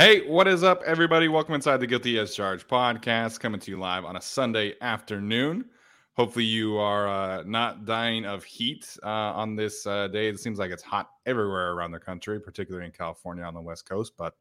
Hey, 0.00 0.26
what 0.26 0.48
is 0.48 0.64
up, 0.64 0.82
everybody? 0.86 1.28
Welcome 1.28 1.54
inside 1.54 1.76
the 1.76 1.86
Guilty 1.86 2.18
as 2.18 2.34
Charged 2.34 2.66
podcast, 2.66 3.38
coming 3.38 3.60
to 3.60 3.70
you 3.70 3.78
live 3.78 4.06
on 4.06 4.16
a 4.16 4.20
Sunday 4.22 4.72
afternoon. 4.80 5.66
Hopefully, 6.14 6.46
you 6.46 6.78
are 6.78 7.06
uh, 7.06 7.42
not 7.42 7.84
dying 7.84 8.24
of 8.24 8.42
heat 8.42 8.96
uh, 9.02 9.06
on 9.06 9.56
this 9.56 9.86
uh, 9.86 10.08
day. 10.08 10.28
It 10.28 10.40
seems 10.40 10.58
like 10.58 10.70
it's 10.70 10.82
hot 10.82 11.10
everywhere 11.26 11.72
around 11.72 11.90
the 11.90 11.98
country, 11.98 12.40
particularly 12.40 12.86
in 12.86 12.92
California 12.92 13.44
on 13.44 13.52
the 13.52 13.60
West 13.60 13.86
Coast. 13.86 14.14
But 14.16 14.32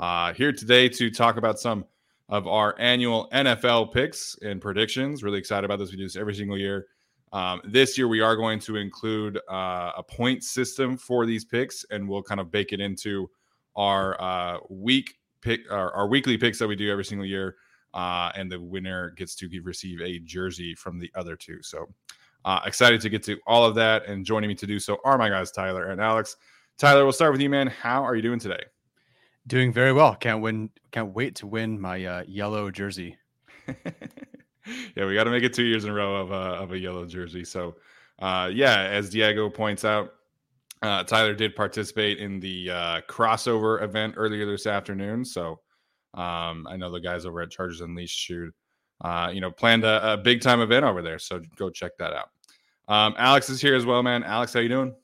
uh, 0.00 0.32
here 0.32 0.50
today 0.50 0.88
to 0.88 1.12
talk 1.12 1.36
about 1.36 1.60
some 1.60 1.84
of 2.28 2.48
our 2.48 2.74
annual 2.80 3.28
NFL 3.32 3.92
picks 3.92 4.36
and 4.42 4.60
predictions. 4.60 5.22
Really 5.22 5.38
excited 5.38 5.64
about 5.64 5.78
this. 5.78 5.92
We 5.92 5.96
do 5.98 6.06
this 6.06 6.16
every 6.16 6.34
single 6.34 6.58
year. 6.58 6.88
Um, 7.32 7.60
this 7.64 7.96
year, 7.96 8.08
we 8.08 8.20
are 8.20 8.34
going 8.34 8.58
to 8.58 8.74
include 8.74 9.38
uh, 9.48 9.92
a 9.96 10.02
point 10.02 10.42
system 10.42 10.96
for 10.96 11.24
these 11.24 11.44
picks, 11.44 11.84
and 11.92 12.08
we'll 12.08 12.24
kind 12.24 12.40
of 12.40 12.50
bake 12.50 12.72
it 12.72 12.80
into 12.80 13.30
our 13.78 14.20
uh, 14.20 14.58
week 14.68 15.14
pick, 15.40 15.60
our, 15.70 15.92
our, 15.92 16.08
weekly 16.08 16.36
picks 16.36 16.58
that 16.58 16.66
we 16.66 16.74
do 16.74 16.90
every 16.90 17.04
single 17.04 17.24
year, 17.24 17.56
uh, 17.94 18.30
and 18.34 18.50
the 18.50 18.60
winner 18.60 19.10
gets 19.10 19.36
to 19.36 19.48
receive 19.62 20.00
a 20.02 20.18
jersey 20.18 20.74
from 20.74 20.98
the 20.98 21.10
other 21.14 21.36
two. 21.36 21.62
So 21.62 21.88
uh, 22.44 22.60
excited 22.66 23.00
to 23.00 23.08
get 23.08 23.22
to 23.22 23.38
all 23.46 23.64
of 23.64 23.76
that, 23.76 24.06
and 24.06 24.26
joining 24.26 24.48
me 24.48 24.54
to 24.56 24.66
do 24.66 24.80
so 24.80 24.98
are 25.04 25.16
my 25.16 25.28
guys 25.28 25.52
Tyler 25.52 25.86
and 25.86 26.00
Alex. 26.00 26.36
Tyler, 26.76 27.04
we'll 27.04 27.12
start 27.12 27.32
with 27.32 27.40
you, 27.40 27.48
man. 27.48 27.68
How 27.68 28.04
are 28.04 28.16
you 28.16 28.22
doing 28.22 28.40
today? 28.40 28.62
Doing 29.46 29.72
very 29.72 29.92
well. 29.92 30.14
Can't 30.16 30.42
win. 30.42 30.70
Can't 30.90 31.14
wait 31.14 31.36
to 31.36 31.46
win 31.46 31.80
my 31.80 32.04
uh, 32.04 32.24
yellow 32.26 32.70
jersey. 32.70 33.16
yeah, 33.66 35.06
we 35.06 35.14
got 35.14 35.24
to 35.24 35.30
make 35.30 35.44
it 35.44 35.54
two 35.54 35.64
years 35.64 35.84
in 35.84 35.90
a 35.90 35.94
row 35.94 36.16
of 36.16 36.30
a, 36.32 36.34
of 36.34 36.72
a 36.72 36.78
yellow 36.78 37.06
jersey. 37.06 37.44
So, 37.44 37.76
uh, 38.18 38.50
yeah, 38.52 38.82
as 38.82 39.08
Diego 39.10 39.48
points 39.48 39.84
out, 39.84 40.14
uh, 40.82 41.04
Tyler 41.04 41.34
did 41.34 41.56
participate 41.56 42.18
in 42.18 42.40
the 42.40 42.70
uh, 42.70 43.00
crossover 43.08 43.82
event 43.82 44.14
earlier 44.16 44.46
this 44.46 44.66
afternoon, 44.66 45.24
so 45.24 45.60
um, 46.14 46.66
I 46.68 46.76
know 46.76 46.90
the 46.90 47.00
guys 47.00 47.26
over 47.26 47.40
at 47.40 47.50
Chargers 47.50 47.80
Unleashed 47.80 48.18
shoot, 48.18 48.54
uh, 49.04 49.30
you 49.32 49.40
know, 49.40 49.50
planned 49.50 49.84
a, 49.84 50.14
a, 50.14 50.16
big 50.16 50.40
time 50.40 50.60
event 50.60 50.84
over 50.84 51.02
there. 51.02 51.18
So 51.18 51.40
go 51.56 51.70
check 51.70 51.92
that 51.98 52.12
out. 52.12 52.28
Um, 52.88 53.14
Alex 53.18 53.50
is 53.50 53.60
here 53.60 53.76
as 53.76 53.84
well, 53.84 54.02
man. 54.02 54.24
Alex, 54.24 54.54
how 54.54 54.60
you 54.60 54.68
doing? 54.68 54.94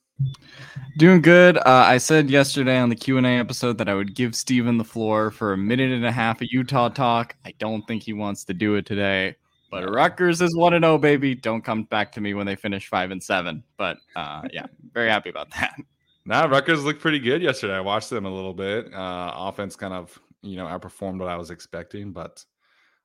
Doing 0.96 1.20
good. 1.20 1.58
Uh, 1.58 1.62
I 1.66 1.98
said 1.98 2.30
yesterday 2.30 2.78
on 2.78 2.88
the 2.88 2.96
Q 2.96 3.18
and 3.18 3.26
A 3.26 3.30
episode 3.30 3.78
that 3.78 3.88
I 3.88 3.94
would 3.94 4.14
give 4.14 4.34
Steven 4.34 4.78
the 4.78 4.84
floor 4.84 5.30
for 5.30 5.52
a 5.52 5.58
minute 5.58 5.90
and 5.90 6.06
a 6.06 6.12
half 6.12 6.40
of 6.40 6.48
Utah 6.50 6.88
talk. 6.88 7.36
I 7.44 7.52
don't 7.58 7.82
think 7.82 8.02
he 8.02 8.12
wants 8.12 8.44
to 8.44 8.54
do 8.54 8.76
it 8.76 8.86
today. 8.86 9.36
But 9.74 9.92
Rutgers 9.92 10.40
is 10.40 10.54
one 10.54 10.74
and 10.74 10.84
zero, 10.84 10.94
oh, 10.94 10.98
baby. 10.98 11.34
Don't 11.34 11.62
come 11.62 11.82
back 11.82 12.12
to 12.12 12.20
me 12.20 12.32
when 12.34 12.46
they 12.46 12.54
finish 12.54 12.86
five 12.86 13.10
and 13.10 13.20
seven. 13.20 13.64
But 13.76 13.98
uh, 14.14 14.42
yeah, 14.52 14.66
very 14.92 15.08
happy 15.08 15.30
about 15.30 15.50
that. 15.50 15.74
Now 16.26 16.48
Rutgers 16.48 16.82
looked 16.82 17.02
pretty 17.02 17.18
good 17.18 17.42
yesterday. 17.42 17.74
I 17.74 17.80
watched 17.80 18.08
them 18.08 18.24
a 18.24 18.34
little 18.34 18.54
bit. 18.54 18.86
Uh, 18.94 19.30
offense 19.36 19.76
kind 19.76 19.92
of 19.92 20.18
you 20.40 20.56
know 20.56 20.64
outperformed 20.64 21.18
what 21.18 21.28
I 21.28 21.36
was 21.36 21.50
expecting, 21.50 22.12
but 22.12 22.42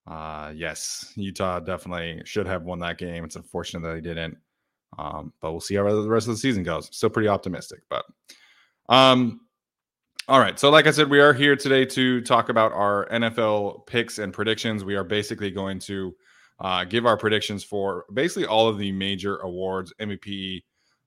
uh, 0.08 0.54
yes, 0.56 1.12
Utah 1.18 1.60
definitely 1.60 2.22
should 2.24 2.48
have 2.48 2.64
won 2.64 2.80
that 2.80 2.98
game. 2.98 3.26
It's 3.26 3.36
unfortunate 3.36 3.82
that 3.82 3.96
they 3.96 4.00
didn't. 4.00 4.38
Um, 4.98 5.34
but 5.42 5.52
we'll 5.52 5.60
see 5.60 5.76
how 5.76 5.84
the 5.84 6.08
rest 6.08 6.30
of 6.30 6.34
the 6.34 6.40
season 6.40 6.64
goes. 6.64 6.88
Still 6.96 7.10
pretty 7.10 7.28
optimistic, 7.28 7.82
but 7.90 8.06
um, 8.88 9.42
all 10.30 10.40
right. 10.40 10.58
So, 10.58 10.70
like 10.70 10.88
I 10.88 10.92
said, 10.92 11.10
we 11.10 11.20
are 11.20 11.34
here 11.34 11.58
today 11.58 11.84
to 11.88 12.22
talk 12.22 12.48
about 12.48 12.72
our 12.72 13.06
NFL 13.12 13.86
picks 13.86 14.20
and 14.20 14.32
predictions. 14.32 14.86
We 14.86 14.96
are 14.96 15.04
basically 15.04 15.52
going 15.52 15.80
to 15.80 16.16
uh, 16.62 16.84
give 16.84 17.06
our 17.06 17.18
predictions 17.18 17.64
for 17.64 18.06
basically 18.14 18.46
all 18.46 18.68
of 18.68 18.78
the 18.78 18.92
major 18.92 19.38
awards 19.38 19.94
MVP, 20.00 20.64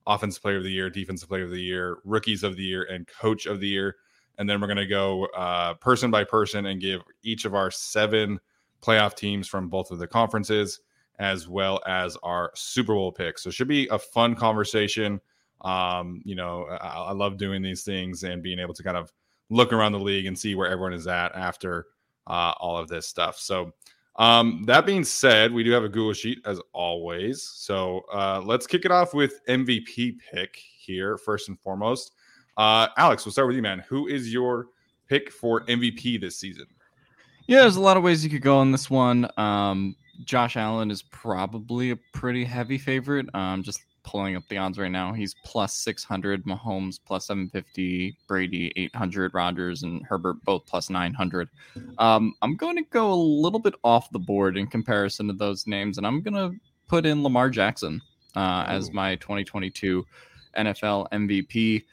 Offensive 0.07 0.41
Player 0.41 0.57
of 0.57 0.63
the 0.63 0.71
Year, 0.71 0.89
Defensive 0.89 1.29
Player 1.29 1.45
of 1.45 1.51
the 1.51 1.61
Year, 1.61 1.99
Rookies 2.03 2.43
of 2.43 2.55
the 2.55 2.63
Year, 2.63 2.83
and 2.83 3.07
Coach 3.07 3.45
of 3.45 3.59
the 3.59 3.67
Year. 3.67 3.95
And 4.37 4.49
then 4.49 4.59
we're 4.59 4.67
going 4.67 4.77
to 4.77 4.87
go 4.87 5.25
uh, 5.27 5.75
person 5.75 6.09
by 6.09 6.23
person 6.23 6.65
and 6.65 6.81
give 6.81 7.01
each 7.21 7.45
of 7.45 7.53
our 7.53 7.69
seven 7.69 8.39
playoff 8.81 9.15
teams 9.15 9.47
from 9.47 9.69
both 9.69 9.91
of 9.91 9.99
the 9.99 10.07
conferences, 10.07 10.81
as 11.19 11.47
well 11.47 11.79
as 11.85 12.17
our 12.23 12.51
Super 12.55 12.95
Bowl 12.95 13.11
picks. 13.11 13.43
So 13.43 13.49
it 13.49 13.53
should 13.53 13.67
be 13.67 13.87
a 13.89 13.99
fun 13.99 14.35
conversation. 14.35 15.21
Um, 15.61 16.21
you 16.25 16.35
know, 16.35 16.65
I, 16.81 16.87
I 16.87 17.11
love 17.13 17.37
doing 17.37 17.61
these 17.61 17.83
things 17.83 18.23
and 18.23 18.41
being 18.41 18.59
able 18.59 18.73
to 18.73 18.83
kind 18.83 18.97
of 18.97 19.13
look 19.49 19.71
around 19.71 19.91
the 19.91 19.99
league 19.99 20.25
and 20.25 20.37
see 20.37 20.55
where 20.55 20.67
everyone 20.67 20.93
is 20.93 21.07
at 21.07 21.33
after 21.35 21.85
uh, 22.25 22.53
all 22.59 22.75
of 22.75 22.87
this 22.87 23.07
stuff. 23.07 23.37
So 23.37 23.71
um, 24.15 24.63
that 24.65 24.85
being 24.85 25.03
said, 25.03 25.51
we 25.51 25.63
do 25.63 25.71
have 25.71 25.83
a 25.83 25.89
Google 25.89 26.13
sheet 26.13 26.39
as 26.45 26.59
always. 26.71 27.41
So 27.41 28.05
uh, 28.13 28.41
let's 28.45 28.67
kick 28.67 28.85
it 28.85 28.91
off 28.91 29.13
with 29.13 29.45
MVP 29.47 30.17
pick 30.31 30.55
here 30.55 31.17
first 31.17 31.49
and 31.49 31.59
foremost. 31.59 32.13
Uh, 32.57 32.87
Alex, 32.97 33.25
we'll 33.25 33.31
start 33.31 33.47
with 33.47 33.55
you, 33.55 33.63
man. 33.63 33.79
Who 33.89 34.07
is 34.07 34.31
your 34.31 34.67
pick 35.07 35.31
for 35.31 35.65
MVP 35.65 36.21
this 36.21 36.37
season? 36.37 36.67
Yeah, 37.47 37.61
there's 37.61 37.75
a 37.75 37.81
lot 37.81 37.97
of 37.97 38.03
ways 38.03 38.23
you 38.23 38.29
could 38.29 38.41
go 38.41 38.57
on 38.57 38.71
this 38.71 38.89
one. 38.89 39.27
Um, 39.37 39.95
Josh 40.23 40.55
Allen 40.55 40.91
is 40.91 41.01
probably 41.01 41.91
a 41.91 41.97
pretty 42.13 42.45
heavy 42.45 42.77
favorite. 42.77 43.27
Um, 43.33 43.63
just 43.63 43.81
pulling 44.03 44.35
up 44.35 44.43
the 44.49 44.57
odds 44.57 44.77
right 44.77 44.91
now. 44.91 45.13
He's 45.13 45.35
plus 45.43 45.73
600, 45.75 46.45
Mahomes 46.45 46.99
plus 47.03 47.27
750, 47.27 48.17
Brady 48.27 48.71
800, 48.75 49.33
Rodgers 49.33 49.83
and 49.83 50.05
Herbert 50.05 50.43
both 50.43 50.65
plus 50.65 50.89
900. 50.89 51.49
Um, 51.97 52.33
I'm 52.41 52.55
going 52.55 52.77
to 52.77 52.83
go 52.83 53.11
a 53.11 53.15
little 53.15 53.59
bit 53.59 53.75
off 53.83 54.11
the 54.11 54.19
board 54.19 54.57
in 54.57 54.67
comparison 54.67 55.27
to 55.27 55.33
those 55.33 55.67
names, 55.67 55.97
and 55.97 56.05
I'm 56.05 56.21
going 56.21 56.35
to 56.35 56.57
put 56.87 57.05
in 57.05 57.23
Lamar 57.23 57.49
Jackson 57.49 58.01
uh, 58.35 58.65
as 58.67 58.91
my 58.91 59.15
2022 59.15 60.05
NFL 60.57 61.09
MVP. 61.11 61.83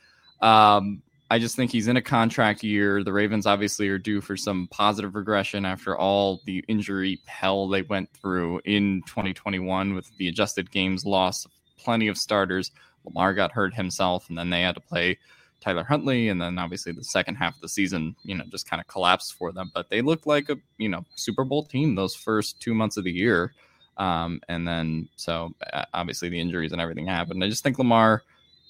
Um, 0.40 1.02
I 1.32 1.38
just 1.38 1.54
think 1.54 1.70
he's 1.70 1.86
in 1.86 1.96
a 1.96 2.02
contract 2.02 2.64
year. 2.64 3.04
The 3.04 3.12
Ravens 3.12 3.46
obviously 3.46 3.88
are 3.88 3.98
due 3.98 4.20
for 4.20 4.36
some 4.36 4.66
positive 4.68 5.14
regression 5.14 5.64
after 5.64 5.96
all 5.96 6.40
the 6.44 6.64
injury 6.66 7.20
hell 7.26 7.68
they 7.68 7.82
went 7.82 8.10
through 8.12 8.60
in 8.64 9.02
2021 9.06 9.94
with 9.94 10.10
the 10.16 10.26
adjusted 10.26 10.72
games 10.72 11.06
loss, 11.06 11.46
plenty 11.82 12.08
of 12.08 12.18
starters. 12.18 12.70
Lamar 13.04 13.34
got 13.34 13.52
hurt 13.52 13.74
himself, 13.74 14.28
and 14.28 14.38
then 14.38 14.50
they 14.50 14.62
had 14.62 14.74
to 14.74 14.80
play 14.80 15.18
Tyler 15.60 15.84
Huntley, 15.84 16.28
and 16.28 16.40
then 16.40 16.58
obviously 16.58 16.92
the 16.92 17.04
second 17.04 17.36
half 17.36 17.54
of 17.54 17.60
the 17.60 17.68
season, 17.68 18.14
you 18.24 18.36
know, 18.36 18.44
just 18.50 18.68
kind 18.68 18.80
of 18.80 18.86
collapsed 18.86 19.34
for 19.34 19.52
them. 19.52 19.70
But 19.74 19.90
they 19.90 20.02
looked 20.02 20.26
like 20.26 20.48
a 20.50 20.56
you 20.78 20.88
know 20.88 21.04
Super 21.16 21.44
Bowl 21.44 21.64
team 21.64 21.94
those 21.94 22.14
first 22.14 22.60
two 22.60 22.74
months 22.74 22.96
of 22.96 23.04
the 23.04 23.12
year, 23.12 23.54
um, 23.96 24.40
and 24.48 24.66
then 24.66 25.08
so 25.16 25.54
obviously 25.94 26.28
the 26.28 26.40
injuries 26.40 26.72
and 26.72 26.80
everything 26.80 27.06
happened. 27.06 27.42
I 27.42 27.48
just 27.48 27.62
think 27.62 27.78
Lamar 27.78 28.22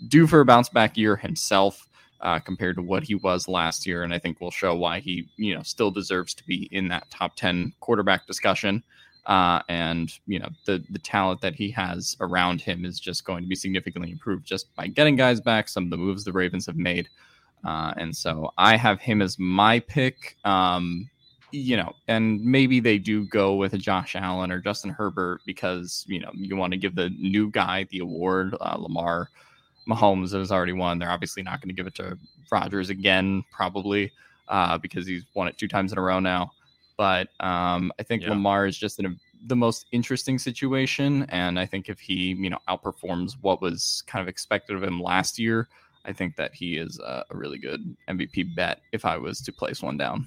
due 0.08 0.26
for 0.26 0.40
a 0.40 0.44
bounce 0.44 0.68
back 0.68 0.96
year 0.96 1.16
himself 1.16 1.88
uh, 2.20 2.38
compared 2.38 2.76
to 2.76 2.82
what 2.82 3.02
he 3.02 3.14
was 3.14 3.48
last 3.48 3.86
year. 3.86 4.02
And 4.02 4.12
I 4.12 4.18
think 4.18 4.40
will 4.40 4.50
show 4.50 4.74
why 4.74 5.00
he, 5.00 5.28
you 5.36 5.54
know, 5.54 5.62
still 5.62 5.90
deserves 5.90 6.34
to 6.34 6.44
be 6.44 6.68
in 6.72 6.88
that 6.88 7.10
top 7.10 7.36
10 7.36 7.72
quarterback 7.80 8.26
discussion. 8.26 8.82
Uh, 9.26 9.62
and, 9.68 10.18
you 10.26 10.38
know, 10.38 10.48
the, 10.64 10.82
the 10.90 10.98
talent 10.98 11.40
that 11.40 11.54
he 11.54 11.70
has 11.70 12.16
around 12.20 12.60
him 12.60 12.84
is 12.84 12.98
just 12.98 13.24
going 13.24 13.42
to 13.42 13.48
be 13.48 13.54
significantly 13.54 14.10
improved 14.10 14.44
just 14.44 14.74
by 14.74 14.86
getting 14.86 15.16
guys 15.16 15.40
back, 15.40 15.68
some 15.68 15.84
of 15.84 15.90
the 15.90 15.96
moves 15.96 16.24
the 16.24 16.32
Ravens 16.32 16.66
have 16.66 16.76
made. 16.76 17.08
Uh, 17.64 17.92
and 17.96 18.16
so 18.16 18.52
I 18.56 18.76
have 18.76 19.00
him 19.00 19.20
as 19.22 19.38
my 19.38 19.80
pick. 19.80 20.36
Um, 20.44 21.08
you 21.52 21.76
know, 21.76 21.92
and 22.08 22.42
maybe 22.44 22.80
they 22.80 22.96
do 22.96 23.26
go 23.26 23.56
with 23.56 23.74
a 23.74 23.78
Josh 23.78 24.14
Allen 24.14 24.52
or 24.52 24.60
Justin 24.60 24.90
Herbert 24.90 25.40
because, 25.44 26.04
you 26.06 26.20
know, 26.20 26.30
you 26.32 26.56
want 26.56 26.72
to 26.72 26.78
give 26.78 26.94
the 26.94 27.10
new 27.18 27.50
guy 27.50 27.86
the 27.90 27.98
award. 27.98 28.54
Uh, 28.60 28.76
Lamar 28.78 29.30
Mahomes 29.88 30.32
has 30.32 30.52
already 30.52 30.72
won. 30.72 30.98
They're 30.98 31.10
obviously 31.10 31.42
not 31.42 31.60
going 31.60 31.68
to 31.68 31.74
give 31.74 31.86
it 31.86 31.94
to 31.96 32.16
Rodgers 32.50 32.90
again, 32.90 33.44
probably 33.50 34.12
uh, 34.48 34.78
because 34.78 35.06
he's 35.06 35.24
won 35.34 35.48
it 35.48 35.58
two 35.58 35.68
times 35.68 35.92
in 35.92 35.98
a 35.98 36.02
row 36.02 36.20
now. 36.20 36.52
But 37.00 37.28
um, 37.40 37.90
I 37.98 38.02
think 38.02 38.24
yeah. 38.24 38.28
Lamar 38.28 38.66
is 38.66 38.76
just 38.76 38.98
in 38.98 39.06
a, 39.06 39.14
the 39.46 39.56
most 39.56 39.86
interesting 39.90 40.38
situation, 40.38 41.24
and 41.30 41.58
I 41.58 41.64
think 41.64 41.88
if 41.88 41.98
he, 41.98 42.34
you 42.38 42.50
know, 42.50 42.58
outperforms 42.68 43.38
what 43.40 43.62
was 43.62 44.02
kind 44.06 44.20
of 44.20 44.28
expected 44.28 44.76
of 44.76 44.82
him 44.82 45.00
last 45.00 45.38
year, 45.38 45.66
I 46.04 46.12
think 46.12 46.36
that 46.36 46.52
he 46.52 46.76
is 46.76 46.98
a, 46.98 47.24
a 47.30 47.34
really 47.34 47.56
good 47.56 47.96
MVP 48.06 48.54
bet 48.54 48.82
if 48.92 49.06
I 49.06 49.16
was 49.16 49.40
to 49.40 49.50
place 49.50 49.80
one 49.80 49.96
down. 49.96 50.26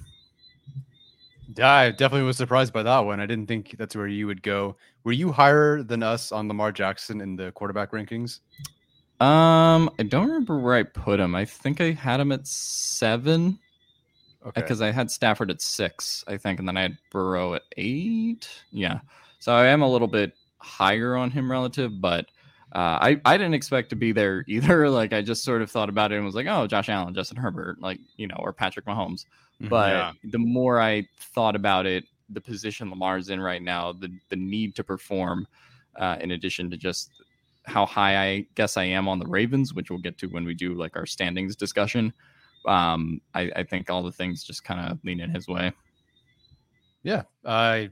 Yeah, 1.56 1.72
I 1.72 1.92
definitely 1.92 2.26
was 2.26 2.38
surprised 2.38 2.74
by 2.74 2.82
that 2.82 3.00
one. 3.02 3.20
I 3.20 3.28
didn't 3.28 3.46
think 3.46 3.76
that's 3.78 3.96
where 3.96 4.08
you 4.08 4.26
would 4.26 4.42
go. 4.42 4.76
Were 5.04 5.12
you 5.12 5.32
higher 5.32 5.84
than 5.84 6.02
us 6.02 6.32
on 6.32 6.48
Lamar 6.48 6.72
Jackson 6.72 7.22
in 7.22 7.36
the 7.36 7.52
quarterback 7.52 7.92
rankings? 7.92 8.40
Um, 9.20 9.92
I 10.00 10.04
don't 10.10 10.26
remember 10.26 10.58
where 10.58 10.74
I 10.74 10.82
put 10.82 11.20
him. 11.20 11.36
I 11.36 11.46
think 11.46 11.82
I 11.82 11.92
had 11.92 12.20
him 12.20 12.32
at 12.32 12.48
seven. 12.48 13.60
Okay. 14.46 14.62
Because 14.62 14.82
I 14.82 14.92
had 14.92 15.10
Stafford 15.10 15.50
at 15.50 15.62
six, 15.62 16.24
I 16.28 16.38
think, 16.38 16.60
and 16.60 16.68
then 16.68 16.78
I 16.78 16.82
had 16.82 16.98
Burrow 17.12 17.54
at 17.54 17.64
eight. 17.78 18.50
Yeah. 18.72 19.00
So 19.40 19.54
I 19.54 19.68
am 19.68 19.82
a 19.82 19.90
little 19.90 20.08
bit 20.08 20.34
higher 20.58 21.16
on 21.16 21.32
him 21.32 21.50
relative, 21.50 22.02
but 22.02 22.26
uh, 22.74 22.98
I, 23.02 23.22
I 23.26 23.38
didn't 23.38 23.54
expect 23.54 23.90
to 23.92 23.96
be 23.96 24.12
there 24.12 24.44
either. 24.48 24.90
Like 24.90 25.14
I 25.14 25.22
just 25.22 25.44
sort 25.44 25.62
of 25.62 25.72
thought 25.72 25.90
about 25.90 26.12
it 26.12 26.16
and 26.16 26.26
was 26.26 26.36
like, 26.36 26.48
oh, 26.48 26.68
Josh 26.68 26.90
Allen, 26.90 27.14
Justin 27.14 27.38
Herbert, 27.38 27.82
like, 27.82 28.00
you 28.18 28.28
know, 28.28 28.38
or 28.40 28.52
Patrick 28.52 28.86
Mahomes. 28.86 29.26
Mm-hmm. 29.62 29.70
But 29.70 29.90
yeah. 29.90 30.12
the 30.32 30.40
more 30.40 30.82
I 30.82 31.08
thought 31.20 31.56
about 31.56 31.86
it, 31.86 32.06
the 32.30 32.42
position 32.42 32.90
Lamar's 32.90 33.30
in 33.30 33.40
right 33.40 33.62
now, 33.62 33.94
the 33.94 34.10
the 34.30 34.36
need 34.36 34.76
to 34.76 34.84
perform, 34.84 35.48
uh, 35.98 36.18
in 36.20 36.32
addition 36.32 36.70
to 36.72 36.78
just 36.78 37.12
how 37.66 37.86
high 37.86 38.18
I 38.18 38.48
guess 38.56 38.78
I 38.78 38.84
am 38.84 39.08
on 39.08 39.20
the 39.20 39.28
Ravens, 39.28 39.74
which 39.74 39.90
we'll 39.90 40.00
get 40.00 40.18
to 40.20 40.28
when 40.28 40.46
we 40.46 40.54
do 40.54 40.74
like 40.74 40.96
our 40.96 41.06
standings 41.06 41.56
discussion. 41.56 42.14
Um, 42.66 43.22
I, 43.34 43.52
I 43.56 43.64
think 43.64 43.90
all 43.90 44.04
the 44.04 44.12
things 44.12 44.44
just 44.44 44.64
kind 44.64 44.92
of 44.92 45.00
lean 45.04 45.20
in 45.20 45.30
his 45.30 45.48
way. 45.48 45.72
Yeah, 47.04 47.24
I 47.46 47.90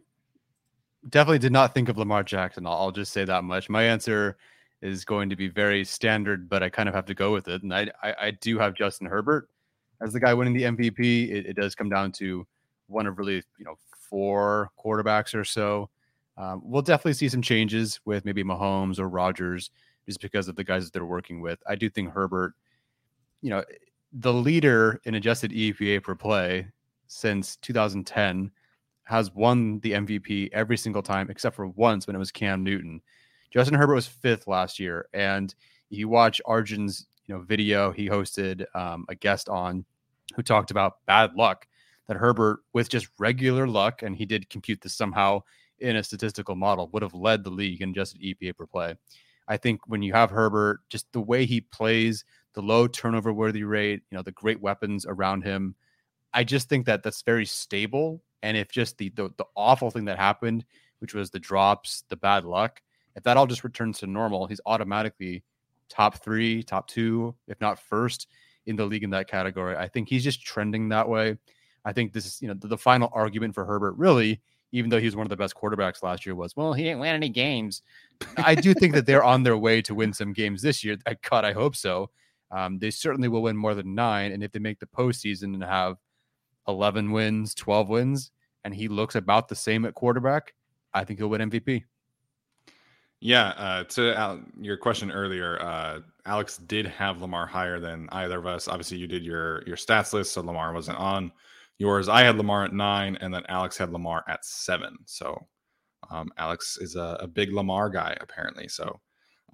definitely 1.09 1.39
did 1.39 1.51
not 1.51 1.73
think 1.73 1.89
of 1.89 1.97
Lamar 1.97 2.23
Jackson. 2.23 2.65
I'll, 2.65 2.73
I'll, 2.73 2.91
just 2.91 3.11
say 3.11 3.25
that 3.25 3.43
much. 3.43 3.69
My 3.69 3.83
answer 3.83 4.37
is 4.81 5.03
going 5.03 5.29
to 5.29 5.35
be 5.35 5.47
very 5.47 5.83
standard, 5.83 6.47
but 6.47 6.63
I 6.63 6.69
kind 6.69 6.87
of 6.87 6.95
have 6.95 7.05
to 7.07 7.13
go 7.13 7.33
with 7.33 7.47
it. 7.47 7.63
And 7.63 7.73
I, 7.73 7.87
I, 8.01 8.15
I 8.21 8.31
do 8.31 8.57
have 8.57 8.73
Justin 8.73 9.07
Herbert 9.07 9.49
as 10.01 10.13
the 10.13 10.19
guy 10.19 10.33
winning 10.33 10.53
the 10.53 10.63
MVP. 10.63 11.29
It, 11.29 11.45
it, 11.47 11.55
does 11.55 11.75
come 11.75 11.89
down 11.89 12.13
to 12.13 12.47
one 12.87 13.05
of 13.05 13.17
really, 13.17 13.43
you 13.57 13.65
know, 13.65 13.75
four 14.09 14.71
quarterbacks 14.79 15.35
or 15.35 15.43
so 15.43 15.89
um, 16.37 16.61
we'll 16.63 16.81
definitely 16.81 17.13
see 17.13 17.29
some 17.29 17.41
changes 17.41 17.99
with 18.05 18.25
maybe 18.25 18.43
Mahomes 18.43 18.99
or 18.99 19.07
Rodgers, 19.07 19.69
just 20.07 20.21
because 20.21 20.47
of 20.47 20.55
the 20.55 20.63
guys 20.63 20.85
that 20.85 20.93
they're 20.93 21.05
working 21.05 21.41
with. 21.41 21.59
I 21.67 21.75
do 21.75 21.89
think 21.89 22.11
Herbert, 22.11 22.53
you 23.41 23.49
know, 23.49 23.63
the 24.13 24.33
leader 24.33 24.99
in 25.05 25.15
adjusted 25.15 25.51
EPA 25.51 26.03
per 26.03 26.15
play 26.15 26.67
since 27.07 27.55
2010 27.57 28.51
has 29.03 29.31
won 29.33 29.79
the 29.81 29.91
MVP 29.93 30.49
every 30.53 30.77
single 30.77 31.01
time 31.01 31.29
except 31.29 31.55
for 31.55 31.67
once 31.67 32.07
when 32.07 32.15
it 32.15 32.19
was 32.19 32.31
Cam 32.31 32.63
Newton. 32.63 33.01
Justin 33.51 33.77
Herbert 33.77 33.95
was 33.95 34.07
fifth 34.07 34.47
last 34.47 34.79
year, 34.79 35.07
and 35.13 35.53
you 35.89 36.07
watch 36.07 36.41
Arjun's 36.45 37.07
you 37.25 37.35
know 37.35 37.41
video 37.41 37.91
he 37.91 38.07
hosted 38.07 38.63
um, 38.75 39.05
a 39.09 39.15
guest 39.15 39.49
on 39.49 39.85
who 40.35 40.41
talked 40.41 40.71
about 40.71 41.05
bad 41.05 41.35
luck 41.35 41.67
that 42.07 42.17
Herbert 42.17 42.59
with 42.73 42.89
just 42.89 43.09
regular 43.19 43.67
luck, 43.67 44.01
and 44.01 44.15
he 44.15 44.25
did 44.25 44.49
compute 44.49 44.81
this 44.81 44.93
somehow 44.93 45.41
in 45.79 45.95
a 45.95 46.03
statistical 46.03 46.55
model 46.55 46.89
would 46.93 47.01
have 47.01 47.13
led 47.13 47.43
the 47.43 47.49
league 47.49 47.81
in 47.81 47.89
adjusted 47.89 48.21
EPA 48.21 48.55
per 48.55 48.65
play. 48.65 48.95
I 49.47 49.57
think 49.57 49.81
when 49.87 50.01
you 50.01 50.13
have 50.13 50.29
Herbert, 50.29 50.81
just 50.89 51.11
the 51.11 51.21
way 51.21 51.45
he 51.45 51.61
plays, 51.61 52.23
the 52.53 52.61
low 52.61 52.87
turnover 52.87 53.31
worthy 53.33 53.63
rate, 53.63 54.01
you 54.09 54.17
know, 54.17 54.23
the 54.23 54.31
great 54.31 54.61
weapons 54.61 55.05
around 55.05 55.43
him, 55.43 55.75
I 56.33 56.43
just 56.43 56.69
think 56.69 56.85
that 56.85 57.03
that's 57.03 57.21
very 57.21 57.45
stable. 57.45 58.21
And 58.43 58.57
if 58.57 58.69
just 58.69 58.97
the, 58.97 59.09
the, 59.09 59.29
the 59.37 59.45
awful 59.55 59.91
thing 59.91 60.05
that 60.05 60.17
happened, 60.17 60.65
which 60.99 61.13
was 61.13 61.29
the 61.29 61.39
drops, 61.39 62.03
the 62.09 62.15
bad 62.15 62.45
luck, 62.45 62.81
if 63.15 63.23
that 63.23 63.37
all 63.37 63.47
just 63.47 63.63
returns 63.63 63.99
to 63.99 64.07
normal, 64.07 64.47
he's 64.47 64.61
automatically 64.65 65.43
top 65.89 66.23
three, 66.23 66.63
top 66.63 66.87
two, 66.87 67.35
if 67.47 67.59
not 67.59 67.79
first 67.79 68.27
in 68.65 68.75
the 68.75 68.85
league 68.85 69.03
in 69.03 69.09
that 69.09 69.27
category. 69.27 69.75
I 69.75 69.87
think 69.87 70.07
he's 70.07 70.23
just 70.23 70.43
trending 70.43 70.89
that 70.89 71.09
way. 71.09 71.37
I 71.83 71.93
think 71.93 72.13
this 72.13 72.25
is, 72.25 72.41
you 72.41 72.47
know, 72.47 72.53
the, 72.53 72.67
the 72.67 72.77
final 72.77 73.09
argument 73.13 73.55
for 73.55 73.65
Herbert 73.65 73.95
really 73.97 74.41
even 74.71 74.89
though 74.89 74.99
he 74.99 75.05
was 75.05 75.15
one 75.15 75.25
of 75.25 75.29
the 75.29 75.37
best 75.37 75.55
quarterbacks 75.55 76.03
last 76.03 76.25
year, 76.25 76.35
was 76.35 76.55
well, 76.55 76.73
he 76.73 76.83
didn't 76.83 76.99
win 76.99 77.13
any 77.13 77.29
games. 77.29 77.81
I 78.37 78.55
do 78.55 78.73
think 78.73 78.93
that 78.93 79.05
they're 79.05 79.23
on 79.23 79.43
their 79.43 79.57
way 79.57 79.81
to 79.83 79.95
win 79.95 80.13
some 80.13 80.33
games 80.33 80.61
this 80.61 80.83
year. 80.83 80.97
God, 81.29 81.45
I 81.45 81.53
hope 81.53 81.75
so. 81.75 82.09
Um, 82.51 82.79
they 82.79 82.91
certainly 82.91 83.27
will 83.27 83.43
win 83.43 83.57
more 83.57 83.75
than 83.75 83.95
nine, 83.95 84.31
and 84.31 84.43
if 84.43 84.51
they 84.51 84.59
make 84.59 84.79
the 84.79 84.87
postseason 84.87 85.53
and 85.53 85.63
have 85.63 85.97
eleven 86.67 87.11
wins, 87.11 87.55
twelve 87.55 87.89
wins, 87.89 88.31
and 88.63 88.73
he 88.73 88.87
looks 88.87 89.15
about 89.15 89.47
the 89.47 89.55
same 89.55 89.85
at 89.85 89.93
quarterback, 89.93 90.53
I 90.93 91.03
think 91.03 91.19
he'll 91.19 91.29
win 91.29 91.49
MVP. 91.49 91.83
Yeah, 93.19 93.49
uh, 93.49 93.83
to 93.83 94.17
uh, 94.19 94.37
your 94.59 94.77
question 94.77 95.11
earlier, 95.11 95.61
uh, 95.61 95.99
Alex 96.25 96.57
did 96.57 96.87
have 96.87 97.21
Lamar 97.21 97.45
higher 97.45 97.79
than 97.79 98.09
either 98.11 98.39
of 98.39 98.47
us. 98.47 98.67
Obviously, 98.67 98.97
you 98.97 99.07
did 99.07 99.23
your 99.23 99.63
your 99.67 99.77
stats 99.77 100.11
list, 100.11 100.33
so 100.33 100.41
Lamar 100.41 100.73
wasn't 100.73 100.97
on 100.97 101.31
yours. 101.77 102.09
I 102.09 102.23
had 102.23 102.37
Lamar 102.37 102.65
at 102.65 102.73
nine, 102.73 103.17
and 103.21 103.33
then 103.33 103.43
Alex 103.47 103.77
had 103.77 103.91
Lamar 103.91 104.23
at 104.27 104.43
seven. 104.43 104.97
So 105.05 105.47
um, 106.09 106.31
Alex 106.37 106.77
is 106.81 106.95
a, 106.95 107.17
a, 107.19 107.27
big 107.27 107.53
Lamar 107.53 107.89
guy 107.89 108.17
apparently. 108.21 108.67
So 108.67 108.99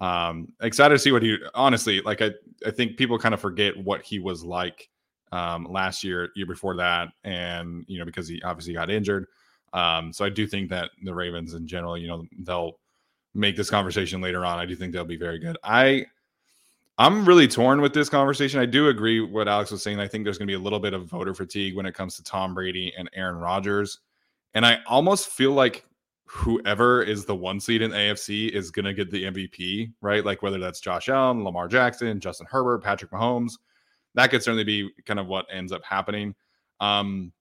um, 0.00 0.52
excited 0.60 0.94
to 0.94 0.98
see 0.98 1.12
what 1.12 1.22
he. 1.22 1.36
Honestly, 1.54 2.00
like 2.00 2.22
I, 2.22 2.30
I 2.66 2.70
think 2.70 2.96
people 2.96 3.18
kind 3.18 3.34
of 3.34 3.40
forget 3.40 3.76
what 3.76 4.02
he 4.02 4.18
was 4.18 4.44
like 4.44 4.88
um, 5.32 5.66
last 5.70 6.04
year, 6.04 6.30
year 6.36 6.46
before 6.46 6.76
that, 6.76 7.08
and 7.24 7.84
you 7.88 7.98
know 7.98 8.04
because 8.04 8.28
he 8.28 8.40
obviously 8.42 8.74
got 8.74 8.90
injured. 8.90 9.26
Um, 9.72 10.12
so 10.12 10.24
I 10.24 10.28
do 10.30 10.46
think 10.46 10.70
that 10.70 10.90
the 11.02 11.14
Ravens 11.14 11.54
in 11.54 11.66
general, 11.66 11.98
you 11.98 12.08
know, 12.08 12.24
they'll 12.40 12.78
make 13.34 13.56
this 13.56 13.70
conversation 13.70 14.20
later 14.20 14.44
on. 14.44 14.58
I 14.58 14.66
do 14.66 14.74
think 14.74 14.92
they'll 14.92 15.04
be 15.04 15.16
very 15.16 15.38
good. 15.38 15.56
I 15.62 16.06
I'm 16.98 17.24
really 17.24 17.46
torn 17.46 17.80
with 17.80 17.94
this 17.94 18.08
conversation. 18.08 18.58
I 18.58 18.66
do 18.66 18.88
agree 18.88 19.20
what 19.20 19.46
Alex 19.46 19.70
was 19.70 19.82
saying. 19.82 20.00
I 20.00 20.08
think 20.08 20.24
there's 20.24 20.36
going 20.36 20.48
to 20.48 20.50
be 20.50 20.60
a 20.60 20.62
little 20.62 20.80
bit 20.80 20.94
of 20.94 21.06
voter 21.06 21.32
fatigue 21.32 21.76
when 21.76 21.86
it 21.86 21.94
comes 21.94 22.16
to 22.16 22.24
Tom 22.24 22.54
Brady 22.54 22.92
and 22.98 23.08
Aaron 23.14 23.36
Rodgers. 23.36 24.00
And 24.54 24.66
I 24.66 24.78
almost 24.86 25.28
feel 25.28 25.52
like 25.52 25.84
whoever 26.28 27.02
is 27.02 27.24
the 27.24 27.34
one 27.34 27.58
seed 27.58 27.80
in 27.80 27.90
AFC 27.90 28.50
is 28.50 28.70
going 28.70 28.84
to 28.84 28.92
get 28.92 29.10
the 29.10 29.24
MVP, 29.24 29.92
right? 30.02 30.24
Like 30.24 30.42
whether 30.42 30.58
that's 30.58 30.80
Josh 30.80 31.08
Allen, 31.08 31.42
Lamar 31.42 31.68
Jackson, 31.68 32.20
Justin 32.20 32.46
Herbert, 32.50 32.82
Patrick 32.82 33.10
Mahomes, 33.10 33.52
that 34.14 34.30
could 34.30 34.42
certainly 34.42 34.64
be 34.64 34.90
kind 35.06 35.18
of 35.18 35.26
what 35.26 35.46
ends 35.50 35.72
up 35.72 35.82
happening. 35.84 36.34
Um, 36.80 37.32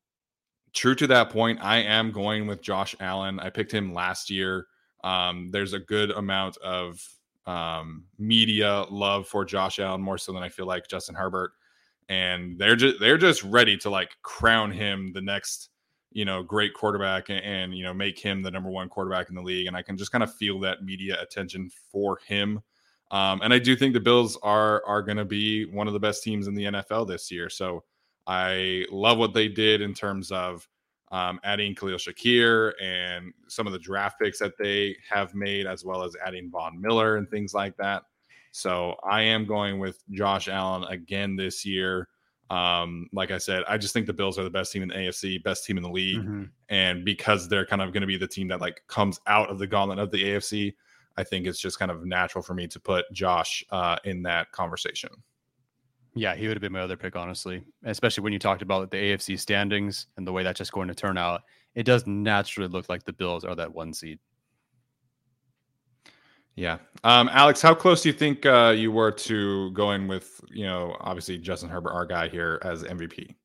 true 0.74 0.96
to 0.96 1.08
that 1.08 1.30
point, 1.30 1.60
I 1.62 1.78
am 1.78 2.12
going 2.12 2.48
with 2.48 2.62
Josh 2.62 2.96
Allen. 3.00 3.40
I 3.40 3.50
picked 3.50 3.74
him 3.74 3.94
last 3.94 4.30
year. 4.30 4.68
Um, 5.04 5.50
there's 5.52 5.74
a 5.74 5.80
good 5.80 6.12
amount 6.12 6.58
of 6.58 7.02
um, 7.46 8.06
media 8.18 8.86
love 8.90 9.28
for 9.28 9.44
Josh 9.44 9.80
Allen 9.80 10.02
more 10.02 10.18
so 10.18 10.32
than 10.32 10.44
I 10.44 10.50
feel 10.50 10.66
like 10.66 10.88
Justin 10.88 11.16
Herbert, 11.16 11.52
and 12.10 12.58
they're 12.58 12.76
just 12.76 13.00
they're 13.00 13.18
just 13.18 13.44
ready 13.44 13.78
to 13.78 13.90
like 13.90 14.12
crown 14.22 14.72
him 14.72 15.12
the 15.14 15.22
next 15.22 15.70
you 16.12 16.26
know 16.26 16.44
great 16.44 16.74
quarterback 16.74 17.30
and, 17.30 17.44
and 17.44 17.76
you 17.76 17.84
know 17.84 17.94
make 17.94 18.20
him 18.20 18.42
the 18.42 18.52
number 18.52 18.70
one 18.70 18.90
quarterback 18.90 19.30
in 19.30 19.36
the 19.36 19.42
league, 19.42 19.68
and 19.68 19.76
I 19.76 19.82
can 19.82 19.98
just 19.98 20.12
kind 20.12 20.24
of 20.24 20.34
feel 20.34 20.60
that 20.62 20.84
media 20.84 21.22
attention 21.22 21.70
for 21.92 22.20
him. 22.26 22.62
Um, 23.12 23.42
and 23.42 23.54
I 23.54 23.60
do 23.60 23.76
think 23.76 23.94
the 23.94 24.00
Bills 24.00 24.38
are 24.44 24.84
are 24.86 25.02
going 25.02 25.18
to 25.18 25.26
be 25.26 25.66
one 25.66 25.88
of 25.88 25.94
the 25.94 26.00
best 26.00 26.24
teams 26.24 26.48
in 26.48 26.54
the 26.54 26.66
NFL 26.66 27.08
this 27.08 27.32
year. 27.32 27.50
So 27.50 27.84
I 28.26 28.86
love 28.92 29.18
what 29.18 29.34
they 29.34 29.48
did 29.48 29.82
in 29.82 29.94
terms 29.94 30.32
of 30.32 30.68
um, 31.12 31.40
adding 31.44 31.74
Khalil 31.74 31.98
Shakir 31.98 32.74
and 32.82 33.34
some 33.48 33.66
of 33.66 33.74
the 33.74 33.80
draft 33.80 34.20
picks 34.20 34.40
that 34.40 34.58
they 34.60 34.98
have 35.10 35.34
made, 35.34 35.66
as 35.66 35.86
well 35.86 36.04
as 36.04 36.16
adding 36.26 36.50
Von 36.52 36.82
Miller 36.82 37.16
and 37.16 37.30
things 37.30 37.54
like 37.54 37.78
that. 37.78 38.04
So 38.52 38.96
I 39.10 39.22
am 39.22 39.46
going 39.46 39.80
with 39.80 40.04
Josh 40.12 40.48
Allen 40.50 40.84
again 40.90 41.36
this 41.36 41.66
year. 41.66 42.10
Um, 42.50 43.10
like 43.12 43.32
I 43.32 43.38
said, 43.38 43.64
I 43.68 43.78
just 43.78 43.94
think 43.94 44.08
the 44.08 44.14
Bills 44.14 44.40
are 44.40 44.44
the 44.44 44.50
best 44.50 44.72
team 44.72 44.82
in 44.82 44.90
the 44.90 44.96
AFC, 44.96 45.44
best 45.44 45.66
team 45.66 45.78
in 45.78 45.84
the 45.84 45.90
league, 45.90 46.20
mm-hmm. 46.20 46.44
and 46.70 47.04
because 47.04 47.50
they're 47.50 47.66
kind 47.66 47.82
of 47.82 47.92
going 47.92 48.02
to 48.02 48.08
be 48.08 48.18
the 48.18 48.28
team 48.28 48.48
that 48.48 48.62
like 48.62 48.84
comes 48.88 49.20
out 49.28 49.50
of 49.50 49.60
the 49.60 49.68
gauntlet 49.68 50.00
of 50.00 50.12
the 50.12 50.24
AFC, 50.24 50.74
I 51.18 51.24
think 51.24 51.46
it's 51.46 51.60
just 51.60 51.80
kind 51.80 51.92
of 51.92 52.06
natural 52.06 52.42
for 52.42 52.54
me 52.54 52.68
to 52.68 52.80
put 52.80 53.12
Josh 53.12 53.66
uh, 53.72 53.98
in 54.06 54.22
that 54.24 54.52
conversation. 54.52 55.10
Yeah, 56.16 56.36
he 56.36 56.48
would 56.48 56.58
have 56.58 56.62
been 56.62 56.72
my 56.72 56.82
other 56.82 56.98
pick, 56.98 57.16
honestly, 57.16 57.64
especially 57.84 58.24
when 58.24 58.34
you 58.34 58.40
talked 58.40 58.62
about 58.62 58.90
the 58.92 58.98
AFC 58.98 59.40
standings 59.40 60.08
and 60.18 60.26
the 60.26 60.32
way 60.32 60.44
that's 60.44 60.58
just 60.58 60.72
going 60.72 60.88
to 60.88 60.96
turn 60.96 61.18
out. 61.18 61.44
It 61.76 61.84
does 61.84 62.08
naturally 62.08 62.70
look 62.70 62.90
like 62.90 63.04
the 63.04 63.14
Bills 63.14 63.44
are 63.44 63.56
that 63.56 63.74
one 63.74 63.94
seed. 63.94 64.20
Yeah. 66.58 66.80
Um, 67.04 67.30
Alex, 67.32 67.62
how 67.62 67.76
close 67.76 68.02
do 68.02 68.10
you 68.10 68.14
think 68.14 68.46
uh, 68.46 68.74
you 68.76 68.92
were 68.92 69.12
to 69.12 69.72
going 69.72 70.08
with, 70.08 70.42
you 70.50 70.66
know, 70.66 70.98
obviously 71.00 71.38
Justin 71.38 71.70
Herbert, 71.70 71.94
our 71.94 72.06
guy 72.06 72.28
here, 72.28 72.60
as 72.64 72.84
MVP? 72.84 73.36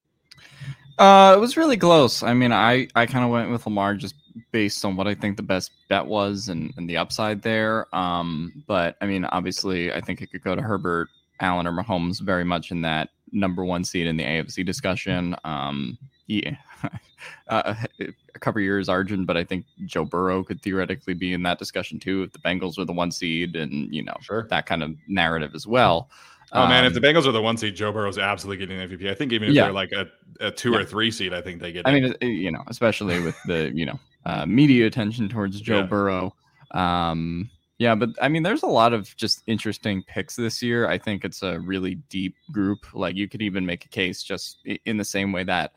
Uh, 0.99 1.35
it 1.37 1.40
was 1.40 1.57
really 1.57 1.76
close. 1.76 2.23
I 2.23 2.33
mean, 2.33 2.52
I, 2.52 2.88
I 2.95 3.04
kind 3.07 3.25
of 3.25 3.31
went 3.31 3.50
with 3.50 3.66
Lamar 3.66 3.95
just 3.95 4.14
based 4.50 4.83
on 4.85 4.97
what 4.97 5.07
I 5.07 5.14
think 5.14 5.37
the 5.37 5.42
best 5.42 5.73
bet 5.88 6.07
was 6.07 6.49
and, 6.49 6.73
and 6.78 6.88
the 6.88 6.97
upside 6.97 7.42
there. 7.42 7.95
Um, 7.95 8.64
but 8.66 8.97
I 9.02 9.07
mean, 9.07 9.26
obviously, 9.26 9.92
I 9.92 10.00
think 10.00 10.23
it 10.23 10.31
could 10.31 10.42
go 10.42 10.57
to 10.57 10.62
Herbert, 10.62 11.09
Allen, 11.40 11.66
or 11.66 11.73
Mahomes 11.73 12.21
very 12.21 12.45
much 12.45 12.71
in 12.71 12.81
that 12.83 13.11
number 13.31 13.62
one 13.62 13.85
seed 13.85 14.07
in 14.07 14.16
the 14.16 14.25
AFC 14.25 14.64
discussion. 14.64 15.37
Um, 15.45 15.99
yeah, 16.28 16.57
uh, 17.49 17.75
a 18.01 18.39
couple 18.39 18.61
years 18.61 18.89
Arjun, 18.89 19.25
but 19.25 19.37
I 19.37 19.45
think 19.45 19.67
Joe 19.87 20.05
Burrow 20.05 20.43
could 20.45 20.62
theoretically 20.62 21.15
be 21.15 21.33
in 21.33 21.43
that 21.45 21.59
discussion 21.59 21.99
too 21.99 22.23
if 22.23 22.33
the 22.33 22.39
Bengals 22.39 22.79
are 22.79 22.85
the 22.85 22.93
one 22.93 23.11
seed 23.11 23.57
and 23.57 23.93
you 23.95 24.03
know 24.03 24.17
sure. 24.21 24.47
that 24.51 24.67
kind 24.67 24.83
of 24.83 24.95
narrative 25.09 25.55
as 25.55 25.67
well. 25.67 26.11
Oh 26.53 26.62
um, 26.62 26.69
man, 26.69 26.85
if 26.85 26.93
the 26.93 26.99
um, 26.99 27.15
Bengals 27.15 27.27
are 27.27 27.33
the 27.33 27.43
one 27.43 27.57
seed, 27.57 27.75
Joe 27.75 27.93
Burrow's 27.93 28.19
absolutely 28.19 28.65
getting 28.67 28.81
an 28.81 28.89
MVP. 28.89 29.11
I 29.11 29.15
think 29.15 29.33
even 29.33 29.49
if 29.49 29.55
yeah. 29.55 29.65
they're 29.65 29.73
like 29.73 29.93
a, 29.93 30.07
a 30.41 30.51
two 30.51 30.73
yeah. 30.73 30.79
or 30.79 30.85
three 30.85 31.11
seed, 31.11 31.33
I 31.33 31.41
think 31.41 31.61
they 31.61 31.73
get. 31.73 31.87
I 31.87 31.93
mean, 31.93 32.15
you 32.21 32.51
know, 32.51 32.62
especially 32.67 33.21
with 33.21 33.37
the 33.47 33.71
you 33.75 33.87
know 33.87 33.99
uh, 34.27 34.45
media 34.47 34.87
attention 34.87 35.29
towards 35.29 35.61
Joe 35.61 35.81
yeah. 35.81 35.87
Burrow. 35.87 36.35
Um, 36.73 37.51
yeah, 37.79 37.95
but 37.95 38.11
I 38.21 38.29
mean, 38.29 38.43
there's 38.43 38.62
a 38.62 38.69
lot 38.69 38.93
of 38.93 39.17
just 39.17 39.43
interesting 39.47 40.05
picks 40.07 40.37
this 40.37 40.62
year. 40.62 40.89
I 40.89 40.99
think 40.99 41.25
it's 41.25 41.43
a 41.43 41.59
really 41.59 41.97
deep 42.11 42.37
group. 42.53 42.87
Like 42.95 43.17
you 43.17 43.29
could 43.29 43.43
even 43.43 43.65
make 43.67 43.85
a 43.87 43.89
case 43.89 44.23
just 44.23 44.59
in 44.85 44.99
the 44.99 45.05
same 45.05 45.33
way 45.33 45.45
that 45.45 45.73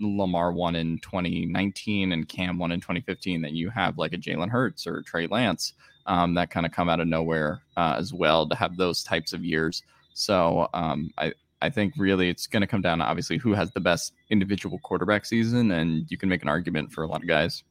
Lamar 0.00 0.52
won 0.52 0.76
in 0.76 0.98
2019 0.98 2.12
and 2.12 2.28
Cam 2.28 2.58
won 2.58 2.72
in 2.72 2.80
2015 2.80 3.42
that 3.42 3.52
you 3.52 3.70
have 3.70 3.98
like 3.98 4.12
a 4.12 4.18
Jalen 4.18 4.48
Hurts 4.48 4.86
or 4.86 5.02
Trey 5.02 5.26
Lance 5.26 5.72
um, 6.06 6.34
that 6.34 6.50
kind 6.50 6.66
of 6.66 6.72
come 6.72 6.88
out 6.88 7.00
of 7.00 7.08
nowhere 7.08 7.62
uh, 7.76 7.96
as 7.98 8.12
well 8.12 8.48
to 8.48 8.54
have 8.54 8.76
those 8.76 9.02
types 9.02 9.32
of 9.32 9.44
years. 9.44 9.82
So 10.14 10.68
um, 10.74 11.10
I 11.18 11.32
I 11.60 11.70
think 11.70 11.94
really 11.96 12.28
it's 12.28 12.48
going 12.48 12.62
to 12.62 12.66
come 12.66 12.82
down 12.82 12.98
to 12.98 13.04
obviously 13.04 13.38
who 13.38 13.54
has 13.54 13.70
the 13.70 13.80
best 13.80 14.12
individual 14.30 14.80
quarterback 14.80 15.24
season, 15.24 15.70
and 15.70 16.10
you 16.10 16.18
can 16.18 16.28
make 16.28 16.42
an 16.42 16.48
argument 16.48 16.92
for 16.92 17.04
a 17.04 17.06
lot 17.06 17.22
of 17.22 17.28
guys. 17.28 17.62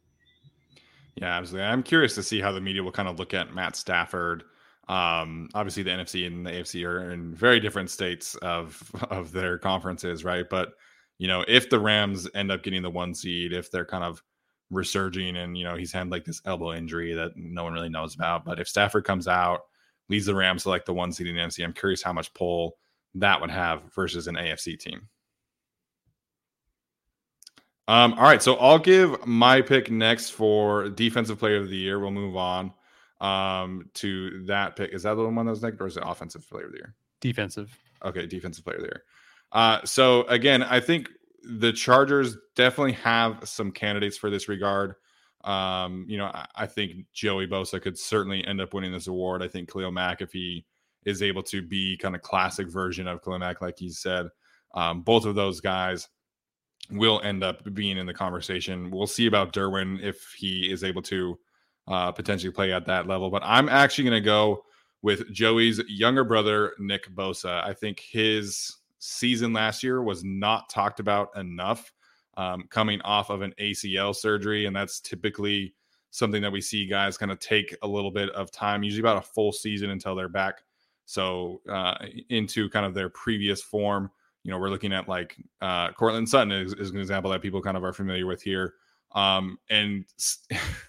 Yeah, 1.16 1.38
absolutely. 1.38 1.68
I'm 1.68 1.84
curious 1.84 2.16
to 2.16 2.24
see 2.24 2.40
how 2.40 2.54
the 2.54 2.62
media 2.62 2.84
will 2.84 2.94
kind 2.94 3.10
of 3.10 3.20
look 3.20 3.34
at 3.34 3.54
Matt 3.54 3.76
Stafford. 3.76 4.46
Um, 4.88 5.50
obviously, 5.54 5.84
the 5.84 5.90
NFC 5.90 6.26
and 6.26 6.46
the 6.46 6.52
AFC 6.52 6.86
are 6.88 7.12
in 7.12 7.36
very 7.36 7.60
different 7.60 7.90
states 7.90 8.36
of 8.36 8.82
of 9.10 9.34
their 9.34 9.58
conferences, 9.58 10.24
right? 10.24 10.50
But 10.50 10.74
you 11.22 11.28
know, 11.28 11.46
if 11.48 11.70
the 11.70 11.80
Rams 11.80 12.28
end 12.34 12.52
up 12.52 12.64
getting 12.64 12.82
the 12.82 12.90
one 12.90 13.14
seed, 13.14 13.54
if 13.54 13.70
they're 13.70 13.86
kind 13.86 14.04
of 14.04 14.24
resurging 14.72 15.38
and 15.38 15.56
you 15.56 15.64
know 15.64 15.76
he's 15.76 15.92
had 15.92 16.10
like 16.10 16.26
this 16.26 16.42
elbow 16.46 16.74
injury 16.74 17.14
that 17.14 17.34
no 17.36 17.64
one 17.64 17.74
really 17.74 17.90
knows 17.90 18.16
about, 18.16 18.44
but 18.44 18.60
if 18.60 18.68
Stafford 18.68 19.04
comes 19.04 19.28
out, 19.28 19.60
leads 20.10 20.26
the 20.26 20.34
Rams 20.34 20.64
to 20.64 20.70
like 20.70 20.84
the 20.84 20.96
one 20.96 21.12
seed 21.12 21.28
in 21.28 21.36
the 21.36 21.42
NFC, 21.42 21.64
I'm 21.64 21.74
curious 21.74 22.02
how 22.02 22.12
much 22.12 22.34
pull 22.34 22.78
that 23.14 23.40
would 23.40 23.52
have 23.52 23.84
versus 23.94 24.26
an 24.26 24.34
AFC 24.34 24.80
team. 24.80 25.10
Um, 27.88 28.14
all 28.14 28.24
right, 28.24 28.42
so 28.42 28.56
I'll 28.56 28.80
give 28.80 29.24
my 29.28 29.62
pick 29.62 29.92
next 29.92 30.32
for 30.32 30.90
defensive 30.90 31.38
player 31.38 31.58
of 31.58 31.70
the 31.70 31.78
year. 31.78 32.00
We'll 32.00 32.10
move 32.10 32.36
on 32.36 32.74
um, 33.20 33.92
to 33.96 34.44
that 34.46 34.76
pick. 34.76 34.92
Is 34.92 35.04
that 35.04 35.14
the 35.14 35.24
one 35.30 35.46
that 35.46 35.52
was 35.52 35.62
next, 35.62 35.80
or 35.80 35.86
is 35.86 35.98
it 35.98 36.04
offensive 36.04 36.50
player 36.50 36.66
of 36.66 36.72
the 36.72 36.80
year? 36.80 36.96
Defensive. 37.20 37.78
Okay, 38.04 38.26
defensive 38.26 38.64
player 38.64 38.78
of 38.78 38.82
the 38.82 38.88
year. 38.88 39.04
Uh, 39.52 39.84
so 39.84 40.24
again, 40.24 40.64
I 40.64 40.80
think 40.80 41.10
the 41.44 41.74
Chargers 41.74 42.38
definitely 42.56 42.94
have 42.94 43.48
some 43.48 43.72
candidates 43.72 44.18
for 44.18 44.30
this 44.30 44.48
regard. 44.48 44.96
Um, 45.44 46.06
you 46.08 46.18
know, 46.18 46.26
I, 46.26 46.46
I, 46.56 46.66
think 46.68 47.06
Joey 47.14 47.48
Bosa 47.48 47.82
could 47.82 47.98
certainly 47.98 48.46
end 48.46 48.62
up 48.62 48.76
winning 48.76 48.92
this 48.92 49.08
award. 49.08 49.42
I 49.42 49.48
think 49.48 49.72
Khalil 49.72 49.92
Mack, 49.92 50.22
if 50.22 50.32
he 50.32 50.66
is 51.04 51.24
able 51.24 51.42
to 51.44 51.64
be 51.64 51.98
kind 51.98 52.16
of 52.16 52.22
classic 52.22 52.70
version 52.70 53.08
of 53.08 53.24
Khalil 53.24 53.40
Mack, 53.40 53.60
like 53.60 53.80
he 53.80 53.90
said, 53.90 54.28
um, 54.76 55.02
both 55.02 55.26
of 55.26 55.34
those 55.34 55.60
guys 55.60 56.08
will 56.92 57.22
end 57.24 57.44
up 57.44 57.62
being 57.74 57.98
in 57.98 58.06
the 58.06 58.14
conversation. 58.14 58.92
We'll 58.92 59.08
see 59.08 59.26
about 59.26 59.52
Derwin 59.52 60.02
if 60.04 60.34
he 60.38 60.72
is 60.72 60.84
able 60.84 61.02
to 61.04 61.40
uh, 61.88 62.12
potentially 62.12 62.52
play 62.52 62.72
at 62.72 62.86
that 62.86 63.08
level. 63.08 63.30
But 63.30 63.42
I'm 63.44 63.68
actually 63.68 64.06
going 64.06 64.22
to 64.22 64.26
go 64.26 64.64
with 65.02 65.32
Joey's 65.32 65.82
younger 65.88 66.24
brother, 66.24 66.74
Nick 66.80 67.10
Bosa. 67.16 67.64
I 67.64 67.74
think 67.74 68.00
his 68.00 68.78
season 69.02 69.52
last 69.52 69.84
year 69.84 70.02
was 70.02 70.24
not 70.24 70.70
talked 70.70 71.00
about 71.00 71.36
enough 71.36 71.92
um, 72.38 72.64
coming 72.70 73.02
off 73.02 73.30
of 73.30 73.42
an 73.42 73.54
ACL 73.60 74.16
surgery. 74.16 74.66
And 74.66 74.76
that's 74.76 75.00
typically 75.00 75.74
something 76.12 76.42
that 76.42 76.52
we 76.52 76.62
see 76.62 76.86
guys 76.86 77.18
kind 77.18 77.32
of 77.32 77.40
take 77.40 77.76
a 77.82 77.88
little 77.88 78.12
bit 78.12 78.30
of 78.30 78.52
time, 78.52 78.84
usually 78.84 79.02
about 79.02 79.18
a 79.18 79.28
full 79.28 79.52
season 79.52 79.90
until 79.90 80.16
they're 80.16 80.30
back. 80.30 80.62
So, 81.06 81.62
uh, 81.68 81.96
into 82.30 82.70
kind 82.70 82.86
of 82.86 82.94
their 82.94 83.10
previous 83.10 83.62
form 83.62 84.12
you 84.44 84.52
know, 84.52 84.58
we're 84.58 84.70
looking 84.70 84.94
at 84.94 85.08
like 85.08 85.38
uh, 85.62 85.92
Courtland 85.92 86.28
Sutton 86.28 86.52
is, 86.52 86.74
is, 86.74 86.92
an 86.92 86.98
example 86.98 87.32
that 87.32 87.42
people 87.42 87.62
kind 87.62 87.78
of 87.78 87.84
are 87.84 87.94
familiar 87.94 88.26
with 88.26 88.42
here. 88.42 88.74
Um, 89.14 89.58
and 89.70 90.06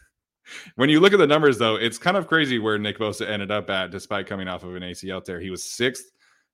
when 0.77 0.89
you 0.89 1.01
look 1.01 1.13
at 1.13 1.19
the 1.19 1.27
numbers, 1.27 1.59
though, 1.59 1.77
it's 1.77 1.99
kind 1.99 2.17
of 2.17 2.27
crazy 2.27 2.59
where 2.59 2.79
Nick 2.79 2.99
Bosa 2.99 3.29
ended 3.29 3.51
up 3.51 3.69
at, 3.69 3.91
despite 3.91 4.27
coming 4.27 4.49
off 4.49 4.65
of 4.65 4.75
an 4.75 4.83
ACL 4.83 5.23
tear. 5.23 5.39
He 5.39 5.51
was 5.51 5.63
sixth 5.63 6.05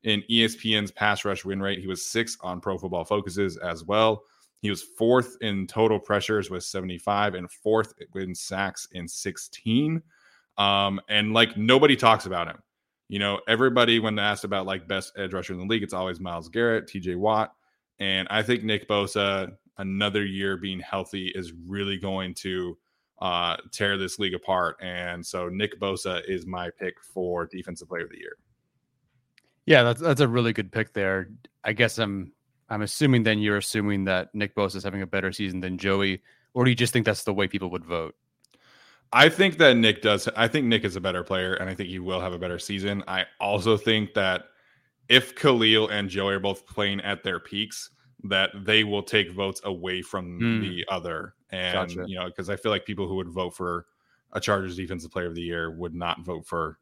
in 0.05 0.23
ESPN's 0.31 0.90
pass 0.90 1.25
rush 1.25 1.45
win 1.45 1.61
rate. 1.61 1.81
He 1.81 1.87
was 1.87 2.05
sixth 2.05 2.38
on 2.43 2.61
Pro 2.61 2.78
Football 2.78 3.05
Focuses 3.05 3.57
as 3.57 3.85
well. 3.85 4.23
He 4.61 4.71
was 4.71 4.83
fourth 4.83 5.37
in 5.40 5.67
total 5.67 6.00
pressures 6.00 6.50
with 6.50 6.64
75 6.64 7.35
and 7.35 7.50
fourth 7.50 7.95
in 8.14 8.35
sacks 8.35 8.88
in 8.93 9.07
16. 9.07 10.02
Um, 10.57 11.00
and 11.09 11.33
like 11.33 11.57
nobody 11.57 11.97
talks 11.97 12.26
about 12.26 12.49
him. 12.49 12.59
You 13.09 13.21
know, 13.21 13.40
everybody 13.49 14.00
when 14.00 14.19
asked 14.19 14.45
about 14.45 14.67
like 14.67 14.88
best 14.88 15.12
edge 15.17 15.33
rusher 15.33 15.52
in 15.52 15.61
the 15.61 15.64
league, 15.64 15.83
it's 15.83 15.95
always 15.95 16.21
Myles 16.21 16.49
Garrett, 16.49 16.88
TJ 16.88 17.17
Watt. 17.17 17.55
And 18.00 18.26
I 18.31 18.43
think 18.43 18.64
Nick 18.64 18.88
Bosa, 18.88 19.52
another 19.78 20.25
year 20.25 20.57
being 20.57 20.81
healthy, 20.81 21.33
is 21.35 21.52
really 21.67 21.97
going 21.97 22.35
to 22.35 22.76
uh, 23.21 23.57
tear 23.73 23.97
this 23.97 24.19
league 24.19 24.35
apart. 24.35 24.76
And 24.81 25.25
so 25.25 25.49
Nick 25.49 25.81
Bosa 25.81 26.23
is 26.28 26.47
my 26.47 26.71
pick 26.78 26.95
for 27.02 27.47
defensive 27.47 27.88
player 27.88 28.05
of 28.05 28.11
the 28.11 28.19
year. 28.19 28.37
Yeah, 29.68 29.82
that's 29.82 30.00
that's 30.00 30.22
a 30.22 30.28
really 30.28 30.54
good 30.54 30.72
pick 30.72 30.94
there. 30.94 31.28
I 31.62 31.75
guess 31.75 31.98
I'm 31.98 32.32
I'm 32.70 32.80
assuming 32.80 33.25
then 33.25 33.38
you're 33.38 33.58
assuming 33.58 34.04
that 34.04 34.34
Nick 34.34 34.54
Bosa 34.54 34.76
is 34.76 34.84
having 34.84 35.02
a 35.02 35.06
better 35.06 35.30
season 35.30 35.60
than 35.60 35.76
Joey, 35.76 36.22
or 36.54 36.64
do 36.64 36.70
you 36.70 36.75
just 36.75 36.90
think 36.92 37.04
that's 37.04 37.25
the 37.25 37.34
way 37.34 37.48
people 37.48 37.70
would 37.70 37.84
vote? 37.84 38.14
I 39.12 39.28
think 39.28 39.58
that 39.58 39.76
Nick 39.76 40.00
does. 40.00 40.26
I 40.37 40.48
think 40.48 40.64
Nick 40.66 40.84
is 40.84 40.96
a 40.96 41.02
better 41.02 41.22
player, 41.22 41.52
and 41.52 41.68
I 41.68 41.75
think 41.75 41.90
he 41.90 41.98
will 41.98 42.18
have 42.18 42.32
a 42.32 42.38
better 42.38 42.58
season. 42.58 43.04
I 43.06 43.26
also 43.40 43.76
think 43.76 44.14
that 44.14 44.44
if 45.10 45.34
Khalil 45.34 45.88
and 45.88 46.08
Joey 46.08 46.34
are 46.34 46.40
both 46.40 46.66
playing 46.66 47.02
at 47.02 47.22
their 47.22 47.38
peaks, 47.38 47.90
that 48.25 48.50
they 48.64 48.84
will 48.84 49.02
take 49.02 49.32
votes 49.32 49.60
away 49.64 50.00
from 50.00 50.40
mm. 50.40 50.60
the 50.62 50.87
other. 50.88 51.34
And 51.50 51.75
gotcha. 51.75 52.04
you 52.06 52.18
know, 52.18 52.26
because 52.26 52.48
I 52.48 52.56
feel 52.56 52.72
like 52.72 52.87
people 52.87 53.06
who 53.06 53.16
would 53.16 53.28
vote 53.28 53.54
for 53.54 53.84
a 54.32 54.40
Chargers 54.40 54.76
defensive 54.76 55.10
player 55.10 55.26
of 55.26 55.34
the 55.34 55.42
year 55.42 55.70
would 55.70 55.94
not 55.94 56.25
vote 56.25 56.46
for, 56.46 56.78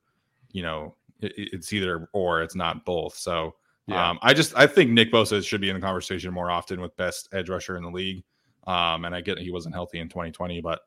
you 0.53 0.63
know, 0.63 0.95
it, 1.21 1.33
it's 1.37 1.73
either 1.73 2.09
or, 2.13 2.43
it's 2.43 2.55
not 2.55 2.85
both. 2.85 3.17
So 3.17 3.55
yeah. 3.87 4.11
um, 4.11 4.19
I 4.23 4.35
just 4.35 4.57
I 4.57 4.67
think 4.67 4.91
Nick 4.91 5.13
Bosa 5.13 5.45
should 5.45 5.61
be 5.61 5.71
in 5.71 5.77
the 5.77 5.81
conversation 5.81 6.33
more 6.33 6.51
often 6.51 6.81
with 6.81 6.97
best 6.97 7.29
edge 7.33 7.49
rusher 7.49 7.77
in 7.77 7.83
the 7.83 7.91
league. 7.91 8.25
Um, 8.67 9.05
and 9.05 9.15
I 9.15 9.21
get 9.21 9.39
he 9.39 9.51
wasn't 9.51 9.75
healthy 9.75 10.01
in 10.01 10.09
2020, 10.09 10.61
but 10.61 10.81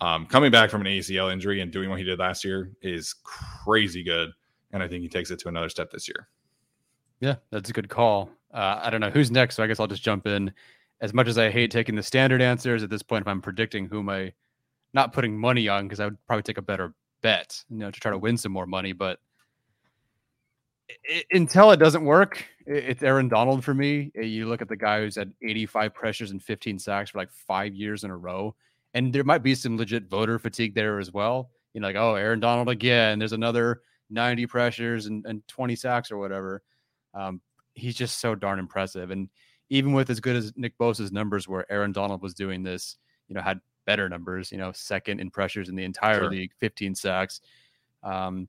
um, 0.00 0.26
coming 0.26 0.50
back 0.50 0.70
from 0.70 0.80
an 0.80 0.86
ACL 0.86 1.32
injury 1.32 1.60
and 1.60 1.70
doing 1.70 1.90
what 1.90 1.98
he 1.98 2.04
did 2.04 2.18
last 2.18 2.44
year 2.44 2.72
is 2.82 3.14
crazy 3.24 4.02
good. 4.02 4.30
And 4.72 4.82
I 4.82 4.88
think 4.88 5.02
he 5.02 5.08
takes 5.08 5.30
it 5.30 5.38
to 5.40 5.48
another 5.48 5.68
step 5.68 5.90
this 5.90 6.08
year. 6.08 6.28
Yeah, 7.20 7.36
that's 7.50 7.70
a 7.70 7.72
good 7.72 7.88
call. 7.88 8.30
Uh, 8.52 8.80
I 8.82 8.90
don't 8.90 9.00
know 9.00 9.10
who's 9.10 9.30
next, 9.30 9.56
so 9.56 9.62
I 9.62 9.66
guess 9.66 9.80
I'll 9.80 9.86
just 9.86 10.02
jump 10.02 10.26
in. 10.26 10.52
As 11.00 11.12
much 11.12 11.28
as 11.28 11.38
I 11.38 11.50
hate 11.50 11.70
taking 11.70 11.94
the 11.94 12.02
standard 12.02 12.40
answers 12.40 12.82
at 12.82 12.90
this 12.90 13.02
point, 13.02 13.22
if 13.22 13.28
I'm 13.28 13.42
predicting 13.42 13.86
who 13.86 14.02
my 14.02 14.32
not 14.92 15.12
putting 15.12 15.38
money 15.38 15.68
on, 15.68 15.86
because 15.86 16.00
I 16.00 16.06
would 16.06 16.16
probably 16.26 16.42
take 16.42 16.58
a 16.58 16.62
better 16.62 16.94
bet, 17.20 17.62
you 17.68 17.78
know, 17.78 17.90
to 17.90 18.00
try 18.00 18.10
to 18.10 18.18
win 18.18 18.36
some 18.36 18.52
more 18.52 18.66
money. 18.66 18.92
But 18.92 19.18
it, 20.88 21.26
until 21.32 21.70
it 21.70 21.78
doesn't 21.78 22.04
work, 22.04 22.44
it, 22.66 22.84
it's 22.84 23.02
Aaron 23.02 23.28
Donald 23.28 23.64
for 23.64 23.74
me. 23.74 24.10
You 24.14 24.46
look 24.46 24.62
at 24.62 24.68
the 24.68 24.76
guy 24.76 25.00
who's 25.00 25.16
had 25.16 25.32
85 25.42 25.94
pressures 25.94 26.30
and 26.30 26.42
15 26.42 26.78
sacks 26.78 27.10
for 27.10 27.18
like 27.18 27.30
five 27.30 27.74
years 27.74 28.04
in 28.04 28.10
a 28.10 28.16
row, 28.16 28.54
and 28.94 29.12
there 29.12 29.24
might 29.24 29.42
be 29.42 29.54
some 29.54 29.76
legit 29.76 30.08
voter 30.08 30.38
fatigue 30.38 30.74
there 30.74 30.98
as 30.98 31.12
well. 31.12 31.50
You 31.74 31.80
know, 31.80 31.88
like 31.88 31.96
oh, 31.96 32.14
Aaron 32.14 32.40
Donald 32.40 32.68
again. 32.68 33.18
There's 33.18 33.32
another 33.32 33.82
90 34.10 34.46
pressures 34.46 35.06
and, 35.06 35.24
and 35.26 35.46
20 35.48 35.76
sacks 35.76 36.10
or 36.10 36.18
whatever. 36.18 36.62
Um, 37.14 37.40
he's 37.74 37.94
just 37.94 38.20
so 38.20 38.34
darn 38.34 38.58
impressive. 38.58 39.10
And 39.10 39.28
even 39.68 39.92
with 39.92 40.10
as 40.10 40.20
good 40.20 40.36
as 40.36 40.52
Nick 40.56 40.78
Bosa's 40.78 41.12
numbers 41.12 41.48
where 41.48 41.70
Aaron 41.70 41.92
Donald 41.92 42.22
was 42.22 42.34
doing 42.34 42.62
this, 42.62 42.96
you 43.28 43.34
know, 43.34 43.42
had 43.42 43.60
better 43.84 44.08
numbers, 44.08 44.52
you 44.52 44.58
know, 44.58 44.72
second 44.72 45.20
in 45.20 45.30
pressures 45.30 45.68
in 45.68 45.76
the 45.76 45.84
entire 45.84 46.20
sure. 46.20 46.30
league, 46.30 46.52
15 46.58 46.94
sacks. 46.94 47.40
Um, 48.02 48.48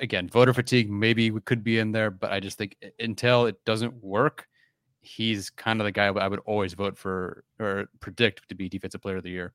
again, 0.00 0.28
voter 0.28 0.52
fatigue 0.52 0.90
maybe 0.90 1.30
we 1.30 1.40
could 1.40 1.64
be 1.64 1.78
in 1.78 1.92
there, 1.92 2.10
but 2.10 2.32
I 2.32 2.40
just 2.40 2.58
think 2.58 2.76
until 2.98 3.46
it 3.46 3.64
doesn't 3.64 4.02
work, 4.02 4.46
he's 5.00 5.50
kind 5.50 5.80
of 5.80 5.84
the 5.84 5.92
guy 5.92 6.06
I 6.06 6.28
would 6.28 6.40
always 6.40 6.74
vote 6.74 6.96
for 6.96 7.44
or 7.58 7.86
predict 8.00 8.48
to 8.48 8.54
be 8.54 8.68
defensive 8.68 9.02
player 9.02 9.16
of 9.16 9.22
the 9.22 9.30
year. 9.30 9.52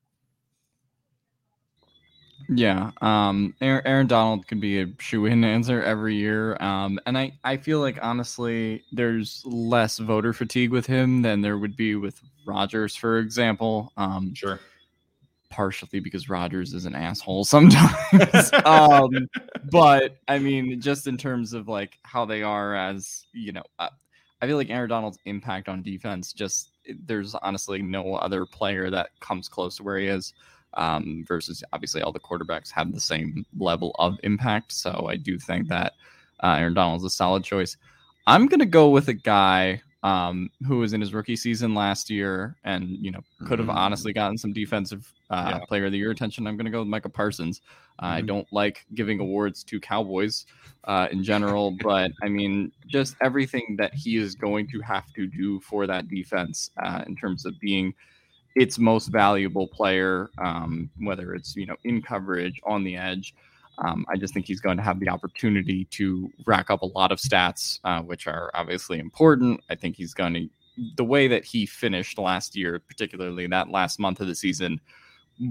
Yeah, 2.48 2.90
um, 3.02 3.54
Aaron, 3.60 3.82
Aaron 3.84 4.06
Donald 4.06 4.48
could 4.48 4.60
be 4.60 4.80
a 4.80 4.86
shoe-in 4.98 5.44
answer 5.44 5.82
every 5.82 6.16
year, 6.16 6.56
um, 6.60 6.98
and 7.06 7.16
I, 7.16 7.38
I 7.44 7.58
feel 7.58 7.80
like 7.80 7.98
honestly, 8.00 8.82
there's 8.92 9.42
less 9.44 9.98
voter 9.98 10.32
fatigue 10.32 10.70
with 10.70 10.86
him 10.86 11.22
than 11.22 11.42
there 11.42 11.58
would 11.58 11.76
be 11.76 11.96
with 11.96 12.20
Rodgers, 12.46 12.96
for 12.96 13.18
example. 13.18 13.92
Um, 13.96 14.34
sure. 14.34 14.58
Partially 15.50 16.00
because 16.00 16.28
Rodgers 16.28 16.72
is 16.74 16.86
an 16.86 16.94
asshole 16.94 17.44
sometimes, 17.44 18.50
um, 18.64 19.10
but 19.70 20.16
I 20.28 20.38
mean, 20.38 20.80
just 20.80 21.06
in 21.06 21.16
terms 21.16 21.52
of 21.52 21.68
like 21.68 21.98
how 22.02 22.24
they 22.24 22.42
are 22.42 22.74
as 22.74 23.26
you 23.32 23.52
know, 23.52 23.64
uh, 23.78 23.88
I 24.40 24.46
feel 24.46 24.56
like 24.56 24.70
Aaron 24.70 24.88
Donald's 24.88 25.18
impact 25.24 25.68
on 25.68 25.82
defense 25.82 26.32
just 26.32 26.70
there's 27.06 27.34
honestly 27.34 27.82
no 27.82 28.14
other 28.14 28.46
player 28.46 28.90
that 28.90 29.10
comes 29.20 29.48
close 29.48 29.76
to 29.76 29.82
where 29.82 29.98
he 29.98 30.06
is 30.06 30.32
um, 30.74 31.24
versus 31.26 31.62
obviously 31.72 32.02
all 32.02 32.12
the 32.12 32.20
quarterbacks 32.20 32.70
have 32.70 32.92
the 32.92 33.00
same 33.00 33.44
level 33.58 33.94
of 33.98 34.18
impact. 34.22 34.72
So 34.72 35.06
I 35.08 35.16
do 35.16 35.38
think 35.38 35.68
that 35.68 35.94
uh, 36.42 36.56
Aaron 36.58 36.74
Donald's 36.74 37.04
a 37.04 37.10
solid 37.10 37.44
choice. 37.44 37.76
I'm 38.26 38.46
going 38.46 38.60
to 38.60 38.66
go 38.66 38.88
with 38.88 39.08
a 39.08 39.14
guy 39.14 39.82
um, 40.02 40.50
who 40.66 40.78
was 40.78 40.92
in 40.92 41.00
his 41.00 41.12
rookie 41.12 41.36
season 41.36 41.74
last 41.74 42.10
year 42.10 42.56
and, 42.64 42.88
you 42.88 43.10
know, 43.10 43.20
could 43.46 43.58
have 43.58 43.68
mm-hmm. 43.68 43.78
honestly 43.78 44.12
gotten 44.12 44.38
some 44.38 44.52
defensive 44.52 45.12
uh, 45.30 45.58
yeah. 45.58 45.64
player 45.66 45.86
of 45.86 45.92
the 45.92 45.98
year 45.98 46.10
attention. 46.10 46.46
I'm 46.46 46.56
going 46.56 46.64
to 46.64 46.70
go 46.70 46.80
with 46.80 46.88
Micah 46.88 47.08
Parsons. 47.08 47.60
Uh, 47.98 48.06
mm-hmm. 48.06 48.14
I 48.14 48.20
don't 48.22 48.52
like 48.52 48.86
giving 48.94 49.20
awards 49.20 49.62
to 49.64 49.78
Cowboys 49.78 50.46
uh, 50.84 51.08
in 51.10 51.22
general, 51.22 51.76
but 51.82 52.12
I 52.22 52.28
mean, 52.28 52.72
just 52.86 53.16
everything 53.22 53.76
that 53.78 53.94
he 53.94 54.16
is 54.16 54.34
going 54.34 54.68
to 54.68 54.80
have 54.80 55.12
to 55.14 55.26
do 55.26 55.60
for 55.60 55.86
that 55.86 56.08
defense 56.08 56.70
uh, 56.82 57.04
in 57.06 57.16
terms 57.16 57.44
of 57.44 57.58
being– 57.60 57.94
its 58.56 58.78
most 58.78 59.08
valuable 59.08 59.68
player, 59.68 60.30
um, 60.38 60.90
whether 60.98 61.34
it's 61.34 61.56
you 61.56 61.66
know 61.66 61.76
in 61.84 62.02
coverage 62.02 62.60
on 62.64 62.84
the 62.84 62.96
edge. 62.96 63.34
Um, 63.82 64.04
I 64.08 64.16
just 64.16 64.34
think 64.34 64.46
he's 64.46 64.60
going 64.60 64.76
to 64.76 64.82
have 64.82 65.00
the 65.00 65.08
opportunity 65.08 65.86
to 65.86 66.30
rack 66.46 66.70
up 66.70 66.82
a 66.82 66.86
lot 66.86 67.12
of 67.12 67.18
stats, 67.18 67.80
uh, 67.84 68.02
which 68.02 68.26
are 68.26 68.50
obviously 68.54 68.98
important. 68.98 69.60
I 69.70 69.74
think 69.74 69.96
he's 69.96 70.14
going 70.14 70.34
to 70.34 70.48
the 70.96 71.04
way 71.04 71.28
that 71.28 71.44
he 71.44 71.66
finished 71.66 72.18
last 72.18 72.56
year, 72.56 72.78
particularly 72.78 73.46
that 73.46 73.70
last 73.70 73.98
month 73.98 74.20
of 74.20 74.26
the 74.26 74.34
season, 74.34 74.80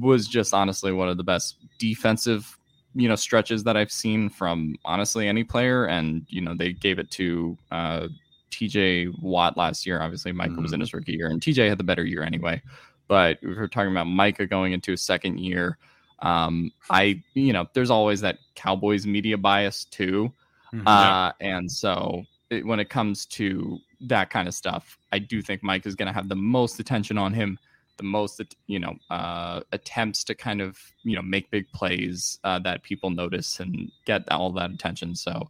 was 0.02 0.28
just 0.28 0.54
honestly 0.54 0.92
one 0.92 1.10
of 1.10 1.18
the 1.18 1.24
best 1.24 1.58
defensive 1.80 2.56
you 2.96 3.08
know 3.08 3.16
stretches 3.16 3.64
that 3.64 3.78
I've 3.78 3.92
seen 3.92 4.30
from 4.30 4.76
honestly 4.86 5.28
any 5.28 5.44
player. 5.44 5.86
And 5.86 6.26
you 6.30 6.42
know 6.42 6.56
they 6.56 6.74
gave 6.74 7.00
it 7.00 7.12
to 7.12 7.58
uh, 7.72 8.08
TJ 8.52 9.22
Watt 9.22 9.58
last 9.58 9.86
year. 9.86 10.02
Obviously, 10.02 10.32
Michael 10.32 10.54
mm-hmm. 10.54 10.64
was 10.64 10.74
in 10.74 10.78
mm-hmm. 10.78 10.82
his 10.82 10.94
rookie 10.94 11.14
year, 11.14 11.28
and 11.28 11.42
TJ 11.42 11.70
had 11.70 11.78
the 11.78 11.84
better 11.84 12.06
year 12.06 12.24
anyway. 12.24 12.62
But 13.08 13.40
we 13.42 13.54
were 13.54 13.68
talking 13.68 13.92
about 13.92 14.06
Micah 14.06 14.46
going 14.46 14.74
into 14.74 14.94
a 14.94 14.98
second 14.98 15.40
year. 15.40 15.78
Um, 16.22 16.72
I, 16.90 17.22
you 17.34 17.54
know, 17.54 17.68
there's 17.74 17.90
always 17.90 18.22
that 18.22 18.40
Cowboys 18.56 19.06
media 19.06 19.38
bias 19.38 19.86
too. 19.86 20.32
Mm-hmm. 20.74 20.88
Uh, 20.88 21.32
and 21.40 21.72
so 21.72 22.24
it, 22.50 22.66
when 22.66 22.80
it 22.80 22.90
comes 22.90 23.26
to 23.28 23.80
that 24.02 24.30
kind 24.30 24.48
of 24.48 24.54
stuff, 24.54 24.98
I 25.12 25.20
do 25.20 25.42
think 25.42 25.64
Mike 25.64 25.86
is 25.86 25.96
going 25.96 26.08
to 26.08 26.14
have 26.14 26.30
the 26.30 26.36
most 26.36 26.80
attention 26.80 27.18
on 27.18 27.34
him, 27.34 27.58
the 27.98 28.04
most, 28.04 28.42
you 28.68 28.80
know, 28.80 28.96
uh, 29.10 29.62
attempts 29.72 30.24
to 30.26 30.36
kind 30.36 30.62
of, 30.62 30.78
you 31.04 31.16
know, 31.16 31.22
make 31.22 31.50
big 31.52 31.72
plays 31.72 32.40
uh, 32.44 32.60
that 32.60 32.84
people 32.84 33.10
notice 33.10 33.60
and 33.60 33.92
get 34.06 34.30
all 34.32 34.52
that 34.54 34.72
attention. 34.72 35.16
So 35.16 35.48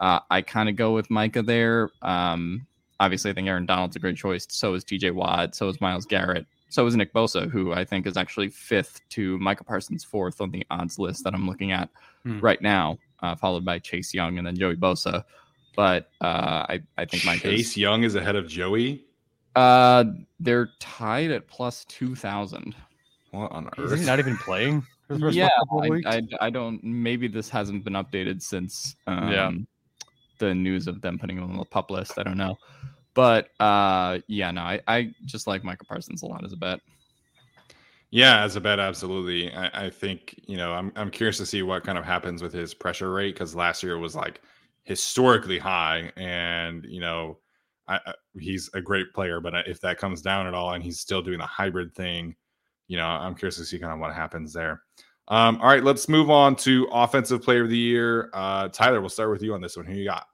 uh, 0.00 0.20
I 0.30 0.42
kind 0.42 0.68
of 0.68 0.76
go 0.76 0.92
with 0.92 1.10
Micah 1.10 1.42
there. 1.42 1.90
Um, 2.02 2.66
obviously, 2.98 3.30
I 3.30 3.34
think 3.34 3.48
Aaron 3.48 3.66
Donald's 3.66 3.96
a 3.96 4.00
great 4.00 4.16
choice. 4.16 4.46
So 4.50 4.74
is 4.74 4.84
TJ 4.84 5.12
Watt. 5.12 5.54
So 5.54 5.68
is 5.68 5.80
Myles 5.80 6.06
Garrett. 6.06 6.46
So 6.72 6.86
is 6.86 6.96
Nick 6.96 7.12
Bosa, 7.12 7.50
who 7.50 7.74
I 7.74 7.84
think 7.84 8.06
is 8.06 8.16
actually 8.16 8.48
fifth 8.48 9.06
to 9.10 9.38
Micah 9.38 9.62
Parsons 9.62 10.04
fourth 10.04 10.40
on 10.40 10.50
the 10.50 10.66
odds 10.70 10.98
list 10.98 11.22
that 11.24 11.34
I'm 11.34 11.46
looking 11.46 11.70
at 11.70 11.90
hmm. 12.22 12.40
right 12.40 12.62
now, 12.62 12.96
uh, 13.22 13.34
followed 13.34 13.62
by 13.62 13.78
Chase 13.78 14.14
Young 14.14 14.38
and 14.38 14.46
then 14.46 14.56
Joey 14.56 14.76
Bosa. 14.76 15.22
But 15.76 16.08
uh, 16.22 16.64
I, 16.70 16.80
I 16.96 17.04
think 17.04 17.26
Mike 17.26 17.42
Chase 17.42 17.76
Young 17.76 18.04
is 18.04 18.14
ahead 18.14 18.36
of 18.36 18.48
Joey. 18.48 19.04
Uh, 19.54 20.04
they're 20.40 20.70
tied 20.80 21.30
at 21.30 21.46
plus 21.46 21.84
two 21.84 22.14
thousand. 22.14 22.74
What 23.32 23.52
on 23.52 23.68
earth? 23.76 23.92
Is 23.92 24.00
he 24.00 24.06
not 24.06 24.18
even 24.18 24.38
playing? 24.38 24.86
yeah, 25.10 25.50
I, 25.78 26.00
I, 26.06 26.22
I, 26.40 26.48
don't. 26.48 26.82
Maybe 26.82 27.28
this 27.28 27.50
hasn't 27.50 27.84
been 27.84 27.94
updated 27.94 28.40
since 28.40 28.96
um, 29.06 29.30
yeah. 29.30 29.50
the 30.38 30.54
news 30.54 30.86
of 30.86 31.02
them 31.02 31.18
putting 31.18 31.36
him 31.36 31.44
on 31.50 31.58
the 31.58 31.66
pup 31.66 31.90
list. 31.90 32.18
I 32.18 32.22
don't 32.22 32.38
know. 32.38 32.56
But 33.14 33.48
uh, 33.60 34.20
yeah, 34.26 34.50
no, 34.50 34.62
I, 34.62 34.80
I 34.88 35.14
just 35.24 35.46
like 35.46 35.64
Micah 35.64 35.84
Parsons 35.84 36.22
a 36.22 36.26
lot 36.26 36.44
as 36.44 36.52
a 36.52 36.56
bet. 36.56 36.80
Yeah, 38.10 38.44
as 38.44 38.56
a 38.56 38.60
bet, 38.60 38.78
absolutely. 38.78 39.50
I, 39.52 39.86
I 39.86 39.90
think 39.90 40.38
you 40.46 40.56
know 40.56 40.72
I'm 40.72 40.92
I'm 40.96 41.10
curious 41.10 41.38
to 41.38 41.46
see 41.46 41.62
what 41.62 41.84
kind 41.84 41.98
of 41.98 42.04
happens 42.04 42.42
with 42.42 42.52
his 42.52 42.74
pressure 42.74 43.10
rate 43.10 43.34
because 43.34 43.54
last 43.54 43.82
year 43.82 43.98
was 43.98 44.14
like 44.14 44.42
historically 44.84 45.58
high, 45.58 46.12
and 46.16 46.84
you 46.84 47.00
know 47.00 47.38
I, 47.88 48.00
I, 48.06 48.14
he's 48.38 48.70
a 48.74 48.80
great 48.80 49.12
player, 49.14 49.40
but 49.40 49.54
if 49.66 49.80
that 49.80 49.98
comes 49.98 50.22
down 50.22 50.46
at 50.46 50.54
all 50.54 50.74
and 50.74 50.84
he's 50.84 51.00
still 51.00 51.22
doing 51.22 51.38
the 51.38 51.46
hybrid 51.46 51.94
thing, 51.94 52.36
you 52.86 52.96
know 52.96 53.06
I'm 53.06 53.34
curious 53.34 53.56
to 53.56 53.64
see 53.64 53.78
kind 53.78 53.94
of 53.94 53.98
what 53.98 54.14
happens 54.14 54.52
there. 54.52 54.82
Um, 55.28 55.58
all 55.62 55.68
right, 55.68 55.84
let's 55.84 56.08
move 56.08 56.30
on 56.30 56.56
to 56.56 56.88
offensive 56.92 57.42
player 57.42 57.62
of 57.62 57.70
the 57.70 57.78
year. 57.78 58.28
Uh, 58.34 58.68
Tyler, 58.68 59.00
we'll 59.00 59.08
start 59.08 59.30
with 59.30 59.42
you 59.42 59.54
on 59.54 59.60
this 59.60 59.76
one. 59.76 59.86
Who 59.86 59.94
you 59.94 60.04
got? 60.04 60.26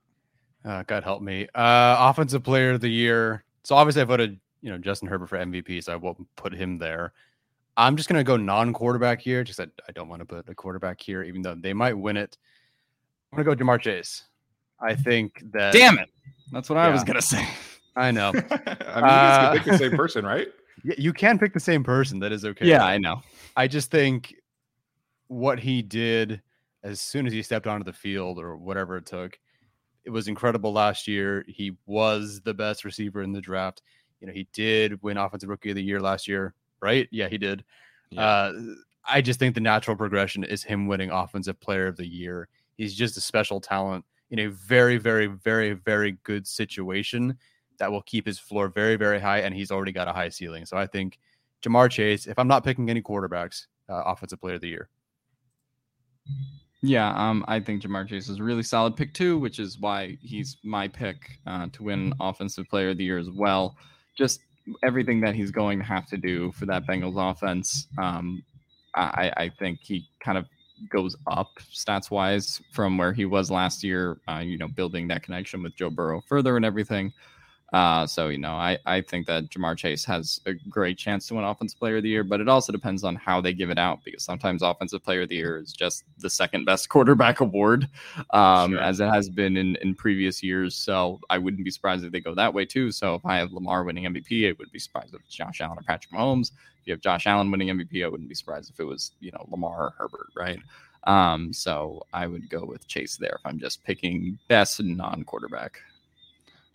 Uh, 0.68 0.82
God 0.86 1.02
help 1.02 1.22
me. 1.22 1.48
Uh, 1.54 1.96
offensive 1.98 2.42
player 2.42 2.72
of 2.72 2.82
the 2.82 2.90
year. 2.90 3.42
So 3.64 3.74
obviously 3.74 4.02
I 4.02 4.04
voted, 4.04 4.38
you 4.60 4.70
know, 4.70 4.76
Justin 4.76 5.08
Herbert 5.08 5.28
for 5.28 5.38
MVP, 5.38 5.82
so 5.82 5.94
I 5.94 5.96
won't 5.96 6.26
put 6.36 6.52
him 6.52 6.76
there. 6.76 7.14
I'm 7.78 7.96
just 7.96 8.06
gonna 8.06 8.22
go 8.22 8.36
non-quarterback 8.36 9.22
here. 9.22 9.42
Just 9.44 9.56
that 9.56 9.70
I 9.88 9.92
don't 9.92 10.08
want 10.08 10.20
to 10.20 10.26
put 10.26 10.46
a 10.46 10.54
quarterback 10.54 11.00
here, 11.00 11.22
even 11.22 11.40
though 11.40 11.54
they 11.54 11.72
might 11.72 11.94
win 11.94 12.18
it. 12.18 12.36
I'm 13.32 13.42
gonna 13.42 13.56
go 13.56 13.64
Ja'Marr 13.64 13.80
Chase. 13.80 14.24
I 14.78 14.94
think 14.94 15.42
that. 15.52 15.72
Damn 15.72 15.98
it! 15.98 16.10
That's 16.52 16.68
what 16.68 16.76
yeah, 16.76 16.86
I 16.86 16.90
was 16.90 17.02
gonna 17.02 17.22
say. 17.22 17.48
I 17.96 18.10
know. 18.10 18.32
I 18.50 19.00
mean, 19.00 19.04
uh, 19.04 19.52
you 19.54 19.60
can 19.60 19.64
pick 19.64 19.72
the 19.72 19.78
same 19.78 19.96
person, 19.96 20.24
right? 20.26 20.48
You 20.96 21.12
can 21.12 21.40
pick 21.40 21.52
the 21.52 21.60
same 21.60 21.82
person. 21.82 22.20
That 22.20 22.30
is 22.30 22.44
okay. 22.44 22.64
Yeah, 22.64 22.84
I 22.84 22.98
know. 22.98 23.20
I 23.56 23.66
just 23.66 23.90
think 23.90 24.36
what 25.26 25.58
he 25.58 25.82
did 25.82 26.40
as 26.84 27.00
soon 27.00 27.26
as 27.26 27.32
he 27.32 27.42
stepped 27.42 27.66
onto 27.66 27.82
the 27.82 27.92
field 27.92 28.38
or 28.38 28.56
whatever 28.56 28.96
it 28.96 29.04
took 29.04 29.36
it 30.08 30.10
was 30.10 30.26
incredible 30.26 30.72
last 30.72 31.06
year. 31.06 31.44
He 31.46 31.76
was 31.84 32.40
the 32.40 32.54
best 32.54 32.82
receiver 32.82 33.20
in 33.20 33.30
the 33.30 33.42
draft. 33.42 33.82
You 34.22 34.26
know, 34.26 34.32
he 34.32 34.48
did 34.54 35.02
win 35.02 35.18
Offensive 35.18 35.50
Rookie 35.50 35.68
of 35.68 35.76
the 35.76 35.82
Year 35.82 36.00
last 36.00 36.26
year, 36.26 36.54
right? 36.80 37.06
Yeah, 37.10 37.28
he 37.28 37.36
did. 37.36 37.62
Yeah. 38.08 38.22
Uh, 38.22 38.52
I 39.04 39.20
just 39.20 39.38
think 39.38 39.54
the 39.54 39.60
natural 39.60 39.98
progression 39.98 40.44
is 40.44 40.62
him 40.62 40.86
winning 40.86 41.10
Offensive 41.10 41.60
Player 41.60 41.88
of 41.88 41.98
the 41.98 42.06
Year. 42.06 42.48
He's 42.78 42.94
just 42.94 43.18
a 43.18 43.20
special 43.20 43.60
talent 43.60 44.02
in 44.30 44.38
a 44.38 44.46
very, 44.46 44.96
very, 44.96 45.26
very, 45.26 45.74
very 45.74 46.12
good 46.22 46.46
situation 46.46 47.36
that 47.76 47.92
will 47.92 48.00
keep 48.00 48.24
his 48.24 48.38
floor 48.38 48.68
very, 48.68 48.96
very 48.96 49.20
high, 49.20 49.40
and 49.40 49.54
he's 49.54 49.70
already 49.70 49.92
got 49.92 50.08
a 50.08 50.12
high 50.14 50.30
ceiling. 50.30 50.64
So 50.64 50.78
I 50.78 50.86
think 50.86 51.18
Ja'Marr 51.60 51.90
Chase, 51.90 52.26
if 52.26 52.38
I'm 52.38 52.48
not 52.48 52.64
picking 52.64 52.88
any 52.88 53.02
quarterbacks, 53.02 53.66
uh, 53.90 54.04
Offensive 54.06 54.40
Player 54.40 54.54
of 54.54 54.62
the 54.62 54.68
Year. 54.68 54.88
Yeah, 56.80 57.12
um, 57.16 57.44
I 57.48 57.58
think 57.58 57.82
Ja'Marr 57.82 58.08
Chase 58.08 58.28
is 58.28 58.38
a 58.38 58.42
really 58.42 58.62
solid 58.62 58.96
pick 58.96 59.12
too, 59.12 59.38
which 59.38 59.58
is 59.58 59.78
why 59.78 60.16
he's 60.22 60.58
my 60.62 60.86
pick 60.86 61.38
uh, 61.46 61.66
to 61.72 61.82
win 61.82 62.12
Offensive 62.20 62.68
Player 62.68 62.90
of 62.90 62.98
the 62.98 63.04
Year 63.04 63.18
as 63.18 63.30
well. 63.30 63.76
Just 64.16 64.40
everything 64.84 65.20
that 65.22 65.34
he's 65.34 65.50
going 65.50 65.78
to 65.78 65.84
have 65.84 66.06
to 66.06 66.16
do 66.16 66.52
for 66.52 66.66
that 66.66 66.86
Bengals 66.86 67.16
offense. 67.18 67.88
Um, 67.98 68.42
I, 68.94 69.32
I 69.36 69.50
think 69.58 69.80
he 69.82 70.08
kind 70.20 70.38
of 70.38 70.46
goes 70.90 71.16
up 71.26 71.50
stats 71.72 72.10
wise 72.10 72.60
from 72.72 72.96
where 72.96 73.12
he 73.12 73.24
was 73.24 73.50
last 73.50 73.82
year. 73.82 74.20
Uh, 74.28 74.38
you 74.38 74.58
know, 74.58 74.68
building 74.68 75.08
that 75.08 75.22
connection 75.22 75.62
with 75.62 75.74
Joe 75.76 75.90
Burrow 75.90 76.20
further 76.28 76.56
and 76.56 76.64
everything. 76.64 77.12
Uh, 77.72 78.06
so 78.06 78.28
you 78.28 78.38
know, 78.38 78.52
I 78.52 78.78
I 78.86 79.02
think 79.02 79.26
that 79.26 79.50
Ja'Marr 79.50 79.76
Chase 79.76 80.04
has 80.06 80.40
a 80.46 80.54
great 80.54 80.96
chance 80.96 81.26
to 81.26 81.34
win 81.34 81.44
Offensive 81.44 81.78
Player 81.78 81.98
of 81.98 82.02
the 82.02 82.08
Year, 82.08 82.24
but 82.24 82.40
it 82.40 82.48
also 82.48 82.72
depends 82.72 83.04
on 83.04 83.14
how 83.14 83.42
they 83.42 83.52
give 83.52 83.68
it 83.68 83.78
out 83.78 84.02
because 84.04 84.22
sometimes 84.22 84.62
Offensive 84.62 85.04
Player 85.04 85.22
of 85.22 85.28
the 85.28 85.36
Year 85.36 85.58
is 85.58 85.72
just 85.72 86.04
the 86.18 86.30
second 86.30 86.64
best 86.64 86.88
quarterback 86.88 87.40
award, 87.40 87.86
um, 88.30 88.72
sure. 88.72 88.80
as 88.80 89.00
it 89.00 89.08
has 89.08 89.28
been 89.28 89.58
in 89.58 89.76
in 89.76 89.94
previous 89.94 90.42
years. 90.42 90.74
So 90.76 91.20
I 91.28 91.36
wouldn't 91.36 91.64
be 91.64 91.70
surprised 91.70 92.04
if 92.04 92.12
they 92.12 92.20
go 92.20 92.34
that 92.34 92.54
way 92.54 92.64
too. 92.64 92.90
So 92.90 93.14
if 93.14 93.26
I 93.26 93.36
have 93.36 93.52
Lamar 93.52 93.84
winning 93.84 94.04
MVP, 94.04 94.48
I 94.48 94.54
would 94.58 94.72
be 94.72 94.78
surprised 94.78 95.14
if 95.14 95.20
it's 95.20 95.34
Josh 95.34 95.60
Allen 95.60 95.78
or 95.78 95.82
Patrick 95.82 96.12
Mahomes. 96.14 96.52
If 96.80 96.86
you 96.86 96.92
have 96.94 97.00
Josh 97.02 97.26
Allen 97.26 97.50
winning 97.50 97.68
MVP, 97.68 98.02
I 98.02 98.08
wouldn't 98.08 98.30
be 98.30 98.34
surprised 98.34 98.70
if 98.70 98.80
it 98.80 98.84
was 98.84 99.12
you 99.20 99.30
know 99.32 99.46
Lamar 99.50 99.88
or 99.88 99.94
Herbert, 99.98 100.28
right? 100.34 100.58
Um, 101.04 101.52
so 101.52 102.06
I 102.14 102.26
would 102.26 102.48
go 102.48 102.64
with 102.64 102.88
Chase 102.88 103.16
there 103.18 103.36
if 103.38 103.46
I'm 103.46 103.58
just 103.58 103.84
picking 103.84 104.38
best 104.48 104.82
non-quarterback. 104.82 105.80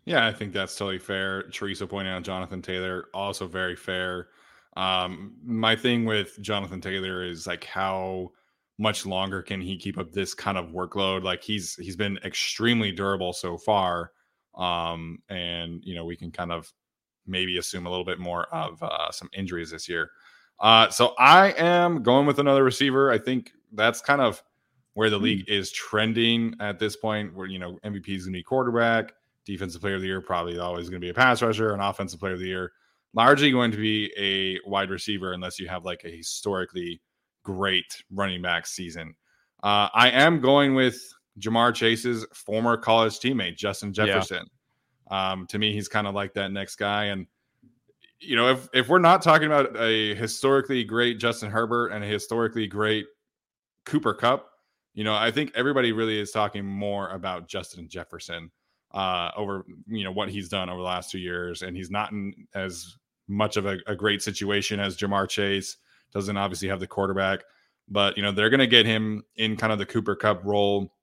Yeah, 0.05 0.27
I 0.27 0.33
think 0.33 0.53
that's 0.53 0.75
totally 0.75 0.99
fair. 0.99 1.43
Teresa 1.43 1.87
pointing 1.87 2.13
out 2.13 2.23
Jonathan 2.23 2.61
Taylor, 2.61 3.05
also 3.13 3.47
very 3.47 3.75
fair. 3.75 4.27
Um, 4.75 5.35
my 5.45 5.75
thing 5.75 6.05
with 6.05 6.39
Jonathan 6.41 6.81
Taylor 6.81 7.23
is 7.23 7.47
like 7.47 7.63
how 7.63 8.31
much 8.77 9.05
longer 9.05 9.41
can 9.41 9.61
he 9.61 9.77
keep 9.77 9.97
up 9.97 10.11
this 10.11 10.33
kind 10.33 10.57
of 10.57 10.71
workload? 10.71 11.23
Like 11.23 11.43
he's 11.43 11.75
he's 11.75 11.95
been 11.95 12.17
extremely 12.25 12.91
durable 12.91 13.31
so 13.33 13.57
far. 13.57 14.11
Um, 14.55 15.19
and 15.29 15.81
you 15.83 15.95
know, 15.95 16.05
we 16.05 16.17
can 16.17 16.31
kind 16.31 16.51
of 16.51 16.71
maybe 17.25 17.57
assume 17.57 17.85
a 17.85 17.89
little 17.89 18.05
bit 18.05 18.19
more 18.19 18.45
of 18.53 18.81
uh, 18.83 19.11
some 19.11 19.29
injuries 19.33 19.71
this 19.71 19.87
year. 19.87 20.11
Uh, 20.59 20.89
so 20.89 21.13
I 21.17 21.51
am 21.51 22.03
going 22.03 22.25
with 22.25 22.39
another 22.39 22.63
receiver. 22.63 23.09
I 23.09 23.19
think 23.19 23.51
that's 23.71 24.01
kind 24.01 24.21
of 24.21 24.43
where 24.95 25.09
the 25.09 25.17
hmm. 25.17 25.23
league 25.23 25.49
is 25.49 25.71
trending 25.71 26.55
at 26.59 26.79
this 26.79 26.97
point, 26.97 27.33
where 27.35 27.47
you 27.47 27.59
know 27.59 27.79
MVP 27.85 28.09
is 28.09 28.25
going 28.25 28.33
to 28.33 28.39
be 28.39 28.43
quarterback 28.43 29.13
defensive 29.45 29.82
player 29.82 29.95
of 29.95 30.01
the 30.01 30.08
year, 30.08 30.21
probably 30.21 30.58
always 30.60 30.89
going 30.89 31.01
to 31.01 31.06
be 31.06 31.10
a 31.10 31.13
pass 31.13 31.41
rusher, 31.41 31.73
an 31.73 31.79
offensive 31.79 32.19
player 32.19 32.34
of 32.34 32.39
the 32.39 32.47
year, 32.47 32.71
largely 33.13 33.51
going 33.51 33.71
to 33.71 33.77
be 33.77 34.12
a 34.17 34.60
wide 34.69 34.89
receiver 34.89 35.34
unless 35.34 35.60
you 35.60 35.67
have 35.67 35.86
like 35.86 36.01
a 36.06 36.10
historically 36.10 37.01
great 37.43 38.03
running 38.12 38.41
back 38.41 38.65
season. 38.65 39.15
Uh, 39.62 39.89
I 39.93 40.10
am 40.10 40.39
going 40.39 40.75
with 40.75 41.01
Ja'Marr 41.39 41.73
Chase's 41.73 42.25
former 42.34 42.77
college 42.77 43.19
teammate, 43.19 43.58
Justin 43.58 43.93
Jefferson. 43.93 44.45
Yeah. 45.10 45.32
Um, 45.32 45.47
to 45.47 45.60
me, 45.60 45.73
he's 45.73 45.88
kind 45.88 46.08
of 46.08 46.15
like 46.15 46.34
that 46.34 46.51
next 46.51 46.75
guy. 46.75 47.06
And, 47.06 47.27
you 48.19 48.36
know, 48.36 48.51
if, 48.51 48.69
if 48.73 48.88
we're 48.88 48.99
not 48.99 49.21
talking 49.21 49.47
about 49.47 49.75
a 49.77 50.15
historically 50.15 50.84
great 50.84 51.19
Justin 51.19 51.51
Herbert 51.51 51.89
and 51.89 52.03
a 52.03 52.08
historically 52.08 52.67
great 52.67 53.06
Cooper 53.86 54.13
Kupp, 54.13 54.49
you 54.93 55.03
know, 55.03 55.13
I 55.13 55.32
think 55.32 55.51
everybody 55.56 55.91
really 55.91 56.19
is 56.19 56.32
talking 56.32 56.65
more 56.65 57.10
about 57.10 57.47
Justin 57.47 57.89
Jefferson 57.89 58.51
uh, 58.93 59.32
over 59.36 59.65
you 59.88 60.03
know 60.03 60.12
what 60.12 60.29
he's 60.29 60.49
done 60.49 60.69
over 60.69 60.79
the 60.79 60.88
last 60.88 61.12
two 61.12 61.19
years, 61.19 61.62
and 61.62 61.75
he's 61.75 61.89
not 61.89 62.12
in 62.12 62.47
as 62.53 62.95
much 63.27 63.58
of 63.58 63.65
a, 63.65 63.77
a 63.88 63.95
great 63.95 64.21
situation 64.21 64.79
as 64.79 64.97
Ja'Marr 64.97 65.27
Chase. 65.27 65.77
Doesn't 66.13 66.38
obviously 66.38 66.67
have 66.67 66.79
the 66.79 66.88
quarterback, 66.88 67.41
but 67.88 68.15
you 68.17 68.23
know 68.23 68.32
they're 68.32 68.49
going 68.49 68.60
to 68.60 68.67
get 68.67 68.86
him 68.86 69.23
in 69.36 69.58
kind 69.58 69.73
of 69.73 69.79
the 69.79 69.86
Cooper 69.86 70.15
Kupp 70.15 70.43
role 70.43 70.93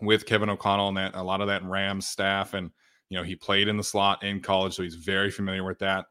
with 0.00 0.26
Kevin 0.26 0.50
O'Connell 0.50 0.88
and 0.88 0.96
that 0.96 1.14
a 1.14 1.22
lot 1.22 1.40
of 1.40 1.48
that 1.48 1.64
Rams 1.64 2.06
staff, 2.06 2.54
and 2.54 2.70
you 3.08 3.18
know 3.18 3.24
he 3.24 3.34
played 3.34 3.68
in 3.68 3.76
the 3.76 3.84
slot 3.84 4.22
in 4.22 4.40
college, 4.40 4.74
so 4.74 4.82
he's 4.82 4.94
very 4.94 5.30
familiar 5.30 5.64
with 5.64 5.80
that. 5.80 6.06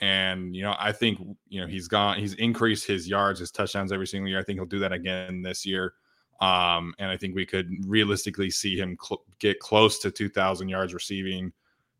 And 0.00 0.56
you 0.56 0.62
know, 0.62 0.74
I 0.78 0.90
think 0.90 1.20
you 1.48 1.60
know 1.60 1.68
he's 1.68 1.86
gone, 1.86 2.18
he's 2.18 2.34
increased 2.34 2.86
his 2.86 3.08
yards, 3.08 3.38
his 3.38 3.52
touchdowns 3.52 3.92
every 3.92 4.08
single 4.08 4.28
year. 4.28 4.40
I 4.40 4.42
think 4.42 4.58
he'll 4.58 4.66
do 4.66 4.80
that 4.80 4.92
again 4.92 5.42
this 5.42 5.64
year. 5.64 5.94
Um, 6.40 6.94
and 6.98 7.10
I 7.10 7.16
think 7.16 7.34
we 7.34 7.46
could 7.46 7.70
realistically 7.86 8.50
see 8.50 8.76
him 8.76 8.96
cl- 9.00 9.24
get 9.38 9.60
close 9.60 9.98
to 10.00 10.10
2,000 10.10 10.68
yards 10.68 10.92
receiving, 10.92 11.52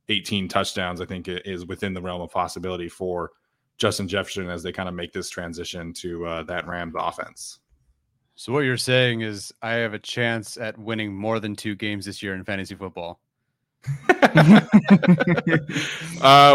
18 0.08 0.48
touchdowns. 0.48 1.00
I 1.00 1.06
think 1.06 1.28
it 1.28 1.46
is 1.46 1.66
within 1.66 1.94
the 1.94 2.02
realm 2.02 2.20
of 2.20 2.30
possibility 2.30 2.88
for 2.88 3.30
Justin 3.78 4.08
Jefferson 4.08 4.48
as 4.48 4.62
they 4.62 4.72
kind 4.72 4.88
of 4.88 4.94
make 4.94 5.12
this 5.12 5.30
transition 5.30 5.92
to 5.94 6.26
uh, 6.26 6.42
that 6.44 6.66
Rams 6.66 6.94
offense. 6.96 7.60
So 8.36 8.52
what 8.52 8.60
you're 8.60 8.76
saying 8.76 9.20
is 9.20 9.52
I 9.62 9.74
have 9.74 9.94
a 9.94 9.98
chance 9.98 10.56
at 10.56 10.76
winning 10.76 11.14
more 11.14 11.38
than 11.38 11.54
two 11.54 11.76
games 11.76 12.04
this 12.04 12.22
year 12.22 12.34
in 12.34 12.44
fantasy 12.44 12.74
football. 12.74 13.20
uh, 14.08 14.60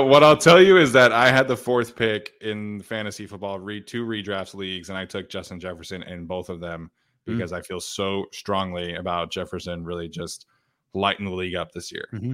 what 0.02 0.24
I'll 0.24 0.38
tell 0.38 0.62
you 0.62 0.78
is 0.78 0.92
that 0.94 1.12
I 1.12 1.32
had 1.32 1.48
the 1.48 1.56
fourth 1.56 1.96
pick 1.96 2.34
in 2.42 2.82
fantasy 2.82 3.28
football, 3.28 3.60
read 3.60 3.88
two 3.88 4.06
redrafts 4.06 4.56
leagues, 4.56 4.90
and 4.90 4.98
I 4.98 5.06
took 5.06 5.30
Justin 5.30 5.60
Jefferson 5.60 6.04
in 6.04 6.26
both 6.26 6.50
of 6.50 6.60
them. 6.60 6.92
Mm. 7.30 7.38
because 7.38 7.52
mm. 7.52 7.58
I 7.58 7.62
feel 7.62 7.80
so 7.80 8.26
strongly 8.32 8.96
about 8.96 9.32
Jefferson 9.32 9.84
really 9.84 10.10
just 10.10 10.48
lighting 10.94 11.26
the 11.26 11.32
league 11.32 11.56
up 11.56 11.72
this 11.72 11.92
year. 11.92 12.08
Mm-hmm. 12.14 12.34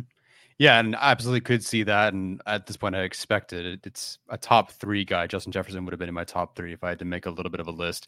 Yeah, 0.58 0.80
and 0.80 0.96
I 0.96 1.12
absolutely 1.12 1.42
could 1.42 1.64
see 1.64 1.84
that. 1.84 2.14
And 2.14 2.42
at 2.46 2.66
this 2.66 2.78
point, 2.78 2.96
I 2.96 3.02
expected 3.02 3.66
it. 3.66 3.82
It's 3.86 4.20
a 4.30 4.38
top 4.38 4.72
three 4.72 5.04
guy. 5.04 5.28
Justin 5.28 5.52
Jefferson 5.52 5.84
would 5.84 5.92
have 5.92 6.00
been 6.00 6.10
in 6.10 6.16
my 6.16 6.24
top 6.24 6.56
three 6.56 6.72
if 6.72 6.84
I 6.84 6.90
had 6.90 7.00
to 7.00 7.06
make 7.06 7.26
a 7.26 7.30
little 7.30 7.50
bit 7.50 7.60
of 7.60 7.68
a 7.68 7.72
list. 7.72 8.08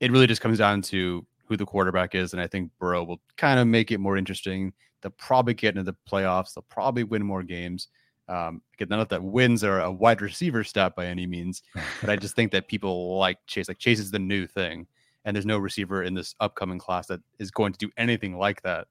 It 0.00 0.10
really 0.10 0.26
just 0.26 0.40
comes 0.40 0.58
down 0.58 0.82
to 0.82 1.24
who 1.46 1.56
the 1.56 1.66
quarterback 1.66 2.16
is. 2.16 2.32
And 2.32 2.42
I 2.42 2.48
think 2.48 2.72
Burrow 2.80 3.04
will 3.04 3.20
kind 3.36 3.60
of 3.60 3.68
make 3.68 3.92
it 3.92 3.98
more 3.98 4.16
interesting. 4.16 4.72
They'll 5.00 5.12
probably 5.12 5.54
get 5.54 5.76
into 5.76 5.84
the 5.84 5.96
playoffs. 6.10 6.54
They'll 6.54 6.66
probably 6.68 7.04
win 7.04 7.22
more 7.22 7.44
games. 7.44 7.88
Um, 8.28 8.62
again, 8.74 8.88
none 8.88 9.00
of 9.00 9.08
that 9.10 9.22
wins 9.22 9.62
are 9.62 9.80
a 9.80 9.92
wide 9.92 10.22
receiver 10.22 10.64
stat 10.64 10.96
by 10.96 11.06
any 11.06 11.26
means, 11.26 11.62
but 12.00 12.08
I 12.08 12.16
just 12.20 12.34
think 12.34 12.52
that 12.52 12.68
people 12.68 13.18
like 13.18 13.38
Chase. 13.46 13.68
Like 13.68 13.78
Chase 13.78 14.00
is 14.00 14.10
the 14.10 14.18
new 14.18 14.46
thing 14.46 14.86
and 15.24 15.34
there's 15.34 15.46
no 15.46 15.58
receiver 15.58 16.02
in 16.02 16.14
this 16.14 16.34
upcoming 16.40 16.78
class 16.78 17.06
that 17.06 17.20
is 17.38 17.50
going 17.50 17.72
to 17.72 17.78
do 17.78 17.90
anything 17.96 18.36
like 18.36 18.62
that. 18.62 18.86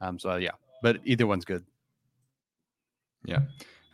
Um, 0.00 0.18
so 0.18 0.30
uh, 0.30 0.36
yeah, 0.36 0.52
but 0.82 0.98
either 1.04 1.26
one's 1.26 1.44
good. 1.44 1.64
Yeah, 3.24 3.40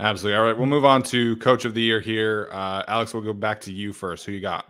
absolutely. 0.00 0.36
All 0.38 0.44
right, 0.44 0.56
we'll 0.56 0.66
move 0.66 0.84
on 0.84 1.02
to 1.04 1.36
coach 1.36 1.64
of 1.64 1.74
the 1.74 1.80
year 1.80 2.00
here. 2.00 2.48
Uh, 2.52 2.82
Alex, 2.88 3.14
we'll 3.14 3.22
go 3.22 3.32
back 3.32 3.60
to 3.62 3.72
you 3.72 3.92
first. 3.92 4.26
Who 4.26 4.32
you 4.32 4.40
got? 4.40 4.66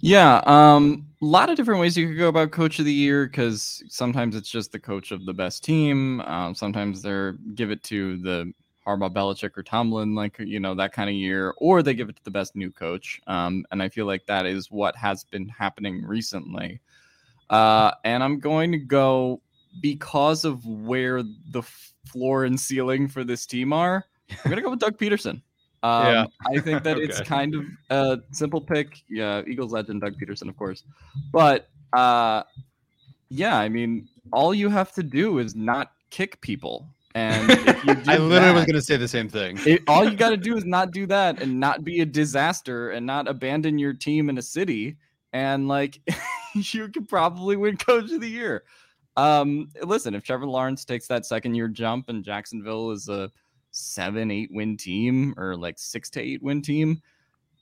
Yeah, 0.00 0.42
um, 0.46 1.06
a 1.22 1.24
lot 1.24 1.48
of 1.48 1.56
different 1.56 1.80
ways 1.80 1.96
you 1.96 2.08
could 2.08 2.18
go 2.18 2.28
about 2.28 2.50
coach 2.50 2.78
of 2.78 2.84
the 2.84 2.92
year 2.92 3.26
because 3.26 3.82
sometimes 3.88 4.36
it's 4.36 4.48
just 4.48 4.72
the 4.72 4.78
coach 4.78 5.10
of 5.10 5.24
the 5.24 5.32
best 5.32 5.64
team. 5.64 6.20
Um, 6.22 6.54
sometimes 6.54 7.02
they're 7.02 7.32
give 7.54 7.70
it 7.70 7.82
to 7.84 8.18
the 8.18 8.52
Harbaugh, 8.86 9.12
Belichick, 9.12 9.56
or 9.56 9.62
Tomlin, 9.62 10.14
like 10.14 10.38
you 10.38 10.60
know 10.60 10.74
that 10.74 10.92
kind 10.92 11.10
of 11.10 11.16
year, 11.16 11.54
or 11.58 11.82
they 11.82 11.94
give 11.94 12.08
it 12.08 12.16
to 12.16 12.24
the 12.24 12.30
best 12.30 12.54
new 12.54 12.70
coach. 12.70 13.20
Um, 13.26 13.64
and 13.70 13.82
I 13.82 13.88
feel 13.88 14.06
like 14.06 14.26
that 14.26 14.46
is 14.46 14.70
what 14.70 14.94
has 14.96 15.24
been 15.24 15.48
happening 15.48 16.04
recently. 16.04 16.80
Uh, 17.50 17.92
and 18.04 18.22
I'm 18.22 18.38
going 18.38 18.72
to 18.72 18.78
go 18.78 19.40
because 19.80 20.44
of 20.44 20.64
where 20.66 21.22
the 21.22 21.62
floor 22.06 22.44
and 22.44 22.58
ceiling 22.58 23.08
for 23.08 23.24
this 23.24 23.46
team 23.46 23.72
are. 23.72 24.04
I'm 24.44 24.50
gonna 24.50 24.62
go 24.62 24.70
with 24.70 24.80
Doug 24.80 24.98
Pederson. 24.98 25.42
Um, 25.82 26.06
yeah. 26.06 26.26
I 26.46 26.58
think 26.58 26.82
that 26.82 26.96
okay. 26.96 27.04
it's 27.04 27.20
kind 27.20 27.54
of 27.54 27.64
a 27.90 28.20
simple 28.32 28.60
pick. 28.60 29.02
Yeah, 29.08 29.42
Eagles 29.46 29.72
legend 29.72 30.00
Doug 30.00 30.18
Pederson, 30.18 30.48
of 30.48 30.56
course. 30.56 30.84
But 31.32 31.68
uh, 31.92 32.42
yeah, 33.28 33.58
I 33.58 33.68
mean, 33.68 34.08
all 34.32 34.54
you 34.54 34.68
have 34.68 34.92
to 34.92 35.02
do 35.02 35.38
is 35.38 35.54
not 35.54 35.92
kick 36.10 36.40
people. 36.40 36.88
And 37.16 37.50
I 38.06 38.18
literally 38.18 38.28
that, 38.28 38.54
was 38.54 38.64
going 38.66 38.74
to 38.74 38.82
say 38.82 38.98
the 38.98 39.08
same 39.08 39.30
thing. 39.30 39.58
It, 39.66 39.82
all 39.88 40.04
you 40.04 40.14
got 40.14 40.30
to 40.30 40.36
do 40.36 40.54
is 40.54 40.66
not 40.66 40.90
do 40.90 41.06
that 41.06 41.40
and 41.40 41.58
not 41.58 41.82
be 41.82 42.00
a 42.02 42.06
disaster 42.06 42.90
and 42.90 43.06
not 43.06 43.26
abandon 43.26 43.78
your 43.78 43.94
team 43.94 44.28
in 44.28 44.36
a 44.36 44.42
city. 44.42 44.98
And 45.32 45.66
like, 45.66 45.98
you 46.54 46.88
could 46.88 47.08
probably 47.08 47.56
win 47.56 47.78
coach 47.78 48.12
of 48.12 48.20
the 48.20 48.28
year. 48.28 48.64
Um, 49.16 49.70
listen, 49.82 50.14
if 50.14 50.24
Trevor 50.24 50.44
Lawrence 50.44 50.84
takes 50.84 51.06
that 51.06 51.24
second 51.24 51.54
year 51.54 51.68
jump 51.68 52.10
and 52.10 52.22
Jacksonville 52.22 52.90
is 52.90 53.08
a 53.08 53.30
seven, 53.70 54.30
eight 54.30 54.50
win 54.52 54.76
team 54.76 55.32
or 55.38 55.56
like 55.56 55.78
six 55.78 56.10
to 56.10 56.20
eight 56.20 56.42
win 56.42 56.60
team, 56.60 57.00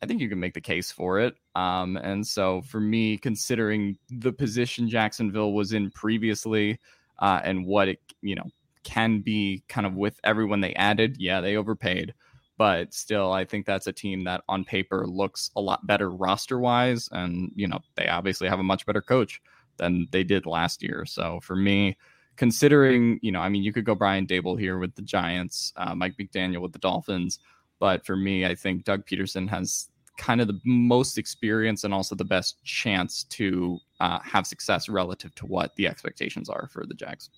I 0.03 0.07
think 0.07 0.21
you 0.21 0.29
can 0.29 0.41
make 0.41 0.55
the 0.55 0.61
case 0.61 0.91
for 0.91 1.21
it. 1.21 1.37
Um, 1.55 1.97
and 1.99 2.27
so 2.27 2.61
for 2.63 2.81
me, 2.81 3.17
considering 3.19 3.99
the 4.11 4.33
position 4.33 4.89
Jacksonville 4.89 5.53
was 5.53 5.73
in 5.73 5.93
previously 5.93 6.81
uh, 7.21 7.41
and 7.45 7.65
what 7.65 7.87
it, 7.87 8.01
you 8.21 8.35
know, 8.35 8.51
can 8.85 9.21
be 9.21 9.65
kind 9.69 9.87
of 9.87 9.95
with 9.95 10.21
everyone 10.23 10.61
they 10.61 10.75
added. 10.75 11.17
Yeah, 11.19 11.41
they 11.41 11.57
overpaid, 11.57 12.15
but 12.57 12.95
still, 12.95 13.33
I 13.33 13.45
think 13.45 13.67
that's 13.67 13.87
a 13.87 13.93
team 13.93 14.25
that 14.25 14.43
on 14.49 14.65
paper 14.65 15.07
looks 15.07 15.51
a 15.57 15.61
lot 15.61 15.87
better 15.87 16.11
roster 16.11 16.59
wise. 16.59 17.09
And, 17.11 17.51
you 17.55 17.67
know, 17.67 17.81
they 17.97 18.07
obviously 18.09 18.49
have 18.49 18.61
a 18.61 18.65
much 18.65 18.87
better 18.87 19.03
coach 19.03 19.41
than 19.77 20.07
they 20.13 20.23
did 20.23 20.47
last 20.47 20.83
year. 20.83 21.05
So 21.05 21.41
for 21.43 21.57
me, 21.57 21.97
considering, 22.37 23.19
you 23.23 23.33
know, 23.33 23.41
I 23.41 23.49
mean, 23.49 23.63
you 23.63 23.73
could 23.73 23.85
go 23.85 23.95
Brian 23.95 24.27
Daboll 24.27 24.59
here 24.59 24.79
with 24.79 24.95
the 24.95 25.03
Giants, 25.03 25.73
uh, 25.77 25.95
Mike 25.95 26.15
McDaniel 26.19 26.61
with 26.61 26.73
the 26.73 26.79
Dolphins. 26.79 27.41
But 27.81 28.07
for 28.07 28.17
me, 28.17 28.47
I 28.47 28.55
think 28.55 28.85
Doug 28.85 29.05
Pederson 29.07 29.49
has 29.49 29.89
kind 30.17 30.41
of 30.41 30.47
the 30.47 30.61
most 30.65 31.19
experience 31.19 31.83
and 31.83 31.93
also 31.93 32.15
the 32.15 32.25
best 32.25 32.63
chance 32.65 33.25
to 33.25 33.79
uh, 33.99 34.21
have 34.21 34.47
success 34.47 34.89
relative 34.89 35.35
to 35.35 35.47
what 35.47 35.75
the 35.75 35.89
expectations 35.89 36.49
are 36.49 36.69
for 36.73 36.87
the 36.87 36.95
Jags. 36.95 37.31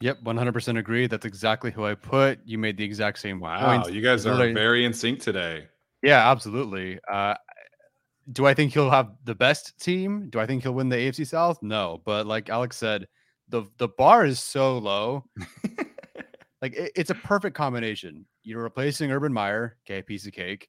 Yep, 0.00 0.22
100% 0.24 0.78
agree. 0.78 1.06
That's 1.06 1.26
exactly 1.26 1.70
who 1.70 1.84
I 1.84 1.94
put. 1.94 2.38
You 2.44 2.58
made 2.58 2.76
the 2.76 2.84
exact 2.84 3.18
same 3.18 3.40
wow, 3.40 3.86
you 3.86 4.00
guys 4.00 4.26
are 4.26 4.36
very 4.52 4.84
in 4.84 4.92
sync 4.92 5.20
today. 5.20 5.68
Yeah, 6.02 6.30
absolutely. 6.30 6.98
Uh, 7.10 7.34
do 8.32 8.46
I 8.46 8.54
think 8.54 8.72
he'll 8.72 8.90
have 8.90 9.12
the 9.24 9.34
best 9.34 9.78
team? 9.78 10.28
Do 10.30 10.40
I 10.40 10.46
think 10.46 10.62
he'll 10.62 10.72
win 10.72 10.88
the 10.88 10.96
AFC 10.96 11.26
South? 11.26 11.62
No, 11.62 12.00
but 12.04 12.26
like 12.26 12.48
Alex 12.48 12.76
said, 12.76 13.06
the 13.48 13.64
the 13.78 13.88
bar 13.88 14.24
is 14.24 14.40
so 14.40 14.78
low. 14.78 15.24
like 16.62 16.74
it, 16.74 16.92
it's 16.96 17.10
a 17.10 17.14
perfect 17.14 17.56
combination. 17.56 18.24
You're 18.42 18.62
replacing 18.62 19.10
Urban 19.10 19.32
Meyer, 19.32 19.76
okay, 19.84 20.02
piece 20.02 20.26
of 20.26 20.32
cake. 20.32 20.68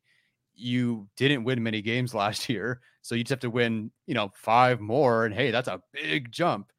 You 0.53 1.07
didn't 1.15 1.43
win 1.43 1.63
many 1.63 1.81
games 1.81 2.13
last 2.13 2.49
year, 2.49 2.81
so 3.01 3.15
you 3.15 3.23
just 3.23 3.31
have 3.31 3.39
to 3.41 3.49
win, 3.49 3.91
you 4.07 4.13
know, 4.13 4.31
five 4.33 4.79
more, 4.79 5.25
and 5.25 5.33
hey, 5.33 5.51
that's 5.51 5.67
a 5.67 5.81
big 5.93 6.31
jump, 6.31 6.71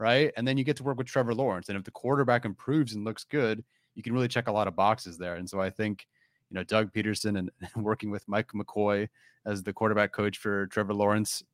right? 0.00 0.32
And 0.36 0.48
then 0.48 0.56
you 0.56 0.64
get 0.64 0.76
to 0.78 0.82
work 0.82 0.98
with 0.98 1.06
Trevor 1.06 1.34
Lawrence, 1.34 1.68
and 1.68 1.78
if 1.78 1.84
the 1.84 1.90
quarterback 1.92 2.44
improves 2.44 2.94
and 2.94 3.04
looks 3.04 3.22
good, 3.24 3.62
you 3.94 4.02
can 4.02 4.12
really 4.12 4.28
check 4.28 4.48
a 4.48 4.52
lot 4.52 4.66
of 4.66 4.74
boxes 4.74 5.18
there. 5.18 5.34
And 5.34 5.48
so 5.48 5.60
I 5.60 5.68
think, 5.70 6.06
you 6.50 6.54
know, 6.54 6.64
Doug 6.64 6.92
Pederson 6.92 7.38
and, 7.38 7.50
and 7.74 7.84
working 7.84 8.10
with 8.10 8.26
Mike 8.26 8.48
McCoy 8.54 9.08
as 9.46 9.62
the 9.62 9.72
quarterback 9.72 10.12
coach 10.12 10.38
for 10.38 10.66
Trevor 10.68 10.94
Lawrence, 10.94 11.44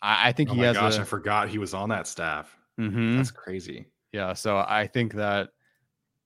I, 0.00 0.28
I 0.28 0.32
think 0.32 0.50
oh 0.50 0.54
he 0.54 0.60
my 0.60 0.66
has. 0.66 0.76
gosh, 0.76 0.96
a, 0.96 1.00
I 1.00 1.04
forgot 1.04 1.48
he 1.48 1.58
was 1.58 1.74
on 1.74 1.88
that 1.90 2.06
staff. 2.06 2.56
Mhm. 2.78 3.16
That's 3.16 3.32
crazy. 3.32 3.86
Yeah, 4.12 4.32
so 4.32 4.64
I 4.66 4.86
think 4.86 5.14
that 5.14 5.50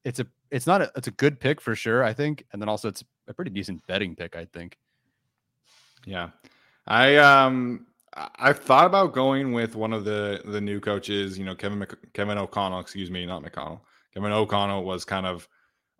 it's 0.05 0.21
a 0.21 0.27
it's 0.51 0.67
not 0.67 0.83
a 0.83 0.93
it's 0.95 1.09
a 1.09 1.13
good 1.13 1.41
pick 1.41 1.61
for 1.61 1.75
sure. 1.75 2.05
I 2.05 2.13
think, 2.13 2.45
and 2.53 2.61
then 2.61 2.69
also 2.69 2.89
it's 2.89 3.03
a 3.29 3.35
pretty 3.35 3.51
decent 3.51 3.85
betting 3.87 4.15
pick. 4.15 4.37
I 4.37 4.45
think. 4.45 4.77
Yeah. 6.05 6.31
I 6.87 7.17
um 7.17 7.87
I've 8.15 8.59
thought 8.59 8.87
about 8.87 9.15
going 9.15 9.53
with 9.53 9.75
one 9.75 9.93
of 9.93 10.05
the 10.05 10.43
the 10.45 10.61
new 10.61 10.81
coaches, 10.81 11.39
you 11.39 11.45
know, 11.45 11.55
Kevin 11.55 11.79
Mc, 11.79 12.13
Kevin 12.13 12.39
O'Connell, 12.39 12.81
excuse 12.81 13.11
me, 13.11 13.25
not 13.25 13.43
McConnell. 13.43 13.81
Kevin 14.13 14.33
O'Connell 14.33 14.85
was 14.85 15.05
kind 15.05 15.27
of 15.27 15.49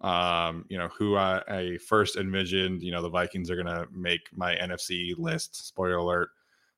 um, 0.03 0.65
you 0.69 0.77
know, 0.77 0.89
who 0.89 1.17
I, 1.17 1.43
I 1.49 1.79
first 1.79 2.17
envisioned, 2.17 2.83
you 2.83 2.91
know, 2.91 3.03
the 3.03 3.09
Vikings 3.09 3.51
are 3.51 3.57
gonna 3.57 3.87
make 3.93 4.21
my 4.35 4.57
NFC 4.57 5.13
list. 5.17 5.67
Spoiler 5.69 5.97
alert. 5.97 6.29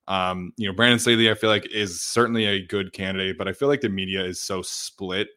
Um, 0.06 0.52
you 0.58 0.68
know, 0.68 0.74
Brandon 0.74 0.98
Staley, 0.98 1.30
I 1.30 1.34
feel 1.34 1.48
like 1.48 1.66
is 1.72 2.02
certainly 2.02 2.44
a 2.44 2.66
good 2.66 2.92
candidate, 2.92 3.38
but 3.38 3.48
I 3.48 3.52
feel 3.54 3.68
like 3.68 3.80
the 3.80 3.88
media 3.88 4.22
is 4.22 4.40
so 4.40 4.60
split 4.60 5.28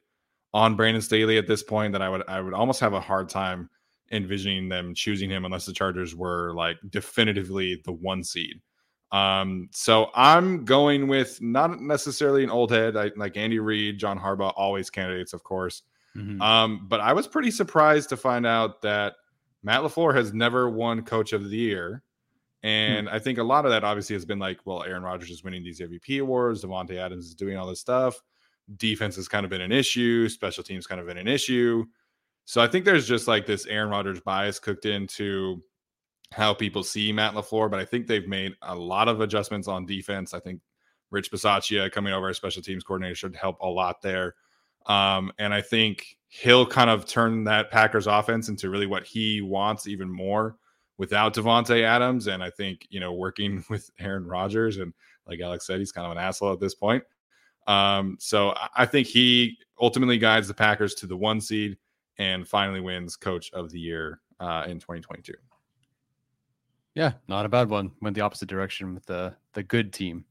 on 0.54 0.76
Brandon 0.76 1.02
Staley 1.02 1.38
at 1.38 1.48
this 1.48 1.64
point 1.64 1.94
that 1.94 2.02
I 2.02 2.10
would 2.10 2.24
I 2.28 2.42
would 2.42 2.54
almost 2.54 2.82
have 2.82 2.94
a 2.94 3.00
hard 3.00 3.30
time 3.30 3.70
envisioning 4.12 4.70
them 4.70 4.94
choosing 4.94 5.30
him 5.30 5.46
unless 5.46 5.66
the 5.66 5.74
Chargers 5.74 6.16
were 6.16 6.54
like 6.54 6.78
definitively 6.90 7.82
the 7.86 7.92
one 7.94 8.24
seed. 8.24 8.62
Um, 9.12 9.70
so 9.72 10.10
I'm 10.16 10.66
going 10.66 11.08
with 11.08 11.42
not 11.42 11.80
necessarily 11.80 12.44
an 12.44 12.50
old 12.50 12.72
head 12.72 12.98
I, 12.98 13.12
like 13.16 13.38
Andy 13.38 13.60
Reid, 13.60 13.98
John 13.98 14.20
Harbaugh, 14.20 14.54
always 14.56 14.90
candidates, 14.90 15.34
of 15.34 15.44
course. 15.44 15.84
Mhm. 16.16 16.42
Um, 16.42 16.88
but 16.88 17.00
I 17.00 17.14
was 17.14 17.28
pretty 17.28 17.52
surprised 17.52 18.10
to 18.10 18.18
find 18.18 18.46
out 18.46 18.82
that 18.82 19.16
Matt 19.64 19.82
LaFleur 19.82 20.14
has 20.16 20.34
never 20.34 20.70
won 20.70 21.04
coach 21.04 21.34
of 21.34 21.50
the 21.50 21.58
year. 21.58 22.04
And 22.64 23.08
I 23.08 23.20
think 23.20 23.38
a 23.38 23.44
lot 23.44 23.66
of 23.66 23.72
that 23.72 23.84
obviously 23.84 24.16
has 24.16 24.26
been 24.26 24.40
like, 24.40 24.60
well, 24.66 24.84
Aaron 24.84 25.04
Rodgers 25.04 25.30
is 25.30 25.44
winning 25.44 25.64
these 25.64 25.80
MVP 25.80 26.20
awards, 26.22 26.64
Davante 26.64 26.98
Adams 26.98 27.28
is 27.28 27.36
doing 27.36 27.56
all 27.58 27.68
this 27.68 27.80
stuff. 27.80 28.22
Defense 28.76 29.16
has 29.16 29.28
kind 29.28 29.46
of 29.46 29.50
been 29.50 29.62
an 29.62 29.72
issue, 29.72 30.28
special 30.28 30.64
teams 30.64 30.88
kind 30.88 31.00
of 31.00 31.08
been 31.08 31.18
an 31.18 31.28
issue. 31.28 31.86
So 32.46 32.62
I 32.62 32.68
think 32.68 32.84
there's 32.84 33.08
just 33.08 33.28
like 33.28 33.46
this 33.46 33.66
Aaron 33.68 33.90
Rodgers 33.90 34.20
bias 34.22 34.60
cooked 34.60 34.86
into 34.86 35.62
how 36.32 36.54
people 36.54 36.84
see 36.84 37.12
Matt 37.12 37.34
LaFleur, 37.34 37.70
but 37.72 37.80
I 37.80 37.86
think 37.86 38.08
they've 38.08 38.28
made 38.28 38.54
a 38.62 38.76
lot 38.76 39.08
of 39.08 39.22
adjustments 39.22 39.68
on 39.68 39.86
defense. 39.86 40.34
I 40.34 40.40
think 40.40 40.62
Rich 41.10 41.32
Bisaccia 41.32 41.92
coming 41.92 42.14
over 42.14 42.30
as 42.30 42.38
special 42.38 42.62
teams 42.62 42.84
coordinator 42.84 43.16
should 43.16 43.36
help 43.36 43.58
a 43.62 43.68
lot 43.68 44.02
there. 44.02 44.36
Um, 44.88 45.32
and 45.38 45.54
I 45.54 45.62
think 45.62 46.18
he'll 46.28 46.66
kind 46.66 46.90
of 46.90 47.06
turn 47.06 47.46
that 47.46 47.72
Packers 47.72 48.08
offense 48.08 48.50
into 48.50 48.70
really 48.70 48.86
what 48.88 49.06
he 49.06 49.42
wants 49.42 49.88
even 49.88 50.10
more 50.10 50.58
without 50.98 51.34
Davante 51.34 51.84
Adams. 51.84 52.28
And 52.28 52.44
I 52.44 52.50
think, 52.50 52.88
you 52.90 53.00
know, 53.00 53.14
working 53.14 53.64
with 53.70 53.90
Aaron 54.00 54.26
Rodgers 54.26 54.78
and 54.78 54.94
like 55.28 55.40
Alex 55.42 55.66
said, 55.68 55.80
he's 55.80 55.92
kind 55.92 56.06
of 56.06 56.12
an 56.12 56.18
asshole 56.18 56.54
at 56.54 56.60
this 56.60 56.76
point. 56.76 57.04
Um, 57.68 58.18
so 58.20 58.52
I- 58.52 58.70
I 58.78 58.86
think 58.86 59.08
he 59.08 59.58
ultimately 59.80 60.18
guides 60.18 60.48
the 60.48 60.54
Packers 60.54 60.96
to 60.96 61.08
the 61.08 61.18
one 61.18 61.42
seed 61.42 61.78
and 62.18 62.48
finally 62.48 62.80
wins 62.80 63.16
coach 63.16 63.52
of 63.54 63.70
the 63.72 63.80
year 63.80 64.22
uh, 64.40 64.64
in 64.68 64.80
2022. 64.80 65.34
Yeah, 66.98 67.12
not 67.28 67.46
a 67.46 67.50
bad 67.50 67.70
one. 67.70 67.92
Went 68.02 68.16
the 68.16 68.22
opposite 68.22 68.50
direction 68.50 68.96
with 68.96 69.06
the 69.06 69.36
the 69.54 69.62
good 69.62 69.94
team. 69.94 70.26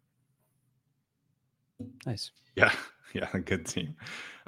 Nice. 2.04 2.32
Yeah, 2.56 2.72
yeah, 3.14 3.28
a 3.32 3.38
good 3.38 3.66
team. 3.66 3.94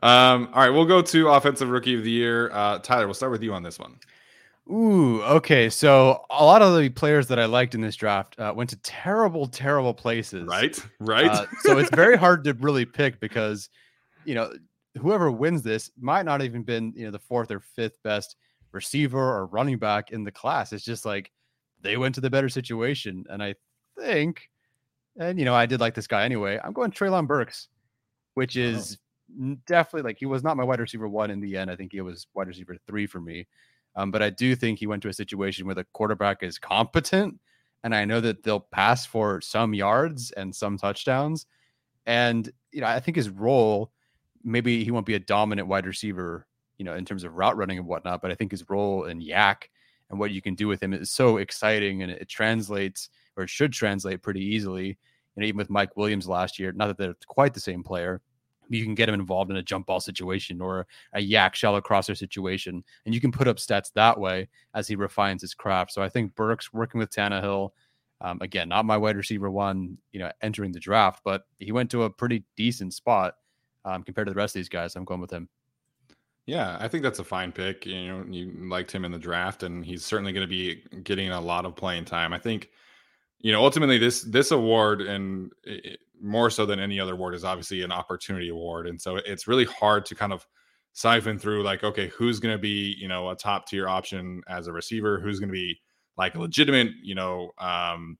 Um, 0.03 0.49
all 0.53 0.63
right, 0.63 0.71
we'll 0.71 0.85
go 0.85 1.01
to 1.01 1.29
offensive 1.29 1.69
rookie 1.69 1.95
of 1.95 2.03
the 2.03 2.11
year. 2.11 2.51
Uh, 2.53 2.81
Tyler, 2.81 3.07
we'll 3.07 3.15
start 3.15 3.31
with 3.31 3.45
you 3.45 3.55
on 3.55 3.63
this 3.63 3.79
one. 3.79 4.01
Ooh, 4.69 5.23
okay. 5.23 5.71
So 5.71 6.25
a 6.29 6.45
lot 6.45 6.61
of 6.61 6.77
the 6.77 6.89
players 6.89 7.29
that 7.29 7.39
I 7.39 7.45
liked 7.45 7.77
in 7.77 7.81
this 7.81 7.95
draft 7.95 8.35
uh, 8.41 8.53
went 8.55 8.71
to 8.71 8.77
terrible, 8.79 9.47
terrible 9.47 9.95
places. 9.95 10.45
Right, 10.49 10.77
right. 10.99 11.31
Uh, 11.31 11.47
so 11.61 11.79
it's 11.79 11.95
very 11.95 12.17
hard 12.17 12.43
to 12.45 12.53
really 12.55 12.85
pick 12.85 13.21
because, 13.21 13.71
you 14.25 14.35
know, 14.35 14.53
whoever 15.01 15.31
wins 15.31 15.63
this 15.63 15.93
might 16.01 16.25
not 16.25 16.43
even 16.43 16.65
been 16.65 16.93
you 16.97 17.05
know 17.05 17.13
the 17.13 17.19
fourth 17.21 17.53
or 17.53 17.61
fifth 17.61 18.03
best 18.03 18.35
receiver 18.73 19.19
or 19.19 19.47
running 19.47 19.79
back 19.79 20.11
in 20.11 20.25
the 20.25 20.33
class. 20.33 20.73
It's 20.73 20.85
just 20.85 21.07
like 21.07 21.31
they 21.83 21.97
went 21.97 22.15
to 22.17 22.21
the 22.21 22.31
better 22.31 22.49
situation, 22.49 23.25
and 23.29 23.43
I 23.43 23.55
think, 23.99 24.49
and 25.19 25.39
you 25.39 25.45
know, 25.45 25.55
I 25.55 25.67
did 25.67 25.81
like 25.81 25.95
this 25.95 26.07
guy 26.07 26.25
anyway. 26.25 26.59
I'm 26.63 26.73
going 26.73 26.91
Treylon 26.91 27.27
Burks, 27.27 27.69
which 28.35 28.57
is 28.57 28.99
n- 29.41 29.61
definitely 29.67 30.09
like 30.09 30.19
he 30.19 30.27
was 30.27 30.43
not 30.43 30.57
my 30.57 30.65
wide 30.65 30.81
receiver 30.81 31.09
one 31.09 31.31
in 31.31 31.41
the 31.41 31.57
end. 31.57 31.71
I 31.71 31.77
think 31.77 31.93
he 31.93 32.01
was 32.01 32.27
wide 32.35 32.49
receiver 32.49 32.77
three 32.87 33.07
for 33.07 33.21
me. 33.21 33.47
Um, 33.97 34.11
but 34.11 34.23
I 34.23 34.31
do 34.31 34.55
think 34.55 34.79
he 34.79 34.87
went 34.87 35.03
to 35.03 35.09
a 35.09 35.13
situation 35.13 35.67
where 35.67 35.75
the 35.75 35.87
quarterback 35.93 36.43
is 36.43 36.59
competent, 36.59 37.39
and 37.83 37.95
I 37.95 38.05
know 38.05 38.21
that 38.21 38.43
they'll 38.43 38.61
pass 38.61 39.07
for 39.07 39.41
some 39.41 39.75
yards 39.75 40.31
and 40.33 40.55
some 40.55 40.79
touchdowns. 40.79 41.47
And 42.07 42.51
you 42.73 42.81
know, 42.81 42.87
I 42.87 43.01
think 43.01 43.17
his 43.17 43.29
role, 43.29 43.93
maybe 44.45 44.85
he 44.85 44.91
won't 44.91 45.07
be 45.07 45.15
a 45.15 45.21
dominant 45.21 45.69
wide 45.69 45.87
receiver, 45.87 46.47
you 46.77 46.85
know, 46.85 46.95
in 46.95 47.05
terms 47.05 47.25
of 47.25 47.35
route 47.35 47.57
running 47.57 47.79
and 47.79 47.87
whatnot. 47.87 48.23
But 48.23 48.31
I 48.31 48.35
think 48.35 48.51
his 48.51 48.69
role 48.69 49.05
in 49.05 49.21
YAC 49.21 49.65
and 50.11 50.19
what 50.19 50.31
you 50.31 50.43
can 50.43 50.55
do 50.55 50.69
with 50.69 50.83
him 50.83 50.93
is 50.93 51.11
so 51.11 51.37
exciting, 51.37 52.03
and 52.03 52.11
it 52.11 52.29
translates 52.29 53.11
or 53.37 53.45
it 53.45 53.51
should 53.51 53.73
translate 53.73 54.23
pretty 54.23 54.45
easily. 54.45 54.99
And 55.37 55.45
even 55.45 55.59
with 55.59 55.71
Mike 55.71 55.97
Williams 55.97 56.29
last 56.29 56.59
year, 56.59 56.73
not 56.73 56.89
that 56.89 56.99
they're 56.99 57.15
quite 57.27 57.55
the 57.55 57.61
same 57.61 57.83
player, 57.85 58.21
you 58.69 58.85
can 58.85 58.95
get 58.95 59.09
him 59.09 59.15
involved 59.15 59.51
in 59.51 59.57
a 59.57 59.63
jump 59.63 59.87
ball 59.87 60.01
situation 60.01 60.61
or 60.61 60.87
a 61.15 61.21
YAC 61.21 61.55
shallow 61.55 61.81
crosser 61.81 62.15
situation, 62.15 62.85
and 63.07 63.15
you 63.15 63.21
can 63.21 63.33
put 63.33 63.49
up 63.49 63.57
stats 63.57 63.93
that 63.95 64.19
way 64.19 64.49
as 64.75 64.89
he 64.89 64.97
refines 64.97 65.43
his 65.43 65.55
craft. 65.55 65.93
So 65.93 66.03
I 66.03 66.09
think 66.09 66.35
Burks 66.35 66.73
working 66.73 66.99
with 66.99 67.11
Tannehill, 67.11 67.71
um, 68.21 68.39
again, 68.41 68.69
not 68.69 68.85
my 68.85 68.97
wide 68.97 69.17
receiver 69.17 69.51
one, 69.51 69.97
you 70.13 70.21
know, 70.21 70.31
entering 70.43 70.73
the 70.73 70.81
draft, 70.81 71.23
but 71.25 71.45
he 71.59 71.73
went 71.73 71.91
to 71.93 72.03
a 72.03 72.11
pretty 72.11 72.45
decent 72.57 72.93
spot 72.93 73.35
um, 73.85 74.03
compared 74.03 74.27
to 74.27 74.33
the 74.33 74.39
rest 74.39 74.55
of 74.55 74.61
these 74.61 74.69
guys. 74.69 74.97
I'm 74.97 75.05
going 75.05 75.21
with 75.21 75.31
him. 75.31 75.49
Yeah, 76.49 76.79
I 76.81 76.89
think 76.89 77.03
that's 77.03 77.19
a 77.19 77.25
fine 77.25 77.53
pick. 77.53 77.85
You 77.85 78.09
know, 78.09 78.25
you 78.31 78.51
liked 78.71 78.91
him 78.91 79.05
in 79.05 79.13
the 79.13 79.19
draft, 79.19 79.65
and 79.65 79.85
he's 79.85 80.03
certainly 80.05 80.33
going 80.33 80.47
to 80.47 80.49
be 80.49 80.83
getting 81.03 81.31
a 81.31 81.41
lot 81.41 81.67
of 81.67 81.77
playing 81.77 82.07
time. 82.07 82.33
I 82.33 82.39
think, 82.39 82.71
you 83.41 83.53
know, 83.53 83.63
ultimately 83.63 83.99
this 83.99 84.23
this 84.23 84.51
award, 84.51 85.03
and 85.03 85.53
it, 85.65 86.01
more 86.23 86.51
so 86.51 86.67
than 86.67 86.81
any 86.81 87.01
other 87.01 87.15
award, 87.15 87.35
is 87.35 87.45
obviously 87.45 87.83
an 87.83 87.93
opportunity 87.93 88.49
award, 88.49 88.87
and 88.89 89.01
so 89.01 89.17
it's 89.17 89.49
really 89.49 89.67
hard 89.67 90.07
to 90.07 90.15
kind 90.15 90.33
of 90.33 90.47
siphon 90.95 91.39
through 91.39 91.63
like, 91.65 91.85
okay, 91.85 92.09
who's 92.09 92.41
going 92.41 92.55
to 92.55 92.59
be, 92.61 92.97
you 92.99 93.09
know, 93.09 93.31
a 93.31 93.37
top 93.37 93.67
tier 93.69 93.89
option 93.89 94.43
as 94.49 94.69
a 94.69 94.73
receiver, 94.73 95.21
who's 95.21 95.41
going 95.41 95.51
to 95.51 95.55
be 95.55 95.79
like 96.19 96.35
a 96.37 96.41
legitimate, 96.41 96.91
you 97.03 97.15
know, 97.15 97.53
um, 97.59 98.19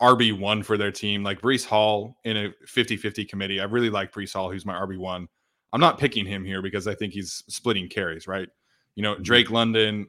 RB 0.00 0.38
one 0.38 0.62
for 0.62 0.76
their 0.76 0.92
team, 0.92 1.22
like 1.22 1.40
Breece 1.40 1.64
Hall 1.66 2.16
in 2.24 2.36
a 2.36 2.50
50-50 2.66 3.24
committee. 3.24 3.60
I 3.60 3.64
really 3.64 3.90
like 3.90 4.12
Breece 4.12 4.32
Hall, 4.34 4.50
who's 4.50 4.66
my 4.66 4.74
RB 4.74 4.98
one. 4.98 5.28
I'm 5.72 5.80
not 5.80 5.98
picking 5.98 6.26
him 6.26 6.44
here 6.44 6.62
because 6.62 6.86
I 6.86 6.94
think 6.94 7.12
he's 7.12 7.44
splitting 7.48 7.88
carries, 7.88 8.26
right? 8.26 8.48
You 8.94 9.02
know, 9.02 9.16
Drake 9.18 9.50
London 9.50 10.08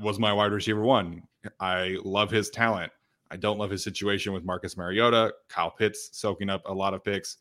was 0.00 0.18
my 0.18 0.32
wide 0.32 0.52
receiver 0.52 0.82
one. 0.82 1.22
I 1.60 1.98
love 2.04 2.30
his 2.30 2.50
talent. 2.50 2.92
I 3.30 3.36
don't 3.36 3.58
love 3.58 3.70
his 3.70 3.82
situation 3.82 4.32
with 4.32 4.44
Marcus 4.44 4.76
Mariota, 4.76 5.34
Kyle 5.48 5.70
Pitts 5.70 6.10
soaking 6.12 6.48
up 6.48 6.62
a 6.66 6.72
lot 6.72 6.94
of 6.94 7.02
picks. 7.04 7.38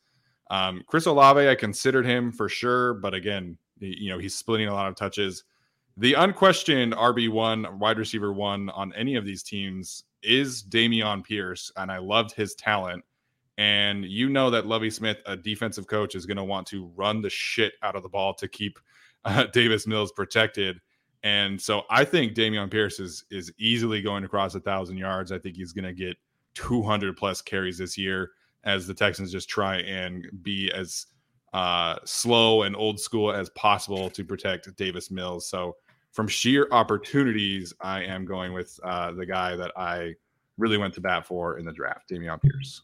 Um, 0.50 0.84
Chris 0.88 1.06
Olave, 1.06 1.48
I 1.48 1.56
considered 1.56 2.06
him 2.06 2.32
for 2.32 2.50
sure, 2.50 2.96
but 2.96 3.14
again, 3.14 3.58
you 3.80 4.10
know, 4.10 4.18
he's 4.18 4.36
splitting 4.36 4.68
a 4.68 4.74
lot 4.74 4.88
of 4.88 4.96
touches. 4.96 5.44
The 5.98 6.16
unquestioned 6.16 6.94
RB 6.94 7.30
one, 7.30 7.80
wide 7.80 7.98
receiver 7.98 8.34
one 8.34 8.70
on 8.70 8.94
any 8.94 9.16
of 9.16 9.26
these 9.26 9.44
teams 9.44 10.04
is 10.24 10.64
Dameon 10.64 11.24
Pierce, 11.24 11.72
and 11.78 11.92
I 11.92 12.00
loved 12.00 12.32
his 12.34 12.56
talent. 12.56 13.04
And 13.58 14.06
you 14.06 14.30
know 14.30 14.50
that 14.50 14.66
Lovie 14.66 14.90
Smith, 14.90 15.18
a 15.26 15.38
defensive 15.38 15.88
coach, 15.88 16.16
is 16.16 16.26
going 16.26 16.38
to 16.38 16.44
want 16.44 16.68
to 16.68 16.92
run 16.96 17.22
the 17.22 17.30
shit 17.30 17.74
out 17.84 17.96
of 17.96 18.04
the 18.04 18.10
ball 18.10 18.34
to 18.36 18.48
keep 18.48 18.80
uh, 19.26 19.46
Davis 19.46 19.88
Mills 19.88 20.12
protected. 20.12 20.80
And 21.24 21.60
so 21.62 21.84
I 21.90 22.04
think 22.04 22.34
Dameon 22.34 22.70
Pierce 22.70 23.00
is 23.00 23.24
is 23.32 23.52
easily 23.58 24.02
going 24.02 24.26
across 24.26 24.56
a 24.56 24.60
thousand 24.60 24.98
yards. 24.98 25.32
I 25.32 25.40
think 25.40 25.56
he's 25.56 25.72
going 25.72 25.86
to 25.86 25.94
get 25.94 26.18
200 26.56 27.16
plus 27.16 27.42
carries 27.42 27.78
this 27.78 27.98
year 27.98 28.32
as 28.66 28.88
the 28.88 28.94
Texans 28.94 29.32
just 29.32 29.50
try 29.50 29.78
and 29.78 30.28
be 30.42 30.72
as 30.72 31.08
uh, 31.54 31.98
slow 32.04 32.64
and 32.64 32.76
old 32.76 33.00
school 33.00 33.32
as 33.32 33.50
possible 33.52 34.10
to 34.10 34.26
protect 34.26 34.76
Davis 34.76 35.12
Mills. 35.12 35.48
So 35.48 35.78
from 36.12 36.28
sheer 36.28 36.68
opportunities, 36.72 37.74
I 37.82 38.04
am 38.04 38.26
going 38.26 38.54
with 38.54 38.78
uh, 38.84 39.12
the 39.12 39.26
guy 39.26 39.56
that 39.56 39.72
I 39.78 40.14
really 40.58 40.78
went 40.78 40.94
to 40.96 41.02
bat 41.02 41.26
for 41.26 41.58
in 41.58 41.66
the 41.66 41.72
draft, 41.72 42.10
Dameon 42.10 42.42
Pierce. 42.42 42.82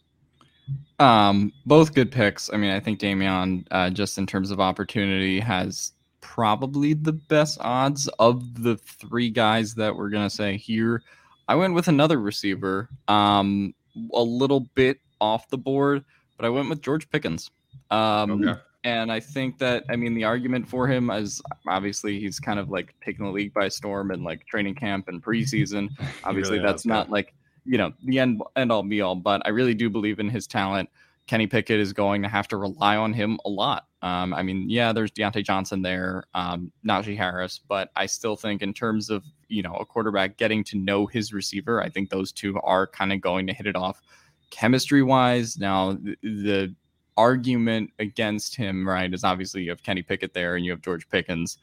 Um, 0.99 1.53
both 1.65 1.93
good 1.93 2.11
picks. 2.11 2.51
I 2.51 2.57
mean, 2.57 2.71
I 2.71 2.79
think 2.79 2.99
Dameon, 2.99 3.65
uh, 3.71 3.89
just 3.89 4.17
in 4.17 4.27
terms 4.27 4.51
of 4.51 4.59
opportunity, 4.59 5.39
has 5.39 5.93
probably 6.21 6.93
the 6.93 7.13
best 7.13 7.57
odds 7.61 8.07
of 8.19 8.61
the 8.61 8.77
three 8.77 9.29
guys 9.29 9.75
that 9.75 9.95
we're 9.95 10.09
gonna 10.09 10.29
say 10.29 10.57
here. 10.57 11.01
I 11.47 11.55
went 11.55 11.73
with 11.73 11.87
another 11.87 12.19
receiver, 12.19 12.89
um, 13.07 13.73
a 14.13 14.21
little 14.21 14.61
bit 14.75 14.99
off 15.19 15.49
the 15.49 15.57
board, 15.57 16.03
but 16.37 16.45
I 16.45 16.49
went 16.49 16.69
with 16.69 16.81
George 16.81 17.09
Pickens. 17.09 17.49
Um, 17.89 18.43
okay. 18.43 18.59
And 18.83 19.11
I 19.11 19.19
think 19.19 19.57
that 19.59 19.83
I 19.89 19.95
mean 19.97 20.13
the 20.13 20.23
argument 20.23 20.69
for 20.69 20.87
him 20.87 21.09
is 21.09 21.41
obviously 21.67 22.19
he's 22.19 22.39
kind 22.39 22.59
of 22.59 22.69
like 22.69 22.95
taking 23.03 23.25
the 23.25 23.31
league 23.31 23.53
by 23.53 23.67
storm 23.67 24.11
and 24.11 24.23
like 24.23 24.45
training 24.45 24.75
camp 24.75 25.09
and 25.09 25.21
preseason. 25.21 25.89
Obviously, 26.23 26.59
really 26.59 26.67
that's 26.67 26.85
not 26.85 27.09
like 27.09 27.33
you 27.69 27.77
know 27.77 27.93
the 28.03 28.17
end 28.17 28.41
end 28.55 28.71
all 28.71 28.81
be 28.81 28.99
all, 29.01 29.15
but 29.15 29.43
I 29.45 29.49
really 29.49 29.75
do 29.75 29.89
believe 29.89 30.19
in 30.19 30.27
his 30.27 30.47
talent. 30.47 30.89
Kenny 31.27 31.45
Pickett 31.45 31.79
is 31.79 31.93
going 31.93 32.23
to 32.23 32.27
have 32.27 32.47
to 32.47 32.57
rely 32.57 32.97
on 32.97 33.13
him 33.13 33.39
a 33.45 33.49
lot. 33.49 33.85
Um, 34.01 34.33
I 34.33 34.41
mean, 34.41 34.67
yeah, 34.67 34.91
there's 34.91 35.11
Diontae 35.11 35.45
Johnson 35.45 35.83
there, 35.83 36.23
um, 36.33 36.71
Najee 36.83 37.15
Harris, 37.15 37.59
but 37.67 37.91
I 37.95 38.07
still 38.07 38.35
think 38.35 38.63
in 38.63 38.73
terms 38.73 39.11
of 39.11 39.23
you 39.47 39.61
know 39.61 39.75
a 39.75 39.85
quarterback 39.85 40.37
getting 40.37 40.63
to 40.65 40.77
know 40.77 41.05
his 41.05 41.31
receiver, 41.31 41.79
I 41.81 41.89
think 41.89 42.09
those 42.09 42.31
two 42.31 42.59
are 42.61 42.87
kind 42.87 43.13
of 43.13 43.21
going 43.21 43.45
to 43.45 43.53
hit 43.53 43.67
it 43.67 43.75
off 43.75 44.01
chemistry 44.49 45.03
wise. 45.03 45.59
Now 45.59 45.93
the, 45.93 46.17
the 46.23 46.75
argument 47.17 47.91
against 47.99 48.55
him, 48.55 48.87
right, 48.87 49.13
is 49.13 49.23
obviously 49.23 49.61
you 49.61 49.69
have 49.69 49.83
Kenny 49.83 50.01
Pickett 50.01 50.33
there 50.33 50.55
and 50.55 50.65
you 50.65 50.71
have 50.71 50.81
George 50.81 51.07
Pickens, 51.07 51.59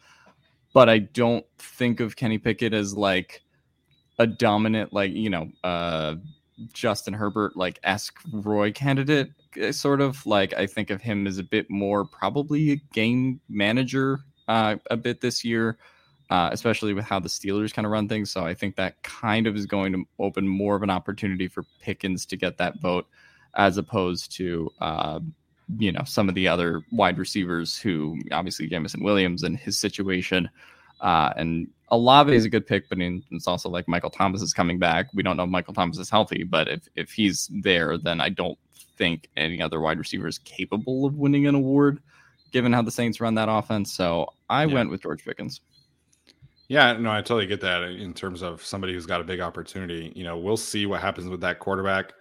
but 0.73 0.88
I 0.88 0.99
don't 1.01 1.45
think 1.59 1.99
of 1.99 2.14
Kenny 2.14 2.38
Pickett 2.38 2.73
as 2.73 2.97
like 2.97 3.42
a 4.19 4.27
dominant, 4.27 4.93
like 4.93 5.13
you 5.13 5.31
know, 5.31 5.51
uh, 5.65 6.17
Justin 6.73 7.15
Herbert 7.15 7.57
like 7.57 7.79
esque 7.83 8.19
Roy 8.33 8.73
candidate 8.73 9.31
Eh, 9.57 9.73
sort 9.73 10.01
of 10.01 10.25
like 10.27 10.55
I 10.55 10.67
think 10.67 10.91
of 10.91 11.01
him 11.01 11.27
as 11.27 11.39
a 11.39 11.43
bit 11.43 11.71
more 11.71 12.05
probably 12.05 12.73
a 12.73 12.77
game 12.93 13.41
manager 13.49 14.21
uh, 14.49 14.77
a 14.91 14.97
bit 14.97 15.21
this 15.21 15.45
year, 15.45 15.79
uh, 16.31 16.51
especially 16.53 16.95
with 16.95 17.05
how 17.05 17.19
the 17.19 17.29
Steelers 17.29 17.73
kind 17.73 17.87
of 17.87 17.93
run 17.93 18.09
things. 18.09 18.31
So 18.31 18.45
I 18.45 18.55
think 18.55 18.77
that 18.77 19.03
kind 19.03 19.47
of 19.47 19.57
is 19.57 19.67
going 19.67 19.93
to 19.93 20.05
open 20.19 20.47
more 20.47 20.77
of 20.77 20.83
an 20.83 20.91
opportunity 20.91 21.49
for 21.49 21.65
Pickens 21.81 22.27
to 22.27 22.37
get 22.37 22.59
that 22.59 22.81
vote 22.81 23.07
as 23.55 23.79
opposed 23.79 24.33
to 24.37 24.71
uh, 24.81 25.21
you 25.79 25.91
know 25.93 26.03
some 26.05 26.29
of 26.29 26.35
the 26.35 26.49
other 26.49 26.83
wide 26.93 27.19
receivers 27.19 27.79
who 27.79 28.19
obviously 28.33 28.69
Jameson 28.69 29.03
Williams 29.03 29.43
and 29.43 29.57
his 29.57 29.79
situation. 29.79 30.49
Uh, 31.01 31.33
and 31.37 31.69
Olave 31.88 32.35
is 32.35 32.44
a 32.44 32.49
good 32.49 32.66
pick, 32.66 32.88
but 32.88 32.99
it's 33.01 33.46
also 33.46 33.68
like 33.68 33.87
Michael 33.87 34.11
Thomas 34.11 34.42
is 34.42 34.53
coming 34.53 34.79
back. 34.79 35.07
We 35.14 35.22
don't 35.22 35.37
know 35.37 35.44
if 35.44 35.51
Michael 35.51 35.75
Thomas 35.75 35.99
is 35.99 36.11
healthy, 36.11 36.42
but 36.42 36.68
if 36.68 36.88
if 36.96 37.12
he's 37.12 37.49
there, 37.62 37.96
then 37.96 38.20
I 38.20 38.29
don't 38.29 38.59
think 38.96 39.29
any 39.37 39.62
other 39.62 39.81
wide 39.81 39.99
receiver 39.99 40.27
is 40.27 40.38
capable 40.38 41.07
of 41.07 41.16
winning 41.16 41.46
an 41.46 41.55
award, 41.55 42.01
given 42.51 42.72
how 42.72 42.83
the 42.83 42.90
Saints 42.90 43.20
run 43.20 43.35
that 43.35 43.49
offense. 43.49 43.92
So 43.92 44.27
I 44.49 44.64
yeah. 44.64 44.75
went 44.75 44.90
with 44.90 45.03
George 45.03 45.25
Pickens. 45.25 45.61
Yeah, 46.68 46.94
no, 46.94 47.12
I 47.12 47.18
totally 47.18 47.46
get 47.46 47.61
that 47.61 47.83
in 47.85 48.12
terms 48.12 48.42
of 48.42 48.64
somebody 48.64 48.92
who's 48.92 49.07
got 49.07 49.20
a 49.20 49.25
big 49.25 49.40
opportunity. 49.40 50.12
You 50.16 50.25
know, 50.25 50.37
we'll 50.37 50.57
see 50.57 50.87
what 50.87 51.01
happens 51.01 51.29
with 51.29 51.40
that 51.42 51.61
quarterback 51.61 52.14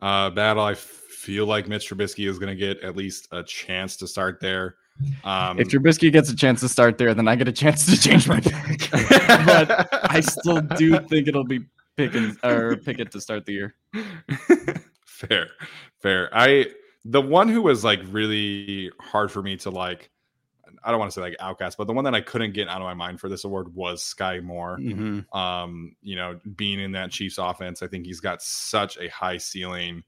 uh, 0.00 0.30
battle. 0.30 0.64
I 0.64 0.74
feel 0.74 1.46
like 1.46 1.68
Mitch 1.68 1.88
Trubisky 1.88 2.28
is 2.28 2.40
going 2.40 2.50
to 2.50 2.56
get 2.56 2.82
at 2.82 2.96
least 2.96 3.28
a 3.30 3.44
chance 3.44 3.96
to 3.98 4.08
start 4.08 4.40
there. 4.40 4.76
Um, 5.24 5.58
if 5.58 5.68
Trubisky 5.68 6.12
gets 6.12 6.30
a 6.30 6.36
chance 6.36 6.60
to 6.60 6.68
start 6.68 6.98
there, 6.98 7.14
then 7.14 7.26
I 7.26 7.34
get 7.36 7.48
a 7.48 7.52
chance 7.52 7.86
to 7.86 8.00
change 8.00 8.28
my 8.28 8.40
pick. 8.40 8.90
but 8.90 9.88
I 10.10 10.20
still 10.20 10.60
do 10.60 10.98
think 11.00 11.28
it'll 11.28 11.44
be 11.44 11.60
Pickens 11.96 12.36
or 12.42 12.76
Pickett 12.76 13.10
to 13.12 13.20
start 13.20 13.44
the 13.44 13.52
year. 13.52 13.74
fair, 15.06 15.48
fair. 16.00 16.30
I 16.32 16.66
the 17.04 17.20
one 17.20 17.48
who 17.48 17.62
was 17.62 17.84
like 17.84 18.00
really 18.10 18.90
hard 19.00 19.30
for 19.30 19.42
me 19.42 19.56
to 19.58 19.70
like. 19.70 20.10
I 20.86 20.90
don't 20.90 21.00
want 21.00 21.10
to 21.12 21.14
say 21.14 21.22
like 21.22 21.36
outcast, 21.40 21.78
but 21.78 21.86
the 21.86 21.94
one 21.94 22.04
that 22.04 22.14
I 22.14 22.20
couldn't 22.20 22.52
get 22.52 22.68
out 22.68 22.82
of 22.82 22.84
my 22.84 22.92
mind 22.92 23.18
for 23.18 23.30
this 23.30 23.44
award 23.44 23.74
was 23.74 24.02
Skyy 24.02 24.42
Moore. 24.42 24.76
Mm-hmm. 24.78 25.34
Um, 25.36 25.96
you 26.02 26.14
know, 26.14 26.38
being 26.56 26.78
in 26.78 26.92
that 26.92 27.10
Chiefs 27.10 27.38
offense, 27.38 27.82
I 27.82 27.86
think 27.86 28.04
he's 28.04 28.20
got 28.20 28.42
such 28.42 28.98
a 28.98 29.08
high 29.08 29.38
ceiling, 29.38 30.02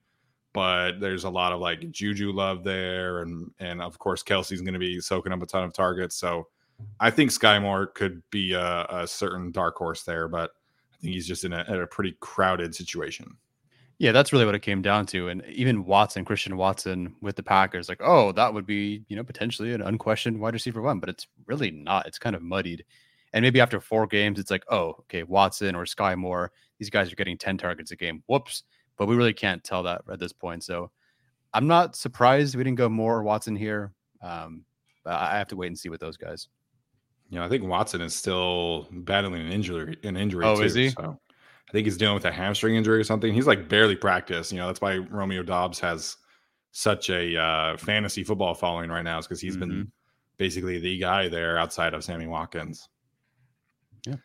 but 0.56 1.00
there's 1.00 1.24
a 1.24 1.30
lot 1.30 1.52
of 1.52 1.60
like 1.60 1.90
Juju 1.90 2.32
love 2.32 2.64
there, 2.64 3.20
and 3.20 3.50
and 3.58 3.82
of 3.82 3.98
course 3.98 4.22
Kelce's 4.22 4.62
going 4.62 4.72
to 4.72 4.80
be 4.80 5.02
soaking 5.02 5.30
up 5.32 5.42
a 5.42 5.46
ton 5.46 5.64
of 5.64 5.74
targets. 5.74 6.16
So 6.16 6.48
I 6.98 7.10
think 7.10 7.30
Skyy 7.30 7.60
Moore 7.60 7.88
could 7.88 8.22
be 8.30 8.54
a, 8.54 8.86
a 8.88 9.06
certain 9.06 9.52
dark 9.52 9.76
horse 9.76 10.02
there, 10.02 10.28
but 10.28 10.52
I 10.94 10.96
think 11.02 11.12
he's 11.12 11.28
just 11.28 11.44
in 11.44 11.52
a, 11.52 11.62
in 11.68 11.82
a 11.82 11.86
pretty 11.86 12.16
crowded 12.20 12.74
situation. 12.74 13.36
Yeah, 13.98 14.12
that's 14.12 14.32
really 14.32 14.46
what 14.46 14.54
it 14.54 14.62
came 14.62 14.80
down 14.80 15.04
to. 15.06 15.28
And 15.28 15.44
even 15.46 15.84
Watson, 15.84 16.24
Christian 16.24 16.56
Watson 16.56 17.16
with 17.20 17.36
the 17.36 17.42
Packers, 17.42 17.90
like, 17.90 18.00
oh, 18.02 18.32
that 18.32 18.54
would 18.54 18.66
be, 18.66 19.04
you 19.08 19.16
know, 19.16 19.24
potentially 19.24 19.74
an 19.74 19.82
unquestioned 19.82 20.40
wide 20.40 20.54
receiver 20.54 20.80
one, 20.80 21.00
but 21.00 21.10
it's 21.10 21.26
really 21.44 21.70
not. 21.70 22.06
It's 22.06 22.18
kind 22.18 22.34
of 22.34 22.40
muddied. 22.40 22.84
And 23.34 23.42
maybe 23.42 23.60
after 23.60 23.78
four 23.78 24.06
games, 24.06 24.38
it's 24.38 24.50
like, 24.50 24.64
oh, 24.70 24.96
okay, 25.00 25.22
Watson 25.22 25.74
or 25.74 25.84
Skyy 25.84 26.16
Moore, 26.16 26.50
these 26.78 26.88
guys 26.88 27.12
are 27.12 27.16
getting 27.16 27.36
10 27.36 27.58
targets 27.58 27.90
a 27.90 27.96
game. 27.96 28.22
Whoops. 28.26 28.62
But 28.96 29.06
we 29.06 29.16
really 29.16 29.35
can't 29.35 29.62
tell 29.62 29.82
that 29.85 30.02
at 30.11 30.18
this 30.18 30.32
point. 30.32 30.64
So 30.64 30.90
I'm 31.52 31.66
not 31.66 31.96
surprised 31.96 32.54
we 32.54 32.64
didn't 32.64 32.78
go 32.78 32.88
more 32.88 33.22
Watson 33.22 33.56
here. 33.56 33.92
Um, 34.22 34.64
but 35.04 35.14
I 35.14 35.38
have 35.38 35.48
to 35.48 35.56
wait 35.56 35.68
and 35.68 35.78
see 35.78 35.88
with 35.88 36.00
those 36.00 36.16
guys. 36.16 36.48
You 37.30 37.38
know, 37.38 37.44
I 37.44 37.48
think 37.48 37.64
Watson 37.64 38.00
is 38.00 38.14
still 38.14 38.88
battling 38.90 39.40
an 39.42 39.52
injury, 39.52 39.96
an 40.02 40.16
injury. 40.16 40.44
Oh, 40.44 40.56
too, 40.56 40.62
is 40.62 40.74
he? 40.74 40.90
So. 40.90 41.18
I 41.68 41.72
think 41.72 41.87
he's 41.87 41.96
dealing 41.96 42.14
with 42.14 42.24
a 42.24 42.32
hamstring 42.32 42.76
injury 42.76 43.00
or 43.00 43.04
something. 43.04 43.32
He's 43.32 43.46
like 43.46 43.68
barely 43.68 43.96
practiced. 43.96 44.52
You 44.52 44.59
know, 44.59 44.68
that's 44.68 44.80
why 44.80 44.98
Romeo 44.98 45.42
Doubs 45.42 45.80
has 45.80 46.16
such 46.70 47.11
a 47.11 47.37
uh, 47.37 47.76
fantasy 47.76 48.22
football 48.22 48.54
following 48.54 48.90
right 48.90 49.02
now, 49.02 49.18
is 49.18 49.26
because 49.26 49.40
he's 49.40 49.56
mm-hmm. 49.56 49.68
been 49.68 49.92
basically 50.37 50.78
the 50.78 50.98
guy 50.98 51.28
there 51.28 51.59
outside 51.59 51.94
of 51.94 52.04
Sammy 52.04 52.26
Watkins. 52.26 52.88
Yeah. 54.06 54.16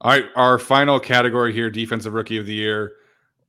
All 0.00 0.10
right. 0.10 0.26
Our 0.36 0.58
final 0.58 1.00
category 1.00 1.52
here 1.52 1.70
defensive 1.70 2.12
rookie 2.12 2.38
of 2.38 2.46
the 2.46 2.54
year. 2.54 2.92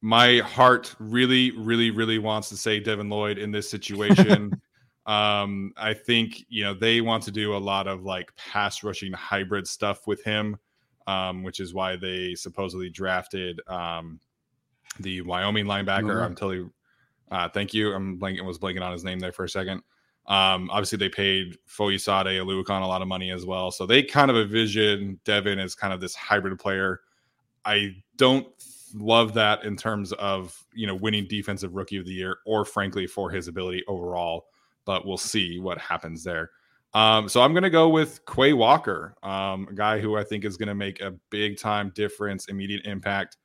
My 0.02 0.40
heart 0.40 0.96
really, 1.00 1.52
really, 1.52 1.92
really 1.92 2.20
wants 2.20 2.50
to 2.50 2.58
say 2.58 2.80
Devin 2.80 3.10
Lloyd 3.10 3.38
in 3.38 3.52
this 3.52 3.70
situation. 3.70 4.52
um, 5.06 5.74
I 5.78 5.94
think, 5.94 6.46
you 6.50 6.64
know, 6.64 6.74
they 6.74 7.02
want 7.02 7.24
to 7.24 7.32
do 7.32 7.56
a 7.56 7.58
lot 7.58 7.88
of 7.88 8.04
like 8.04 8.36
pass 8.36 8.84
rushing 8.84 9.14
hybrid 9.14 9.68
stuff 9.68 10.06
with 10.06 10.24
him 10.24 10.58
um, 11.08 11.44
which 11.44 11.60
is 11.60 11.74
why 11.74 11.96
they 11.96 12.36
supposedly 12.36 12.90
drafted 12.90 13.62
um, 13.68 14.20
the 15.00 15.22
Wyoming 15.22 15.66
linebacker. 15.66 16.04
Mm-hmm. 16.04 16.24
I'm 16.24 16.36
telling 16.36 16.58
you, 16.58 16.74
uh, 17.32 17.50
thank 17.50 17.74
you. 17.74 17.94
I'm 17.94 18.20
blanking 18.20 18.46
was 18.46 18.60
blanking 18.60 18.82
on 18.82 18.92
his 18.92 19.04
name 19.04 19.20
there 19.20 19.32
for 19.32 19.44
a 19.44 19.50
second. 19.50 19.82
Um, 20.28 20.70
obviously, 20.72 20.98
they 20.98 21.10
paid 21.10 21.58
Foyesade 21.68 22.26
Oluokun 22.26 22.82
a 22.82 22.88
lot 22.88 23.02
of 23.02 23.08
money 23.08 23.32
as 23.32 23.46
well, 23.46 23.72
so 23.72 23.86
they 23.86 24.02
kind 24.02 24.32
of 24.32 24.38
envision 24.38 25.20
Devin 25.24 25.60
as 25.60 25.76
kind 25.76 25.94
of 25.94 26.02
this 26.02 26.16
hybrid 26.16 26.58
player. 26.58 27.02
I 27.64 27.96
don't 28.18 28.48
love 28.96 29.34
that 29.34 29.64
in 29.64 29.76
terms 29.76 30.12
of 30.14 30.58
you 30.74 30.88
know 30.88 30.96
winning 30.96 31.28
defensive 31.28 31.76
rookie 31.76 31.98
of 31.98 32.06
the 32.06 32.14
year, 32.14 32.38
or 32.46 32.66
frankly 32.66 33.08
for 33.08 33.30
his 33.30 33.48
ability 33.48 33.84
overall. 33.88 34.46
But 34.86 35.06
we'll 35.06 35.18
see 35.18 35.60
what 35.60 35.78
happens 35.80 36.24
there. 36.24 36.52
Um, 36.94 37.28
so 37.28 37.42
I'm 37.42 37.52
going 37.52 37.64
to 37.64 37.70
go 37.70 37.90
with 37.90 38.22
Quay 38.26 38.54
Walker, 38.54 39.16
um, 39.22 39.68
a 39.70 39.74
guy 39.74 40.00
who 40.00 40.16
I 40.16 40.24
think 40.24 40.46
is 40.46 40.56
going 40.56 40.70
to 40.70 40.76
make 40.76 41.02
a 41.02 41.14
big 41.30 41.58
time 41.58 41.92
difference, 41.94 42.48
immediate 42.48 42.86
impact 42.86 43.38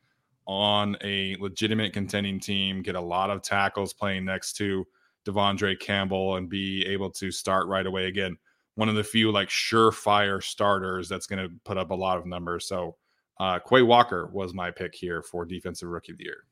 on 0.47 0.97
a 1.03 1.37
legitimate 1.41 1.93
contending 1.93 2.39
team, 2.39 2.83
get 2.83 2.95
a 2.95 3.01
lot 3.01 3.31
of 3.31 3.43
tackles 3.43 3.93
playing 3.93 4.25
next 4.25 4.53
to 4.55 4.87
De'Vondre 5.27 5.79
Campbell 5.79 6.37
and 6.37 6.49
be 6.49 6.87
able 6.87 7.11
to 7.11 7.31
start 7.31 7.67
right 7.67 7.87
away. 7.87 8.07
Again, 8.07 8.37
one 8.77 8.89
of 8.89 8.95
the 8.95 9.05
few 9.05 9.33
like 9.33 9.49
surefire 9.49 10.43
starters 10.43 11.09
that's 11.09 11.27
going 11.27 11.43
to 11.43 11.55
put 11.65 11.77
up 11.77 11.91
a 11.91 11.95
lot 11.95 12.19
of 12.19 12.27
numbers. 12.27 12.67
So 12.67 12.97
uh, 13.41 13.59
Quay 13.59 13.81
Walker 13.81 14.27
was 14.27 14.53
my 14.53 14.71
pick 14.71 14.95
here 14.95 15.23
for 15.23 15.47
defensive 15.47 15.89
rookie 15.89 16.13
of 16.13 16.19
the 16.19 16.25
year. 16.25 16.45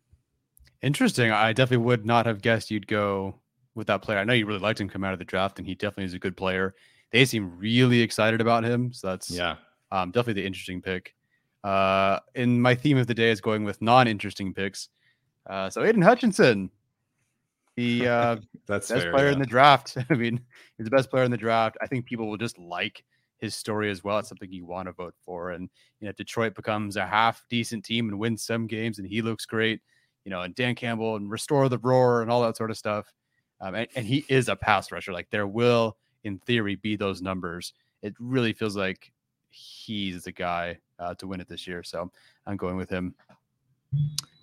Interesting. 0.81 1.31
I 1.31 1.53
definitely 1.53 1.85
would 1.85 2.07
not 2.07 2.25
have 2.25 2.41
guessed 2.41 2.71
you'd 2.71 2.87
go 2.87 3.35
with 3.75 3.89
that 3.89 4.01
player. 4.01 4.19
I 4.19 4.25
know 4.25 4.33
you 4.33 4.47
really 4.47 4.59
liked 4.59 4.81
him 4.81 4.89
come 4.89 5.05
out 5.05 5.13
of 5.13 5.19
the 5.19 5.25
draft, 5.27 5.59
and 5.59 5.69
he 5.69 5.75
definitely 5.75 6.05
is 6.05 6.15
a 6.15 6.19
good 6.19 6.37
player. 6.37 6.75
They 7.13 7.27
seem 7.27 7.59
really 7.59 8.01
excited 8.01 8.41
about 8.41 8.65
him, 8.65 8.93
so 8.95 9.09
that's 9.09 9.31
yeah, 9.31 9.57
um, 9.93 10.13
definitely 10.13 10.41
the 10.41 10.47
interesting 10.47 10.81
pick. 10.81 11.15
Uh, 11.63 12.21
and 12.35 12.63
my 12.63 12.75
theme 12.75 12.97
of 12.97 13.07
the 13.07 13.15
day 13.15 13.31
is 13.31 13.43
going 13.43 13.65
with 13.65 13.83
non-interesting 13.83 14.55
picks. 14.55 14.89
Uh, 15.49 15.69
so 15.69 15.85
Aidan 15.85 16.01
Hutchinson, 16.01 16.71
the 17.77 18.09
uh, 18.09 18.37
that's 18.67 18.89
best 18.89 19.03
fair, 19.03 19.13
player 19.13 19.27
yeah. 19.27 19.33
in 19.35 19.39
the 19.41 19.47
draft. 19.47 19.99
I 20.11 20.15
mean, 20.15 20.41
he's 20.79 20.87
the 20.87 20.91
best 20.91 21.11
player 21.11 21.25
in 21.25 21.31
the 21.31 21.37
draft. 21.37 21.77
I 21.83 21.87
think 21.87 22.07
people 22.07 22.29
will 22.29 22.39
just 22.39 22.59
like 22.59 23.05
his 23.39 23.55
story 23.55 23.91
as 23.91 24.05
well. 24.05 24.19
It's 24.19 24.29
something 24.29 24.53
you 24.53 24.67
want 24.67 24.87
to 24.87 24.93
vote 24.93 25.15
for. 25.25 25.51
And 25.51 25.69
you 26.01 26.07
know, 26.07 26.13
Detroit 26.13 26.55
becomes 26.55 26.97
a 26.97 27.07
half 27.07 27.43
decent 27.49 27.85
team 27.85 28.09
and 28.09 28.19
wins 28.19 28.45
some 28.45 28.67
games, 28.67 28.99
and 28.99 29.09
he 29.09 29.23
looks 29.23 29.47
great. 29.47 29.81
You 30.25 30.31
know, 30.31 30.43
and 30.43 30.55
Dan 30.55 30.75
Campbell 30.75 31.17
and 31.17 31.31
restore 31.31 31.69
the 31.69 31.79
roar 31.79 32.23
and 32.23 32.31
all 32.31 32.43
that 32.43 32.57
sort 32.57 32.71
of 32.71 32.77
stuff. 32.77 33.13
Um, 33.61 33.75
and, 33.75 33.89
and 33.95 34.07
he 34.07 34.25
is 34.29 34.49
a 34.49 34.57
pass 34.57 34.93
rusher. 34.93 35.13
Like 35.13 35.29
there 35.31 35.47
will, 35.47 35.97
in 36.25 36.39
theory, 36.41 36.77
be 36.77 36.97
those 36.97 37.23
numbers. 37.23 37.73
It 38.03 38.15
really 38.19 38.53
feels 38.53 38.77
like 38.77 39.13
he's 39.51 40.25
the 40.25 40.33
guy 40.33 40.79
uh, 40.99 41.15
to 41.15 41.27
win 41.27 41.41
it 41.41 41.49
this 41.49 41.67
year. 41.67 41.83
So 41.83 42.11
I'm 42.47 42.57
going 42.57 42.77
with 42.77 42.91
him. 42.91 43.15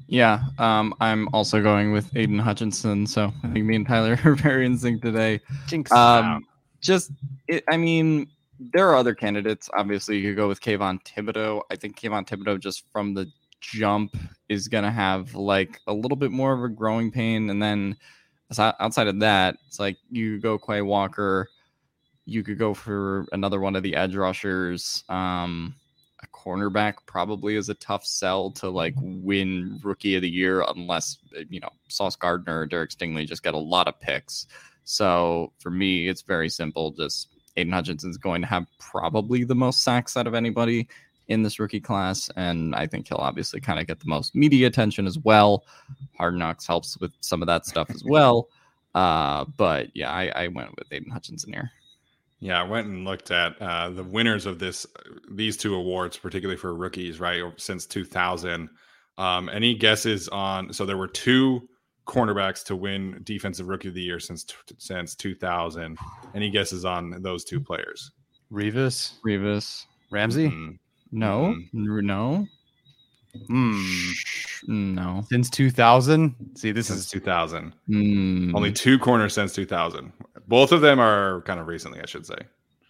Yeah, 0.08 0.44
um, 0.60 0.94
I'm 1.00 1.28
also 1.34 1.62
going 1.62 1.92
with 1.92 2.16
Aidan 2.16 2.40
Hutchinson. 2.40 3.08
So 3.08 3.32
I 3.44 3.48
think 3.50 3.66
me 3.66 3.76
and 3.76 3.88
Tyler 3.88 4.20
are 4.26 4.36
very 4.36 4.66
in 4.66 4.78
sync 4.78 5.02
today. 5.02 5.42
Jinx. 5.68 5.92
Um, 5.92 6.46
just, 6.82 7.12
it, 7.48 7.64
I 7.68 7.78
mean, 7.78 8.28
there 8.60 8.90
are 8.90 8.96
other 8.96 9.16
candidates. 9.16 9.70
Obviously, 9.74 10.18
you 10.18 10.30
could 10.30 10.38
go 10.38 10.48
with 10.48 10.62
Kayvon 10.62 11.04
Thibodeaux. 11.04 11.62
I 11.72 11.76
think 11.76 12.00
Kayvon 12.00 12.28
Thibodeaux, 12.28 12.60
just 12.60 12.84
from 12.92 13.14
the 13.14 13.30
jump, 13.60 14.16
is 14.50 14.68
going 14.68 14.84
to 14.84 14.92
have 14.92 15.36
like 15.36 15.82
a 15.88 15.94
little 15.94 16.16
bit 16.16 16.32
more 16.32 16.54
of 16.54 16.64
a 16.64 16.70
growing 16.70 17.12
pain. 17.12 17.50
And 17.50 17.62
then 17.62 17.98
outside 18.58 19.08
of 19.08 19.20
that, 19.20 19.58
it's 19.68 19.80
like 19.80 19.98
you 20.10 20.40
go 20.40 20.58
Quay 20.58 20.82
Walker. 20.82 21.50
You 22.26 22.44
could 22.44 22.58
go 22.58 22.74
for 22.74 23.28
another 23.32 23.60
one 23.60 23.76
of 23.76 23.84
the 23.84 23.96
edge 23.96 24.16
rushers. 24.16 25.04
Um, 25.10 25.76
a 26.24 26.28
cornerback 26.28 26.96
probably 27.06 27.56
is 27.56 27.70
a 27.70 27.76
tough 27.76 28.06
sell 28.06 28.52
to 28.52 28.70
like 28.70 28.96
win 28.98 29.80
rookie 29.84 30.16
of 30.16 30.22
the 30.22 30.30
year 30.30 30.66
unless 30.76 31.18
you 31.50 31.60
know 31.60 31.70
Sauce 31.88 32.16
Gardner 32.16 32.62
or 32.62 32.66
Derek 32.66 32.92
Stingley 32.92 33.28
just 33.28 33.44
get 33.44 33.54
a 33.54 33.60
lot 33.60 33.88
of 33.88 34.00
picks. 34.00 34.48
So 34.86 35.52
for 35.60 35.72
me, 35.72 36.08
it's 36.08 36.22
very 36.22 36.50
simple. 36.50 36.92
Just 36.92 37.35
Aidan 37.58 37.74
Hutchinson's 37.74 38.18
going 38.18 38.42
to 38.42 38.48
have 38.48 38.66
probably 38.80 39.44
the 39.44 39.56
most 39.56 39.84
sacks 39.84 40.18
out 40.18 40.28
of 40.28 40.34
anybody 40.34 40.88
in 41.28 41.42
this 41.42 41.60
rookie 41.60 41.80
class, 41.80 42.30
and 42.36 42.76
I 42.76 42.86
think 42.86 43.08
he'll 43.08 43.18
obviously 43.18 43.60
kind 43.60 43.80
of 43.80 43.88
get 43.88 44.00
the 44.00 44.08
most 44.08 44.36
media 44.36 44.68
attention 44.68 45.08
as 45.08 45.18
well. 45.20 45.66
Hard 46.18 46.36
Knocks 46.36 46.68
helps 46.68 46.98
with 47.00 47.12
some 47.22 47.42
of 47.42 47.48
that 47.48 47.66
stuff 47.66 47.90
as 47.90 48.04
well. 48.04 48.50
Uh, 48.96 49.44
but 49.58 49.90
yeah, 49.94 50.10
I, 50.10 50.32
I 50.34 50.48
went 50.48 50.70
with 50.78 50.90
Aiden 50.90 51.12
Hutchinson 51.12 51.52
here. 51.52 51.70
Yeah, 52.40 52.62
I 52.62 52.64
went 52.64 52.88
and 52.88 53.04
looked 53.04 53.30
at 53.30 53.62
uh, 53.62 53.90
the 53.90 54.06
winners 54.06 54.46
of 54.46 54.58
this 54.58 54.86
these 55.30 55.58
two 55.58 55.76
awards, 55.76 56.18
particularly 56.18 56.58
for 56.58 56.74
rookies, 56.74 57.20
right 57.20 57.44
since 57.58 57.86
2000. 57.86 58.70
Um, 59.18 59.50
any 59.50 59.74
guesses 59.76 60.30
on? 60.30 60.72
So 60.72 60.86
there 60.86 60.96
were 60.96 61.10
two 61.10 61.68
cornerbacks 62.06 62.64
to 62.66 62.76
win 62.76 63.20
Defensive 63.24 63.68
Rookie 63.68 63.90
of 63.90 63.94
the 63.94 64.02
Year 64.02 64.20
since 64.20 64.46
since 64.78 65.16
2000. 65.16 65.98
Any 66.34 66.50
guesses 66.50 66.86
on 66.86 67.22
those 67.22 67.44
two 67.44 67.60
players? 67.60 68.12
Revis, 68.52 69.14
Revis, 69.26 69.86
Ramsey. 70.12 70.50
Mm. 70.50 70.78
No, 71.12 71.56
mm. 71.74 72.04
no. 72.04 72.48
Hmm. 73.48 74.12
No. 74.68 75.24
Since 75.30 75.50
2000. 75.50 76.36
See, 76.56 76.72
this 76.72 76.88
since 76.88 77.02
is 77.02 77.10
2000. 77.10 77.74
Mm. 77.90 78.56
Only 78.56 78.72
two 78.72 78.98
corners 78.98 79.34
since 79.34 79.54
2000. 79.54 80.12
Both 80.48 80.72
of 80.72 80.82
them 80.82 81.00
are 81.00 81.42
kind 81.42 81.60
of 81.60 81.68
recently, 81.68 82.00
I 82.02 82.06
should 82.06 82.26
say. 82.26 82.38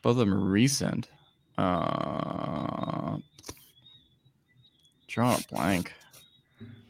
Both 0.01 0.11
of 0.11 0.17
them 0.17 0.33
are 0.33 0.39
recent. 0.39 1.09
Uh, 1.57 3.17
draw 5.07 5.35
a 5.35 5.39
blank. 5.51 5.93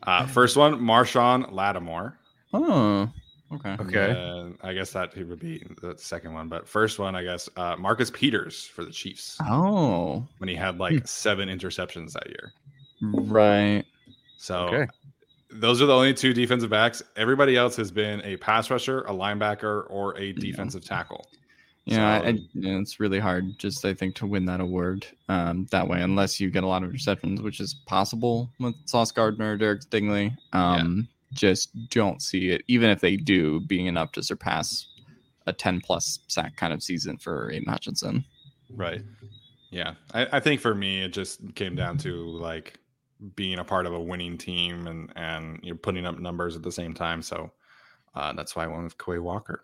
Uh, 0.05 0.25
first 0.27 0.55
one, 0.55 0.79
Marshon 0.79 1.51
Lattimore. 1.51 2.17
Oh, 2.53 3.09
okay. 3.53 3.75
Okay. 3.79 4.53
I 4.61 4.73
guess 4.73 4.91
that 4.91 5.13
he 5.13 5.23
would 5.23 5.39
be 5.39 5.65
the 5.81 5.95
second 5.97 6.33
one, 6.33 6.47
but 6.47 6.67
first 6.67 6.99
one, 6.99 7.15
I 7.15 7.23
guess, 7.23 7.49
uh, 7.57 7.75
Marcus 7.77 8.11
Peters 8.11 8.63
for 8.63 8.85
the 8.85 8.91
Chiefs. 8.91 9.37
Oh, 9.47 10.25
when 10.37 10.47
he 10.47 10.55
had 10.55 10.77
like 10.77 11.07
seven 11.07 11.49
interceptions 11.49 12.13
that 12.13 12.27
year. 12.27 12.53
Right. 13.01 13.83
So 14.37 14.67
okay. 14.67 14.87
those 15.49 15.81
are 15.81 15.85
the 15.85 15.93
only 15.93 16.13
two 16.13 16.33
defensive 16.33 16.69
backs. 16.69 17.01
Everybody 17.15 17.57
else 17.57 17.75
has 17.77 17.91
been 17.91 18.21
a 18.23 18.37
pass 18.37 18.69
rusher, 18.69 19.01
a 19.01 19.11
linebacker, 19.11 19.85
or 19.89 20.17
a 20.17 20.33
defensive 20.33 20.83
yeah. 20.83 20.97
tackle. 20.97 21.27
Yeah, 21.85 22.19
so, 22.19 22.27
I, 22.27 22.31
yeah, 22.53 22.79
it's 22.79 22.99
really 22.99 23.19
hard 23.19 23.59
just 23.59 23.85
I 23.85 23.93
think 23.93 24.15
to 24.15 24.25
win 24.25 24.45
that 24.45 24.59
award 24.59 25.05
um, 25.29 25.67
that 25.71 25.87
way, 25.87 26.01
unless 26.01 26.39
you 26.39 26.49
get 26.49 26.63
a 26.63 26.67
lot 26.67 26.83
of 26.83 26.91
receptions, 26.91 27.41
which 27.41 27.59
is 27.59 27.75
possible 27.85 28.49
with 28.59 28.73
Sauce 28.85 29.11
Gardner, 29.11 29.55
Derek 29.55 29.81
Stingley. 29.81 30.35
Um, 30.53 30.97
yeah. 30.97 31.03
Just 31.33 31.89
don't 31.89 32.21
see 32.21 32.49
it, 32.49 32.63
even 32.67 32.89
if 32.89 33.01
they 33.01 33.17
do, 33.17 33.59
being 33.59 33.87
enough 33.87 34.13
to 34.13 34.23
surpass 34.23 34.87
a 35.47 35.53
10 35.53 35.81
plus 35.81 36.19
sack 36.27 36.55
kind 36.55 36.73
of 36.73 36.81
season 36.81 37.17
for 37.17 37.51
Aidan 37.51 37.67
Hutchinson. 37.67 38.25
Right. 38.69 39.01
Yeah, 39.69 39.95
I, 40.13 40.27
I 40.33 40.39
think 40.39 40.61
for 40.61 40.73
me, 40.73 41.03
it 41.03 41.09
just 41.09 41.53
came 41.55 41.75
down 41.75 41.97
to 41.99 42.15
like 42.15 42.79
being 43.35 43.59
a 43.59 43.63
part 43.63 43.85
of 43.85 43.93
a 43.93 43.99
winning 43.99 44.37
team 44.37 44.87
and 44.87 45.11
and 45.15 45.59
you're 45.63 45.75
putting 45.75 46.05
up 46.05 46.19
numbers 46.19 46.55
at 46.55 46.63
the 46.63 46.71
same 46.71 46.93
time. 46.93 47.21
So 47.21 47.51
uh, 48.15 48.33
that's 48.33 48.55
why 48.55 48.63
I 48.63 48.67
went 48.67 48.83
with 48.83 48.97
Quay 48.97 49.19
Walker. 49.19 49.63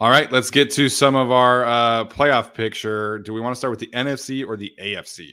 All 0.00 0.10
right, 0.10 0.30
let's 0.30 0.48
get 0.48 0.70
to 0.72 0.88
some 0.88 1.16
of 1.16 1.32
our 1.32 1.64
uh, 1.64 2.04
playoff 2.04 2.54
picture. 2.54 3.18
Do 3.18 3.32
we 3.32 3.40
want 3.40 3.56
to 3.56 3.58
start 3.58 3.72
with 3.72 3.80
the 3.80 3.88
NFC 3.88 4.46
or 4.46 4.56
the 4.56 4.72
AFC? 4.80 5.32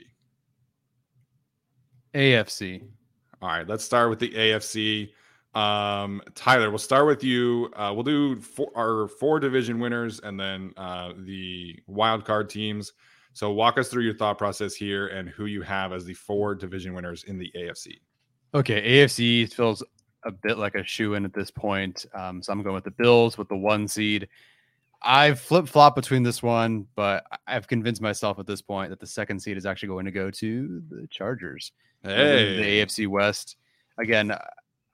AFC. 2.15 2.81
All 3.43 3.49
right, 3.49 3.67
let's 3.67 3.83
start 3.83 4.09
with 4.09 4.17
the 4.17 4.29
AFC. 4.29 5.11
Um, 5.53 6.19
Tyler, 6.33 6.71
we'll 6.71 6.79
start 6.79 7.05
with 7.05 7.23
you. 7.23 7.71
Uh, 7.75 7.91
we'll 7.93 8.03
do 8.03 8.39
four, 8.41 8.71
our 8.75 9.07
four 9.07 9.39
division 9.39 9.79
winners 9.79 10.19
and 10.21 10.39
then 10.39 10.73
uh, 10.77 11.13
the 11.15 11.77
wild 11.85 12.25
card 12.25 12.49
teams. 12.49 12.91
So 13.33 13.51
walk 13.51 13.77
us 13.77 13.89
through 13.89 14.03
your 14.03 14.15
thought 14.15 14.39
process 14.39 14.73
here 14.73 15.09
and 15.09 15.29
who 15.29 15.45
you 15.45 15.61
have 15.61 15.93
as 15.93 16.05
the 16.05 16.15
four 16.15 16.55
division 16.55 16.95
winners 16.95 17.23
in 17.25 17.37
the 17.37 17.51
AFC. 17.55 17.99
Okay, 18.55 18.81
AFC 18.81 19.53
feels 19.53 19.83
a 20.25 20.31
bit 20.31 20.57
like 20.57 20.73
a 20.73 20.83
shoe 20.83 21.13
in 21.13 21.23
at 21.23 21.35
this 21.35 21.51
point. 21.51 22.07
Um, 22.15 22.41
so 22.41 22.51
I'm 22.51 22.63
going 22.63 22.73
with 22.73 22.83
the 22.83 22.91
Bills 22.91 23.37
with 23.37 23.47
the 23.47 23.55
one 23.55 23.87
seed. 23.87 24.27
I've 25.05 25.39
flip 25.39 25.67
flop 25.67 25.95
between 25.95 26.23
this 26.23 26.41
one, 26.41 26.87
but 26.95 27.23
I've 27.45 27.67
convinced 27.67 28.01
myself 28.01 28.39
at 28.39 28.47
this 28.47 28.61
point 28.61 28.89
that 28.89 28.99
the 28.99 29.05
second 29.05 29.39
seed 29.39 29.55
is 29.55 29.65
actually 29.65 29.89
going 29.89 30.05
to 30.05 30.11
go 30.11 30.31
to 30.31 30.81
the 30.89 31.07
Chargers. 31.11 31.71
Hey, 32.01 32.55
the 32.57 32.63
AFC 32.63 33.07
West. 33.07 33.57
Again, 33.99 34.35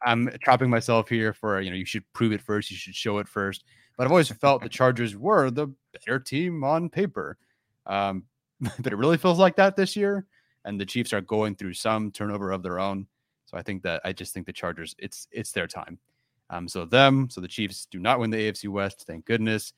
I'm 0.03 0.29
trapping 0.43 0.69
myself 0.69 1.07
here 1.07 1.33
for 1.33 1.61
you 1.61 1.69
know 1.69 1.77
you 1.77 1.85
should 1.85 2.03
prove 2.11 2.33
it 2.33 2.41
first, 2.41 2.69
you 2.69 2.77
should 2.77 2.95
show 2.95 3.19
it 3.19 3.27
first. 3.27 3.63
But 3.97 4.05
I've 4.05 4.11
always 4.11 4.29
felt 4.29 4.61
the 4.61 4.69
Chargers 4.69 5.15
were 5.15 5.49
the 5.49 5.67
better 5.93 6.19
team 6.19 6.63
on 6.63 6.89
paper, 6.89 7.37
um, 7.85 8.23
but 8.79 8.91
it 8.91 8.97
really 8.97 9.17
feels 9.17 9.39
like 9.39 9.55
that 9.55 9.77
this 9.77 9.95
year. 9.95 10.25
And 10.65 10.79
the 10.79 10.85
Chiefs 10.85 11.13
are 11.13 11.21
going 11.21 11.55
through 11.55 11.73
some 11.73 12.11
turnover 12.11 12.51
of 12.51 12.63
their 12.63 12.79
own, 12.79 13.07
so 13.45 13.57
I 13.57 13.63
think 13.63 13.81
that 13.83 14.01
I 14.03 14.11
just 14.11 14.33
think 14.33 14.45
the 14.45 14.53
Chargers 14.53 14.93
it's 14.99 15.27
it's 15.31 15.53
their 15.53 15.67
time. 15.67 15.99
Um, 16.49 16.67
so 16.67 16.83
them, 16.83 17.29
so 17.29 17.39
the 17.39 17.47
Chiefs 17.47 17.87
do 17.89 17.97
not 17.99 18.19
win 18.19 18.29
the 18.29 18.37
AFC 18.37 18.67
West, 18.67 19.05
thank 19.07 19.25
goodness. 19.25 19.71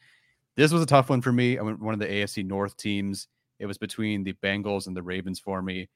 This 0.56 0.72
was 0.72 0.84
a 0.84 0.88
tough 0.88 1.10
one 1.10 1.22
for 1.22 1.32
me. 1.32 1.58
I 1.58 1.62
went 1.62 1.82
one 1.82 1.93
of 1.93 1.99
the 1.99 2.08
AFC 2.08 2.45
North 2.45 2.78
teams. 2.78 3.28
It 3.60 3.66
was 3.66 3.78
between 3.78 4.24
the 4.24 4.34
Bengals 4.43 4.88
and 4.88 4.95
the 4.95 5.01
Ravens 5.01 5.39
for 5.39 5.62
me. 5.62 5.89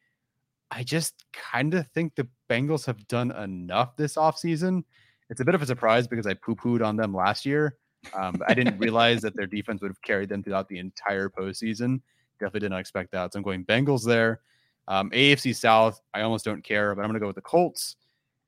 I 0.71 0.83
just 0.83 1.25
kind 1.33 1.73
of 1.73 1.87
think 1.87 2.15
the 2.15 2.27
Bengals 2.49 2.85
have 2.85 3.07
done 3.07 3.31
enough 3.31 3.95
this 3.95 4.15
offseason. 4.15 4.83
It's 5.29 5.41
a 5.41 5.45
bit 5.45 5.55
of 5.55 5.61
a 5.61 5.65
surprise 5.65 6.07
because 6.07 6.27
I 6.27 6.33
poo 6.33 6.55
pooed 6.55 6.85
on 6.85 6.95
them 6.95 7.13
last 7.13 7.45
year. 7.45 7.77
Um, 8.13 8.41
I 8.47 8.53
didn't 8.53 8.77
realize 8.79 9.21
that 9.21 9.35
their 9.35 9.47
defense 9.47 9.81
would 9.81 9.89
have 9.89 10.01
carried 10.01 10.29
them 10.29 10.43
throughout 10.43 10.69
the 10.69 10.79
entire 10.79 11.29
postseason. 11.29 12.01
Definitely 12.39 12.61
did 12.61 12.71
not 12.71 12.79
expect 12.79 13.11
that. 13.11 13.33
So 13.33 13.37
I'm 13.37 13.43
going 13.43 13.65
Bengals 13.65 14.05
there. 14.05 14.41
Um, 14.87 15.09
AFC 15.11 15.55
South, 15.55 16.01
I 16.13 16.21
almost 16.21 16.45
don't 16.45 16.63
care, 16.63 16.95
but 16.95 17.01
I'm 17.01 17.07
going 17.07 17.15
to 17.15 17.19
go 17.19 17.27
with 17.27 17.35
the 17.35 17.41
Colts. 17.41 17.97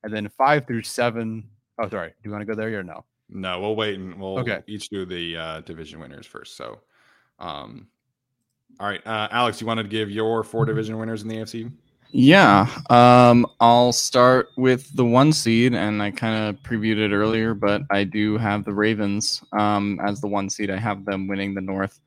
And 0.03 0.13
then 0.13 0.29
five 0.29 0.65
through 0.65 0.83
seven. 0.83 1.49
Oh, 1.77 1.89
sorry. 1.89 2.09
Do 2.09 2.15
you 2.23 2.31
want 2.31 2.41
to 2.41 2.45
go 2.45 2.55
there 2.55 2.79
or 2.79 2.83
no? 2.83 3.03
No, 3.29 3.59
we'll 3.59 3.75
wait 3.75 3.99
and 3.99 4.19
we'll 4.19 4.39
Okay. 4.39 4.61
each 4.67 4.89
do 4.89 5.05
the 5.05 5.37
uh, 5.37 5.61
division 5.61 5.99
winners 5.99 6.25
first. 6.25 6.57
So, 6.57 6.79
um, 7.39 7.87
all 8.79 8.87
right, 8.87 9.05
uh, 9.05 9.27
Alex, 9.31 9.61
you 9.61 9.67
wanted 9.67 9.83
to 9.83 9.89
give 9.89 10.09
your 10.09 10.43
four 10.43 10.65
division 10.65 10.97
winners 10.97 11.21
in 11.21 11.27
the 11.27 11.35
AFC? 11.35 11.71
Yeah, 12.11 12.67
um, 12.89 13.45
I'll 13.59 13.91
start 13.91 14.49
with 14.57 14.95
the 14.95 15.05
one 15.05 15.31
seed, 15.31 15.75
and 15.75 16.01
I 16.01 16.09
kind 16.09 16.49
of 16.49 16.63
previewed 16.63 16.97
it 16.97 17.13
earlier, 17.13 17.53
but 17.53 17.83
I 17.91 18.03
do 18.03 18.35
have 18.37 18.65
the 18.65 18.73
Ravens 18.73 19.43
um, 19.53 19.99
as 20.03 20.19
the 20.19 20.27
one 20.27 20.49
seed. 20.49 20.71
I 20.71 20.77
have 20.77 21.05
them 21.05 21.27
winning 21.27 21.53
the 21.53 21.61
North. 21.61 21.99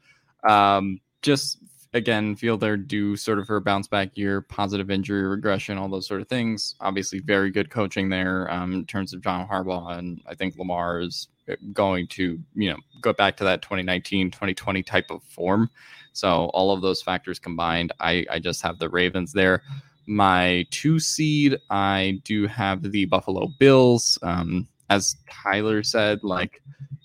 Um, 0.48 1.00
just 1.22 1.58
again, 1.94 2.36
feel 2.36 2.56
they're 2.56 2.76
due 2.76 3.16
sort 3.16 3.38
of 3.38 3.48
her 3.48 3.60
bounce 3.60 3.88
back 3.88 4.16
year, 4.16 4.40
positive 4.40 4.90
injury 4.90 5.22
regression, 5.22 5.78
all 5.78 5.88
those 5.88 6.06
sort 6.06 6.20
of 6.20 6.28
things. 6.28 6.74
Obviously, 6.80 7.20
very 7.20 7.50
good 7.50 7.70
coaching 7.70 8.08
there 8.08 8.50
um, 8.50 8.72
in 8.72 8.86
terms 8.86 9.12
of 9.12 9.22
John 9.22 9.46
Harbaugh, 9.46 9.98
and 9.98 10.20
I 10.26 10.34
think 10.34 10.56
Lamar 10.56 11.00
is 11.00 11.28
going 11.72 12.06
to 12.06 12.38
you 12.54 12.70
know 12.70 12.78
go 13.00 13.12
back 13.12 13.36
to 13.36 13.44
that 13.44 13.62
2019 13.62 14.30
2020 14.30 14.82
type 14.82 15.10
of 15.10 15.22
form. 15.24 15.70
So 16.12 16.50
all 16.54 16.72
of 16.72 16.82
those 16.82 17.02
factors 17.02 17.38
combined, 17.38 17.92
I, 17.98 18.26
I 18.30 18.38
just 18.38 18.62
have 18.62 18.78
the 18.78 18.88
Ravens 18.88 19.32
there 19.32 19.62
my 20.06 20.66
two 20.70 20.98
seed, 20.98 21.58
I 21.70 22.20
do 22.24 22.46
have 22.46 22.90
the 22.90 23.04
Buffalo 23.06 23.48
Bills. 23.58 24.18
Um, 24.22 24.68
as 24.90 25.16
Tyler 25.30 25.82
said, 25.82 26.22
like, 26.22 26.62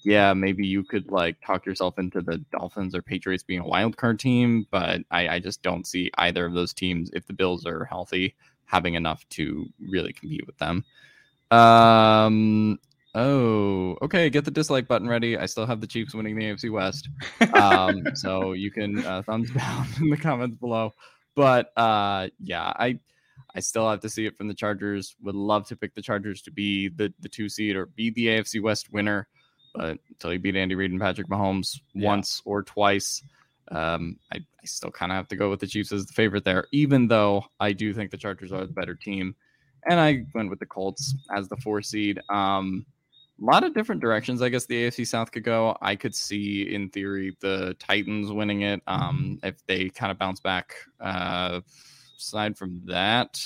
yeah, 0.08 0.34
maybe 0.34 0.66
you 0.66 0.86
could 0.86 1.12
like 1.12 1.36
talk 1.46 1.66
yourself 1.66 2.00
into 2.00 2.22
the 2.22 2.38
Dolphins 2.58 2.96
or 2.96 3.02
Patriots 3.02 3.44
being 3.44 3.60
a 3.60 3.68
wild 3.68 3.98
card 3.98 4.20
team, 4.20 4.66
but 4.72 5.02
I, 5.12 5.28
I 5.28 5.40
just 5.40 5.62
don't 5.62 5.86
see 5.86 6.10
either 6.18 6.46
of 6.46 6.54
those 6.54 6.74
teams, 6.74 7.10
if 7.12 7.28
the 7.28 7.34
Bills 7.34 7.66
are 7.66 7.84
healthy, 7.84 8.34
having 8.64 8.94
enough 8.94 9.28
to 9.32 9.66
really 9.82 10.14
compete 10.14 10.48
with 10.48 10.58
them. 10.60 10.86
Um, 11.52 12.80
oh, 13.16 13.98
okay, 14.02 14.30
get 14.30 14.46
the 14.46 14.52
dislike 14.52 14.88
button 14.88 15.10
ready. 15.10 15.38
I 15.38 15.46
still 15.46 15.66
have 15.66 15.82
the 15.82 15.88
Chiefs 15.88 16.16
winning 16.16 16.38
the 16.38 16.46
AFC 16.46 16.72
West. 16.72 17.10
Um, 17.54 18.04
so 18.16 18.54
you 18.54 18.72
can 18.72 19.06
uh, 19.06 19.24
thumbs 19.24 19.52
down 19.58 19.88
in 20.00 20.10
the 20.10 20.16
comments 20.16 20.56
below 20.58 20.94
but 21.36 21.72
uh 21.78 22.28
yeah 22.44 22.74
i 22.78 22.98
i 23.54 23.60
still 23.60 23.88
have 23.88 24.00
to 24.00 24.10
see 24.10 24.26
it 24.26 24.36
from 24.36 24.48
the 24.48 24.56
chargers 24.56 25.16
would 25.22 25.36
love 25.36 25.68
to 25.68 25.76
pick 25.76 25.94
the 25.94 26.02
chargers 26.02 26.42
to 26.42 26.50
be 26.50 26.88
the 26.88 27.14
the 27.20 27.30
two 27.30 27.48
seed 27.48 27.76
or 27.76 27.86
be 27.86 28.10
the 28.10 28.26
afc 28.26 28.60
west 28.60 28.92
winner 28.92 29.28
but 29.78 30.00
until 30.10 30.34
you 30.34 30.40
beat 30.40 30.56
andy 30.56 30.76
reid 30.76 30.92
and 30.92 31.00
patrick 31.00 31.28
mahomes 31.28 31.80
Yeah. 31.94 32.08
once 32.08 32.42
or 32.46 32.64
twice 32.64 33.22
um 33.72 34.18
i, 34.34 34.38
I 34.38 34.66
still 34.66 34.92
kind 34.92 35.12
of 35.12 35.16
have 35.18 35.28
to 35.30 35.36
go 35.36 35.50
with 35.50 35.60
the 35.60 35.68
chiefs 35.68 35.92
as 35.92 36.06
the 36.06 36.14
favorite 36.14 36.44
there 36.44 36.68
even 36.72 37.08
though 37.08 37.46
i 37.60 37.72
do 37.72 37.94
think 37.94 38.12
the 38.12 38.18
chargers 38.18 38.52
are 38.52 38.66
the 38.66 38.74
better 38.74 38.96
team 38.96 39.36
and 39.90 40.00
i 40.00 40.26
went 40.34 40.50
with 40.50 40.60
the 40.60 40.66
colts 40.66 41.16
as 41.36 41.48
the 41.48 41.58
four 41.58 41.82
seed 41.82 42.20
um 42.30 42.86
a 43.40 43.46
lot 43.46 43.64
of 43.64 43.76
different 43.76 44.02
directions 44.02 44.42
I 44.42 44.50
guess 44.50 44.66
the 44.66 44.88
AFC 44.88 45.06
South 45.06 45.32
could 45.32 45.44
go. 45.44 45.78
I 45.80 45.96
could 45.96 46.16
see 46.16 46.74
in 46.74 46.90
theory 46.90 47.38
the 47.40 47.76
Titans 47.78 48.32
winning 48.32 48.64
it 48.64 48.82
um, 48.88 49.38
if 49.44 49.64
they 49.68 49.90
kind 49.90 50.12
of 50.12 50.18
bounce 50.18 50.40
back. 50.40 50.74
Uh, 51.00 51.62
aside 52.18 52.58
from 52.58 52.82
that, 52.86 53.40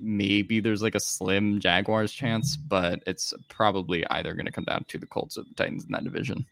maybe 0.00 0.60
there's 0.60 0.82
like 0.82 0.94
a 0.94 1.00
slim 1.00 1.60
Jaguars 1.60 2.12
chance, 2.12 2.56
but 2.56 3.02
it's 3.06 3.32
probably 3.48 4.06
either 4.08 4.34
going 4.34 4.46
to 4.46 4.52
come 4.52 4.64
down 4.64 4.84
to 4.88 4.98
the 4.98 5.06
Colts 5.06 5.38
or 5.38 5.42
the 5.42 5.54
Titans 5.54 5.84
in 5.84 5.92
that 5.92 6.04
division. 6.04 6.44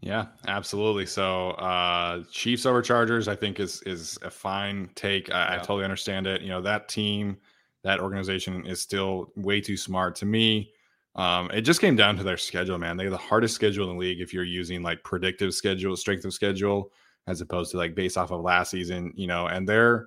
Yeah, 0.00 0.26
absolutely. 0.46 1.06
So, 1.06 1.50
uh, 1.50 2.22
Chiefs 2.30 2.66
over 2.66 2.82
Chargers, 2.82 3.26
I 3.26 3.34
think 3.34 3.58
is 3.58 3.82
is 3.82 4.16
a 4.22 4.30
fine 4.30 4.88
take. 4.94 5.32
I, 5.32 5.54
I 5.54 5.58
totally 5.58 5.84
understand 5.84 6.26
it. 6.26 6.40
You 6.40 6.48
know, 6.48 6.62
that 6.62 6.88
team, 6.88 7.36
that 7.82 7.98
organization 7.98 8.64
is 8.64 8.80
still 8.80 9.32
way 9.36 9.60
too 9.60 9.76
smart 9.76 10.14
to 10.16 10.26
me. 10.26 10.72
Um, 11.16 11.50
it 11.50 11.62
just 11.62 11.80
came 11.80 11.96
down 11.96 12.16
to 12.16 12.22
their 12.22 12.36
schedule, 12.36 12.78
man. 12.78 12.96
They 12.96 13.04
have 13.04 13.12
the 13.12 13.18
hardest 13.18 13.56
schedule 13.56 13.90
in 13.90 13.96
the 13.96 14.00
league 14.00 14.20
if 14.20 14.32
you're 14.32 14.44
using 14.44 14.82
like 14.82 15.02
predictive 15.02 15.52
schedule, 15.52 15.96
strength 15.96 16.24
of 16.24 16.32
schedule, 16.32 16.92
as 17.26 17.40
opposed 17.40 17.72
to 17.72 17.76
like 17.76 17.96
based 17.96 18.16
off 18.16 18.30
of 18.30 18.40
last 18.40 18.70
season. 18.70 19.12
You 19.16 19.26
know, 19.26 19.48
and 19.48 19.68
their 19.68 20.06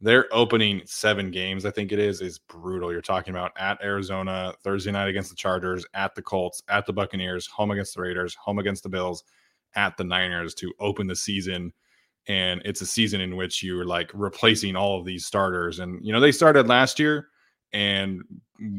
their 0.00 0.26
opening 0.32 0.82
seven 0.84 1.30
games, 1.30 1.64
I 1.64 1.70
think 1.70 1.90
it 1.90 1.98
is, 1.98 2.20
is 2.20 2.38
brutal. 2.38 2.92
You're 2.92 3.00
talking 3.00 3.32
about 3.32 3.52
at 3.56 3.82
Arizona 3.82 4.52
Thursday 4.62 4.92
night 4.92 5.08
against 5.08 5.30
the 5.30 5.36
Chargers, 5.36 5.86
at 5.94 6.14
the 6.14 6.22
Colts, 6.22 6.62
at 6.68 6.84
the 6.84 6.92
Buccaneers, 6.92 7.46
home 7.46 7.70
against 7.70 7.94
the 7.94 8.02
Raiders, 8.02 8.34
home 8.34 8.58
against 8.58 8.82
the 8.82 8.88
Bills, 8.90 9.24
at 9.74 9.96
the 9.96 10.04
Niners 10.04 10.54
to 10.56 10.72
open 10.80 11.06
the 11.06 11.16
season. 11.16 11.72
And 12.28 12.60
it's 12.64 12.80
a 12.82 12.86
season 12.86 13.20
in 13.20 13.36
which 13.36 13.62
you're 13.62 13.86
like 13.86 14.10
replacing 14.12 14.76
all 14.76 14.98
of 14.98 15.06
these 15.06 15.24
starters. 15.24 15.78
And, 15.78 16.04
you 16.04 16.12
know, 16.12 16.20
they 16.20 16.32
started 16.32 16.66
last 16.66 16.98
year 16.98 17.28
and 17.72 18.22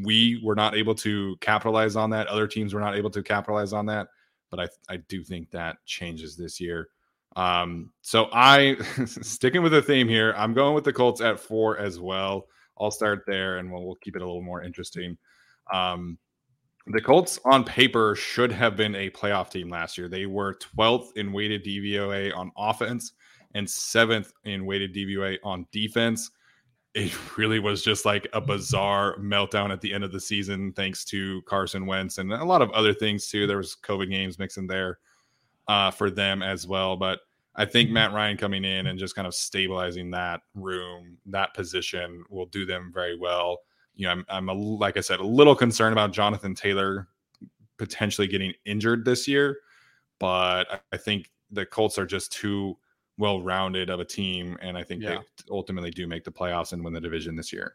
we 0.04 0.40
were 0.44 0.54
not 0.54 0.76
able 0.76 0.94
to 0.96 1.36
capitalize 1.40 1.96
on 1.96 2.10
that. 2.10 2.26
Other 2.28 2.46
teams 2.46 2.74
were 2.74 2.80
not 2.80 2.96
able 2.96 3.10
to 3.10 3.22
capitalize 3.22 3.72
on 3.72 3.86
that. 3.86 4.08
But 4.50 4.60
I, 4.60 4.68
I 4.88 4.96
do 5.08 5.24
think 5.24 5.50
that 5.50 5.76
changes 5.84 6.36
this 6.36 6.60
year. 6.60 6.88
Um, 7.36 7.92
so 8.02 8.28
I 8.32 8.76
sticking 9.06 9.62
with 9.62 9.72
the 9.72 9.82
theme 9.82 10.08
here. 10.08 10.34
I'm 10.36 10.54
going 10.54 10.74
with 10.74 10.84
the 10.84 10.92
Colts 10.92 11.20
at 11.20 11.38
four 11.38 11.78
as 11.78 12.00
well. 12.00 12.46
I'll 12.80 12.90
start 12.90 13.24
there 13.26 13.58
and 13.58 13.72
we'll, 13.72 13.84
we'll 13.84 13.96
keep 13.96 14.16
it 14.16 14.22
a 14.22 14.26
little 14.26 14.42
more 14.42 14.62
interesting. 14.62 15.16
Um, 15.72 16.18
the 16.86 17.00
Colts 17.00 17.38
on 17.44 17.64
paper 17.64 18.14
should 18.14 18.50
have 18.50 18.76
been 18.76 18.94
a 18.94 19.10
playoff 19.10 19.50
team 19.50 19.68
last 19.68 19.98
year. 19.98 20.08
They 20.08 20.26
were 20.26 20.58
12th 20.76 21.16
in 21.16 21.32
weighted 21.32 21.64
DVOA 21.64 22.34
on 22.36 22.50
offense 22.56 23.12
and 23.54 23.68
seventh 23.68 24.32
in 24.44 24.64
weighted 24.64 24.94
DVOA 24.94 25.38
on 25.44 25.66
defense. 25.70 26.30
It 26.94 27.12
really 27.36 27.58
was 27.58 27.82
just 27.82 28.04
like 28.04 28.26
a 28.32 28.40
bizarre 28.40 29.18
meltdown 29.18 29.70
at 29.70 29.80
the 29.80 29.92
end 29.92 30.02
of 30.02 30.12
the 30.12 30.20
season, 30.20 30.72
thanks 30.72 31.04
to 31.06 31.42
Carson 31.42 31.84
Wentz 31.84 32.18
and 32.18 32.32
a 32.32 32.44
lot 32.44 32.62
of 32.62 32.70
other 32.70 32.94
things 32.94 33.28
too. 33.28 33.46
There 33.46 33.58
was 33.58 33.76
COVID 33.82 34.10
games 34.10 34.38
mixed 34.38 34.56
in 34.56 34.66
there 34.66 34.98
uh, 35.68 35.90
for 35.90 36.10
them 36.10 36.42
as 36.42 36.66
well. 36.66 36.96
But 36.96 37.20
I 37.54 37.64
think 37.64 37.90
Matt 37.90 38.12
Ryan 38.12 38.36
coming 38.36 38.64
in 38.64 38.86
and 38.86 38.98
just 38.98 39.14
kind 39.14 39.26
of 39.26 39.34
stabilizing 39.34 40.10
that 40.12 40.42
room, 40.54 41.18
that 41.26 41.54
position 41.54 42.24
will 42.30 42.46
do 42.46 42.64
them 42.64 42.90
very 42.92 43.16
well. 43.18 43.58
You 43.94 44.06
know, 44.06 44.12
I'm, 44.12 44.24
I'm 44.28 44.48
a, 44.48 44.52
like 44.52 44.96
I 44.96 45.00
said, 45.00 45.20
a 45.20 45.26
little 45.26 45.56
concerned 45.56 45.92
about 45.92 46.12
Jonathan 46.12 46.54
Taylor 46.54 47.08
potentially 47.78 48.26
getting 48.28 48.52
injured 48.64 49.04
this 49.04 49.26
year, 49.28 49.58
but 50.18 50.70
I- 50.72 50.80
I 50.92 50.96
think 50.96 51.30
the 51.50 51.66
Colts 51.66 51.98
are 51.98 52.06
just 52.06 52.32
too 52.32 52.76
well 53.18 53.42
rounded 53.42 53.90
of 53.90 53.98
a 53.98 54.04
team, 54.04 54.56
and 54.62 54.76
I 54.78 54.84
think 54.84 55.02
Yeah. 55.02 55.16
they 55.18 55.18
ultimately 55.50 55.90
do 55.90 56.06
make 56.06 56.22
the 56.22 56.30
playoffs 56.30 56.72
and 56.72 56.84
win 56.84 56.92
the 56.92 57.00
division 57.00 57.34
this 57.34 57.52
year. 57.52 57.74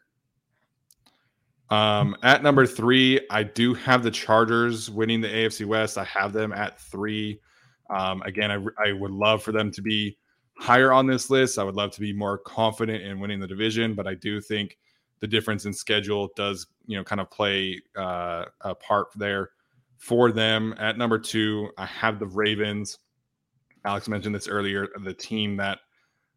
Um, 1.70 2.16
at 2.22 2.42
number 2.42 2.66
three, 2.66 3.20
I 3.30 3.42
do 3.42 3.74
have 3.74 4.02
the 4.02 4.10
Chargers 4.10 4.90
winning 4.90 5.20
the 5.20 5.28
AFC 5.28 5.64
West. 5.66 5.98
I 5.98 6.04
have 6.04 6.32
them 6.32 6.52
at 6.52 6.80
three. 6.80 7.40
Um, 7.90 8.22
again, 8.22 8.50
I, 8.50 8.88
I 8.88 8.92
would 8.92 9.10
love 9.10 9.42
for 9.42 9.52
them 9.52 9.70
to 9.72 9.82
be 9.82 10.16
higher 10.56 10.92
on 10.92 11.06
this 11.06 11.30
list. 11.30 11.58
I 11.58 11.64
would 11.64 11.74
love 11.74 11.90
to 11.92 12.00
be 12.00 12.12
more 12.12 12.38
confident 12.38 13.02
in 13.02 13.20
winning 13.20 13.40
the 13.40 13.46
division, 13.46 13.94
but 13.94 14.06
I 14.06 14.14
do 14.14 14.40
think 14.40 14.78
the 15.20 15.26
difference 15.26 15.64
in 15.64 15.72
schedule 15.72 16.30
does, 16.36 16.66
you 16.86 16.96
know, 16.96 17.04
kind 17.04 17.20
of 17.20 17.30
play 17.30 17.80
uh, 17.96 18.44
a 18.62 18.74
part 18.74 19.08
there 19.16 19.50
for 19.98 20.32
them. 20.32 20.74
At 20.78 20.98
number 20.98 21.18
two, 21.18 21.70
I 21.78 21.86
have 21.86 22.18
the 22.18 22.26
Ravens. 22.26 22.98
Alex 23.84 24.08
mentioned 24.08 24.34
this 24.34 24.48
earlier. 24.48 24.88
The 25.02 25.14
team 25.14 25.56
that 25.56 25.78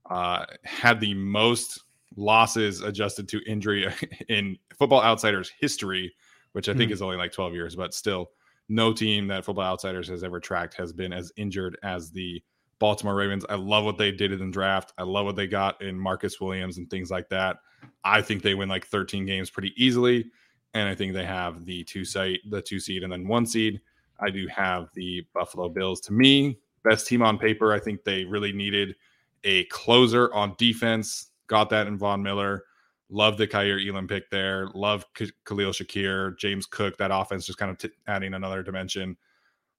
uh, 0.10 0.46
had 0.64 1.00
the 1.00 1.14
most 1.14 1.84
losses 2.16 2.82
adjusted 2.82 3.28
to 3.30 3.42
injury 3.46 3.88
in 4.30 4.58
Football 4.78 5.02
Outsiders 5.02 5.52
history, 5.60 6.14
which 6.54 6.70
I 6.70 6.74
think 6.74 6.90
Hmm. 6.90 6.94
is 6.94 7.02
only 7.02 7.18
like 7.18 7.32
12 7.32 7.54
years, 7.54 7.76
but 7.76 7.94
still, 7.94 8.32
no 8.70 8.94
team 8.94 9.28
that 9.28 9.46
Football 9.46 9.66
Outsiders 9.66 10.08
has 10.10 10.24
ever 10.24 10.40
tracked 10.40 10.76
has 10.76 10.94
been 10.94 11.14
as 11.14 11.32
injured 11.38 11.78
as 11.84 12.12
the 12.12 12.42
Baltimore 12.80 13.16
Ravens. 13.16 13.46
I 13.50 13.56
love 13.56 13.86
what 13.86 13.98
they 13.98 14.12
did 14.12 14.32
in 14.32 14.40
the 14.40 14.52
draft. 14.52 14.94
I 14.98 15.04
love 15.04 15.26
what 15.26 15.36
they 15.36 15.48
got 15.48 15.82
in 15.82 15.98
Marcus 15.98 16.40
Williams 16.40 16.78
and 16.78 16.90
things 16.90 17.10
like 17.10 17.30
that. 17.30 17.58
I 18.04 18.22
think 18.22 18.44
they 18.44 18.56
win 18.56 18.70
like 18.70 18.86
13 18.86 19.26
games 19.26 19.50
pretty 19.50 19.74
easily, 19.78 20.26
and 20.74 20.88
I 20.88 20.96
think 20.96 21.14
they 21.14 21.26
have 21.26 21.66
the 21.66 21.84
two 21.84 22.06
site, 22.06 22.40
the 22.50 22.62
two 22.62 22.80
seed, 22.80 23.04
and 23.04 23.12
then 23.12 23.28
one 23.28 23.46
seed. 23.46 23.82
I 24.20 24.30
do 24.30 24.48
have 24.48 24.90
the 24.94 25.26
Buffalo 25.34 25.70
Bills. 25.70 26.02
To 26.02 26.14
me, 26.14 26.60
best 26.84 27.08
team 27.08 27.22
on 27.22 27.38
paper. 27.38 27.74
I 27.74 27.80
think 27.80 28.04
they 28.04 28.26
really 28.26 28.52
needed 28.52 28.96
a 29.44 29.66
closer 29.66 30.34
on 30.34 30.56
defense. 30.58 31.28
Got 31.48 31.70
that 31.70 31.88
in 31.88 31.98
Von 31.98 32.22
Miller. 32.22 32.64
Love 33.10 33.38
the 33.38 33.48
Kaiir 33.48 33.80
Elam 33.80 34.08
pick 34.08 34.30
there. 34.30 34.68
Love 34.74 35.06
K- 35.14 35.32
Khalil 35.46 35.72
Shakir, 35.72 36.38
James 36.38 36.66
Cook. 36.66 36.98
That 36.98 37.12
offense 37.12 37.46
just 37.46 37.58
kind 37.58 37.72
of 37.72 37.78
t- 37.78 37.90
adding 38.08 38.34
another 38.34 38.64
dimension. 38.64 39.16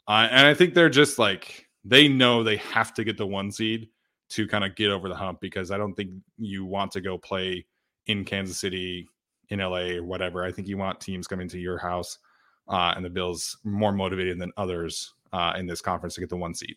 Uh, 0.06 0.28
and 0.30 0.46
I 0.46 0.54
think 0.54 0.72
they're 0.72 0.88
just 0.88 1.18
like 1.18 1.68
they 1.84 2.08
know 2.08 2.42
they 2.42 2.56
have 2.56 2.94
to 2.94 3.04
get 3.04 3.18
the 3.18 3.26
one 3.26 3.50
seed 3.50 3.88
to 4.30 4.46
kind 4.46 4.64
of 4.64 4.74
get 4.76 4.90
over 4.90 5.08
the 5.08 5.14
hump 5.14 5.40
because 5.40 5.70
I 5.70 5.76
don't 5.76 5.94
think 5.94 6.10
you 6.38 6.64
want 6.64 6.92
to 6.92 7.00
go 7.00 7.18
play 7.18 7.66
in 8.06 8.24
Kansas 8.24 8.58
City, 8.58 9.06
in 9.50 9.60
LA, 9.60 9.96
or 9.96 10.04
whatever. 10.04 10.44
I 10.44 10.52
think 10.52 10.68
you 10.68 10.78
want 10.78 11.00
teams 11.00 11.26
coming 11.26 11.48
to 11.48 11.58
your 11.58 11.78
house, 11.78 12.18
uh, 12.68 12.92
and 12.96 13.04
the 13.04 13.10
Bills 13.10 13.58
more 13.64 13.92
motivated 13.92 14.38
than 14.38 14.52
others 14.56 15.14
uh, 15.32 15.54
in 15.56 15.66
this 15.66 15.80
conference 15.80 16.14
to 16.14 16.20
get 16.20 16.30
the 16.30 16.36
one 16.36 16.54
seed. 16.54 16.76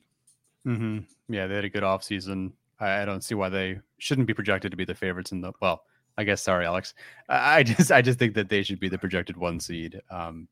Mm-hmm. 0.66 1.00
Yeah, 1.34 1.48
they 1.48 1.56
had 1.56 1.66
a 1.66 1.70
good 1.70 1.84
offseason. 1.84 2.52
I, 2.80 3.02
I 3.02 3.06
don't 3.06 3.24
see 3.24 3.36
why 3.36 3.50
they 3.50 3.80
shouldn't 3.98 4.28
be 4.28 4.34
projected 4.34 4.72
to 4.72 4.78
be 4.78 4.86
the 4.86 4.96
favorites 4.96 5.32
in 5.32 5.42
the 5.42 5.52
well. 5.62 5.84
I 6.18 6.24
guess 6.24 6.42
sorry, 6.42 6.66
Alex. 6.66 6.94
I, 7.30 7.60
I 7.60 7.64
just 7.64 7.92
I 7.92 8.02
just 8.02 8.20
think 8.20 8.34
that 8.36 8.50
they 8.50 8.64
should 8.64 8.80
be 8.80 8.90
the 8.90 8.98
projected 8.98 9.38
one 9.38 9.60
seed. 9.60 10.02
Um, 10.10 10.48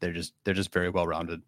they're 0.00 0.12
just 0.12 0.34
they're 0.44 0.54
just 0.54 0.72
very 0.72 0.90
well 0.90 1.06
rounded. 1.06 1.42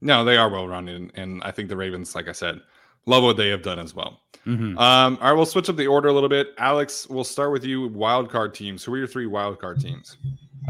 No, 0.00 0.24
they 0.24 0.36
are 0.36 0.48
well 0.48 0.66
rounded, 0.66 0.96
and, 0.96 1.12
and 1.14 1.42
I 1.44 1.50
think 1.50 1.68
the 1.68 1.76
Ravens, 1.76 2.14
like 2.14 2.28
I 2.28 2.32
said, 2.32 2.60
love 3.06 3.22
what 3.22 3.36
they 3.36 3.48
have 3.48 3.62
done 3.62 3.78
as 3.78 3.94
well. 3.94 4.20
Mm-hmm. 4.46 4.78
Um, 4.78 5.18
all 5.20 5.28
right, 5.28 5.32
we'll 5.32 5.44
switch 5.44 5.68
up 5.68 5.76
the 5.76 5.86
order 5.86 6.08
a 6.08 6.12
little 6.12 6.28
bit. 6.28 6.54
Alex, 6.56 7.06
we'll 7.10 7.24
start 7.24 7.52
with 7.52 7.64
you. 7.64 7.88
Wild 7.88 8.30
card 8.30 8.54
teams. 8.54 8.82
Who 8.82 8.94
are 8.94 8.98
your 8.98 9.06
three 9.06 9.26
wild 9.26 9.60
card 9.60 9.80
teams? 9.80 10.16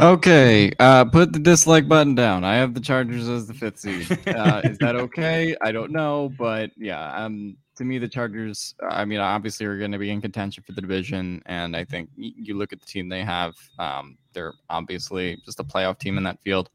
Okay, 0.00 0.72
uh, 0.78 1.04
put 1.04 1.32
the 1.32 1.38
dislike 1.38 1.86
button 1.86 2.14
down. 2.14 2.42
I 2.42 2.54
have 2.56 2.74
the 2.74 2.80
Chargers 2.80 3.28
as 3.28 3.46
the 3.46 3.54
fifth 3.54 3.78
seed. 3.78 4.10
Uh, 4.26 4.62
is 4.64 4.78
that 4.78 4.96
okay? 4.96 5.54
I 5.60 5.72
don't 5.72 5.92
know, 5.92 6.32
but 6.38 6.70
yeah, 6.76 7.12
um, 7.14 7.56
to 7.80 7.84
me, 7.86 7.96
the 7.96 8.06
Chargers. 8.06 8.74
I 8.90 9.06
mean, 9.06 9.20
obviously, 9.20 9.64
are 9.64 9.78
going 9.78 9.90
to 9.92 9.98
be 9.98 10.10
in 10.10 10.20
contention 10.20 10.62
for 10.62 10.72
the 10.72 10.82
division, 10.82 11.40
and 11.46 11.74
I 11.74 11.82
think 11.82 12.10
you 12.14 12.58
look 12.58 12.74
at 12.74 12.80
the 12.80 12.84
team 12.86 13.08
they 13.08 13.24
have. 13.24 13.54
Um, 13.78 14.18
they're 14.34 14.52
obviously 14.68 15.40
just 15.46 15.60
a 15.60 15.64
playoff 15.64 15.98
team 15.98 16.18
in 16.18 16.24
that 16.24 16.38
field. 16.42 16.68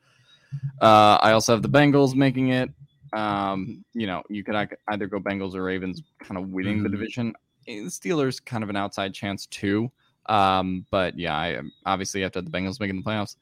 Uh, 0.81 1.19
I 1.21 1.31
also 1.33 1.53
have 1.53 1.61
the 1.61 1.69
Bengals 1.69 2.15
making 2.15 2.49
it. 2.49 2.71
Um, 3.13 3.85
you 3.93 4.07
know, 4.07 4.23
you 4.31 4.43
could 4.43 4.55
either 4.55 5.05
go 5.05 5.19
Bengals 5.19 5.53
or 5.53 5.61
Ravens, 5.61 6.01
kind 6.23 6.39
of 6.39 6.49
winning 6.49 6.81
the 6.81 6.89
Mhm. 6.89 6.93
division. 6.93 7.33
Eh, 7.67 7.83
The 7.83 7.89
Steelers 7.89 8.43
kind 8.43 8.63
of 8.63 8.71
an 8.71 8.75
outside 8.75 9.13
chance 9.13 9.45
too. 9.45 9.91
Um, 10.25 10.87
but 10.89 11.17
yeah, 11.19 11.35
I 11.35 11.61
obviously 11.85 12.21
have 12.21 12.31
to 12.31 12.39
have 12.39 12.45
the 12.45 12.51
Bengals 12.51 12.79
making 12.79 12.95
the 12.95 13.03
playoffs. 13.03 13.35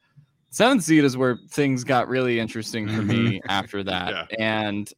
Seventh 0.50 0.84
seed 0.84 1.02
is 1.02 1.16
where 1.16 1.38
things 1.48 1.82
got 1.82 2.08
really 2.08 2.38
interesting 2.38 2.88
for 2.88 3.00
me 3.02 3.40
after 3.48 3.82
that, 3.84 4.10
Yeah. 4.10 4.36
and 4.38 4.92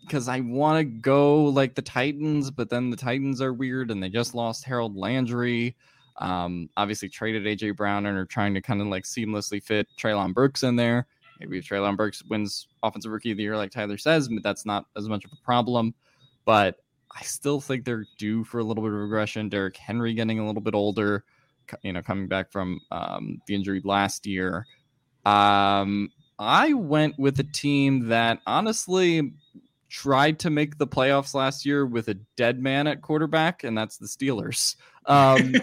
because 0.00 0.28
I 0.28 0.40
want 0.40 0.78
to 0.78 0.84
go 0.84 1.44
like 1.44 1.74
the 1.74 1.82
Titans, 1.82 2.50
but 2.50 2.70
then 2.70 2.90
the 2.90 2.96
Titans 2.96 3.40
are 3.40 3.52
weird, 3.52 3.90
and 3.90 4.02
they 4.02 4.08
just 4.08 4.34
lost 4.34 4.64
Harold 4.64 4.96
Landry. 4.96 5.76
Um, 6.18 6.68
obviously 6.76 7.08
traded 7.08 7.44
AJ 7.44 7.76
Brown 7.76 8.06
and 8.06 8.16
are 8.16 8.26
trying 8.26 8.52
to 8.54 8.60
kind 8.60 8.80
of 8.80 8.88
like 8.88 9.04
seamlessly 9.04 9.62
fit 9.62 9.88
Treylon 9.98 10.34
Burks 10.34 10.62
in 10.62 10.76
there. 10.76 11.06
Maybe 11.38 11.58
if 11.58 11.66
Treylon 11.66 11.96
Burks 11.96 12.22
wins 12.24 12.68
Offensive 12.82 13.10
Rookie 13.10 13.30
of 13.30 13.38
the 13.38 13.42
Year, 13.42 13.56
like 13.56 13.70
Tyler 13.70 13.96
says, 13.96 14.28
but 14.28 14.42
that's 14.42 14.66
not 14.66 14.84
as 14.96 15.08
much 15.08 15.24
of 15.24 15.32
a 15.32 15.44
problem. 15.44 15.94
But 16.44 16.76
I 17.16 17.22
still 17.22 17.60
think 17.60 17.84
they're 17.84 18.06
due 18.18 18.44
for 18.44 18.58
a 18.58 18.64
little 18.64 18.82
bit 18.82 18.92
of 18.92 18.98
regression. 18.98 19.48
Derrick 19.48 19.76
Henry 19.78 20.12
getting 20.12 20.38
a 20.38 20.46
little 20.46 20.60
bit 20.60 20.74
older, 20.74 21.24
you 21.82 21.94
know, 21.94 22.02
coming 22.02 22.28
back 22.28 22.52
from 22.52 22.80
um, 22.90 23.40
the 23.46 23.54
injury 23.54 23.80
last 23.82 24.26
year. 24.26 24.66
Um, 25.24 26.10
I 26.38 26.72
went 26.72 27.18
with 27.18 27.38
a 27.40 27.44
team 27.44 28.08
that 28.08 28.40
honestly 28.46 29.34
tried 29.90 30.38
to 30.40 30.50
make 30.50 30.78
the 30.78 30.86
playoffs 30.86 31.34
last 31.34 31.66
year 31.66 31.84
with 31.84 32.08
a 32.08 32.14
dead 32.36 32.62
man 32.62 32.86
at 32.86 33.02
quarterback, 33.02 33.64
and 33.64 33.76
that's 33.76 33.98
the 33.98 34.06
Steelers. 34.06 34.76
Um, 35.06 35.54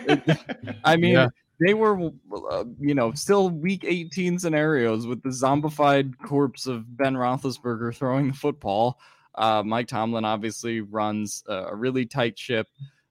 I 0.84 0.96
mean, 0.98 1.14
Yeah. 1.14 1.30
they 1.60 1.74
were, 1.74 2.12
uh, 2.52 2.66
you 2.80 2.94
know, 2.94 3.14
still 3.14 3.50
week 3.50 3.84
18 3.88 4.38
scenarios 4.38 5.08
with 5.08 5.24
the 5.24 5.30
zombified 5.30 6.14
corpse 6.24 6.68
of 6.68 6.98
Ben 6.98 7.16
Roethlisberger 7.16 7.96
throwing 7.96 8.28
the 8.28 8.34
football. 8.34 9.00
Uh, 9.36 9.64
Mike 9.66 9.88
Tomlin 9.88 10.26
obviously 10.26 10.82
runs 10.82 11.44
a, 11.48 11.76
really 11.76 12.06
tight 12.06 12.38
ship 12.38 12.68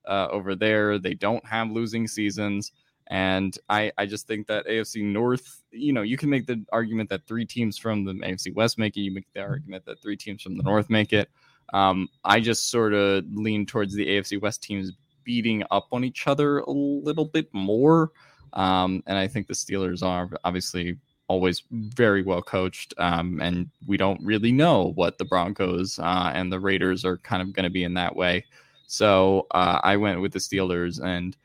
uh, 0.06 0.28
over 0.30 0.54
there. 0.54 0.98
They 0.98 1.14
don't 1.14 1.44
have 1.46 1.70
losing 1.70 2.06
seasons. 2.06 2.72
And 3.08 3.56
I, 3.68 3.92
I 3.96 4.06
just 4.06 4.26
think 4.26 4.46
that 4.48 4.66
AFC 4.66 5.02
North, 5.02 5.62
you 5.70 5.92
know, 5.92 6.02
you 6.02 6.16
can 6.16 6.28
make 6.28 6.46
the 6.46 6.64
argument 6.72 7.08
that 7.10 7.26
three 7.26 7.44
teams 7.44 7.78
from 7.78 8.04
the 8.04 8.14
AFC 8.14 8.54
West 8.54 8.78
make 8.78 8.96
it. 8.96 9.00
You 9.00 9.12
make 9.12 9.32
the 9.32 9.40
argument 9.40 9.84
that 9.86 10.02
three 10.02 10.16
teams 10.16 10.42
from 10.42 10.56
the 10.56 10.64
North 10.64 10.90
make 10.90 11.12
it. 11.12 11.30
Um, 11.72 12.08
I 12.24 12.40
just 12.40 12.70
sort 12.70 12.94
of 12.94 13.24
lean 13.32 13.66
towards 13.66 13.94
the 13.94 14.06
AFC 14.06 14.40
West 14.40 14.62
teams 14.62 14.92
beating 15.24 15.62
up 15.70 15.88
on 15.92 16.04
each 16.04 16.26
other 16.26 16.58
a 16.60 16.70
little 16.70 17.24
bit 17.24 17.48
more. 17.52 18.10
Um, 18.52 19.02
and 19.06 19.18
I 19.18 19.28
think 19.28 19.46
the 19.46 19.54
Steelers 19.54 20.02
are 20.02 20.30
obviously 20.44 20.96
always 21.28 21.64
very 21.70 22.22
well 22.22 22.42
coached. 22.42 22.94
Um, 22.98 23.40
and 23.40 23.68
we 23.86 23.96
don't 23.96 24.22
really 24.22 24.52
know 24.52 24.92
what 24.94 25.18
the 25.18 25.24
Broncos 25.24 25.98
uh, 25.98 26.30
and 26.34 26.52
the 26.52 26.60
Raiders 26.60 27.04
are 27.04 27.18
kind 27.18 27.42
of 27.42 27.52
going 27.52 27.64
to 27.64 27.70
be 27.70 27.84
in 27.84 27.94
that 27.94 28.14
way. 28.14 28.44
So 28.86 29.46
uh, 29.50 29.80
I 29.82 29.96
went 29.96 30.20
with 30.20 30.32
the 30.32 30.38
Steelers 30.38 31.02
and 31.02 31.36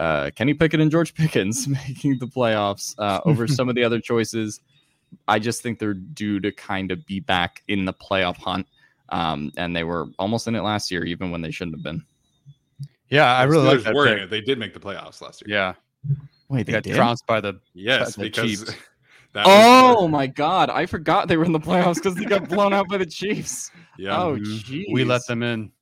uh, 0.00 0.30
Kenny 0.34 0.54
Pickett 0.54 0.80
and 0.80 0.90
George 0.90 1.14
Pickens 1.14 1.68
making 1.88 2.18
the 2.18 2.26
playoffs 2.26 2.94
uh, 2.98 3.20
over 3.26 3.46
some 3.46 3.68
of 3.68 3.74
the 3.74 3.84
other 3.84 4.00
choices. 4.00 4.60
I 5.28 5.38
just 5.38 5.62
think 5.62 5.78
they're 5.78 5.94
due 5.94 6.40
to 6.40 6.50
kind 6.52 6.90
of 6.90 7.04
be 7.06 7.20
back 7.20 7.62
in 7.68 7.84
the 7.84 7.92
playoff 7.92 8.36
hunt. 8.36 8.66
Um, 9.10 9.52
and 9.56 9.74
they 9.76 9.84
were 9.84 10.06
almost 10.18 10.46
in 10.48 10.54
it 10.54 10.62
last 10.62 10.90
year, 10.90 11.04
even 11.04 11.30
when 11.30 11.42
they 11.42 11.50
shouldn't 11.50 11.76
have 11.76 11.82
been. 11.82 12.02
Yeah, 13.08 13.26
I 13.34 13.42
really 13.42 13.66
like 13.66 13.82
that 13.82 13.94
were 13.94 14.06
pick. 14.06 14.30
They 14.30 14.40
did 14.40 14.58
make 14.58 14.72
the 14.72 14.80
playoffs 14.80 15.20
last 15.20 15.42
year. 15.46 15.56
Yeah, 15.56 15.74
Wait, 16.48 16.64
they 16.66 16.72
got 16.72 16.84
trounced 16.84 17.26
by 17.26 17.40
the 17.40 17.60
Yes, 17.74 18.14
The 18.14 18.22
because 18.22 18.44
Chiefs. 18.44 18.64
that 19.34 19.46
Oh 19.46 20.02
was, 20.04 20.10
my 20.10 20.26
god, 20.28 20.70
I 20.70 20.86
forgot 20.86 21.26
they 21.28 21.36
were 21.36 21.44
in 21.44 21.52
the 21.52 21.58
playoffs 21.60 21.96
because 21.96 22.14
they 22.14 22.24
got 22.24 22.48
blown 22.48 22.72
out 22.72 22.88
by 22.88 22.98
the 22.98 23.06
Chiefs. 23.06 23.70
yeah, 23.98 24.16
Oh, 24.16 24.36
Mhm. 24.36 24.62
jeez. 24.64 24.92
we 24.92 25.04
let 25.04 25.26
them 25.26 25.42
in. 25.42 25.72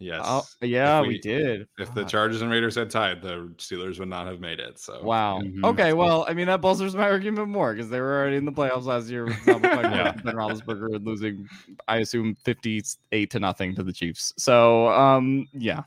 Yes. 0.00 0.22
Oh, 0.24 0.42
yeah, 0.62 1.00
we, 1.02 1.08
we- 1.08 1.18
did. 1.20 1.68
If 1.78 1.94
the 1.94 2.04
Chargers 2.04 2.42
and 2.42 2.50
Raiders 2.50 2.74
had 2.74 2.90
tied, 2.90 3.22
the 3.22 3.52
Steelers 3.58 4.00
would 4.00 4.08
not 4.08 4.26
have 4.26 4.40
made 4.40 4.58
it. 4.58 4.80
So 4.80 5.00
Wow. 5.04 5.40
Mhm. 5.40 5.62
Okay, 5.64 5.92
well, 5.92 6.24
I 6.28 6.34
mean 6.34 6.46
that 6.48 6.60
bolsters 6.60 6.96
my 6.96 7.04
argument 7.08 7.48
more 7.48 7.72
because 7.72 7.88
they 7.90 8.00
were 8.00 8.18
already 8.18 8.36
in 8.36 8.44
the 8.44 8.50
playoffs 8.52 8.86
last 8.86 9.08
year 9.08 9.26
with 9.26 9.36
Zombified 9.44 9.62
Yeah. 9.94 10.12
Ben 10.12 10.34
Roethlisberger 10.34 11.04
losing, 11.04 11.46
I 11.86 11.98
assume, 11.98 12.36
fifty-eight 12.44 13.30
to 13.30 13.38
nothing 13.38 13.74
to 13.76 13.84
the 13.84 13.92
Chiefs. 13.92 14.32
So, 14.36 14.88
um, 14.88 15.46
yeah, 15.52 15.82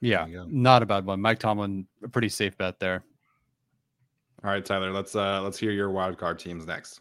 Yeah, 0.00 0.24
There 0.24 0.28
you 0.28 0.38
go. 0.38 0.46
not 0.48 0.82
a 0.82 0.86
bad 0.86 1.04
one. 1.04 1.20
Mike 1.20 1.40
Tomlin, 1.40 1.86
a 2.02 2.08
pretty 2.08 2.30
safe 2.30 2.56
bet 2.56 2.78
there. 2.80 3.02
All 4.42 4.50
right, 4.50 4.64
Tyler, 4.64 4.90
let's 4.90 5.14
uh 5.14 5.42
let's 5.42 5.58
hear 5.58 5.70
your 5.70 5.90
wild 5.90 6.16
card 6.16 6.38
teams 6.38 6.66
next. 6.66 7.00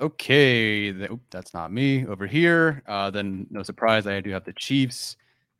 Okay, 0.00 0.92
the, 0.92 1.12
oop, 1.12 1.20
that's 1.30 1.52
not 1.52 1.70
me 1.70 2.06
over 2.06 2.26
here. 2.26 2.82
Uh, 2.86 3.10
then 3.10 3.46
no 3.50 3.62
surprise, 3.62 4.06
I 4.06 4.20
do 4.20 4.30
have 4.30 4.44
the 4.44 4.54
Chiefs, 4.54 5.16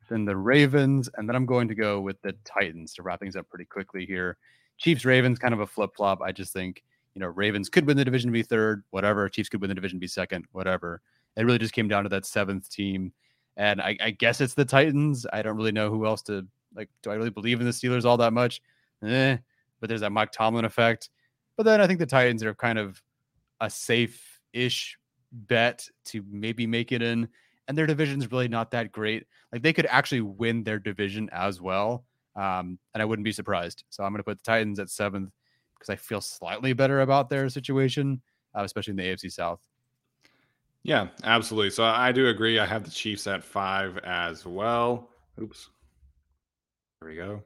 then 0.09 0.25
the 0.25 0.35
Ravens, 0.35 1.09
and 1.15 1.29
then 1.29 1.35
I'm 1.35 1.45
going 1.45 1.67
to 1.67 1.75
go 1.75 2.01
with 2.01 2.19
the 2.23 2.33
Titans 2.43 2.95
to 2.95 3.03
wrap 3.03 3.19
things 3.19 3.35
up 3.35 3.47
pretty 3.49 3.65
quickly 3.65 4.03
here. 4.03 4.37
Chiefs 4.79 5.05
Ravens, 5.05 5.37
kind 5.37 5.53
of 5.53 5.59
a 5.59 5.67
flip 5.67 5.91
flop. 5.95 6.21
I 6.23 6.31
just 6.31 6.53
think 6.53 6.83
you 7.13 7.19
know 7.19 7.27
Ravens 7.27 7.69
could 7.69 7.85
win 7.85 7.97
the 7.97 8.05
division, 8.05 8.31
be 8.31 8.41
third, 8.41 8.83
whatever. 8.89 9.29
Chiefs 9.29 9.47
could 9.47 9.61
win 9.61 9.69
the 9.69 9.75
division, 9.75 9.99
be 9.99 10.07
second, 10.07 10.45
whatever. 10.53 11.01
It 11.37 11.45
really 11.45 11.59
just 11.59 11.73
came 11.73 11.87
down 11.87 12.01
to 12.03 12.09
that 12.09 12.25
seventh 12.25 12.67
team, 12.67 13.13
and 13.57 13.79
I, 13.79 13.95
I 14.01 14.09
guess 14.09 14.41
it's 14.41 14.55
the 14.55 14.65
Titans. 14.65 15.27
I 15.31 15.43
don't 15.43 15.55
really 15.55 15.71
know 15.71 15.91
who 15.91 16.07
else 16.07 16.23
to 16.23 16.47
like. 16.75 16.89
Do 17.03 17.11
I 17.11 17.13
really 17.13 17.29
believe 17.29 17.59
in 17.59 17.67
the 17.67 17.71
Steelers 17.71 18.05
all 18.05 18.17
that 18.17 18.33
much? 18.33 18.59
Eh, 19.05 19.37
but 19.79 19.87
there's 19.87 20.01
that 20.01 20.11
Mike 20.11 20.31
Tomlin 20.31 20.65
effect. 20.65 21.11
But 21.57 21.63
then 21.63 21.79
I 21.79 21.85
think 21.85 21.99
the 21.99 22.07
Titans 22.07 22.43
are 22.43 22.55
kind 22.55 22.79
of 22.79 23.03
a 23.61 23.69
safe-ish 24.53 24.97
bet 25.31 25.87
to 26.05 26.23
maybe 26.29 26.67
make 26.67 26.91
it 26.91 27.01
in, 27.01 27.27
and 27.67 27.77
their 27.77 27.87
division's 27.87 28.31
really 28.31 28.47
not 28.47 28.71
that 28.71 28.91
great. 28.91 29.25
Like 29.51 29.61
they 29.61 29.73
could 29.73 29.85
actually 29.87 30.21
win 30.21 30.63
their 30.63 30.79
division 30.79 31.29
as 31.31 31.61
well, 31.61 32.05
um, 32.35 32.79
and 32.93 33.01
I 33.01 33.05
wouldn't 33.05 33.25
be 33.25 33.31
surprised. 33.31 33.83
So 33.89 34.03
I'm 34.03 34.11
going 34.11 34.19
to 34.19 34.23
put 34.23 34.37
the 34.37 34.43
Titans 34.43 34.79
at 34.79 34.89
seventh 34.89 35.31
because 35.77 35.89
I 35.89 35.95
feel 35.95 36.21
slightly 36.21 36.73
better 36.73 37.01
about 37.01 37.29
their 37.29 37.49
situation, 37.49 38.21
uh, 38.57 38.63
especially 38.63 38.91
in 38.91 38.97
the 38.97 39.03
AFC 39.03 39.31
South. 39.31 39.61
Yeah, 40.83 41.07
absolutely. 41.23 41.69
So 41.69 41.83
I 41.83 42.11
do 42.11 42.27
agree. 42.27 42.59
I 42.59 42.65
have 42.65 42.83
the 42.83 42.91
Chiefs 42.91 43.27
at 43.27 43.43
five 43.43 43.99
as 43.99 44.45
well. 44.45 45.09
Oops. 45.39 45.69
There 46.99 47.09
we 47.09 47.15
go. 47.15 47.43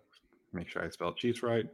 Make 0.53 0.69
sure 0.69 0.83
I 0.83 0.89
spelled 0.89 1.17
Chiefs 1.17 1.43
right. 1.43 1.65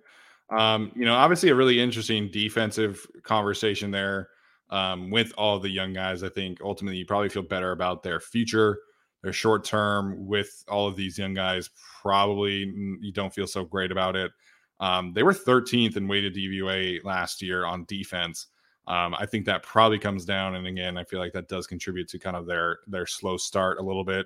Um, 0.49 0.91
you 0.95 1.05
know, 1.05 1.13
obviously 1.13 1.49
a 1.49 1.55
really 1.55 1.79
interesting 1.79 2.29
defensive 2.29 3.05
conversation 3.23 3.91
there 3.91 4.29
um, 4.72 5.09
with 5.09 5.34
all 5.38 5.59
the 5.59 5.69
young 5.69 5.93
guys. 5.93 6.24
I 6.24 6.30
think 6.30 6.59
ultimately 6.61 6.97
you 6.97 7.05
probably 7.05 7.30
feel 7.30 7.43
better 7.43 7.72
about 7.72 8.03
their 8.03 8.19
future, 8.19 8.80
their 9.22 9.34
short 9.34 9.63
term 9.63 10.26
with 10.26 10.63
all 10.67 10.88
of 10.88 10.95
these 10.95 11.17
young 11.17 11.34
guys. 11.34 11.69
Probably 12.01 12.72
you 13.01 13.11
don't 13.11 13.34
feel 13.34 13.47
so 13.47 13.63
great 13.63 13.91
about 13.91 14.15
it. 14.15 14.32
Um, 14.80 15.13
they 15.13 15.24
were 15.24 15.34
13th 15.34 15.95
in 15.95 16.07
weighted 16.07 16.36
DVOA 16.36 17.03
last 17.03 17.41
year 17.41 17.65
on 17.65 17.86
defense. 17.86 18.47
Um, 18.88 19.13
I 19.13 19.28
think 19.28 19.45
that 19.45 19.61
probably 19.61 19.99
comes 19.99 20.26
down, 20.26 20.55
and 20.55 20.65
again, 20.65 20.97
I 20.97 21.03
feel 21.03 21.19
like 21.19 21.34
that 21.34 21.47
does 21.47 21.67
contribute 21.67 22.07
to 22.09 22.19
kind 22.19 22.36
of 22.36 22.47
their 22.47 22.80
their 22.88 23.05
slow 23.05 23.38
start 23.38 23.78
a 23.78 23.84
little 23.84 24.03
bit. 24.03 24.26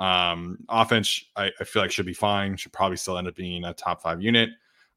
Um, 0.00 0.56
offense, 0.70 1.22
I, 1.36 1.52
I, 1.60 1.64
feel 1.64 1.82
like 1.82 1.90
should 1.90 2.06
be 2.06 2.14
fine. 2.14 2.56
Should 2.56 2.72
probably 2.72 2.96
still 2.96 3.18
end 3.18 3.28
up 3.28 3.36
being 3.36 3.64
a 3.64 3.74
top 3.74 4.00
five 4.00 4.22
unit. 4.22 4.48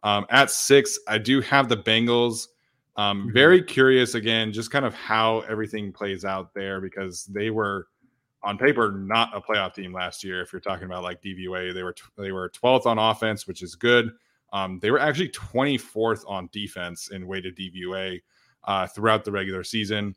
Um, 0.01 0.25
at 0.29 0.49
six, 0.49 0.97
I 1.09 1.17
do 1.17 1.41
have 1.41 1.67
the 1.67 1.75
Bengals. 1.75 2.47
Um, 2.95 3.21
mm-hmm. 3.21 3.33
Very 3.33 3.63
curious 3.63 4.15
again, 4.15 4.51
just 4.51 4.71
kind 4.71 4.85
of 4.85 4.93
how 4.93 5.41
everything 5.41 5.91
plays 5.91 6.25
out 6.25 6.53
there 6.53 6.79
because 6.79 7.25
they 7.25 7.49
were 7.49 7.87
on 8.43 8.57
paper 8.57 8.91
not 8.91 9.35
a 9.35 9.41
playoff 9.41 9.73
team 9.73 9.93
last 9.93 10.23
year. 10.23 10.41
If 10.41 10.51
you're 10.53 10.59
talking 10.59 10.85
about 10.85 11.03
like 11.03 11.21
DVOA, 11.21 11.73
they 11.73 11.83
were 11.83 11.95
they 12.17 12.31
were 12.31 12.49
12th 12.49 12.85
on 12.85 12.99
offense, 12.99 13.47
which 13.47 13.63
is 13.63 13.75
good. 13.75 14.11
Um, 14.51 14.79
they 14.79 14.91
were 14.91 14.99
actually 14.99 15.29
24th 15.29 16.23
on 16.27 16.49
defense 16.51 17.09
in 17.09 17.25
weighted 17.25 17.57
DVOA 17.57 18.21
uh, 18.65 18.87
throughout 18.87 19.25
the 19.25 19.31
regular 19.31 19.63
season. 19.63 20.15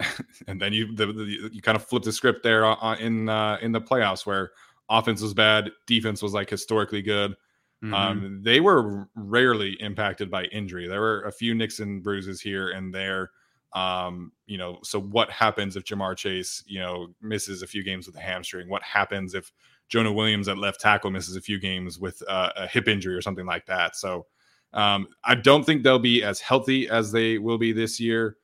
and 0.46 0.60
then 0.60 0.72
you 0.72 0.94
the, 0.94 1.06
the, 1.06 1.50
you 1.52 1.62
kind 1.62 1.76
of 1.76 1.84
flip 1.84 2.02
the 2.02 2.12
script 2.12 2.42
there 2.42 2.64
on, 2.64 2.98
in 2.98 3.28
uh, 3.28 3.58
in 3.60 3.72
the 3.72 3.80
playoffs 3.80 4.26
where 4.26 4.50
offense 4.88 5.20
was 5.20 5.34
bad, 5.34 5.70
defense 5.86 6.22
was 6.22 6.32
like 6.32 6.48
historically 6.48 7.02
good. 7.02 7.34
Mm-hmm. 7.82 7.94
Um, 7.94 8.40
they 8.42 8.60
were 8.60 9.08
rarely 9.14 9.76
impacted 9.80 10.30
by 10.30 10.44
injury. 10.44 10.88
There 10.88 11.00
were 11.00 11.22
a 11.22 11.32
few 11.32 11.54
nicks 11.54 11.78
and 11.78 12.02
bruises 12.02 12.40
here 12.40 12.70
and 12.70 12.92
there. 12.92 13.30
Um, 13.72 14.32
you 14.46 14.58
know, 14.58 14.78
so 14.82 15.00
what 15.00 15.30
happens 15.30 15.76
if 15.76 15.84
Ja'Marr 15.84 16.16
Chase, 16.16 16.64
you 16.66 16.80
know, 16.80 17.08
misses 17.20 17.62
a 17.62 17.66
few 17.66 17.84
games 17.84 18.06
with 18.06 18.16
a 18.16 18.20
hamstring? 18.20 18.68
What 18.68 18.82
happens 18.82 19.34
if 19.34 19.52
Jonah 19.88 20.12
Williams 20.12 20.48
at 20.48 20.58
left 20.58 20.80
tackle 20.80 21.10
misses 21.10 21.36
a 21.36 21.40
few 21.40 21.58
games 21.58 21.98
with 21.98 22.22
uh, 22.28 22.50
a 22.56 22.66
hip 22.66 22.88
injury 22.88 23.14
or 23.14 23.22
something 23.22 23.46
like 23.46 23.66
that? 23.66 23.94
So 23.94 24.26
um, 24.72 25.08
I 25.22 25.34
don't 25.34 25.64
think 25.64 25.82
they'll 25.82 25.98
be 25.98 26.24
as 26.24 26.40
healthy 26.40 26.88
as 26.88 27.12
they 27.12 27.38
will 27.38 27.58
be 27.58 27.72
this 27.72 28.00
year. 28.00 28.38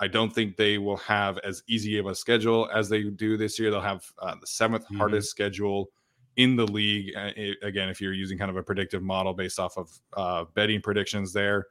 I 0.00 0.06
don't 0.06 0.32
think 0.32 0.56
they 0.56 0.78
will 0.78 0.96
have 0.98 1.38
as 1.38 1.62
easy 1.68 1.98
of 1.98 2.06
a 2.06 2.14
schedule 2.14 2.68
as 2.72 2.88
they 2.88 3.02
do 3.02 3.36
this 3.36 3.58
year. 3.58 3.70
They'll 3.70 3.80
have 3.80 4.04
uh, 4.20 4.36
the 4.40 4.46
7th 4.46 4.84
mm-hmm. 4.84 4.96
hardest 4.96 5.30
schedule 5.30 5.90
in 6.38 6.54
the 6.56 6.66
league. 6.66 7.14
Again, 7.62 7.88
if 7.88 8.00
you're 8.00 8.14
using 8.14 8.38
kind 8.38 8.50
of 8.50 8.56
a 8.56 8.62
predictive 8.62 9.02
model 9.02 9.34
based 9.34 9.58
off 9.58 9.76
of 9.76 9.90
uh, 10.16 10.44
betting 10.54 10.80
predictions 10.80 11.32
there. 11.32 11.66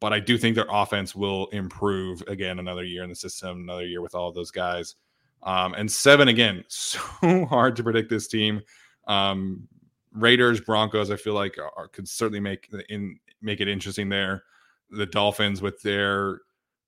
But 0.00 0.12
I 0.12 0.20
do 0.20 0.36
think 0.36 0.56
their 0.56 0.66
offense 0.68 1.14
will 1.14 1.46
improve 1.48 2.22
again 2.26 2.58
another 2.58 2.82
year 2.84 3.02
in 3.02 3.10
the 3.10 3.16
system, 3.16 3.60
another 3.60 3.86
year 3.86 4.02
with 4.02 4.14
all 4.14 4.32
those 4.32 4.50
guys. 4.50 4.96
Um, 5.42 5.74
and 5.74 5.90
seven 5.90 6.28
again, 6.28 6.64
so 6.68 6.98
hard 7.46 7.76
to 7.76 7.82
predict 7.82 8.10
this 8.10 8.26
team. 8.26 8.62
Um, 9.06 9.68
Raiders, 10.12 10.60
Broncos, 10.60 11.10
I 11.10 11.16
feel 11.16 11.34
like 11.34 11.56
are, 11.58 11.88
could 11.88 12.08
certainly 12.08 12.40
make 12.40 12.70
in 12.88 13.18
make 13.42 13.60
it 13.60 13.68
interesting 13.68 14.08
there. 14.08 14.44
The 14.90 15.06
Dolphins 15.06 15.60
with 15.60 15.80
their 15.82 16.40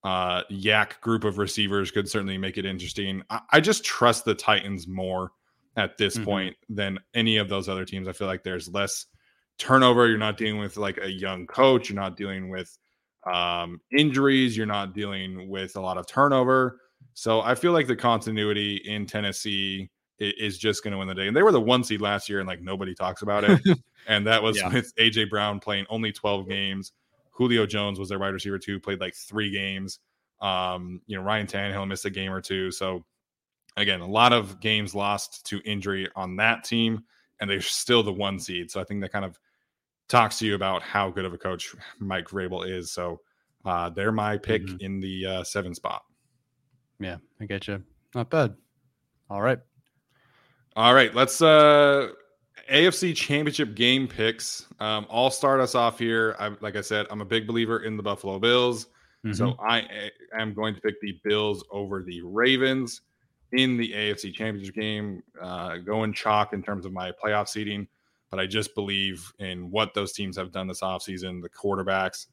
uh, 0.03 0.45
YAC 0.51 1.01
group 1.01 1.25
of 1.25 1.37
receivers 1.37 1.91
could 1.91 2.09
certainly 2.09 2.39
make 2.39 2.57
it 2.57 2.65
interesting. 2.65 3.23
I, 3.29 3.41
I 3.53 3.61
just 3.61 3.85
trust 3.85 4.25
the 4.25 4.35
Titans 4.35 4.89
more 4.89 5.33
at 5.79 5.97
this 5.97 6.17
mm-hmm. 6.17 6.25
point 6.25 6.57
than 6.69 6.99
any 7.15 7.37
of 7.37 7.49
those 7.49 7.69
other 7.69 7.85
teams. 7.85 8.09
I 8.09 8.13
feel 8.13 8.27
like 8.27 8.43
there's 8.43 8.69
less 8.69 9.07
turnover. 9.59 10.09
You're 10.09 10.19
not 10.19 10.37
dealing 10.37 10.59
with 10.59 10.77
like 10.77 10.99
a 11.01 11.09
young 11.09 11.47
coach. 11.47 11.89
You're 11.89 11.97
not 11.97 12.17
dealing 12.17 12.49
with 12.49 12.77
um, 13.25 13.81
injuries. 13.97 14.57
You're 14.57 14.67
not 14.67 14.93
dealing 14.93 15.49
with 15.49 15.77
a 15.77 15.81
lot 15.81 15.97
of 15.97 16.07
turnover. 16.07 16.81
So 17.15 17.41
I 17.41 17.55
feel 17.55 17.73
like 17.73 17.87
the 17.87 17.97
continuity 17.97 18.83
in 18.85 19.07
Tennessee 19.07 19.89
is 20.19 20.59
just 20.59 20.83
going 20.83 20.93
to 20.93 20.99
win 20.99 21.07
the 21.07 21.15
day. 21.15 21.29
And 21.29 21.37
they 21.37 21.45
were 21.45 21.53
the 21.53 21.61
one 21.61 21.85
seed 21.85 22.01
last 22.01 22.29
year, 22.29 22.41
and 22.41 22.49
like 22.49 22.61
nobody 22.61 22.93
talks 22.93 23.23
about 23.23 23.45
it. 23.45 23.61
and 24.09 24.27
that 24.27 24.43
was 24.43 24.57
yeah. 24.57 24.69
with 24.69 24.93
AJ 24.97 25.31
Brown 25.31 25.61
playing 25.61 25.87
only 25.89 26.11
12 26.11 26.49
games. 26.49 26.93
Julio 27.31 27.67
Jones 27.67 28.01
was 28.01 28.09
their 28.09 28.19
wide 28.19 28.35
receiver 28.35 28.59
too, 28.59 28.81
played 28.81 29.01
like 29.01 29.15
three 29.15 29.53
games. 29.53 30.01
Um, 30.41 31.03
you 31.07 31.17
know, 31.17 31.23
Ryan 31.23 31.47
Tannehill 31.47 31.87
missed 31.87 32.05
a 32.05 32.11
game 32.11 32.33
or 32.33 32.41
two. 32.41 32.73
So 32.73 33.05
again, 33.83 34.01
a 34.01 34.07
lot 34.07 34.33
of 34.33 34.61
games 34.61 34.95
lost 34.95 35.47
to 35.47 35.61
injury 35.65 36.09
on 36.17 36.37
that 36.37 36.65
team, 36.65 37.05
and 37.41 37.49
they're 37.49 37.61
still 37.61 38.03
the 38.03 38.13
one 38.13 38.39
seed. 38.39 38.71
So 38.71 38.81
I 38.81 38.85
think 38.85 39.01
that 39.03 39.13
kind 39.13 39.25
of 39.25 39.39
talks 40.09 40.39
to 40.39 40.47
you 40.47 40.55
about 40.55 40.83
how 40.83 41.11
good 41.11 41.25
of 41.25 41.35
a 41.35 41.39
coach 41.39 41.75
Mike 41.99 42.29
Vrabel 42.29 42.69
is. 42.69 42.91
So 42.91 43.21
uh, 43.65 43.91
they're 43.91 44.13
my 44.13 44.37
pick 44.37 44.63
mm-hmm. 44.63 44.77
in 44.81 45.01
the 45.01 45.27
uh, 45.27 45.45
seven 45.45 45.75
spot. 45.75 46.03
Yeah, 47.01 47.19
I 47.41 47.47
get 47.47 47.69
you. 47.69 47.83
Not 48.15 48.31
bad. 48.31 48.55
All 49.31 49.43
right. 49.43 49.59
All 50.75 50.95
right. 50.95 51.15
Let's 51.15 51.43
uh 51.43 52.09
AFC 52.71 53.15
Championship 53.15 53.75
game 53.75 54.09
picks. 54.09 54.67
Um, 54.81 55.07
I'll 55.11 55.31
start 55.31 55.61
us 55.61 55.75
off 55.75 55.99
here. 55.99 56.37
I, 56.39 56.49
like 56.61 56.77
I 56.77 56.81
said, 56.81 57.07
I'm 57.11 57.21
a 57.21 57.25
big 57.25 57.47
believer 57.47 57.81
in 57.81 57.97
the 57.97 58.03
Buffalo 58.03 58.39
Bills, 58.39 58.87
mm-hmm. 59.25 59.33
so 59.33 59.57
I 59.59 60.11
am 60.39 60.55
going 60.55 60.75
to 60.75 60.81
pick 60.81 61.01
the 61.01 61.19
Bills 61.25 61.65
over 61.71 62.03
the 62.03 62.21
Ravens 62.23 63.03
in 63.53 63.77
the 63.77 63.93
AFC 63.93 64.33
Championship 64.35 64.75
game. 64.75 65.23
Uh, 65.41 65.77
going 65.79 66.13
chalk 66.13 66.53
in 66.53 66.63
terms 66.63 66.85
of 66.85 66.93
my 66.93 67.13
playoff 67.13 67.49
seeding, 67.49 67.87
but 68.31 68.39
I 68.39 68.47
just 68.47 68.75
believe 68.75 69.33
in 69.39 69.71
what 69.71 69.95
those 69.95 70.13
teams 70.13 70.37
have 70.37 70.53
done 70.53 70.67
this 70.67 70.81
offseason, 70.81 71.43
the 71.43 71.49
quarterbacks, 71.49 72.27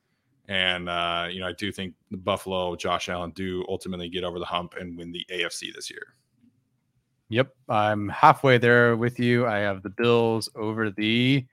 and 0.48 0.90
uh, 0.90 1.28
you 1.30 1.40
know 1.40 1.48
I 1.48 1.54
do 1.54 1.72
think 1.72 1.94
the 2.12 2.18
Buffalo, 2.18 2.76
Josh 2.76 3.10
Allen, 3.10 3.32
do 3.32 3.66
ultimately 3.70 4.10
get 4.10 4.24
over 4.24 4.40
the 4.40 4.46
hump 4.46 4.76
and 4.80 4.98
win 4.98 5.12
the 5.12 5.26
AFC 5.32 5.74
this 5.74 5.90
year. 5.90 6.14
Yep, 7.30 7.56
I'm 7.70 8.10
halfway 8.10 8.58
there 8.58 8.96
with 8.96 9.20
you. 9.20 9.48
I 9.48 9.58
have 9.58 9.82
the 9.82 9.90
Bills 9.90 10.48
over 10.56 10.92
the 10.92 11.46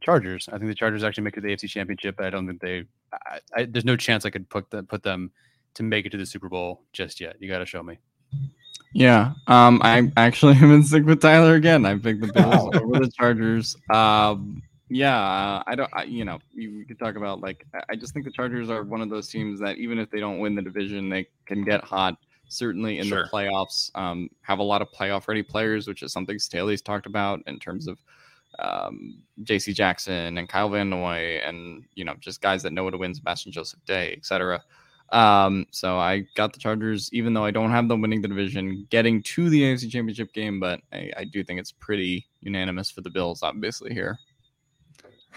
Chargers. 0.00 0.48
I 0.48 0.58
think 0.58 0.66
the 0.66 0.74
Chargers 0.74 1.02
actually 1.02 1.24
make 1.24 1.36
it 1.36 1.40
to 1.40 1.46
the 1.46 1.54
AFC 1.54 1.68
Championship, 1.68 2.16
but 2.16 2.26
I 2.26 2.30
don't 2.30 2.46
think 2.46 2.60
they. 2.60 2.84
I, 3.12 3.38
I, 3.56 3.64
there's 3.64 3.84
no 3.84 3.96
chance 3.96 4.26
I 4.26 4.30
could 4.30 4.48
put 4.50 4.70
put 4.88 5.02
them 5.02 5.30
to 5.74 5.82
make 5.82 6.06
it 6.06 6.10
to 6.10 6.18
the 6.18 6.26
Super 6.26 6.48
Bowl 6.48 6.82
just 6.92 7.20
yet. 7.20 7.36
You 7.40 7.48
got 7.48 7.58
to 7.58 7.66
show 7.66 7.82
me. 7.82 7.98
Yeah, 8.94 9.32
um, 9.48 9.80
I 9.82 10.10
actually 10.16 10.54
am 10.62 10.72
in 10.72 10.84
sync 10.84 11.06
with 11.06 11.20
Tyler 11.20 11.54
again. 11.54 11.84
I 11.84 11.98
picked 11.98 12.20
the 12.20 12.32
Bills 12.32 12.74
over 12.76 13.00
the 13.00 13.10
Chargers. 13.10 13.76
Um, 13.92 14.62
yeah, 14.88 15.62
I 15.66 15.74
don't. 15.74 15.90
I, 15.92 16.04
you 16.04 16.24
know, 16.24 16.38
we 16.56 16.84
could 16.86 16.98
talk 16.98 17.16
about 17.16 17.40
like 17.40 17.66
I 17.88 17.96
just 17.96 18.14
think 18.14 18.24
the 18.24 18.30
Chargers 18.30 18.70
are 18.70 18.84
one 18.84 19.00
of 19.00 19.10
those 19.10 19.28
teams 19.28 19.58
that 19.60 19.78
even 19.78 19.98
if 19.98 20.10
they 20.10 20.20
don't 20.20 20.38
win 20.38 20.54
the 20.54 20.62
division, 20.62 21.08
they 21.08 21.26
can 21.44 21.64
get 21.64 21.82
hot 21.82 22.16
certainly 22.46 22.98
in 22.98 23.06
sure. 23.06 23.24
the 23.24 23.30
playoffs. 23.30 23.90
Um, 23.96 24.30
have 24.42 24.60
a 24.60 24.62
lot 24.62 24.80
of 24.80 24.88
playoff 24.92 25.26
ready 25.26 25.42
players, 25.42 25.88
which 25.88 26.02
is 26.02 26.12
something 26.12 26.38
Staley's 26.38 26.82
talked 26.82 27.06
about 27.06 27.40
in 27.46 27.58
terms 27.58 27.88
of 27.88 27.98
um, 28.60 29.22
J.C. 29.42 29.72
Jackson 29.72 30.38
and 30.38 30.48
Kyle 30.48 30.68
Van 30.68 30.88
Noy, 30.88 31.40
and 31.44 31.84
you 31.94 32.04
know 32.04 32.14
just 32.20 32.40
guys 32.40 32.62
that 32.62 32.72
know 32.72 32.84
how 32.84 32.90
to 32.90 32.98
win, 32.98 33.14
Sebastian 33.14 33.50
Joseph 33.50 33.84
Day, 33.86 34.14
etc. 34.16 34.62
Um, 35.10 35.66
so 35.70 35.98
I 35.98 36.24
got 36.34 36.52
the 36.52 36.58
Chargers, 36.58 37.10
even 37.12 37.34
though 37.34 37.44
I 37.44 37.50
don't 37.50 37.70
have 37.70 37.88
them 37.88 38.00
winning 38.00 38.22
the 38.22 38.28
division, 38.28 38.86
getting 38.90 39.22
to 39.22 39.48
the 39.48 39.62
AFC 39.62 39.90
Championship 39.90 40.32
game, 40.32 40.58
but 40.58 40.80
I, 40.92 41.10
I 41.16 41.24
do 41.24 41.44
think 41.44 41.60
it's 41.60 41.72
pretty 41.72 42.26
unanimous 42.40 42.90
for 42.90 43.00
the 43.00 43.10
Bills, 43.10 43.42
obviously 43.42 43.92
here. 43.92 44.18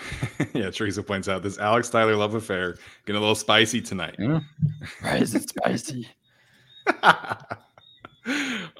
yeah, 0.53 0.69
Teresa 0.69 1.03
points 1.03 1.27
out 1.27 1.43
this 1.43 1.57
Alex 1.57 1.89
Tyler 1.89 2.15
love 2.15 2.35
affair 2.35 2.77
getting 3.05 3.17
a 3.17 3.19
little 3.19 3.35
spicy 3.35 3.81
tonight. 3.81 4.15
Yeah. 4.19 4.39
Why 5.01 5.17
is 5.17 5.33
it 5.35 5.49
spicy? 5.49 6.07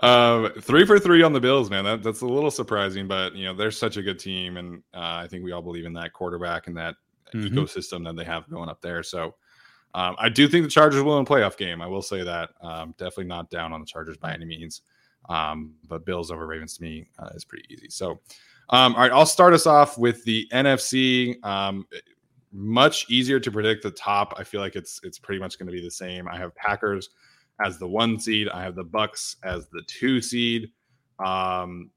um, 0.02 0.52
three 0.62 0.86
for 0.86 1.00
three 1.00 1.24
on 1.24 1.34
the 1.34 1.40
Bills, 1.40 1.70
man. 1.70 1.84
That, 1.84 2.04
that's 2.04 2.22
a 2.22 2.28
little 2.28 2.52
surprising, 2.52 3.08
but 3.08 3.36
you 3.36 3.46
know 3.46 3.54
they're 3.54 3.72
such 3.72 3.98
a 3.98 4.02
good 4.02 4.20
team, 4.20 4.58
and 4.58 4.84
uh, 4.94 5.22
I 5.24 5.28
think 5.28 5.44
we 5.44 5.52
all 5.52 5.62
believe 5.62 5.86
in 5.86 5.94
that 5.94 6.14
quarterback 6.14 6.68
and 6.68 6.78
that 6.78 6.96
mm-hmm. 7.34 7.58
ecosystem 7.58 8.04
that 8.06 8.16
they 8.16 8.24
have 8.24 8.50
going 8.50 8.70
up 8.70 8.82
there. 8.82 9.04
So 9.04 9.36
um, 9.98 10.16
I 10.20 10.30
do 10.30 10.48
think 10.48 10.64
the 10.64 10.70
Chargers 10.70 11.02
will 11.02 11.16
win 11.16 11.24
a 11.24 11.26
playoff 11.26 11.58
game. 11.58 11.82
I 11.82 11.88
will 11.88 12.02
say 12.02 12.24
that. 12.24 12.50
Um, 12.62 12.94
definitely 12.98 13.26
not 13.26 13.50
down 13.50 13.74
on 13.74 13.80
the 13.80 13.86
Chargers 13.86 14.18
by 14.18 14.34
any 14.34 14.46
means, 14.46 14.82
um, 15.30 15.74
but 15.88 16.06
Bills 16.06 16.32
over 16.32 16.46
Ravens 16.46 16.78
to 16.78 16.84
me 16.84 17.08
uh, 17.20 17.30
is 17.36 17.46
pretty 17.46 17.66
easy. 17.74 17.90
So. 17.90 18.20
Um, 18.70 18.96
all 18.96 19.02
right, 19.02 19.14
I'll 19.14 19.26
start 19.26 19.54
us 19.54 19.66
off 19.66 19.98
with 19.98 20.26
the 20.26 20.46
NFC. 20.52 21.42
Um, 21.46 21.88
much 22.52 23.10
easier 23.10 23.40
to 23.40 23.50
predict 23.50 23.82
the 23.82 23.92
top. 23.92 24.34
I 24.38 24.44
feel 24.44 24.60
like 24.60 24.76
it's 24.76 25.00
it's 25.04 25.18
pretty 25.18 25.40
much 25.40 25.58
going 25.58 25.68
to 25.68 25.72
be 25.72 25.82
the 25.82 25.90
same. 25.90 26.28
I 26.28 26.38
have 26.38 26.54
Packers 26.56 27.10
as 27.64 27.78
the 27.78 27.88
one 27.88 28.20
seed. 28.20 28.50
I 28.50 28.64
have 28.64 28.76
the 28.76 28.84
Bucks 28.84 29.38
as 29.44 29.68
the 29.70 29.82
two 29.88 30.22
seed. 30.22 30.72
Um, 31.24 31.92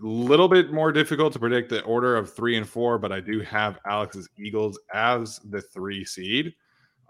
little 0.00 0.48
bit 0.48 0.72
more 0.72 0.92
difficult 0.92 1.32
to 1.34 1.38
predict 1.38 1.68
the 1.68 1.82
order 1.82 2.16
of 2.16 2.32
three 2.32 2.56
and 2.56 2.68
four, 2.68 2.98
but 2.98 3.12
I 3.12 3.20
do 3.20 3.40
have 3.40 3.78
Alex's 3.86 4.28
Eagles 4.38 4.78
as 4.94 5.40
the 5.50 5.60
three 5.60 6.04
seed. 6.04 6.54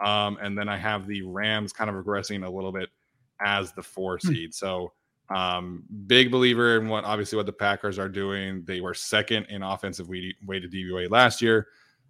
Um, 0.01 0.39
and 0.41 0.57
then 0.57 0.69
I 0.69 0.77
have 0.77 1.07
the 1.07 1.23
Rams 1.23 1.73
kind 1.73 1.91
of 1.91 1.97
regressing 1.97 2.47
a 2.47 2.51
little 2.51 2.73
bit 2.73 2.89
as 3.41 3.73
the 3.73 3.83
four 3.83 4.19
hmm. 4.19 4.29
seed. 4.29 4.55
So 4.55 4.93
um, 5.35 5.85
big 6.07 6.31
believer 6.31 6.79
in 6.79 6.89
what 6.89 7.05
obviously 7.05 7.37
what 7.37 7.47
the 7.47 7.53
Packers 7.53 7.99
are 7.99 8.09
doing. 8.09 8.65
They 8.65 8.81
were 8.81 8.95
second 8.95 9.47
in 9.47 9.63
offensive 9.63 10.09
weighted 10.09 10.73
DVOA 10.73 11.11
last 11.11 11.41
year, 11.41 11.69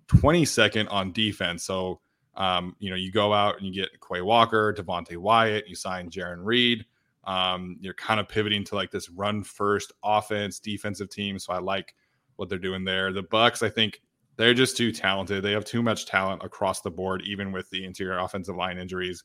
22nd 0.08 0.90
on 0.90 1.12
defense. 1.12 1.64
So 1.64 2.00
um, 2.36 2.74
you 2.78 2.90
know, 2.90 2.96
you 2.96 3.12
go 3.12 3.34
out 3.34 3.58
and 3.58 3.66
you 3.66 3.72
get 3.72 3.90
Quay 4.00 4.22
Walker, 4.22 4.72
Devonte 4.72 5.16
Wyatt, 5.16 5.68
you 5.68 5.74
sign 5.74 6.08
Jarran 6.10 6.44
Reed. 6.44 6.86
Um, 7.24 7.76
you're 7.80 7.94
kind 7.94 8.18
of 8.18 8.28
pivoting 8.28 8.64
to 8.64 8.74
like 8.74 8.90
this 8.90 9.10
run 9.10 9.42
first 9.42 9.92
offense, 10.02 10.58
defensive 10.58 11.10
team. 11.10 11.38
So 11.38 11.52
I 11.52 11.58
like 11.58 11.94
what 12.36 12.48
they're 12.48 12.58
doing 12.58 12.84
there. 12.84 13.12
The 13.12 13.22
Bucks, 13.22 13.62
I 13.62 13.68
think 13.68 14.00
they're 14.36 14.54
just 14.54 14.76
too 14.76 14.92
talented. 14.92 15.42
They 15.42 15.52
have 15.52 15.64
too 15.64 15.82
much 15.82 16.06
talent 16.06 16.42
across 16.42 16.80
the 16.80 16.90
board, 16.90 17.22
even 17.26 17.52
with 17.52 17.68
the 17.70 17.84
interior 17.84 18.18
offensive 18.18 18.56
line 18.56 18.78
injuries. 18.78 19.24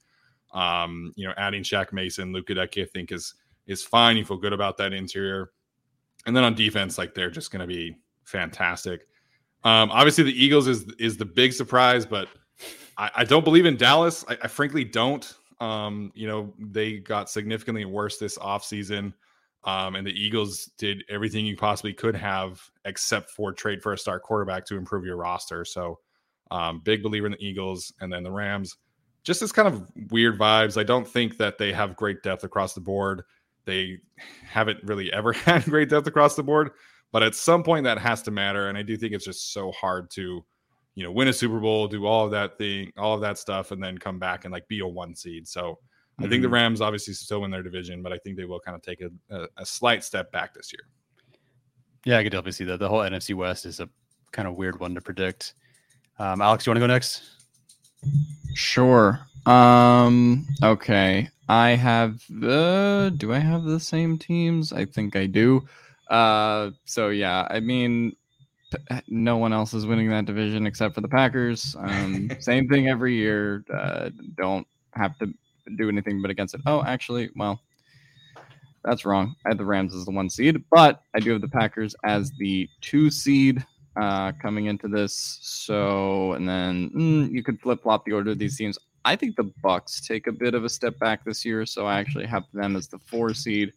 Um, 0.53 1.13
you 1.15 1.27
know, 1.27 1.33
adding 1.37 1.63
Shaq 1.63 1.91
Mason, 1.93 2.31
Luke 2.31 2.47
Goedeke, 2.47 2.83
I 2.83 2.85
think 2.85 3.11
is 3.11 3.33
is 3.67 3.83
fine. 3.83 4.17
You 4.17 4.25
feel 4.25 4.37
good 4.37 4.53
about 4.53 4.77
that 4.77 4.93
interior. 4.93 5.51
and 6.25 6.35
then 6.35 6.43
on 6.43 6.55
defense, 6.55 6.97
like 6.97 7.13
they're 7.13 7.31
just 7.31 7.51
going 7.51 7.67
to 7.67 7.67
be 7.67 7.97
fantastic. 8.23 9.07
Um, 9.63 9.89
obviously, 9.91 10.23
the 10.23 10.43
Eagles 10.43 10.67
is 10.67 10.85
is 10.99 11.17
the 11.17 11.25
big 11.25 11.53
surprise, 11.53 12.05
but 12.05 12.27
I, 12.97 13.09
I 13.17 13.23
don't 13.23 13.43
believe 13.43 13.65
in 13.65 13.77
Dallas. 13.77 14.23
I, 14.27 14.37
I 14.43 14.47
frankly 14.47 14.83
don't. 14.83 15.33
Um, 15.59 16.11
you 16.15 16.27
know, 16.27 16.53
they 16.59 16.97
got 16.97 17.29
significantly 17.29 17.85
worse 17.85 18.17
this 18.17 18.37
offseason. 18.37 19.13
Um, 19.65 19.95
and 19.95 20.05
the 20.05 20.11
Eagles 20.11 20.69
did 20.77 21.03
everything 21.09 21.45
you 21.45 21.57
possibly 21.57 21.93
could 21.93 22.15
have 22.15 22.61
except 22.85 23.31
for 23.31 23.51
trade 23.51 23.81
for 23.81 23.93
a 23.93 23.97
star 23.97 24.19
quarterback 24.19 24.65
to 24.65 24.77
improve 24.77 25.05
your 25.05 25.17
roster. 25.17 25.65
So, 25.65 25.99
um, 26.51 26.81
big 26.83 27.01
believer 27.01 27.25
in 27.25 27.31
the 27.31 27.43
Eagles. 27.43 27.91
And 27.99 28.13
then 28.13 28.23
the 28.23 28.31
Rams, 28.31 28.77
just 29.23 29.39
this 29.39 29.51
kind 29.51 29.67
of 29.67 29.89
weird 30.11 30.37
vibes. 30.37 30.79
I 30.79 30.83
don't 30.83 31.07
think 31.07 31.37
that 31.37 31.57
they 31.57 31.73
have 31.73 31.95
great 31.95 32.21
depth 32.21 32.43
across 32.43 32.73
the 32.73 32.81
board. 32.81 33.23
They 33.65 33.97
haven't 34.43 34.83
really 34.83 35.11
ever 35.11 35.33
had 35.33 35.63
great 35.65 35.89
depth 35.89 36.05
across 36.05 36.35
the 36.35 36.43
board, 36.43 36.71
but 37.11 37.23
at 37.23 37.33
some 37.33 37.63
point 37.63 37.85
that 37.85 37.97
has 37.97 38.21
to 38.23 38.31
matter. 38.31 38.69
And 38.69 38.77
I 38.77 38.83
do 38.83 38.95
think 38.95 39.13
it's 39.13 39.25
just 39.25 39.51
so 39.51 39.71
hard 39.71 40.11
to 40.11 40.45
you 40.95 41.03
know, 41.03 41.11
win 41.11 41.27
a 41.27 41.33
Super 41.33 41.59
Bowl, 41.59 41.87
do 41.87 42.05
all 42.05 42.25
of 42.25 42.31
that 42.31 42.57
thing, 42.57 42.91
all 42.97 43.13
of 43.13 43.21
that 43.21 43.37
stuff, 43.37 43.71
and 43.71 43.83
then 43.83 43.97
come 43.97 44.17
back 44.17 44.45
and 44.45 44.51
like 44.51 44.67
be 44.67 44.79
a 44.79 44.87
one 44.87 45.13
seed. 45.13 45.47
So 45.47 45.77
mm-hmm. 46.15 46.25
I 46.25 46.29
think 46.29 46.41
the 46.41 46.47
mm-hmm. 46.47 46.53
Rams 46.53 46.81
obviously 46.81 47.13
still 47.13 47.41
win 47.41 47.51
their 47.51 47.63
division, 47.63 48.01
but 48.01 48.11
I 48.11 48.17
think 48.17 48.37
they 48.37 48.45
will 48.45 48.59
kind 48.59 48.75
of 48.75 48.81
take 48.81 49.01
a, 49.01 49.09
a, 49.29 49.47
a 49.57 49.65
slight 49.65 50.03
step 50.03 50.31
back 50.31 50.53
this 50.53 50.71
year. 50.71 50.87
Yeah, 52.05 52.19
I 52.19 52.23
could 52.23 52.31
definitely 52.31 52.53
see 52.53 52.65
that. 52.65 52.79
The 52.79 52.87
whole 52.87 52.99
NFC 52.99 53.33
West 53.33 53.65
is 53.65 53.79
a 53.79 53.89
kind 54.31 54.47
of 54.47 54.55
weird 54.55 54.79
one 54.79 54.93
to 54.95 55.01
predict. 55.01 55.53
Um, 56.19 56.41
Alex, 56.41 56.65
you 56.65 56.71
want 56.71 56.77
to 56.77 56.87
go 56.87 56.87
next? 56.87 57.23
Sure. 58.53 59.19
Um. 59.45 60.47
Okay. 60.63 61.29
I 61.49 61.69
have. 61.71 62.21
Uh, 62.43 63.09
do 63.09 63.33
I 63.33 63.39
have 63.39 63.63
the 63.63 63.79
same 63.79 64.17
teams? 64.17 64.71
I 64.71 64.85
think 64.85 65.15
I 65.15 65.25
do. 65.25 65.67
Uh. 66.09 66.71
So 66.85 67.09
yeah. 67.09 67.47
I 67.49 67.59
mean, 67.59 68.15
no 69.07 69.37
one 69.37 69.53
else 69.53 69.73
is 69.73 69.85
winning 69.85 70.09
that 70.09 70.25
division 70.25 70.65
except 70.65 70.95
for 70.95 71.01
the 71.01 71.07
Packers. 71.07 71.75
Um, 71.79 72.29
same 72.39 72.67
thing 72.67 72.87
every 72.87 73.15
year. 73.15 73.63
Uh, 73.73 74.09
don't 74.35 74.67
have 74.93 75.17
to 75.19 75.33
do 75.77 75.89
anything 75.89 76.21
but 76.21 76.31
against 76.31 76.55
it. 76.55 76.61
Oh, 76.65 76.83
actually, 76.83 77.29
well, 77.35 77.61
that's 78.83 79.05
wrong. 79.05 79.35
I 79.45 79.49
had 79.49 79.57
the 79.57 79.65
Rams 79.65 79.95
as 79.95 80.05
the 80.05 80.11
one 80.11 80.29
seed, 80.29 80.63
but 80.71 81.01
I 81.15 81.19
do 81.19 81.31
have 81.31 81.41
the 81.41 81.47
Packers 81.47 81.95
as 82.03 82.31
the 82.37 82.69
two 82.81 83.09
seed 83.09 83.65
uh, 83.95 84.31
coming 84.33 84.65
into 84.65 84.87
this. 84.87 85.39
So, 85.41 86.33
and 86.33 86.47
then 86.47 86.91
mm, 86.91 87.31
you 87.31 87.43
could 87.43 87.59
flip 87.59 87.83
flop 87.83 88.05
the 88.05 88.13
order 88.13 88.31
of 88.31 88.39
these 88.39 88.57
teams. 88.57 88.77
I 89.03 89.15
think 89.15 89.35
the 89.35 89.51
Bucks 89.61 90.05
take 90.05 90.27
a 90.27 90.31
bit 90.31 90.55
of 90.55 90.63
a 90.63 90.69
step 90.69 90.97
back 90.99 91.23
this 91.23 91.45
year, 91.45 91.65
so 91.65 91.85
I 91.85 91.99
actually 91.99 92.25
have 92.25 92.43
them 92.53 92.75
as 92.75 92.87
the 92.87 92.99
four 92.99 93.33
seed. 93.33 93.73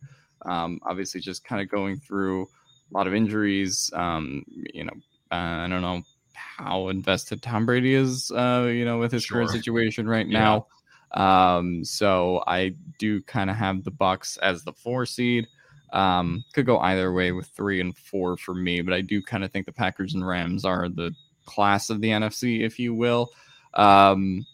Um, 0.47 0.81
obviously, 0.85 1.21
just 1.21 1.45
kind 1.45 1.61
of 1.61 1.69
going 1.69 1.99
through 1.99 2.45
a 2.45 2.97
lot 2.97 3.07
of 3.07 3.15
injuries. 3.15 3.91
Um, 3.95 4.45
you 4.49 4.85
know, 4.85 4.95
uh, 5.31 5.65
I 5.65 5.69
don't 5.69 5.83
know 5.83 6.03
how 6.35 6.89
invested 6.89 7.43
Tom 7.43 7.67
Brady 7.67 7.95
is, 7.95 8.31
uh, 8.31 8.69
you 8.73 8.85
know, 8.85 8.99
with 8.99 9.13
his 9.13 9.25
sure. 9.25 9.39
current 9.39 9.51
situation 9.51 10.09
right 10.09 10.27
yeah. 10.27 10.39
now. 10.39 10.67
Um, 11.13 11.85
so 11.85 12.43
I 12.47 12.75
do 12.99 13.23
kind 13.23 13.51
of 13.51 13.57
have 13.57 13.85
the 13.85 13.91
Bucks 13.91 14.37
as 14.39 14.65
the 14.65 14.73
four 14.73 15.07
seed. 15.07 15.49
Um, 15.93 16.45
could 16.53 16.67
go 16.67 16.79
either 16.81 17.13
way 17.13 17.33
with 17.33 17.47
three 17.47 17.81
and 17.81 17.97
four 17.97 18.37
for 18.37 18.55
me, 18.55 18.83
but 18.83 18.93
I 18.93 19.01
do 19.01 19.23
kind 19.23 19.43
of 19.43 19.51
think 19.51 19.65
the 19.65 19.73
Packers 19.73 20.15
and 20.15 20.27
Rams 20.27 20.65
are 20.65 20.89
the 20.89 21.15
class 21.47 21.89
of 21.89 22.01
the 22.01 22.09
NFC, 22.09 22.61
if 22.61 22.79
you 22.79 22.95
will. 22.95 23.31
Um, 23.75 24.47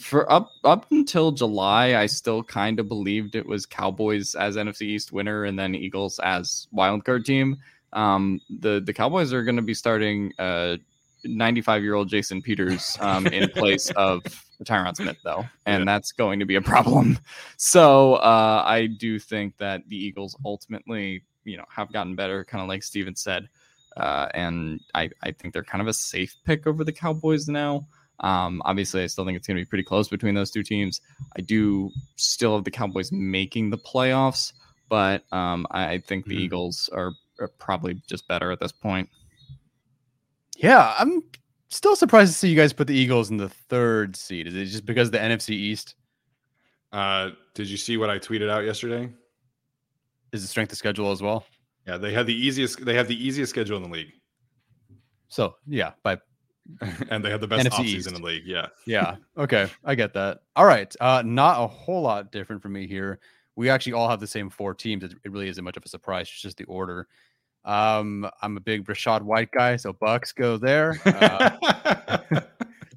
for 0.00 0.30
up 0.30 0.50
up 0.64 0.90
until 0.90 1.32
July, 1.32 1.96
I 1.96 2.06
still 2.06 2.42
kind 2.42 2.78
of 2.80 2.88
believed 2.88 3.34
it 3.34 3.46
was 3.46 3.66
Cowboys 3.66 4.34
as 4.34 4.56
NFC 4.56 4.82
East 4.82 5.12
winner 5.12 5.44
and 5.44 5.58
then 5.58 5.74
Eagles 5.74 6.18
as 6.20 6.66
wildcard 6.74 7.24
team. 7.24 7.56
Um, 7.92 8.40
the 8.60 8.82
the 8.84 8.92
Cowboys 8.92 9.32
are 9.32 9.44
going 9.44 9.56
to 9.56 9.62
be 9.62 9.74
starting 9.74 10.32
uh 10.38 10.76
95 11.24 11.82
year 11.82 11.94
old 11.94 12.08
Jason 12.08 12.42
Peters 12.42 12.96
um, 13.00 13.26
in 13.26 13.48
place 13.54 13.90
of 13.92 14.22
Tyron 14.64 14.96
Smith, 14.96 15.18
though, 15.24 15.44
and 15.66 15.80
yeah. 15.80 15.84
that's 15.84 16.12
going 16.12 16.40
to 16.40 16.46
be 16.46 16.56
a 16.56 16.62
problem. 16.62 17.18
So 17.56 18.14
uh, 18.14 18.64
I 18.66 18.86
do 18.86 19.20
think 19.20 19.56
that 19.58 19.88
the 19.88 19.96
Eagles 19.96 20.36
ultimately, 20.44 21.22
you 21.44 21.56
know, 21.56 21.64
have 21.68 21.92
gotten 21.92 22.16
better, 22.16 22.44
kind 22.44 22.60
of 22.60 22.68
like 22.68 22.82
Steven 22.82 23.14
said, 23.14 23.48
uh, 23.96 24.26
and 24.34 24.80
I, 24.94 25.10
I 25.22 25.30
think 25.30 25.54
they're 25.54 25.62
kind 25.62 25.80
of 25.80 25.86
a 25.86 25.92
safe 25.92 26.34
pick 26.44 26.66
over 26.66 26.82
the 26.82 26.92
Cowboys 26.92 27.46
now. 27.48 27.86
Um, 28.20 28.62
obviously, 28.64 29.02
I 29.02 29.06
still 29.06 29.24
think 29.24 29.36
it's 29.36 29.46
going 29.46 29.56
to 29.56 29.62
be 29.62 29.66
pretty 29.66 29.84
close 29.84 30.08
between 30.08 30.34
those 30.34 30.50
two 30.50 30.62
teams. 30.62 31.00
I 31.36 31.40
do 31.40 31.90
still 32.16 32.56
have 32.56 32.64
the 32.64 32.70
Cowboys 32.70 33.10
making 33.12 33.70
the 33.70 33.78
playoffs, 33.78 34.52
but 34.88 35.24
um, 35.32 35.66
I, 35.70 35.92
I, 35.92 35.98
think 35.98 36.26
the 36.26 36.34
mm-hmm. 36.34 36.44
Eagles 36.44 36.90
are 36.92 37.12
are 37.40 37.48
probably 37.58 38.00
just 38.08 38.28
better 38.28 38.50
at 38.52 38.60
this 38.60 38.72
point. 38.72 39.08
Yeah, 40.56 40.94
I'm 40.98 41.22
still 41.76 41.96
surprised 41.96 42.32
to 42.32 42.38
see 42.38 42.48
you 42.48 42.56
guys 42.56 42.72
put 42.72 42.86
the 42.86 42.94
Eagles 42.94 43.30
in 43.30 43.36
the 43.36 43.48
third 43.48 44.16
seed. 44.16 44.46
Is 44.46 44.54
it 44.54 44.64
just 44.66 44.86
because 44.86 45.10
the 45.10 45.18
NFC 45.18 45.50
East? 45.50 45.94
Uh, 46.92 47.30
did 47.54 47.68
you 47.68 47.76
see 47.76 47.96
what 47.96 48.10
I 48.10 48.18
tweeted 48.18 48.50
out 48.50 48.64
yesterday? 48.64 49.10
Is 50.32 50.42
the 50.42 50.48
strength 50.48 50.72
of 50.72 50.78
schedule 50.78 51.10
as 51.10 51.22
well? 51.22 51.44
Yeah, 51.86 51.96
they 51.96 52.12
have 52.12 52.26
the 52.26 52.34
easiest. 52.34 52.84
They 52.84 52.94
have 52.94 53.08
the 53.08 53.26
easiest 53.26 53.50
schedule 53.50 53.76
in 53.76 53.82
the 53.82 53.88
league. 53.88 54.12
So 55.28 55.56
yeah, 55.66 55.92
by 56.02 56.18
and 57.10 57.24
they 57.24 57.30
have 57.30 57.40
the 57.40 57.48
best 57.48 57.66
NFC 57.66 57.84
offseason 57.84 58.08
in 58.08 58.14
the 58.14 58.22
league. 58.22 58.44
Yeah. 58.46 58.66
Yeah. 58.86 59.16
Okay. 59.36 59.68
I 59.84 59.94
get 59.94 60.14
that. 60.14 60.40
All 60.54 60.66
right. 60.66 60.94
Uh, 61.00 61.22
not 61.24 61.62
a 61.62 61.66
whole 61.66 62.02
lot 62.02 62.30
different 62.30 62.62
for 62.62 62.68
me 62.68 62.86
here 62.86 63.18
we 63.56 63.68
actually 63.68 63.92
all 63.92 64.08
have 64.08 64.20
the 64.20 64.26
same 64.26 64.50
four 64.50 64.74
teams. 64.74 65.04
It, 65.04 65.14
really 65.26 65.48
isn't 65.48 65.62
much 65.62 65.76
of 65.76 65.84
a 65.84 65.88
surprise. 65.88 66.28
It's 66.28 66.40
just 66.40 66.56
the 66.56 66.64
order. 66.64 67.08
Um, 67.64 68.28
I'm 68.40 68.56
a 68.56 68.60
big 68.60 68.84
Rachaad 68.86 69.22
White 69.22 69.50
guy, 69.52 69.76
so 69.76 69.92
Bucks 69.92 70.32
go 70.32 70.56
there. 70.56 71.00
Uh, 71.04 72.20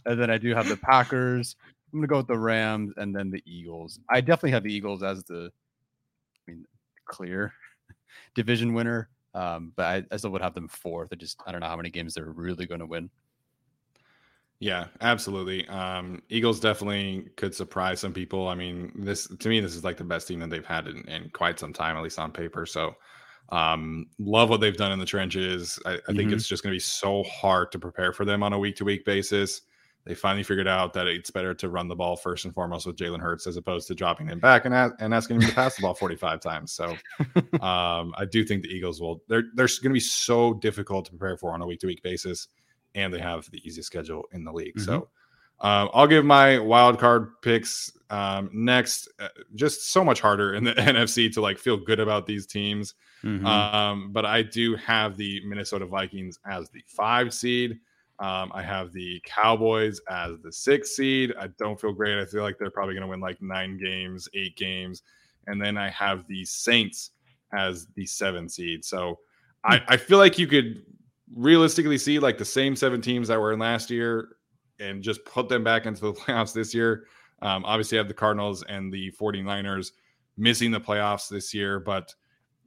and 0.06 0.20
then 0.20 0.30
I 0.30 0.38
do 0.38 0.54
have 0.56 0.68
the 0.68 0.78
Packers. 0.78 1.56
I'm 1.94 2.00
gonna 2.00 2.08
go 2.08 2.18
with 2.18 2.28
the 2.28 2.38
Rams 2.38 2.94
and 2.98 3.16
then 3.16 3.30
the 3.30 3.44
Eagles. 3.46 4.00
I 4.10 4.22
definitely 4.22 4.52
have 4.52 4.64
the 4.64 4.74
Eagles 4.74 5.04
as 5.04 5.24
the, 5.26 5.52
I 6.48 6.52
mean, 6.52 6.66
clear 7.06 7.54
division 8.36 8.74
winner. 8.74 9.10
Um, 9.34 9.74
but 9.76 9.86
I, 9.86 10.04
I 10.12 10.18
still 10.18 10.32
would 10.32 10.42
have 10.42 10.54
them 10.54 10.70
fourth. 10.70 11.10
I 11.12 11.16
just 11.16 11.40
I 11.46 11.52
don't 11.52 11.62
know 11.62 11.68
how 11.68 11.76
many 11.76 11.90
games 11.90 12.14
they're 12.14 12.26
really 12.26 12.66
going 12.66 12.80
to 12.80 12.86
win. 12.86 13.10
Yeah, 14.60 14.88
absolutely. 15.02 15.68
Um, 15.68 16.22
Eagles 16.30 16.62
definitely 16.62 17.28
could 17.36 17.54
surprise 17.54 18.00
some 18.00 18.14
people. 18.14 18.48
I 18.48 18.56
mean, 18.56 18.94
this 18.96 19.28
to 19.28 19.50
me, 19.50 19.60
this 19.60 19.76
is 19.76 19.84
like 19.84 19.98
the 19.98 20.06
best 20.06 20.28
team 20.28 20.40
that 20.40 20.50
they've 20.50 20.66
had 20.66 20.88
in, 20.88 21.08
in 21.10 21.30
quite 21.32 21.60
some 21.60 21.74
time, 21.74 21.98
at 21.98 22.04
least 22.04 22.20
on 22.20 22.32
paper. 22.32 22.66
So, 22.66 22.96
um, 23.50 24.08
love 24.20 24.50
what 24.50 24.62
they've 24.62 24.76
done 24.76 24.92
in 24.92 25.00
the 25.00 25.06
trenches. 25.06 25.80
I, 25.86 25.94
I 25.94 25.96
mm-hmm. 25.96 26.18
think 26.18 26.32
it's 26.32 26.48
just 26.48 26.64
going 26.64 26.72
to 26.72 26.76
be 26.76 26.80
so 26.80 27.24
hard 27.24 27.72
to 27.74 27.80
prepare 27.80 28.14
for 28.14 28.26
them 28.26 28.44
on 28.44 28.54
a 28.54 28.60
week 28.60 28.76
to 28.78 28.86
week 28.86 29.06
basis. 29.06 29.62
They 30.06 30.14
finally 30.14 30.44
figured 30.44 30.68
out 30.68 30.94
that 30.94 31.08
it's 31.08 31.32
better 31.32 31.56
to 31.56 31.70
run 31.70 31.88
the 31.88 31.96
ball 31.96 32.16
first 32.16 32.46
and 32.46 32.54
foremost 32.54 32.86
with 32.86 32.96
Jalen 32.96 33.20
Hurts 33.20 33.48
as 33.48 33.58
opposed 33.58 33.88
to 33.88 33.96
dropping 33.96 34.28
him 34.28 34.40
back 34.40 34.66
and, 34.66 34.74
and 34.74 35.14
asking 35.16 35.38
him 35.42 35.50
to 35.50 35.56
pass 35.56 35.76
the 35.76 35.82
ball 35.82 35.96
45 35.96 36.40
times. 36.42 36.72
So, 36.74 36.96
um, 37.62 38.14
I 38.16 38.26
do 38.30 38.44
think 38.44 38.62
the 38.62 38.70
Eagles 38.70 39.02
will, 39.02 39.24
they're, 39.28 39.46
they're 39.56 39.68
going 39.68 39.90
to 39.90 39.94
be 39.94 40.00
so 40.00 40.54
difficult 40.54 41.06
to 41.06 41.12
prepare 41.12 41.38
for 41.38 41.54
on 41.54 41.62
a 41.64 41.66
week 41.66 41.80
to 41.80 41.88
week 41.88 42.04
basis 42.04 42.50
and 42.94 43.14
they 43.14 43.20
have 43.20 43.50
the 43.52 43.62
easiest 43.68 43.88
schedule 43.88 44.24
in 44.32 44.44
the 44.44 44.52
league. 44.52 44.76
Mm-hmm. 44.76 44.86
So 44.86 45.10
um, 45.62 45.90
I'll 45.94 46.08
give 46.08 46.26
my 46.26 46.60
wild 46.60 47.00
card 47.00 47.42
picks 47.42 47.92
um, 48.10 48.50
next. 48.54 49.08
Uh, 49.20 49.30
just 49.56 49.92
so 49.92 50.04
much 50.04 50.22
harder 50.22 50.56
in 50.56 50.64
the 50.64 50.74
NFC 50.78 51.32
to 51.34 51.42
like 51.42 51.58
feel 51.58 51.78
good 51.78 52.00
about 52.00 52.26
these 52.26 52.46
teams. 52.46 52.94
Mm-hmm. 53.24 53.46
Um, 53.46 54.12
but 54.12 54.26
I 54.26 54.44
do 54.44 54.76
have 54.76 55.18
the 55.18 55.42
Minnesota 55.46 55.86
Vikings 55.86 56.40
as 56.46 56.70
the 56.70 56.84
five 56.88 57.34
seed. 57.34 57.80
Um, 58.20 58.52
I 58.54 58.64
have 58.64 58.94
the 58.94 59.22
Cowboys 59.26 60.00
as 60.10 60.40
the 60.42 60.52
six 60.52 60.96
seed. 60.96 61.34
I 61.40 61.48
don't 61.58 61.80
feel 61.80 61.92
great. 61.92 62.22
I 62.22 62.26
feel 62.26 62.44
like 62.44 62.58
they're 62.58 62.70
probably 62.70 62.94
going 62.94 63.02
to 63.02 63.10
win 63.10 63.20
like 63.20 63.42
nine 63.42 63.78
games, 63.78 64.30
eight 64.34 64.56
games. 64.56 65.02
And 65.48 65.62
then 65.62 65.78
I 65.78 65.90
have 65.90 66.26
the 66.28 66.46
Saints 66.46 67.12
as 67.54 67.88
the 67.96 68.06
seven 68.06 68.48
seed. 68.48 68.86
So 68.86 69.20
I, 69.64 69.82
I 69.88 69.98
feel 69.98 70.18
like 70.18 70.40
you 70.40 70.48
could 70.48 70.84
realistically 71.36 71.98
see 71.98 72.20
like 72.20 72.38
the 72.38 72.46
same 72.46 72.76
seven 72.76 73.02
teams 73.02 73.28
that 73.28 73.40
were 73.40 73.52
in 73.52 73.60
last 73.60 73.90
year 73.90 74.30
and 74.80 75.02
just 75.04 75.24
put 75.26 75.50
them 75.50 75.64
back 75.64 75.86
into 75.86 76.02
the 76.02 76.14
playoffs 76.14 76.54
this 76.54 76.74
year. 76.74 77.06
Um, 77.42 77.66
obviously, 77.66 77.98
I 77.98 78.00
have 78.00 78.08
the 78.08 78.14
Cardinals 78.14 78.64
and 78.64 78.92
the 78.92 79.12
49ers 79.12 79.92
missing 80.38 80.72
the 80.72 80.80
playoffs 80.80 81.30
this 81.30 81.54
year, 81.54 81.80
but 81.80 82.14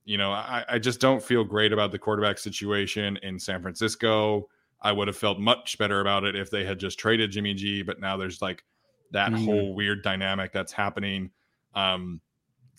you 0.05 0.17
know, 0.17 0.33
I, 0.33 0.65
I 0.69 0.79
just 0.79 1.01
don't 1.01 1.23
feel 1.23 1.45
great 1.45 1.71
about 1.71 1.93
the 1.93 1.99
quarterback 1.99 2.39
situation 2.39 3.19
in 3.23 3.39
San 3.39 3.61
Francisco. 3.61 4.49
I 4.81 4.91
would 4.91 5.07
have 5.07 5.17
felt 5.17 5.39
much 5.39 5.77
better 5.77 6.01
about 6.01 6.25
it 6.25 6.35
if 6.35 6.51
they 6.51 6.65
had 6.65 6.79
just 6.79 6.99
traded 6.99 7.31
Jimmy 7.31 7.53
G, 7.53 7.83
but 7.83 8.01
now 8.01 8.17
there's 8.17 8.41
like 8.41 8.65
that 9.11 9.33
mm-hmm. 9.33 9.45
whole 9.45 9.75
weird 9.75 10.03
dynamic 10.03 10.53
that's 10.53 10.73
happening. 10.73 11.31
Um, 11.75 12.23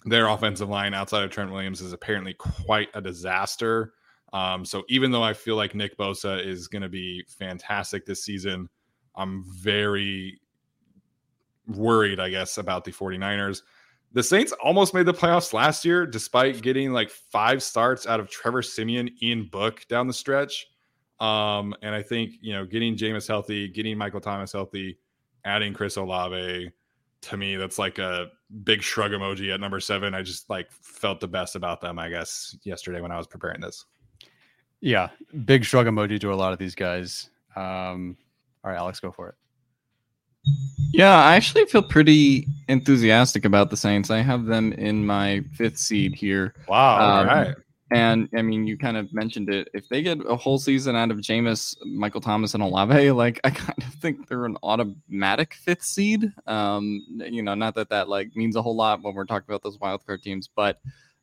their 0.06 0.28
offensive 0.28 0.70
line 0.70 0.94
outside 0.94 1.24
of 1.24 1.30
Trent 1.30 1.52
Williams 1.52 1.82
is 1.82 1.94
apparently 1.94 2.34
quite 2.34 2.90
a 2.94 3.02
disaster. 3.02 3.94
Um, 4.32 4.64
so 4.64 4.84
even 4.90 5.12
though 5.12 5.24
I 5.24 5.34
feel 5.34 5.56
like 5.56 5.76
Nick 5.76 5.98
Bosa 5.98 6.44
is 6.44 6.68
going 6.68 6.82
to 6.82 6.90
be 6.90 7.24
fantastic 7.28 8.06
this 8.06 8.24
season, 8.24 8.70
I'm 9.20 9.44
very 9.48 10.40
worried, 11.68 12.20
I 12.20 12.30
guess, 12.30 12.58
about 12.58 12.84
the 12.86 12.92
49ers. 12.92 13.62
the 14.12 14.24
Saints 14.24 14.52
almost 14.54 14.94
made 14.94 15.06
the 15.06 15.14
playoffs 15.14 15.54
last 15.54 15.86
year, 15.86 16.08
despite 16.08 16.62
getting 16.62 16.92
like 16.92 17.12
five 17.12 17.62
starts 17.62 18.08
out 18.08 18.20
of 18.20 18.30
Trevor 18.30 18.64
Siemian, 18.64 19.12
Ian 19.22 19.48
Book 19.52 19.86
down 19.88 20.08
the 20.08 20.14
stretch. 20.14 20.68
Um, 21.20 21.76
and 21.84 21.94
I 21.94 22.02
think 22.02 22.32
you 22.42 22.54
know, 22.54 22.66
getting 22.66 22.96
Jameis 22.96 23.28
healthy, 23.28 23.68
getting 23.68 23.98
Michael 23.98 24.22
Thomas 24.22 24.54
healthy, 24.54 24.98
adding 25.44 25.74
Chris 25.74 25.98
Olave, 25.98 26.72
to 27.22 27.38
me, 27.38 27.56
that's 27.58 27.78
like 27.78 28.00
a 28.00 28.28
big 28.64 28.82
shrug 28.82 29.12
emoji 29.12 29.54
at 29.54 29.60
number 29.60 29.80
seven. 29.80 30.14
I 30.14 30.22
just 30.22 30.50
like 30.50 30.72
felt 30.72 31.20
the 31.20 31.28
best 31.28 31.56
about 31.56 31.82
them, 31.82 32.00
I 32.00 32.10
guess, 32.10 32.56
yesterday 32.64 33.02
when 33.02 33.12
I 33.12 33.18
was 33.18 33.28
preparing 33.28 33.62
this. 33.62 33.86
Yeah, 34.82 35.10
big 35.44 35.66
shrug 35.66 35.88
emoji 35.88 36.20
to 36.22 36.34
a 36.34 36.36
lot 36.36 36.54
of 36.54 36.60
these 36.60 36.76
guys. 36.76 37.30
Um, 37.56 38.16
all 38.64 38.72
right, 38.72 38.78
Alex, 38.78 39.00
go 39.00 39.12
for 39.12 39.30
it. 39.30 39.36
Yeah, 40.92 41.16
I 41.16 41.36
actually 41.36 41.66
feel 41.66 41.84
pretty 41.84 42.48
enthusiastic 42.68 43.46
about 43.46 43.70
the 43.70 43.78
Saints. 43.78 44.10
I 44.10 44.20
have 44.20 44.46
them 44.46 44.74
in 44.74 45.06
my 45.06 45.44
fifth 45.54 45.78
seed 45.78 46.16
here. 46.16 46.56
Wow. 46.68 46.96
Um, 46.96 47.30
all 47.30 47.36
right. 47.36 47.56
And 47.92 48.30
I 48.36 48.44
mean, 48.44 48.68
you 48.68 48.78
kind 48.78 48.98
of 48.98 49.12
mentioned 49.14 49.50
it. 49.50 49.68
If 49.74 49.90
they 49.90 50.04
get 50.04 50.20
a 50.28 50.36
whole 50.36 50.60
season 50.60 50.96
out 50.96 51.10
of 51.10 51.18
Jameis, 51.18 51.76
Michael 51.86 52.22
Thomas, 52.22 52.54
and 52.54 52.62
Olave, 52.62 53.12
like 53.12 53.40
I 53.44 53.50
kind 53.50 53.82
of 53.84 53.94
think 53.96 54.28
they're 54.28 54.46
an 54.46 54.58
automatic 54.62 55.56
fifth 55.56 55.84
seed. 55.84 56.32
Um, 56.46 57.04
you 57.10 57.42
know, 57.42 57.56
not 57.56 57.76
that 57.76 57.90
that 57.90 58.08
like 58.08 58.36
means 58.36 58.56
a 58.56 58.62
whole 58.62 58.76
lot 58.76 59.02
when 59.02 59.16
we're 59.16 59.26
talking 59.26 59.50
about 59.50 59.64
those 59.64 59.78
wildcard 59.78 60.22
teams, 60.22 60.50
but 60.56 60.80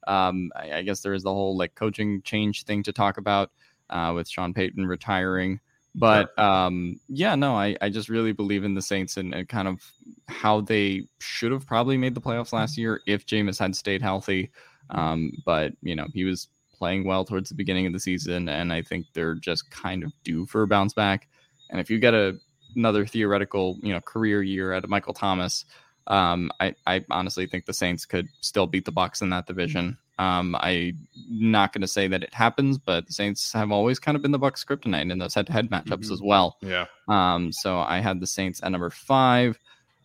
um, 0.07 0.51
I, 0.57 0.78
I, 0.78 0.82
guess 0.82 1.01
there 1.01 1.14
is 1.14 1.24
the 1.24 1.32
whole 1.32 1.57
like 1.57 1.74
coaching 1.74 2.22
change 2.22 2.62
thing 2.62 2.84
to 2.84 2.93
talk 2.93 3.18
about 3.18 3.51
uh, 3.91 4.12
with 4.14 4.28
Sean 4.28 4.55
Payton 4.55 4.87
retiring. 4.87 5.59
But 5.99 6.38
um, 6.38 7.01
yeah, 7.09 7.34
no, 7.34 7.55
I, 7.55 7.74
I 7.80 7.88
just 7.88 8.11
really 8.11 8.32
believe 8.32 8.64
in 8.64 8.74
the 8.74 8.82
Saints 8.82 9.16
and, 9.16 9.34
and 9.34 9.49
kind 9.49 9.66
of 9.66 9.80
how 10.28 10.61
they 10.61 11.09
should 11.20 11.53
have 11.53 11.66
probably 11.66 11.97
made 11.97 12.14
the 12.14 12.20
playoffs 12.20 12.53
last 12.53 12.76
year 12.76 13.01
if 13.07 13.24
Jameis 13.24 13.59
had 13.59 13.74
stayed 13.74 14.03
healthy. 14.03 14.51
Um, 14.90 15.32
but 15.47 15.72
you 15.80 15.97
know, 15.97 16.07
he 16.12 16.24
was 16.24 16.49
playing 16.72 17.05
well 17.05 17.24
towards 17.24 17.49
the 17.49 17.55
beginning 17.55 17.86
of 17.86 17.94
the 17.94 17.99
season, 17.99 18.49
and 18.51 18.74
I 18.74 18.82
think 18.82 19.07
they're 19.14 19.36
just 19.36 19.70
kind 19.70 20.05
of 20.05 20.12
due 20.22 20.44
for 20.44 20.62
a 20.62 20.66
bounce 20.66 20.92
back. 20.92 21.28
And 21.70 21.80
if 21.80 21.90
you 21.90 21.99
get 21.99 22.12
a 22.12 22.38
another 22.76 23.07
theoretical, 23.07 23.78
you 23.82 23.94
know, 23.94 24.01
career 24.03 24.42
year 24.42 24.74
out 24.74 24.84
of 24.84 24.90
Michael 24.90 25.14
Thomas, 25.14 25.64
um, 26.09 26.51
I, 26.61 26.74
I 26.86 27.05
honestly 27.11 27.47
think 27.47 27.64
the 27.64 27.72
Saints 27.72 28.05
could 28.05 28.28
still 28.42 28.66
beat 28.66 28.84
the 28.84 28.92
Bucs 28.92 29.22
in 29.22 29.30
that 29.30 29.47
division. 29.47 29.97
Um, 30.19 30.57
I'm 30.61 30.99
not 31.29 31.73
going 31.73 31.83
to 31.83 31.89
say 31.89 32.09
that 32.09 32.23
it 32.23 32.33
happens, 32.33 32.79
but 32.79 33.07
the 33.07 33.12
Saints 33.12 33.53
have 33.53 33.71
always 33.71 33.99
kind 33.99 34.17
of 34.17 34.23
been 34.23 34.33
the 34.33 34.39
Bucs 34.39 34.64
kryptonite 34.64 35.11
in 35.11 35.19
those 35.19 35.35
head-to-head 35.35 35.71
matchups 35.71 35.87
mm-hmm. 35.87 36.12
as 36.12 36.23
well. 36.23 36.57
Yeah. 36.62 36.87
Um, 37.09 37.53
so 37.53 37.79
I 37.79 38.01
had 38.01 38.21
the 38.21 38.27
Saints 38.27 38.62
at 38.62 38.73
number 38.73 38.91
five. 38.91 39.59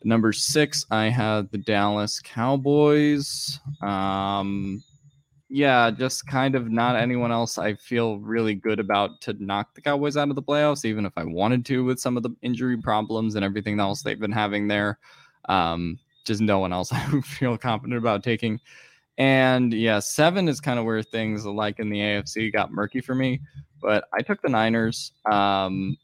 Number 0.03 0.33
six, 0.33 0.85
I 0.91 1.05
had 1.05 1.49
the 1.51 1.59
Dallas 1.59 2.19
Cowboys. 2.19 3.59
Um, 3.81 4.83
yeah, 5.47 5.91
just 5.91 6.25
kind 6.27 6.55
of 6.55 6.71
not 6.71 6.95
anyone 6.95 7.31
else 7.31 7.57
I 7.57 7.75
feel 7.75 8.19
really 8.19 8.55
good 8.55 8.79
about 8.79 9.21
to 9.21 9.33
knock 9.33 9.75
the 9.75 9.81
Cowboys 9.81 10.17
out 10.17 10.29
of 10.29 10.35
the 10.35 10.41
playoffs, 10.41 10.85
even 10.85 11.05
if 11.05 11.13
I 11.17 11.25
wanted 11.25 11.65
to 11.67 11.83
with 11.83 11.99
some 11.99 12.17
of 12.17 12.23
the 12.23 12.33
injury 12.41 12.77
problems 12.77 13.35
and 13.35 13.45
everything 13.45 13.79
else 13.79 14.01
they've 14.01 14.19
been 14.19 14.31
having 14.31 14.67
there. 14.67 14.97
Um, 15.49 15.99
just 16.23 16.41
no 16.41 16.59
one 16.59 16.71
else 16.71 16.91
I 16.93 17.21
feel 17.21 17.57
confident 17.57 17.97
about 17.97 18.23
taking. 18.23 18.59
And 19.21 19.71
yeah, 19.71 19.99
seven 19.99 20.49
is 20.49 20.59
kind 20.59 20.79
of 20.79 20.85
where 20.85 21.03
things 21.03 21.45
like 21.45 21.77
in 21.77 21.91
the 21.91 21.99
AFC 21.99 22.51
got 22.51 22.71
murky 22.71 23.01
for 23.01 23.13
me. 23.13 23.39
But 23.79 24.05
I 24.11 24.23
took 24.23 24.41
the 24.41 24.49
Niners. 24.49 25.11
Um, 25.31 25.95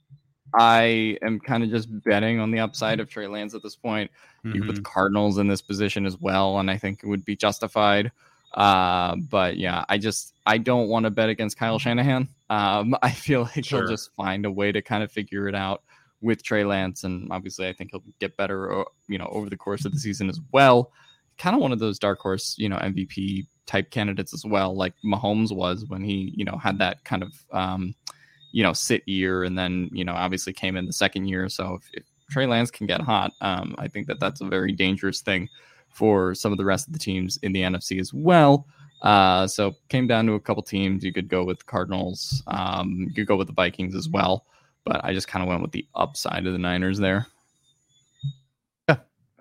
I 0.54 1.18
am 1.24 1.40
kind 1.40 1.64
of 1.64 1.72
just 1.72 1.90
betting 2.04 2.40
on 2.40 2.52
the 2.52 2.60
upside 2.60 3.00
of 3.00 3.10
Trey 3.10 3.26
Lance 3.26 3.56
at 3.56 3.64
this 3.64 3.76
point. 3.76 4.12
Mm-hmm. 4.46 4.56
You 4.56 4.64
put 4.66 4.76
the 4.76 4.82
Cardinals 4.82 5.40
in 5.40 5.48
this 5.48 5.64
position 5.64 6.06
as 6.06 6.16
well, 6.16 6.60
and 6.60 6.70
I 6.70 6.78
think 6.78 7.00
it 7.02 7.08
would 7.08 7.26
be 7.26 7.36
justified. 7.36 8.12
Uh, 8.54 9.16
but 9.32 9.58
yeah, 9.58 9.84
I 9.90 9.98
just 9.98 10.36
I 10.46 10.60
don't 10.60 10.88
want 10.88 11.06
to 11.06 11.10
bet 11.10 11.30
against 11.30 11.58
Kyle 11.58 11.80
Shanahan. 11.80 12.30
Um, 12.52 12.96
I 13.02 13.10
feel 13.10 13.50
like 13.56 13.66
sure. 13.66 13.80
he'll 13.80 13.90
just 13.90 14.12
find 14.16 14.46
a 14.46 14.52
way 14.52 14.72
to 14.72 14.84
kind 14.84 15.02
of 15.02 15.12
figure 15.12 15.48
it 15.48 15.56
out 15.56 15.82
with 16.22 16.44
Trey 16.44 16.66
Lance, 16.66 17.04
and 17.04 17.32
obviously 17.32 17.68
I 17.68 17.74
think 17.74 17.90
he'll 17.90 18.04
get 18.20 18.38
better, 18.38 18.86
you 19.08 19.18
know, 19.18 19.30
over 19.32 19.50
the 19.50 19.58
course 19.58 19.86
of 19.86 19.92
the 19.92 20.00
season 20.00 20.30
as 20.30 20.40
well 20.52 20.92
kind 21.38 21.56
of 21.56 21.62
one 21.62 21.72
of 21.72 21.80
those 21.80 22.00
dark 22.00 22.20
horse, 22.20 22.56
you 22.58 22.70
know, 22.70 22.78
MVP 22.78 23.46
type 23.66 23.92
candidates 23.92 24.34
as 24.34 24.46
well, 24.46 24.76
like 24.76 24.94
Mahomes 25.06 25.56
was 25.56 25.86
when 25.86 26.04
he, 26.04 26.34
you 26.36 26.46
know, 26.46 26.58
had 26.58 26.80
that 26.80 27.04
kind 27.04 27.24
of, 27.24 27.34
um, 27.52 27.94
you 28.52 28.64
know, 28.64 28.74
sit 28.74 29.08
year 29.08 29.44
and 29.44 29.58
then, 29.58 29.90
you 29.92 30.04
know, 30.04 30.14
obviously 30.14 30.54
came 30.54 30.78
in 30.78 30.86
the 30.86 30.94
second 30.94 31.28
year. 31.28 31.48
So 31.50 31.76
if, 31.76 31.90
if 31.94 32.04
Trey 32.30 32.48
Lance 32.48 32.72
can 32.72 32.88
get 32.88 33.02
hot, 33.02 33.34
um, 33.42 33.76
I 33.78 33.88
think 33.88 34.08
that 34.08 34.20
that's 34.20 34.42
a 34.42 34.46
very 34.46 34.72
dangerous 34.72 35.22
thing 35.22 35.50
for 35.90 36.34
some 36.34 36.52
of 36.52 36.58
the 36.58 36.66
rest 36.66 36.88
of 36.88 36.94
the 36.94 37.00
teams 37.00 37.38
in 37.44 37.52
the 37.52 37.62
NFC 37.62 38.00
as 38.00 38.14
well. 38.14 38.66
Uh, 39.02 39.46
so 39.46 39.76
came 39.90 40.08
down 40.08 40.26
to 40.26 40.34
a 40.34 40.40
couple 40.40 40.64
teams. 40.64 41.04
You 41.04 41.14
could 41.14 41.28
go 41.28 41.44
with 41.44 41.66
Cardinals. 41.66 42.42
Um, 42.48 43.06
you 43.08 43.14
could 43.14 43.28
go 43.28 43.36
with 43.36 43.48
the 43.48 43.54
Vikings 43.54 43.96
as 43.96 44.10
well. 44.10 44.46
But 44.86 45.04
I 45.04 45.14
just 45.14 45.28
kind 45.28 45.44
of 45.44 45.50
went 45.50 45.62
with 45.62 45.72
the 45.72 45.86
upside 45.94 46.48
of 46.48 46.54
the 46.54 46.60
Niners 46.60 46.98
there. 46.98 47.28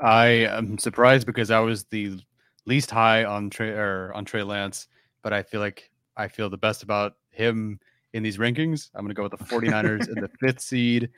I 0.00 0.26
am 0.26 0.78
surprised 0.78 1.26
because 1.26 1.50
I 1.50 1.60
was 1.60 1.84
the 1.84 2.18
least 2.66 2.90
high 2.90 3.24
on 3.24 3.50
Trey 3.50 3.70
or 3.70 4.12
on 4.14 4.24
Trey 4.24 4.42
Lance, 4.42 4.88
but 5.22 5.32
I 5.32 5.42
feel 5.42 5.60
like 5.60 5.90
I 6.16 6.28
feel 6.28 6.50
the 6.50 6.58
best 6.58 6.82
about 6.82 7.14
him 7.30 7.80
in 8.12 8.22
these 8.22 8.38
rankings. 8.38 8.90
I'm 8.94 9.02
going 9.02 9.14
to 9.14 9.14
go 9.14 9.22
with 9.24 9.38
the 9.38 9.44
49ers 9.44 10.08
in 10.08 10.20
the 10.20 10.30
fifth 10.40 10.60
seed. 10.60 11.08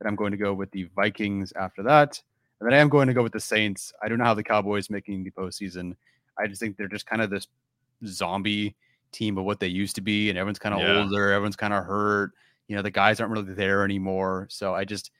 and 0.00 0.08
I'm 0.08 0.16
going 0.16 0.32
to 0.32 0.36
go 0.36 0.54
with 0.54 0.70
the 0.70 0.88
Vikings 0.94 1.52
after 1.56 1.82
that. 1.84 2.20
And 2.60 2.68
then 2.68 2.74
I 2.74 2.80
am 2.80 2.88
going 2.88 3.08
to 3.08 3.14
go 3.14 3.22
with 3.22 3.32
the 3.32 3.40
Saints. 3.40 3.92
I 4.02 4.08
don't 4.08 4.18
know 4.18 4.24
how 4.24 4.34
the 4.34 4.42
Cowboys 4.42 4.90
making 4.90 5.24
the 5.24 5.30
postseason. 5.30 5.94
I 6.38 6.46
just 6.46 6.60
think 6.60 6.76
they're 6.76 6.88
just 6.88 7.06
kind 7.06 7.22
of 7.22 7.30
this 7.30 7.46
zombie 8.06 8.76
team 9.12 9.38
of 9.38 9.44
what 9.44 9.60
they 9.60 9.68
used 9.68 9.94
to 9.96 10.00
be, 10.00 10.28
and 10.28 10.38
everyone's 10.38 10.58
kind 10.58 10.74
of 10.74 10.80
yeah. 10.80 11.02
older, 11.02 11.32
everyone's 11.32 11.56
kind 11.56 11.72
of 11.72 11.84
hurt. 11.84 12.32
You 12.68 12.76
know, 12.76 12.82
the 12.82 12.90
guys 12.90 13.20
aren't 13.20 13.32
really 13.32 13.54
there 13.54 13.84
anymore. 13.84 14.46
So 14.50 14.74
I 14.74 14.84
just 14.84 15.10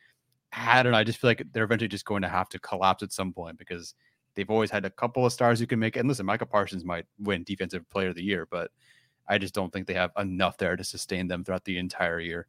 I 0.53 0.83
don't 0.83 0.93
know. 0.93 0.99
I 0.99 1.05
just 1.05 1.19
feel 1.19 1.31
like 1.31 1.43
they're 1.53 1.65
eventually 1.65 1.89
just 1.89 2.05
going 2.05 2.23
to 2.23 2.29
have 2.29 2.49
to 2.51 2.59
collapse 2.59 3.03
at 3.03 3.13
some 3.13 3.33
point 3.33 3.59
because 3.59 3.95
they've 4.35 4.51
always 4.51 4.71
had 4.71 4.85
a 4.85 4.91
couple 4.91 5.27
of 5.27 5.33
stars 5.33 5.61
who 5.61 5.67
can 5.67 5.79
make 5.79 5.97
it. 5.97 6.01
And 6.01 6.09
listen, 6.09 6.27
Micah 6.27 6.47
Parsons 6.47 6.85
might 6.85 7.07
win 7.19 7.45
Defensive 7.45 7.89
Player 7.91 8.09
of 8.09 8.15
the 8.15 8.23
Year, 8.23 8.47
but 8.51 8.71
I 9.29 9.39
just 9.39 9.55
don't 9.55 9.73
think 9.73 9.87
they 9.87 9.95
have 9.95 10.13
enough 10.17 10.57
there 10.57 10.77
to 10.77 10.85
sustain 10.85 11.29
them 11.29 11.45
throughout 11.45 11.65
the 11.65 11.79
entire 11.79 12.21
year. 12.21 12.47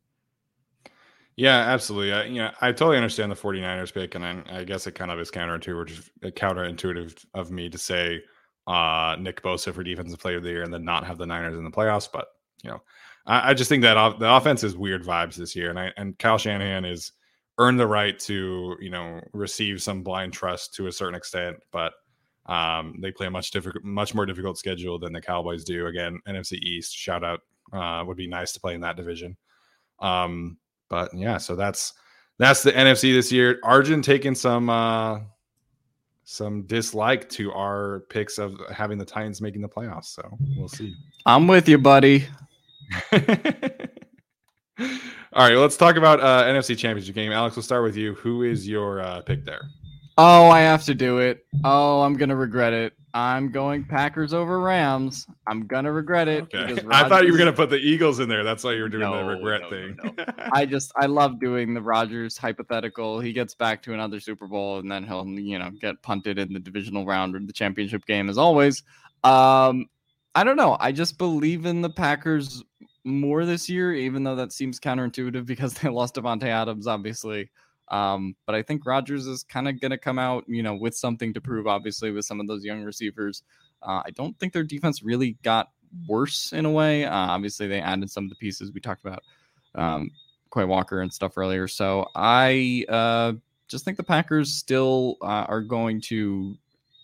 Yeah, 1.36 1.58
absolutely. 1.58 2.14
I, 2.14 2.24
you 2.26 2.42
know, 2.42 2.52
I 2.60 2.72
totally 2.72 2.98
understand 2.98 3.32
the 3.32 3.36
49ers 3.36 3.94
pick, 3.94 4.16
and 4.16 4.26
I, 4.26 4.44
I 4.50 4.64
guess 4.66 4.88
it 4.88 4.96
kind 4.96 5.10
of 5.10 5.20
is 5.20 5.32
counterintuitive, 5.32 6.10
counterintuitive 6.22 7.26
of 7.34 7.50
me 7.50 7.70
to 7.70 7.78
say 7.78 8.22
uh, 8.68 9.16
Nick 9.20 9.42
Bosa 9.42 9.74
for 9.74 9.82
Defensive 9.82 10.20
Player 10.20 10.38
of 10.38 10.44
the 10.44 10.50
Year 10.50 10.64
and 10.64 10.74
then 10.74 10.84
not 10.84 11.06
have 11.06 11.18
the 11.18 11.26
Niners 11.26 11.58
in 11.58 11.64
the 11.64 11.72
playoffs. 11.72 12.10
But 12.12 12.28
you 12.62 12.72
know, 12.72 12.82
I, 13.26 13.52
I 13.52 13.54
just 13.54 13.70
think 13.70 13.84
that 13.84 13.96
off, 13.96 14.20
the 14.20 14.34
offense 14.34 14.64
is 14.64 14.76
weird 14.76 15.04
vibes 15.04 15.36
this 15.36 15.56
year, 15.56 15.70
and 15.70 15.80
I 15.80 15.94
and 15.96 16.20
Kyle 16.20 16.38
Shanahan 16.38 16.84
is 16.84 17.14
earn 17.60 17.78
the 17.78 17.88
right 17.88 18.18
to 18.18 18.76
you 18.80 18.90
know 18.90 19.22
receive 19.34 19.82
some 19.82 20.02
blind 20.02 20.34
trust 20.34 20.74
to 20.76 20.88
a 20.88 20.92
certain 20.92 21.16
extent, 21.16 21.58
but 21.72 21.94
um, 22.48 22.96
they 23.00 23.12
play 23.12 23.28
a 23.28 23.32
much 23.32 23.52
difficult, 23.52 23.84
much 23.84 24.16
more 24.16 24.26
difficult 24.26 24.58
schedule 24.58 24.98
than 24.98 25.14
the 25.14 25.22
Cowboys 25.22 25.64
do. 25.64 25.86
Again, 25.86 26.20
NFC 26.28 26.54
East 26.54 26.96
shout 26.96 27.24
out 27.24 27.42
uh, 27.72 28.04
would 28.06 28.18
be 28.18 28.28
nice 28.28 28.54
to 28.54 28.60
play 28.60 28.74
in 28.74 28.82
that 28.82 28.98
division. 28.98 29.38
Um, 30.00 30.58
but 30.90 31.14
yeah, 31.14 31.38
so 31.38 31.56
that's 31.56 31.94
that's 32.40 32.64
the 32.64 32.72
NFC 32.72 33.14
this 33.14 33.32
year. 33.32 33.60
Arjun 33.64 34.02
taking 34.02 34.34
some 34.34 34.70
uh, 34.70 35.20
some 36.24 36.64
dislike 36.64 37.30
to 37.30 37.52
our 37.52 38.06
picks 38.10 38.38
of 38.40 38.60
having 38.74 38.98
the 38.98 39.06
Titans 39.06 39.42
making 39.42 39.62
the 39.62 39.70
playoffs. 39.70 40.06
So 40.06 40.38
we'll 40.56 40.70
see. 40.70 40.96
I'm 41.26 41.48
with 41.48 41.70
you, 41.70 41.78
buddy. 41.78 42.26
All 45.34 45.48
right, 45.48 45.56
let's 45.56 45.78
talk 45.78 45.96
about 45.96 46.20
uh, 46.22 46.44
NFC 46.46 46.76
Championship 46.76 47.14
game. 47.14 47.32
Alex, 47.32 47.56
we'll 47.56 47.62
start 47.62 47.84
with 47.84 47.96
you. 47.96 48.16
Who 48.16 48.42
is 48.42 48.68
your 48.68 49.02
uh, 49.02 49.22
pick 49.22 49.46
there? 49.46 49.70
Oh, 50.18 50.50
I 50.50 50.62
have 50.62 50.84
to 50.86 50.96
do 50.96 51.20
it. 51.20 51.46
Oh, 51.64 52.02
I'm 52.02 52.16
gonna 52.16 52.36
regret 52.36 52.74
it. 52.74 52.94
I'm 53.14 53.52
going 53.52 53.86
Packers 53.86 54.34
over 54.34 54.60
Rams. 54.60 55.28
I'm 55.46 55.68
gonna 55.68 55.92
regret 55.92 56.28
it. 56.28 56.44
Okay. 56.54 56.82
I 56.92 57.08
thought 57.08 57.26
you 57.26 57.32
were 57.32 57.38
gonna 57.38 57.54
put 57.54 57.70
the 57.70 57.78
Eagles 57.78 58.20
in 58.20 58.28
there. 58.28 58.44
That's 58.44 58.64
why 58.64 58.74
you 58.74 58.82
were 58.82 58.90
doing 58.90 59.04
no, 59.04 59.18
the 59.18 59.36
regret 59.36 59.62
no, 59.62 59.70
thing. 59.70 59.98
No, 60.04 60.26
I 60.52 60.66
just 60.66 60.92
I 60.96 61.06
love 61.06 61.40
doing 61.40 61.76
the 61.76 61.82
Rodgers 61.82 62.36
hypothetical. 62.36 63.20
He 63.20 63.32
gets 63.32 63.54
back 63.54 63.84
to 63.84 63.94
another 63.94 64.20
Super 64.20 64.48
Bowl 64.48 64.80
and 64.80 64.92
then 64.92 65.04
he'll 65.04 65.28
you 65.28 65.60
know 65.60 65.70
get 65.80 66.02
punted 66.02 66.40
in 66.40 66.54
the 66.54 66.60
divisional 66.60 67.06
round 67.06 67.36
or 67.36 67.40
the 67.40 67.54
championship 67.54 68.06
game 68.08 68.30
as 68.30 68.40
always. 68.40 68.82
Um, 69.24 69.86
I 70.34 70.44
don't 70.44 70.58
know. 70.58 70.76
I 70.80 70.92
just 70.92 71.18
believe 71.18 71.66
in 71.66 71.82
the 71.82 71.90
Packers 71.90 72.64
more 73.04 73.46
this 73.46 73.70
year, 73.70 73.94
even 73.94 74.24
though 74.24 74.36
that 74.36 74.52
seems 74.52 74.80
counterintuitive 74.80 75.46
because 75.46 75.74
they 75.76 75.90
lost 75.90 76.16
Davante 76.16 76.44
Adams, 76.44 76.88
obviously. 76.88 77.50
Um, 77.90 78.36
but 78.46 78.56
I 78.56 78.62
think 78.62 78.86
Rodgers 78.86 79.26
is 79.26 79.44
kind 79.44 79.68
of 79.68 79.80
going 79.82 79.92
to 79.92 79.98
come 79.98 80.20
out, 80.20 80.44
you 80.48 80.62
know, 80.62 80.76
with 80.76 80.96
something 80.96 81.34
to 81.34 81.42
prove, 81.42 81.66
obviously, 81.68 82.12
with 82.12 82.26
some 82.26 82.40
of 82.40 82.48
those 82.48 82.64
young 82.64 82.84
receivers. 82.84 83.44
Uh, 83.82 84.04
I 84.06 84.12
don't 84.12 84.38
think 84.40 84.54
their 84.54 84.64
defense 84.64 85.02
really 85.02 85.38
got 85.44 85.70
worse 86.08 86.54
in 86.54 86.66
a 86.66 86.72
way. 86.72 87.06
Uh, 87.06 87.12
obviously, 87.14 87.68
they 87.68 87.82
added 87.82 88.12
some 88.12 88.26
of 88.26 88.30
the 88.30 88.36
pieces 88.36 88.72
we 88.72 88.80
talked 88.80 89.06
about, 89.06 89.24
um, 89.76 90.12
Quay 90.54 90.66
Walker 90.66 91.02
and 91.02 91.12
stuff 91.12 91.38
earlier. 91.38 91.68
So 91.68 92.08
I 92.16 92.86
uh, 92.90 93.34
just 93.68 93.86
think 93.86 93.98
the 93.98 94.04
Packers 94.04 94.54
still 94.54 95.18
uh, 95.22 95.46
are 95.48 95.62
going 95.62 96.02
to, 96.02 96.56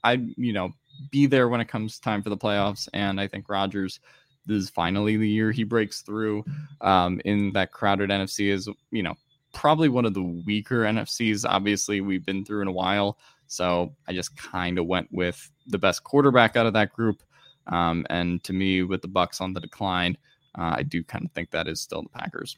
I, 0.04 0.24
you 0.38 0.54
know, 0.54 0.72
be 1.12 1.26
there 1.26 1.50
when 1.50 1.62
it 1.62 1.68
comes 1.68 2.00
time 2.00 2.22
for 2.22 2.30
the 2.30 2.38
playoffs. 2.38 2.88
And 2.93 3.20
I 3.20 3.28
think 3.28 3.50
Rodgers, 3.50 4.00
this 4.46 4.64
is 4.64 4.70
finally 4.70 5.18
the 5.18 5.28
year 5.28 5.52
he 5.52 5.64
breaks 5.64 6.02
through 6.02 6.43
um, 6.82 7.22
in 7.26 7.52
that 7.54 7.72
crowded 7.72 8.10
NFC. 8.10 8.52
Is 8.52 8.70
you 8.91 9.04
know 9.04 9.16
probably 9.54 9.89
one 9.89 10.06
of 10.06 10.14
the 10.14 10.22
weaker 10.46 10.82
NFCs. 10.82 11.46
Obviously, 11.48 12.02
we've 12.02 12.26
been 12.26 12.46
through 12.46 12.62
in 12.62 12.68
a 12.68 12.74
while, 12.74 13.18
so 13.48 13.93
I 14.08 14.14
just 14.14 14.36
kind 14.38 14.78
of 14.78 14.86
went 14.86 15.08
with 15.12 15.52
the 15.68 15.78
best 15.78 16.04
quarterback 16.04 16.56
out 16.56 16.66
of 16.66 16.74
that 16.74 16.93
group. 16.93 17.24
Um, 17.68 18.06
and 18.10 18.43
to 18.43 18.54
me, 18.54 18.84
with 18.84 19.02
the 19.02 19.08
Bucs 19.08 19.41
on 19.41 19.54
the 19.54 19.60
decline, 19.60 20.18
uh, 20.58 20.76
I 20.78 20.84
do 20.84 21.04
kind 21.04 21.26
of 21.26 21.32
think 21.32 21.52
that 21.52 21.68
is 21.68 21.82
still 21.82 22.04
the 22.04 22.10
Packers. 22.10 22.56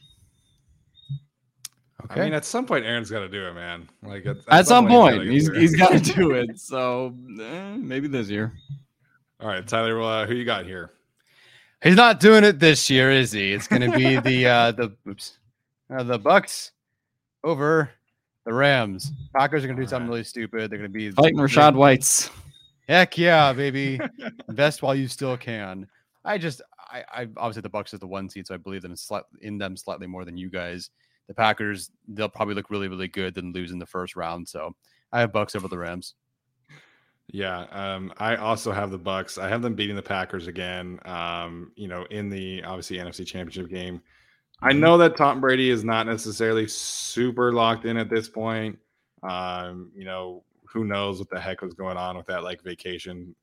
Okay. 2.04 2.22
I 2.22 2.24
mean, 2.26 2.34
at 2.34 2.46
some 2.46 2.66
point, 2.66 2.86
Aaron's 2.86 3.10
got 3.10 3.20
to 3.20 3.30
do 3.30 3.48
it, 3.48 3.54
man. 3.54 3.88
Like 4.04 4.26
at, 4.26 4.38
at, 4.38 4.44
at 4.50 4.68
some, 4.68 4.86
some, 4.86 4.88
point, 4.88 5.24
he's 5.24 5.50
he's 5.50 5.76
got 5.76 5.92
to 5.92 6.00
do 6.00 6.32
it. 6.32 6.60
So 6.60 7.16
eh, 7.42 7.76
maybe 7.78 8.08
this 8.08 8.30
year. 8.30 8.54
All 9.40 9.48
right, 9.48 9.68
Tyler, 9.68 10.02
uh, 10.02 10.26
who 10.26 10.34
you 10.34 10.46
got 10.46 10.66
here? 10.66 10.92
He's 11.84 11.96
not 11.96 12.20
doing 12.20 12.44
it 12.44 12.60
this 12.60 12.90
year, 12.90 13.12
is 13.12 13.32
he? 13.32 13.54
It's 13.54 13.68
going 13.68 13.90
to 13.90 13.96
be 13.96 14.20
the 14.20 14.48
uh, 14.48 14.72
the 14.72 14.96
oops, 15.08 15.38
uh, 15.96 16.04
the 16.04 16.20
Bucs 16.20 16.72
over 17.44 17.92
the 18.46 18.54
Rams. 18.54 19.12
Packers 19.36 19.64
are 19.64 19.68
going 19.68 19.78
to 19.78 19.84
do 19.84 19.88
something 19.88 20.10
really 20.10 20.24
stupid. 20.24 20.72
They're 20.72 20.80
going 20.80 20.92
to 20.92 20.98
be 20.98 21.12
fighting 21.12 21.38
Rachaad 21.38 21.76
Whites. 21.76 22.32
Heck 22.88 23.18
yeah, 23.18 23.54
baby! 23.54 24.00
Invest 24.50 24.82
while 24.82 24.96
you 24.96 25.08
still 25.08 25.38
can. 25.38 25.88
I 26.26 26.38
just, 26.38 26.62
I, 26.80 27.04
I 27.12 27.28
obviously 27.38 27.62
the 27.62 27.70
Bucs 27.70 27.94
is 27.94 28.00
the 28.00 28.08
one 28.08 28.30
seed, 28.30 28.48
so 28.48 28.56
I 28.56 28.58
believe 28.58 28.82
them 28.82 28.96
in 29.42 29.58
them 29.58 29.78
slightly 29.78 30.08
more 30.08 30.26
than 30.26 30.38
you 30.38 30.50
guys. 30.50 30.90
The 31.28 31.34
Packers, 31.34 31.92
they'll 32.08 32.30
probably 32.30 32.56
look 32.56 32.70
really, 32.70 32.88
really 32.88 33.08
good, 33.08 33.36
then 33.36 33.52
lose 33.52 33.72
in 33.72 33.80
the 33.80 33.86
first 33.86 34.16
round. 34.16 34.48
So 34.48 34.76
I 35.12 35.20
have 35.20 35.32
Bucs 35.32 35.56
over 35.56 35.68
the 35.68 35.78
Rams. 35.78 36.16
Yeah, 37.30 37.66
um, 37.72 38.14
I 38.18 38.38
also 38.38 38.72
have 38.72 38.90
the 38.90 39.00
Bucs. 39.00 39.42
I 39.42 39.50
have 39.50 39.62
them 39.62 39.76
beating 39.76 39.98
the 39.98 40.02
Packers 40.02 40.48
again. 40.48 41.00
Um, 41.04 41.72
you 41.76 41.88
know, 41.88 42.06
in 42.10 42.30
the 42.30 42.64
obviously 42.64 42.98
NFC 42.98 43.26
Championship 43.26 43.70
game. 43.70 44.02
I 44.62 44.72
mm-hmm. 44.72 44.80
know 44.80 44.98
that 44.98 45.18
Tom 45.18 45.42
Brady 45.42 45.70
is 45.70 45.84
not 45.84 46.08
necessarily 46.08 46.68
super 46.68 47.52
locked 47.52 47.86
in 47.86 47.98
at 47.98 48.10
this 48.10 48.30
point. 48.30 48.80
Um, 49.24 49.92
you 49.96 50.06
know, 50.06 50.44
who 50.66 50.86
knows 50.86 51.20
what 51.20 51.30
the 51.30 51.40
heck 51.40 51.62
was 51.62 51.74
going 51.74 51.98
on 51.98 52.18
with 52.18 52.28
that 52.28 52.44
like 52.44 52.64
vacation. 52.64 53.36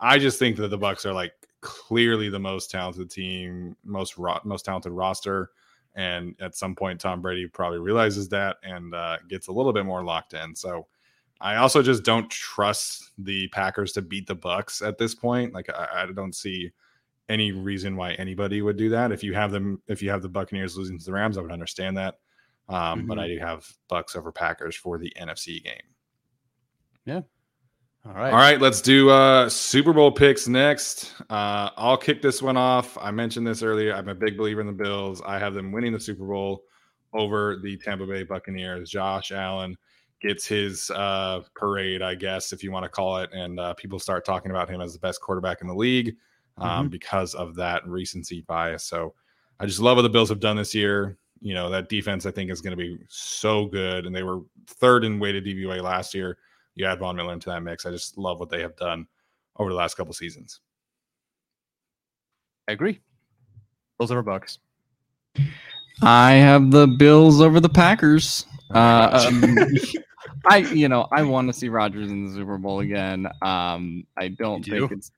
I 0.00 0.18
just 0.18 0.38
think 0.38 0.56
that 0.56 0.68
the 0.68 0.78
Bucs 0.78 1.04
are 1.04 1.12
like 1.12 1.32
clearly 1.60 2.28
the 2.28 2.38
most 2.38 2.70
talented 2.70 3.10
team, 3.10 3.76
most 3.84 4.16
ro- 4.16 4.40
most 4.44 4.64
talented 4.64 4.92
roster, 4.92 5.50
and 5.94 6.34
at 6.40 6.54
some 6.54 6.74
point 6.74 7.00
Tom 7.00 7.20
Brady 7.20 7.46
probably 7.46 7.78
realizes 7.78 8.28
that 8.30 8.56
and 8.62 8.94
uh, 8.94 9.18
gets 9.28 9.48
a 9.48 9.52
little 9.52 9.72
bit 9.72 9.84
more 9.84 10.02
locked 10.02 10.32
in. 10.34 10.54
So 10.54 10.86
I 11.40 11.56
also 11.56 11.82
just 11.82 12.02
don't 12.02 12.30
trust 12.30 13.12
the 13.18 13.48
Packers 13.48 13.92
to 13.92 14.02
beat 14.02 14.26
the 14.26 14.36
Bucs 14.36 14.86
at 14.86 14.98
this 14.98 15.14
point. 15.14 15.52
Like 15.52 15.68
I, 15.70 16.04
I 16.04 16.12
don't 16.12 16.34
see 16.34 16.70
any 17.28 17.52
reason 17.52 17.96
why 17.96 18.12
anybody 18.12 18.62
would 18.62 18.76
do 18.76 18.88
that. 18.90 19.12
If 19.12 19.22
you 19.22 19.34
have 19.34 19.50
them, 19.50 19.80
if 19.88 20.02
you 20.02 20.10
have 20.10 20.22
the 20.22 20.28
Buccaneers 20.28 20.76
losing 20.76 20.98
to 20.98 21.04
the 21.04 21.12
Rams, 21.12 21.36
I 21.36 21.42
would 21.42 21.52
understand 21.52 21.96
that. 21.98 22.18
Um, 22.68 23.00
mm-hmm. 23.00 23.06
But 23.08 23.18
I 23.18 23.28
do 23.28 23.38
have 23.38 23.68
Bucs 23.90 24.16
over 24.16 24.32
Packers 24.32 24.76
for 24.76 24.98
the 24.98 25.12
NFC 25.20 25.62
game. 25.62 25.74
Yeah. 27.04 27.20
All 28.06 28.12
right. 28.12 28.32
All 28.32 28.38
right. 28.38 28.60
Let's 28.60 28.80
do 28.80 29.10
uh, 29.10 29.48
Super 29.48 29.92
Bowl 29.92 30.12
picks 30.12 30.46
next. 30.46 31.14
Uh, 31.28 31.70
I'll 31.76 31.96
kick 31.96 32.22
this 32.22 32.40
one 32.40 32.56
off. 32.56 32.96
I 33.00 33.10
mentioned 33.10 33.46
this 33.46 33.62
earlier. 33.62 33.94
I'm 33.94 34.08
a 34.08 34.14
big 34.14 34.36
believer 34.36 34.60
in 34.60 34.66
the 34.66 34.72
Bills. 34.72 35.20
I 35.26 35.38
have 35.38 35.54
them 35.54 35.72
winning 35.72 35.92
the 35.92 36.00
Super 36.00 36.24
Bowl 36.24 36.64
over 37.12 37.56
the 37.62 37.76
Tampa 37.78 38.06
Bay 38.06 38.22
Buccaneers. 38.22 38.90
Josh 38.90 39.32
Allen 39.32 39.76
gets 40.20 40.46
his 40.46 40.90
uh, 40.90 41.42
parade, 41.54 42.02
I 42.02 42.14
guess, 42.14 42.52
if 42.52 42.62
you 42.62 42.72
want 42.72 42.84
to 42.84 42.88
call 42.88 43.18
it, 43.18 43.30
and 43.32 43.60
uh, 43.60 43.74
people 43.74 43.98
start 43.98 44.24
talking 44.24 44.50
about 44.50 44.68
him 44.68 44.80
as 44.80 44.92
the 44.92 44.98
best 44.98 45.20
quarterback 45.20 45.60
in 45.60 45.66
the 45.66 45.74
league 45.74 46.16
um, 46.58 46.68
mm-hmm. 46.68 46.88
because 46.88 47.34
of 47.34 47.54
that 47.56 47.86
recency 47.86 48.42
bias. 48.42 48.84
So 48.84 49.14
I 49.60 49.66
just 49.66 49.80
love 49.80 49.96
what 49.96 50.02
the 50.02 50.08
Bills 50.08 50.28
have 50.28 50.40
done 50.40 50.56
this 50.56 50.74
year. 50.74 51.18
You 51.40 51.54
know, 51.54 51.68
that 51.70 51.88
defense 51.88 52.24
I 52.24 52.30
think 52.30 52.50
is 52.50 52.60
going 52.60 52.76
to 52.76 52.82
be 52.82 52.98
so 53.08 53.66
good. 53.66 54.06
And 54.06 54.14
they 54.14 54.22
were 54.22 54.40
third 54.66 55.04
in 55.04 55.18
weighted 55.18 55.44
DVOA 55.44 55.82
last 55.82 56.14
year. 56.14 56.38
You 56.74 56.86
add 56.86 56.98
Von 56.98 57.16
Miller 57.16 57.32
into 57.32 57.50
that 57.50 57.62
mix. 57.62 57.84
I 57.86 57.90
just 57.90 58.16
love 58.18 58.40
what 58.40 58.48
they 58.48 58.60
have 58.60 58.76
done 58.76 59.06
over 59.58 59.70
the 59.70 59.76
last 59.76 59.96
couple 59.96 60.12
seasons. 60.12 60.60
I 62.68 62.72
agree. 62.72 63.00
Bills 63.98 64.10
over 64.10 64.22
Bucs. 64.22 64.58
I 66.02 66.32
have 66.32 66.70
the 66.70 66.86
Bills 66.86 67.40
over 67.40 67.60
the 67.60 67.68
Packers. 67.68 68.44
Uh, 68.70 69.28
um, 69.28 69.44
I, 70.44 70.58
you 70.58 70.88
know, 70.88 71.08
I 71.12 71.22
want 71.22 71.48
to 71.48 71.52
see 71.52 71.68
Rodgers 71.68 72.10
in 72.10 72.26
the 72.26 72.32
Super 72.32 72.58
Bowl 72.58 72.80
again. 72.80 73.26
Um, 73.42 74.06
I 74.16 74.28
don't 74.28 74.64
think 74.64 74.92
it's, 74.92 75.10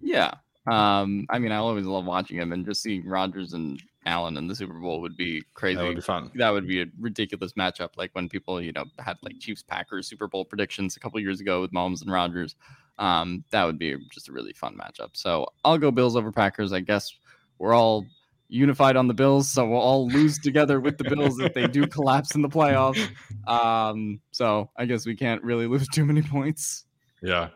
yeah, 0.00 0.34
um, 0.66 1.26
I 1.30 1.38
mean, 1.38 1.52
I 1.52 1.56
always 1.56 1.86
love 1.86 2.04
watching 2.04 2.38
him, 2.38 2.52
and 2.52 2.64
just 2.64 2.82
seeing 2.82 3.06
Rodgers 3.06 3.52
and 3.52 3.82
Allen 4.04 4.36
in 4.36 4.46
the 4.46 4.54
Super 4.54 4.74
Bowl 4.74 5.00
would 5.00 5.16
be 5.16 5.42
crazy. 5.54 5.76
That 5.76 5.84
would 5.84 5.96
be 5.96 6.02
fun. 6.02 6.30
That 6.34 6.50
would 6.50 6.66
be 6.66 6.82
a 6.82 6.86
ridiculous 7.00 7.52
matchup, 7.54 7.96
like 7.96 8.10
when 8.12 8.28
people, 8.28 8.60
you 8.60 8.72
know, 8.72 8.84
had 8.98 9.16
like 9.22 9.38
Chiefs 9.40 9.62
Packers 9.62 10.08
Super 10.08 10.28
Bowl 10.28 10.44
predictions 10.44 10.96
a 10.96 11.00
couple 11.00 11.20
years 11.20 11.40
ago 11.40 11.60
with 11.60 11.72
Mahomes 11.72 12.02
and 12.02 12.12
Rodgers. 12.12 12.56
Um, 12.98 13.44
that 13.50 13.64
would 13.64 13.78
be 13.78 13.96
just 14.12 14.28
a 14.28 14.32
really 14.32 14.52
fun 14.52 14.76
matchup. 14.76 15.10
So 15.14 15.46
I'll 15.64 15.78
go 15.78 15.90
Bills 15.90 16.16
over 16.16 16.32
Packers. 16.32 16.72
I 16.72 16.80
guess 16.80 17.14
we're 17.58 17.74
all 17.74 18.06
unified 18.48 18.96
on 18.96 19.08
the 19.08 19.14
Bills, 19.14 19.48
so 19.48 19.66
we'll 19.66 19.80
all 19.80 20.08
lose 20.08 20.38
together 20.38 20.80
with 20.80 20.98
the 20.98 21.04
Bills 21.04 21.38
if 21.40 21.54
they 21.54 21.66
do 21.66 21.86
collapse 21.86 22.34
in 22.34 22.42
the 22.42 22.48
playoffs. 22.48 23.08
Um, 23.46 24.20
so 24.30 24.70
I 24.76 24.86
guess 24.86 25.06
we 25.06 25.14
can't 25.14 25.42
really 25.42 25.66
lose 25.66 25.88
too 25.88 26.04
many 26.04 26.22
points. 26.22 26.84
Yeah. 27.22 27.48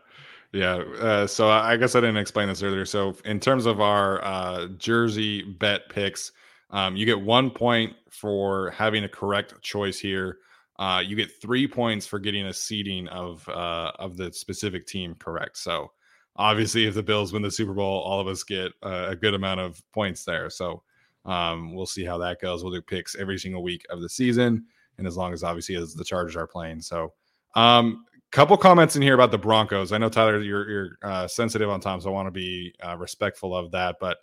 Yeah. 0.53 0.75
Uh, 0.75 1.27
so 1.27 1.49
I 1.49 1.77
guess 1.77 1.95
I 1.95 2.01
didn't 2.01 2.17
explain 2.17 2.47
this 2.47 2.61
earlier. 2.61 2.85
So 2.85 3.15
in 3.23 3.39
terms 3.39 3.65
of 3.65 3.79
our 3.79 4.23
uh, 4.23 4.67
jersey 4.77 5.43
bet 5.43 5.89
picks, 5.89 6.31
um, 6.71 6.95
you 6.95 7.05
get 7.05 7.19
one 7.19 7.49
point 7.49 7.93
for 8.09 8.71
having 8.71 9.03
a 9.03 9.09
correct 9.09 9.61
choice 9.61 9.99
here. 9.99 10.39
Uh, 10.79 11.01
you 11.05 11.15
get 11.15 11.41
three 11.41 11.67
points 11.67 12.07
for 12.07 12.19
getting 12.19 12.47
a 12.47 12.53
seeding 12.53 13.07
of 13.09 13.47
uh, 13.47 13.91
of 13.99 14.17
the 14.17 14.31
specific 14.33 14.87
team 14.87 15.15
correct. 15.15 15.57
So 15.57 15.91
obviously, 16.41 16.85
if 16.85 16.93
the 16.93 17.03
Bills 17.03 17.33
win 17.33 17.41
the 17.41 17.51
Super 17.51 17.73
Bowl, 17.73 18.01
all 18.01 18.19
of 18.19 18.27
us 18.27 18.43
get 18.43 18.71
a 18.81 19.15
good 19.15 19.33
amount 19.33 19.59
of 19.59 19.81
points 19.91 20.23
there. 20.25 20.49
So 20.49 20.83
um, 21.25 21.73
we'll 21.75 21.85
see 21.85 22.03
how 22.03 22.17
that 22.19 22.41
goes. 22.41 22.63
We'll 22.63 22.73
do 22.73 22.81
picks 22.81 23.15
every 23.15 23.37
single 23.37 23.63
week 23.63 23.85
of 23.89 24.01
the 24.01 24.09
season, 24.09 24.65
and 24.97 25.07
as 25.07 25.17
long 25.17 25.33
as 25.33 25.43
obviously 25.43 25.75
as 25.75 25.93
the 25.93 26.03
Chargers 26.03 26.35
are 26.35 26.47
playing. 26.47 26.81
So 26.81 27.13
um, 27.55 28.05
couple 28.31 28.57
comments 28.57 28.95
in 28.95 29.01
here 29.01 29.13
about 29.13 29.31
the 29.31 29.37
Broncos. 29.37 29.91
I 29.91 29.97
know 29.97 30.09
Tyler, 30.09 30.39
you're 30.39 30.69
you're 30.69 30.97
uh, 31.03 31.27
sensitive 31.27 31.69
on 31.69 31.79
time, 31.79 32.01
so 32.01 32.09
I 32.09 32.13
want 32.13 32.27
to 32.27 32.31
be 32.31 32.73
uh, 32.85 32.97
respectful 32.97 33.55
of 33.55 33.71
that. 33.71 33.97
But 33.99 34.17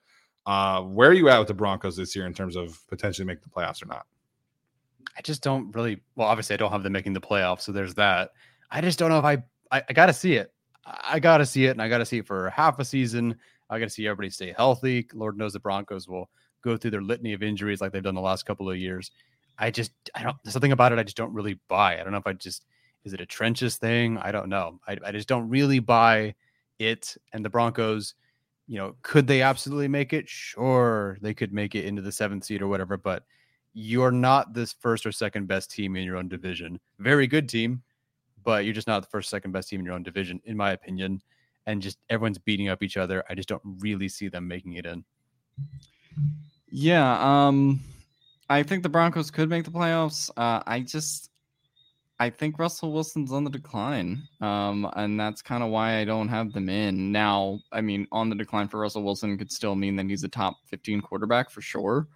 uh, 0.47 0.83
where 0.83 1.11
are 1.11 1.15
you 1.15 1.29
at 1.29 1.39
with 1.39 1.49
the 1.49 1.55
Broncos 1.55 1.97
this 1.97 2.17
year 2.17 2.27
in 2.27 2.35
terms 2.35 2.57
of 2.57 2.83
potentially 2.89 3.27
making 3.27 3.45
the 3.45 3.51
playoffs 3.51 3.83
or 3.83 3.87
not? 3.87 4.07
I 5.17 5.21
just 5.23 5.43
don't 5.43 5.71
really. 5.75 6.01
Well, 6.17 6.27
obviously, 6.27 6.55
I 6.55 6.57
don't 6.57 6.73
have 6.73 6.83
them 6.83 6.93
making 6.93 7.13
the 7.13 7.21
playoffs, 7.21 7.63
so 7.63 7.73
there's 7.73 7.95
that. 7.95 8.31
I 8.71 8.81
just 8.81 8.99
don't 8.99 9.11
know 9.11 9.19
if 9.19 9.25
I. 9.25 9.43
I, 9.71 9.83
I 9.89 9.93
got 9.93 10.07
to 10.07 10.15
see 10.15 10.35
it. 10.35 10.53
I 11.03 11.19
got 11.21 11.39
to 11.39 11.47
see 11.47 11.67
it, 11.67 11.71
and 11.71 11.83
I 11.83 11.89
got 11.89 11.99
to 11.99 12.07
see 12.07 12.19
it 12.19 12.27
for 12.27 12.51
half 12.51 12.79
a 12.79 12.85
season. 12.85 13.37
I 13.71 13.79
got 13.79 13.87
to 13.87 13.91
see 13.91 14.07
everybody 14.07 14.31
stay 14.31 14.55
healthy. 14.57 15.07
Lord 15.13 15.37
knows 15.37 15.53
the 15.53 15.61
Broncos 15.61 16.09
will 16.09 16.31
go 16.63 16.77
through 16.77 16.93
their 16.93 17.03
litany 17.03 17.33
of 17.33 17.43
injuries 17.43 17.81
like 17.81 17.93
they've 17.93 18.03
done 18.03 18.15
the 18.15 18.21
last 18.21 18.47
couple 18.47 18.71
of 18.71 18.77
years. 18.77 19.11
I 19.59 19.71
just, 19.71 19.93
I 20.15 20.23
don't. 20.23 20.37
There's 20.45 20.53
something 20.53 20.73
about 20.73 20.93
it 20.93 20.99
I 20.99 21.03
just 21.03 21.17
don't 21.17 21.33
really 21.33 21.59
buy. 21.69 22.01
I 22.01 22.05
don't 22.05 22.13
know 22.13 22.19
if 22.19 22.27
I 22.27 22.33
just 22.33 22.65
is 23.05 23.13
it 23.13 23.21
a 23.21 23.27
trenches 23.27 23.77
thing? 23.77 24.19
I 24.19 24.33
don't 24.33 24.49
know. 24.49 24.81
I, 24.87 24.99
I 25.05 25.13
just 25.13 25.29
don't 25.29 25.49
really 25.49 25.79
buy 25.79 26.35
it. 26.79 27.17
And 27.33 27.45
the 27.45 27.51
Broncos, 27.51 28.15
you 28.67 28.77
know, 28.77 28.97
could 29.03 29.27
they 29.27 29.43
absolutely 29.43 29.89
make 29.89 30.13
it? 30.13 30.29
Sure, 30.29 31.17
they 31.21 31.35
could 31.35 31.53
make 31.53 31.75
it 31.75 31.85
into 31.85 32.03
the 32.03 32.13
seventh 32.13 32.45
seed 32.45 32.63
or 32.63 32.69
whatever, 32.69 32.97
but 32.97 33.25
you're 33.73 34.13
not 34.13 34.53
this 34.53 34.75
first 34.81 35.07
or 35.07 35.13
second 35.13 35.47
best 35.47 35.71
team 35.71 35.97
in 35.97 36.05
your 36.05 36.17
own 36.17 36.29
division. 36.29 36.79
Very 36.99 37.27
good 37.27 37.49
team, 37.49 37.83
but 38.45 38.65
you're 38.65 38.75
just 38.75 38.87
not 38.87 39.03
the 39.03 39.09
first, 39.09 39.31
second 39.31 39.53
best 39.53 39.69
team 39.69 39.81
in 39.81 39.87
your 39.87 39.95
own 39.95 40.03
division, 40.03 40.41
in 40.45 40.57
my 40.57 40.73
opinion. 40.73 41.21
And 41.67 41.83
just 41.83 41.99
everyone's 42.09 42.39
beating 42.39 42.69
up 42.69 42.83
each 42.83 42.97
other. 42.97 43.23
I 43.29 43.35
just 43.35 43.49
don't 43.49 43.63
really 43.81 44.09
see 44.09 44.29
them 44.29 44.49
making 44.49 44.75
it 44.75 44.87
in. 44.87 45.05
Yeah, 46.71 47.47
um, 47.47 47.81
I 48.49 48.63
think 48.63 48.83
the 48.83 48.89
Broncos 48.89 49.31
could 49.31 49.51
make 49.51 49.65
the 49.65 49.71
playoffs. 49.71 50.31
Uh, 50.37 50.63
I 50.67 50.81
just 50.81 51.31
I 52.21 52.31
think 52.31 52.59
Russell 52.59 52.93
Wilson's 52.93 53.33
on 53.33 53.45
the 53.45 53.51
decline. 53.51 54.23
Um, 54.41 54.91
and 54.97 55.19
that's 55.19 55.41
kind 55.41 55.63
of 55.63 55.71
why 55.71 55.99
I 55.99 56.05
don't 56.05 56.29
have 56.29 56.53
them 56.53 56.69
in. 56.69 57.13
Now, 57.13 57.61
I 57.71 57.81
mean, 57.81 58.09
on 58.11 58.29
the 58.29 58.35
decline 58.35 58.67
for 58.69 58.81
Russell 58.81 59.05
Wilson 59.05 59.39
could 59.39 59.53
still 59.53 59.77
mean 59.77 59.95
that 59.97 60.07
he's 60.07 60.25
a 60.25 60.29
top 60.29 60.57
15 60.67 61.01
quarterback 61.01 61.49
for 61.51 61.61
sure. 61.61 62.09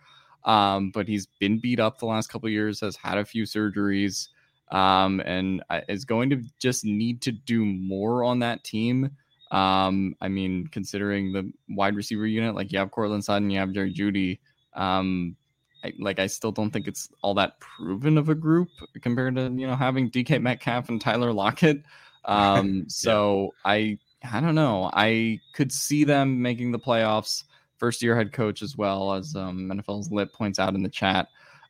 Um, 0.44 0.90
but 0.90 1.06
he's 1.06 1.26
been 1.38 1.60
beat 1.60 1.78
up 1.78 1.98
the 1.98 2.06
last 2.06 2.28
couple 2.28 2.48
years, 2.48 2.80
has 2.80 2.96
had 2.96 3.16
a 3.16 3.24
few 3.24 3.44
surgeries, 3.44 4.28
um, 4.72 5.20
and 5.24 5.62
is 5.88 6.04
going 6.04 6.30
to 6.30 6.42
just 6.58 6.84
need 6.84 7.22
to 7.22 7.32
do 7.32 7.64
more 7.64 8.24
on 8.24 8.40
that 8.40 8.64
team. 8.64 9.10
Um, 9.52 10.16
I 10.20 10.28
mean, 10.28 10.66
considering 10.66 11.32
the 11.32 11.52
wide 11.68 11.94
receiver 11.94 12.26
unit, 12.26 12.54
like 12.54 12.72
you 12.72 12.78
have 12.78 12.90
Courtland 12.90 13.24
Sutton, 13.24 13.50
you 13.50 13.60
have 13.60 13.72
Jerry 13.72 13.92
Jeudy. 13.92 14.40
Um, 14.74 15.36
I, 15.84 15.92
like 15.98 16.18
I 16.18 16.26
still 16.26 16.52
don't 16.52 16.70
think 16.70 16.88
it's 16.88 17.10
all 17.22 17.34
that 17.34 17.60
proven 17.60 18.16
of 18.16 18.30
a 18.30 18.34
group 18.34 18.68
compared 19.02 19.36
to 19.36 19.42
you 19.42 19.66
know 19.66 19.76
having 19.76 20.10
DK 20.10 20.40
Metcalf 20.40 20.88
and 20.88 21.00
Tyler 21.00 21.32
Lockett. 21.32 21.82
Um, 22.24 22.88
so. 22.88 23.52
I 23.64 23.98
I 24.30 24.40
don't 24.40 24.54
know. 24.54 24.90
I 24.92 25.40
could 25.54 25.72
see 25.72 26.04
them 26.04 26.40
making 26.40 26.72
the 26.72 26.78
playoffs. 26.78 27.44
First 27.78 28.02
year 28.02 28.14
head 28.16 28.32
coach 28.32 28.62
as 28.62 28.76
well 28.76 29.14
as 29.14 29.34
um, 29.34 29.68
NFL's 29.68 30.10
Lit 30.12 30.32
points 30.32 30.60
out 30.60 30.74
in 30.74 30.82
the 30.82 30.88
chat. 30.88 31.26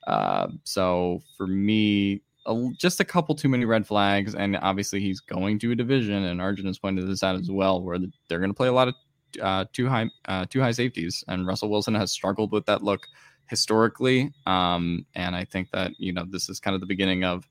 Uh, 0.06 0.48
so 0.64 1.22
for 1.38 1.46
me, 1.46 2.20
a, 2.46 2.68
just 2.76 3.00
a 3.00 3.04
couple 3.04 3.34
too 3.34 3.48
many 3.48 3.64
red 3.64 3.86
flags, 3.86 4.34
and 4.34 4.56
obviously 4.56 5.00
he's 5.00 5.20
going 5.20 5.58
to 5.60 5.72
a 5.72 5.76
division, 5.76 6.24
and 6.24 6.40
Arjun 6.40 6.66
has 6.66 6.78
pointed 6.78 7.08
this 7.08 7.22
out 7.22 7.36
as 7.36 7.50
well, 7.50 7.82
where 7.82 7.98
they're 8.28 8.38
going 8.38 8.50
to 8.50 8.54
play 8.54 8.68
a 8.68 8.72
lot 8.72 8.88
of 8.88 8.94
uh, 9.40 9.64
two 9.72 9.88
high 9.88 10.10
uh, 10.26 10.46
high 10.54 10.72
safeties, 10.72 11.24
and 11.28 11.46
Russell 11.46 11.70
Wilson 11.70 11.94
has 11.94 12.12
struggled 12.12 12.52
with 12.52 12.66
that 12.66 12.82
look 12.82 13.06
historically. 13.48 14.32
Um, 14.46 15.06
and 15.14 15.34
I 15.36 15.44
think 15.44 15.70
that 15.72 15.92
you 15.98 16.12
know 16.12 16.24
this 16.28 16.48
is 16.48 16.60
kind 16.60 16.74
of 16.74 16.80
the 16.80 16.86
beginning 16.86 17.24
of 17.24 17.48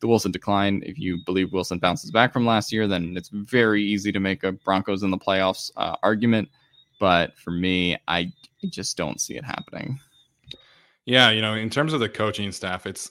the 0.00 0.08
Wilson 0.08 0.32
decline. 0.32 0.82
If 0.84 0.98
you 0.98 1.18
believe 1.24 1.52
Wilson 1.52 1.78
bounces 1.78 2.10
back 2.10 2.32
from 2.32 2.46
last 2.46 2.72
year, 2.72 2.86
then 2.86 3.14
it's 3.16 3.30
very 3.30 3.82
easy 3.82 4.12
to 4.12 4.20
make 4.20 4.44
a 4.44 4.52
Broncos 4.52 5.02
in 5.02 5.10
the 5.10 5.18
playoffs 5.18 5.70
uh, 5.76 5.96
argument. 6.02 6.48
But 7.00 7.36
for 7.36 7.50
me, 7.50 7.96
I 8.08 8.32
just 8.68 8.96
don't 8.96 9.20
see 9.20 9.36
it 9.36 9.44
happening. 9.44 9.98
Yeah, 11.04 11.30
you 11.30 11.42
know, 11.42 11.54
in 11.54 11.68
terms 11.68 11.92
of 11.92 12.00
the 12.00 12.08
coaching 12.08 12.52
staff, 12.52 12.86
it's 12.86 13.10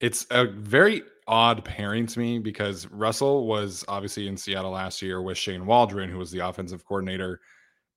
it's 0.00 0.26
a 0.30 0.46
very 0.46 1.02
odd 1.26 1.64
pairing 1.64 2.06
to 2.06 2.18
me 2.18 2.38
because 2.38 2.86
Russell 2.88 3.46
was 3.46 3.84
obviously 3.88 4.28
in 4.28 4.36
Seattle 4.36 4.72
last 4.72 5.00
year 5.00 5.22
with 5.22 5.38
Shane 5.38 5.66
Waldron, 5.66 6.10
who 6.10 6.18
was 6.18 6.30
the 6.30 6.46
offensive 6.46 6.84
coordinator. 6.84 7.40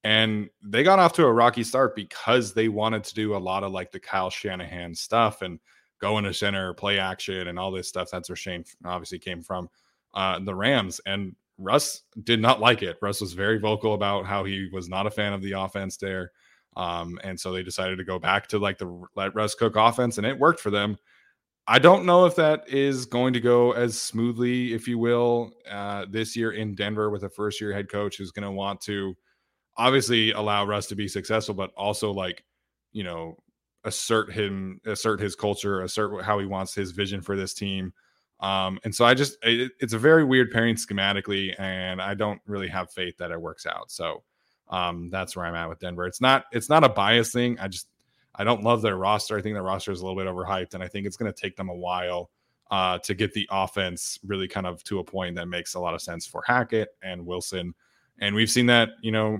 And 0.04 0.50
they 0.62 0.84
got 0.84 1.00
off 1.00 1.14
to 1.14 1.26
a 1.26 1.34
rocky 1.34 1.64
start 1.64 1.96
because 1.96 2.54
they 2.54 2.70
wanted 2.70 3.04
to 3.06 3.14
do 3.14 3.36
a 3.36 3.38
lot 3.38 3.64
of 3.64 3.72
like 3.72 3.92
the 3.92 4.00
Kyle 4.00 4.30
Shanahan 4.30 4.96
stuff 4.96 5.42
and 5.42 5.60
go 6.00 6.18
into 6.18 6.34
center, 6.34 6.74
play 6.74 7.00
action, 7.00 7.48
and 7.48 7.60
all 7.60 7.72
this 7.72 7.90
stuff. 7.90 8.10
That's 8.12 8.30
where 8.30 8.36
Shane 8.36 8.64
obviously 8.86 9.20
came 9.20 9.42
from, 9.42 9.70
uh, 10.14 10.40
the 10.40 10.56
Rams. 10.56 11.02
And 11.06 11.36
Russ 11.58 12.04
did 12.24 12.40
not 12.40 12.62
like 12.62 12.84
it. 12.84 12.98
Russ 13.02 13.20
was 13.20 13.34
very 13.34 13.58
vocal 13.58 13.96
about 13.96 14.26
how 14.26 14.44
he 14.44 14.70
was 14.72 14.88
not 14.88 15.08
a 15.08 15.12
fan 15.12 15.34
of 15.34 15.42
the 15.42 15.54
offense 15.54 15.98
there. 15.98 16.32
Um, 16.78 17.20
and 17.24 17.40
so 17.40 17.52
they 17.52 17.64
decided 17.64 17.98
to 17.98 18.04
go 18.04 18.20
back 18.20 18.48
to 18.50 18.60
like 18.60 18.78
the 18.78 19.04
let 19.16 19.34
Russ 19.34 19.56
cook 19.56 19.76
offense, 19.76 20.20
and 20.20 20.28
it 20.28 20.38
worked 20.38 20.60
for 20.60 20.70
them. 20.70 20.96
I 21.70 21.80
don't 21.80 22.06
know 22.06 22.26
if 22.26 22.36
that 22.36 22.70
is 22.70 23.06
going 23.06 23.34
to 23.34 23.42
go 23.42 23.74
as 23.74 24.02
smoothly, 24.02 24.74
if 24.74 24.88
you 24.88 24.98
will, 24.98 25.52
uh, 25.70 26.06
this 26.10 26.36
year 26.36 26.52
in 26.54 26.76
Denver 26.76 27.10
with 27.10 27.24
a 27.24 27.30
first 27.30 27.60
year 27.60 27.74
head 27.74 27.90
coach 27.90 28.16
who's 28.16 28.32
going 28.32 28.46
to 28.46 28.52
want 28.52 28.80
to 28.82 29.16
obviously 29.76 30.32
allow 30.32 30.66
Russ 30.66 30.88
to 30.88 30.96
be 30.96 31.10
successful, 31.10 31.54
but 31.54 31.72
also 31.76 32.12
like, 32.12 32.46
you 32.94 33.04
know, 33.04 33.36
assert 33.84 34.32
him, 34.32 34.80
assert 34.86 35.20
his 35.20 35.36
culture, 35.36 35.82
assert 35.82 36.24
how 36.24 36.40
he 36.40 36.46
wants 36.46 36.74
his 36.74 36.92
vision 36.92 37.22
for 37.22 37.36
this 37.36 37.54
team. 37.54 37.94
Um, 38.40 38.80
and 38.86 38.96
so 38.96 39.04
I 39.04 39.14
just, 39.14 39.38
it, 39.44 39.72
it's 39.80 39.94
a 39.94 40.00
very 40.00 40.24
weird 40.24 40.52
pairing 40.52 40.76
schematically, 40.76 41.54
and 41.60 42.02
I 42.02 42.14
don't 42.14 42.40
really 42.46 42.70
have 42.70 42.92
faith 42.92 43.18
that 43.18 43.32
it 43.32 43.42
works 43.42 43.66
out. 43.66 43.92
So 43.92 44.24
um, 44.70 45.10
that's 45.10 45.36
where 45.36 45.46
I'm 45.46 45.56
at 45.56 45.68
with 45.68 45.80
Denver. 45.80 46.06
It's 46.08 46.22
not, 46.22 46.46
it's 46.52 46.70
not 46.70 46.84
a 46.84 46.90
bias 46.90 47.32
thing. 47.32 47.60
I 47.60 47.68
just, 47.68 47.90
I 48.38 48.44
don't 48.44 48.64
love 48.64 48.82
their 48.82 48.98
roster. 48.98 49.38
I 49.38 49.42
think 49.42 49.56
their 49.56 49.64
roster 49.64 49.92
is 49.92 50.02
a 50.02 50.06
little 50.06 50.22
bit 50.22 50.32
overhyped, 50.32 50.74
and 50.74 50.84
I 50.84 50.88
think 50.88 51.06
it's 51.08 51.18
going 51.18 51.32
to 51.32 51.42
take 51.42 51.56
them 51.56 51.70
a 51.70 51.76
while 51.76 52.30
uh, 52.70 53.00
to 53.00 53.14
get 53.14 53.34
the 53.34 53.48
offense 53.52 54.20
really 54.26 54.48
kind 54.48 54.66
of 54.68 54.84
to 54.86 55.00
a 55.00 55.04
point 55.04 55.36
that 55.36 55.48
makes 55.48 55.76
a 55.76 55.80
lot 55.80 55.94
of 55.94 56.02
sense 56.02 56.26
for 56.26 56.44
Hackett 56.46 56.90
and 57.02 57.26
Wilson. 57.26 57.74
And 58.20 58.36
we've 58.36 58.50
seen 58.50 58.66
that, 58.68 58.90
you 59.02 59.12
know, 59.12 59.40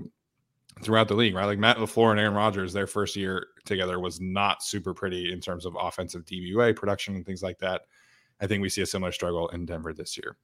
throughout 0.82 1.08
the 1.08 1.14
league, 1.14 1.34
right? 1.34 1.44
Like 1.44 1.58
Matt 1.58 1.78
LaFleur 1.78 2.12
and 2.12 2.20
Aaron 2.20 2.34
Rodgers, 2.34 2.72
their 2.72 2.86
first 2.86 3.16
year 3.16 3.48
together 3.64 3.98
was 3.98 4.20
not 4.20 4.62
super 4.62 4.94
pretty 4.94 5.32
in 5.32 5.40
terms 5.40 5.66
of 5.66 5.76
offensive 5.78 6.24
DVOA 6.24 6.74
production 6.74 7.16
and 7.16 7.26
things 7.26 7.42
like 7.42 7.58
that. 7.58 7.82
I 8.40 8.46
think 8.46 8.62
we 8.62 8.68
see 8.68 8.82
a 8.82 8.86
similar 8.86 9.12
struggle 9.12 9.48
in 9.48 9.66
Denver 9.66 9.92
this 9.92 10.16
year. 10.16 10.36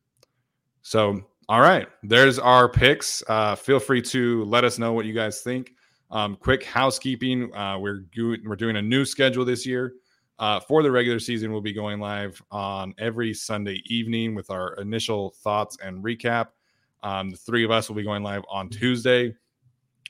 So, 0.83 1.23
all 1.49 1.61
right, 1.61 1.89
there's 2.03 2.39
our 2.39 2.69
picks. 2.69 3.23
Uh, 3.29 3.55
feel 3.55 3.79
free 3.79 4.03
to 4.03 4.45
let 4.45 4.65
us 4.65 4.79
know 4.79 4.93
what 4.93 5.07
you 5.07 5.13
guys 5.13 5.41
think. 5.41 5.73
Um, 6.11 6.37
quick 6.37 6.65
housekeeping: 6.65 7.55
uh, 7.55 7.79
we're 7.79 8.01
do- 8.13 8.39
we're 8.45 8.57
doing 8.57 8.77
a 8.77 8.83
new 8.83 9.05
schedule 9.05 9.45
this 9.45 9.67
year. 9.67 9.95
Uh, 10.39 10.59
for 10.61 10.83
the 10.83 10.91
regular 10.91 11.19
season, 11.21 11.53
we'll 11.53 11.61
be 11.61 11.73
going 11.73 12.01
live 12.01 12.43
on 12.51 12.95
every 12.99 13.33
Sunday 13.33 13.81
evening 13.87 14.35
with 14.35 14.51
our 14.51 14.75
initial 14.75 15.31
thoughts 15.43 15.77
and 15.83 16.03
recap. 16.03 16.49
Um, 17.03 17.31
the 17.31 17.37
three 17.37 17.65
of 17.65 17.71
us 17.71 17.89
will 17.89 17.97
be 17.97 18.03
going 18.03 18.23
live 18.23 18.43
on 18.51 18.69
Tuesday 18.69 19.35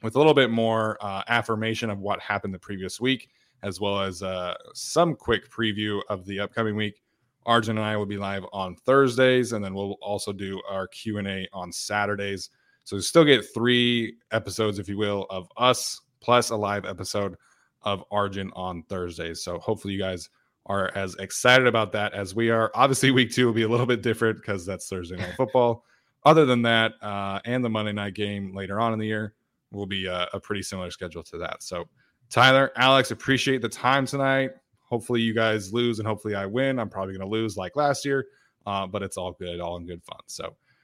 with 0.02 0.14
a 0.14 0.18
little 0.18 0.34
bit 0.34 0.50
more 0.50 0.96
uh, 1.00 1.22
affirmation 1.28 1.90
of 1.90 1.98
what 1.98 2.20
happened 2.20 2.54
the 2.54 2.58
previous 2.58 3.00
week, 3.00 3.28
as 3.62 3.80
well 3.80 4.00
as 4.00 4.22
uh, 4.22 4.54
some 4.72 5.14
quick 5.14 5.50
preview 5.50 6.00
of 6.08 6.24
the 6.24 6.40
upcoming 6.40 6.76
week. 6.76 7.02
Arjun 7.46 7.76
and 7.76 7.86
I 7.86 7.96
will 7.96 8.06
be 8.06 8.16
live 8.16 8.44
on 8.52 8.74
Thursdays, 8.74 9.52
and 9.52 9.62
then 9.62 9.74
we'll 9.74 9.98
also 10.00 10.32
do 10.32 10.60
our 10.68 10.86
Q 10.86 11.18
and 11.18 11.28
A 11.28 11.48
on 11.52 11.70
Saturdays. 11.72 12.50
So 12.84 12.96
you 12.96 13.02
still 13.02 13.24
get 13.24 13.44
three 13.54 14.16
episodes, 14.30 14.78
if 14.78 14.88
you 14.88 14.96
will, 14.96 15.26
of 15.30 15.48
us 15.56 16.00
plus 16.20 16.50
a 16.50 16.56
live 16.56 16.84
episode 16.84 17.36
of 17.82 18.04
Arjun 18.10 18.50
on 18.54 18.82
Thursdays. 18.84 19.42
So 19.42 19.58
hopefully 19.58 19.94
you 19.94 20.00
guys 20.00 20.28
are 20.66 20.90
as 20.94 21.14
excited 21.16 21.66
about 21.66 21.92
that 21.92 22.14
as 22.14 22.34
we 22.34 22.50
are. 22.50 22.70
Obviously, 22.74 23.10
week 23.10 23.32
two 23.32 23.46
will 23.46 23.52
be 23.52 23.62
a 23.62 23.68
little 23.68 23.86
bit 23.86 24.02
different 24.02 24.38
because 24.38 24.64
that's 24.64 24.88
Thursday 24.88 25.16
night 25.16 25.34
football. 25.36 25.84
Other 26.24 26.46
than 26.46 26.62
that, 26.62 26.92
uh, 27.02 27.40
and 27.44 27.62
the 27.62 27.68
Monday 27.68 27.92
night 27.92 28.14
game 28.14 28.54
later 28.54 28.80
on 28.80 28.94
in 28.94 28.98
the 28.98 29.06
year 29.06 29.34
will 29.72 29.86
be 29.86 30.06
a, 30.06 30.26
a 30.32 30.40
pretty 30.40 30.62
similar 30.62 30.90
schedule 30.90 31.22
to 31.24 31.38
that. 31.38 31.62
So, 31.62 31.84
Tyler, 32.30 32.72
Alex, 32.76 33.10
appreciate 33.10 33.60
the 33.60 33.68
time 33.68 34.06
tonight. 34.06 34.52
Hopefully, 34.88 35.20
you 35.20 35.34
guys 35.34 35.72
lose 35.72 35.98
and 35.98 36.08
hopefully 36.08 36.34
I 36.34 36.46
win. 36.46 36.78
I'm 36.78 36.88
probably 36.88 37.12
going 37.12 37.28
to 37.28 37.32
lose 37.32 37.58
like 37.58 37.76
last 37.76 38.06
year, 38.06 38.26
uh, 38.64 38.86
but 38.86 39.02
it's 39.02 39.18
all 39.18 39.32
good, 39.32 39.60
all 39.60 39.76
in 39.76 39.84
good 39.84 40.02
fun. 40.02 40.20
So, 40.26 40.56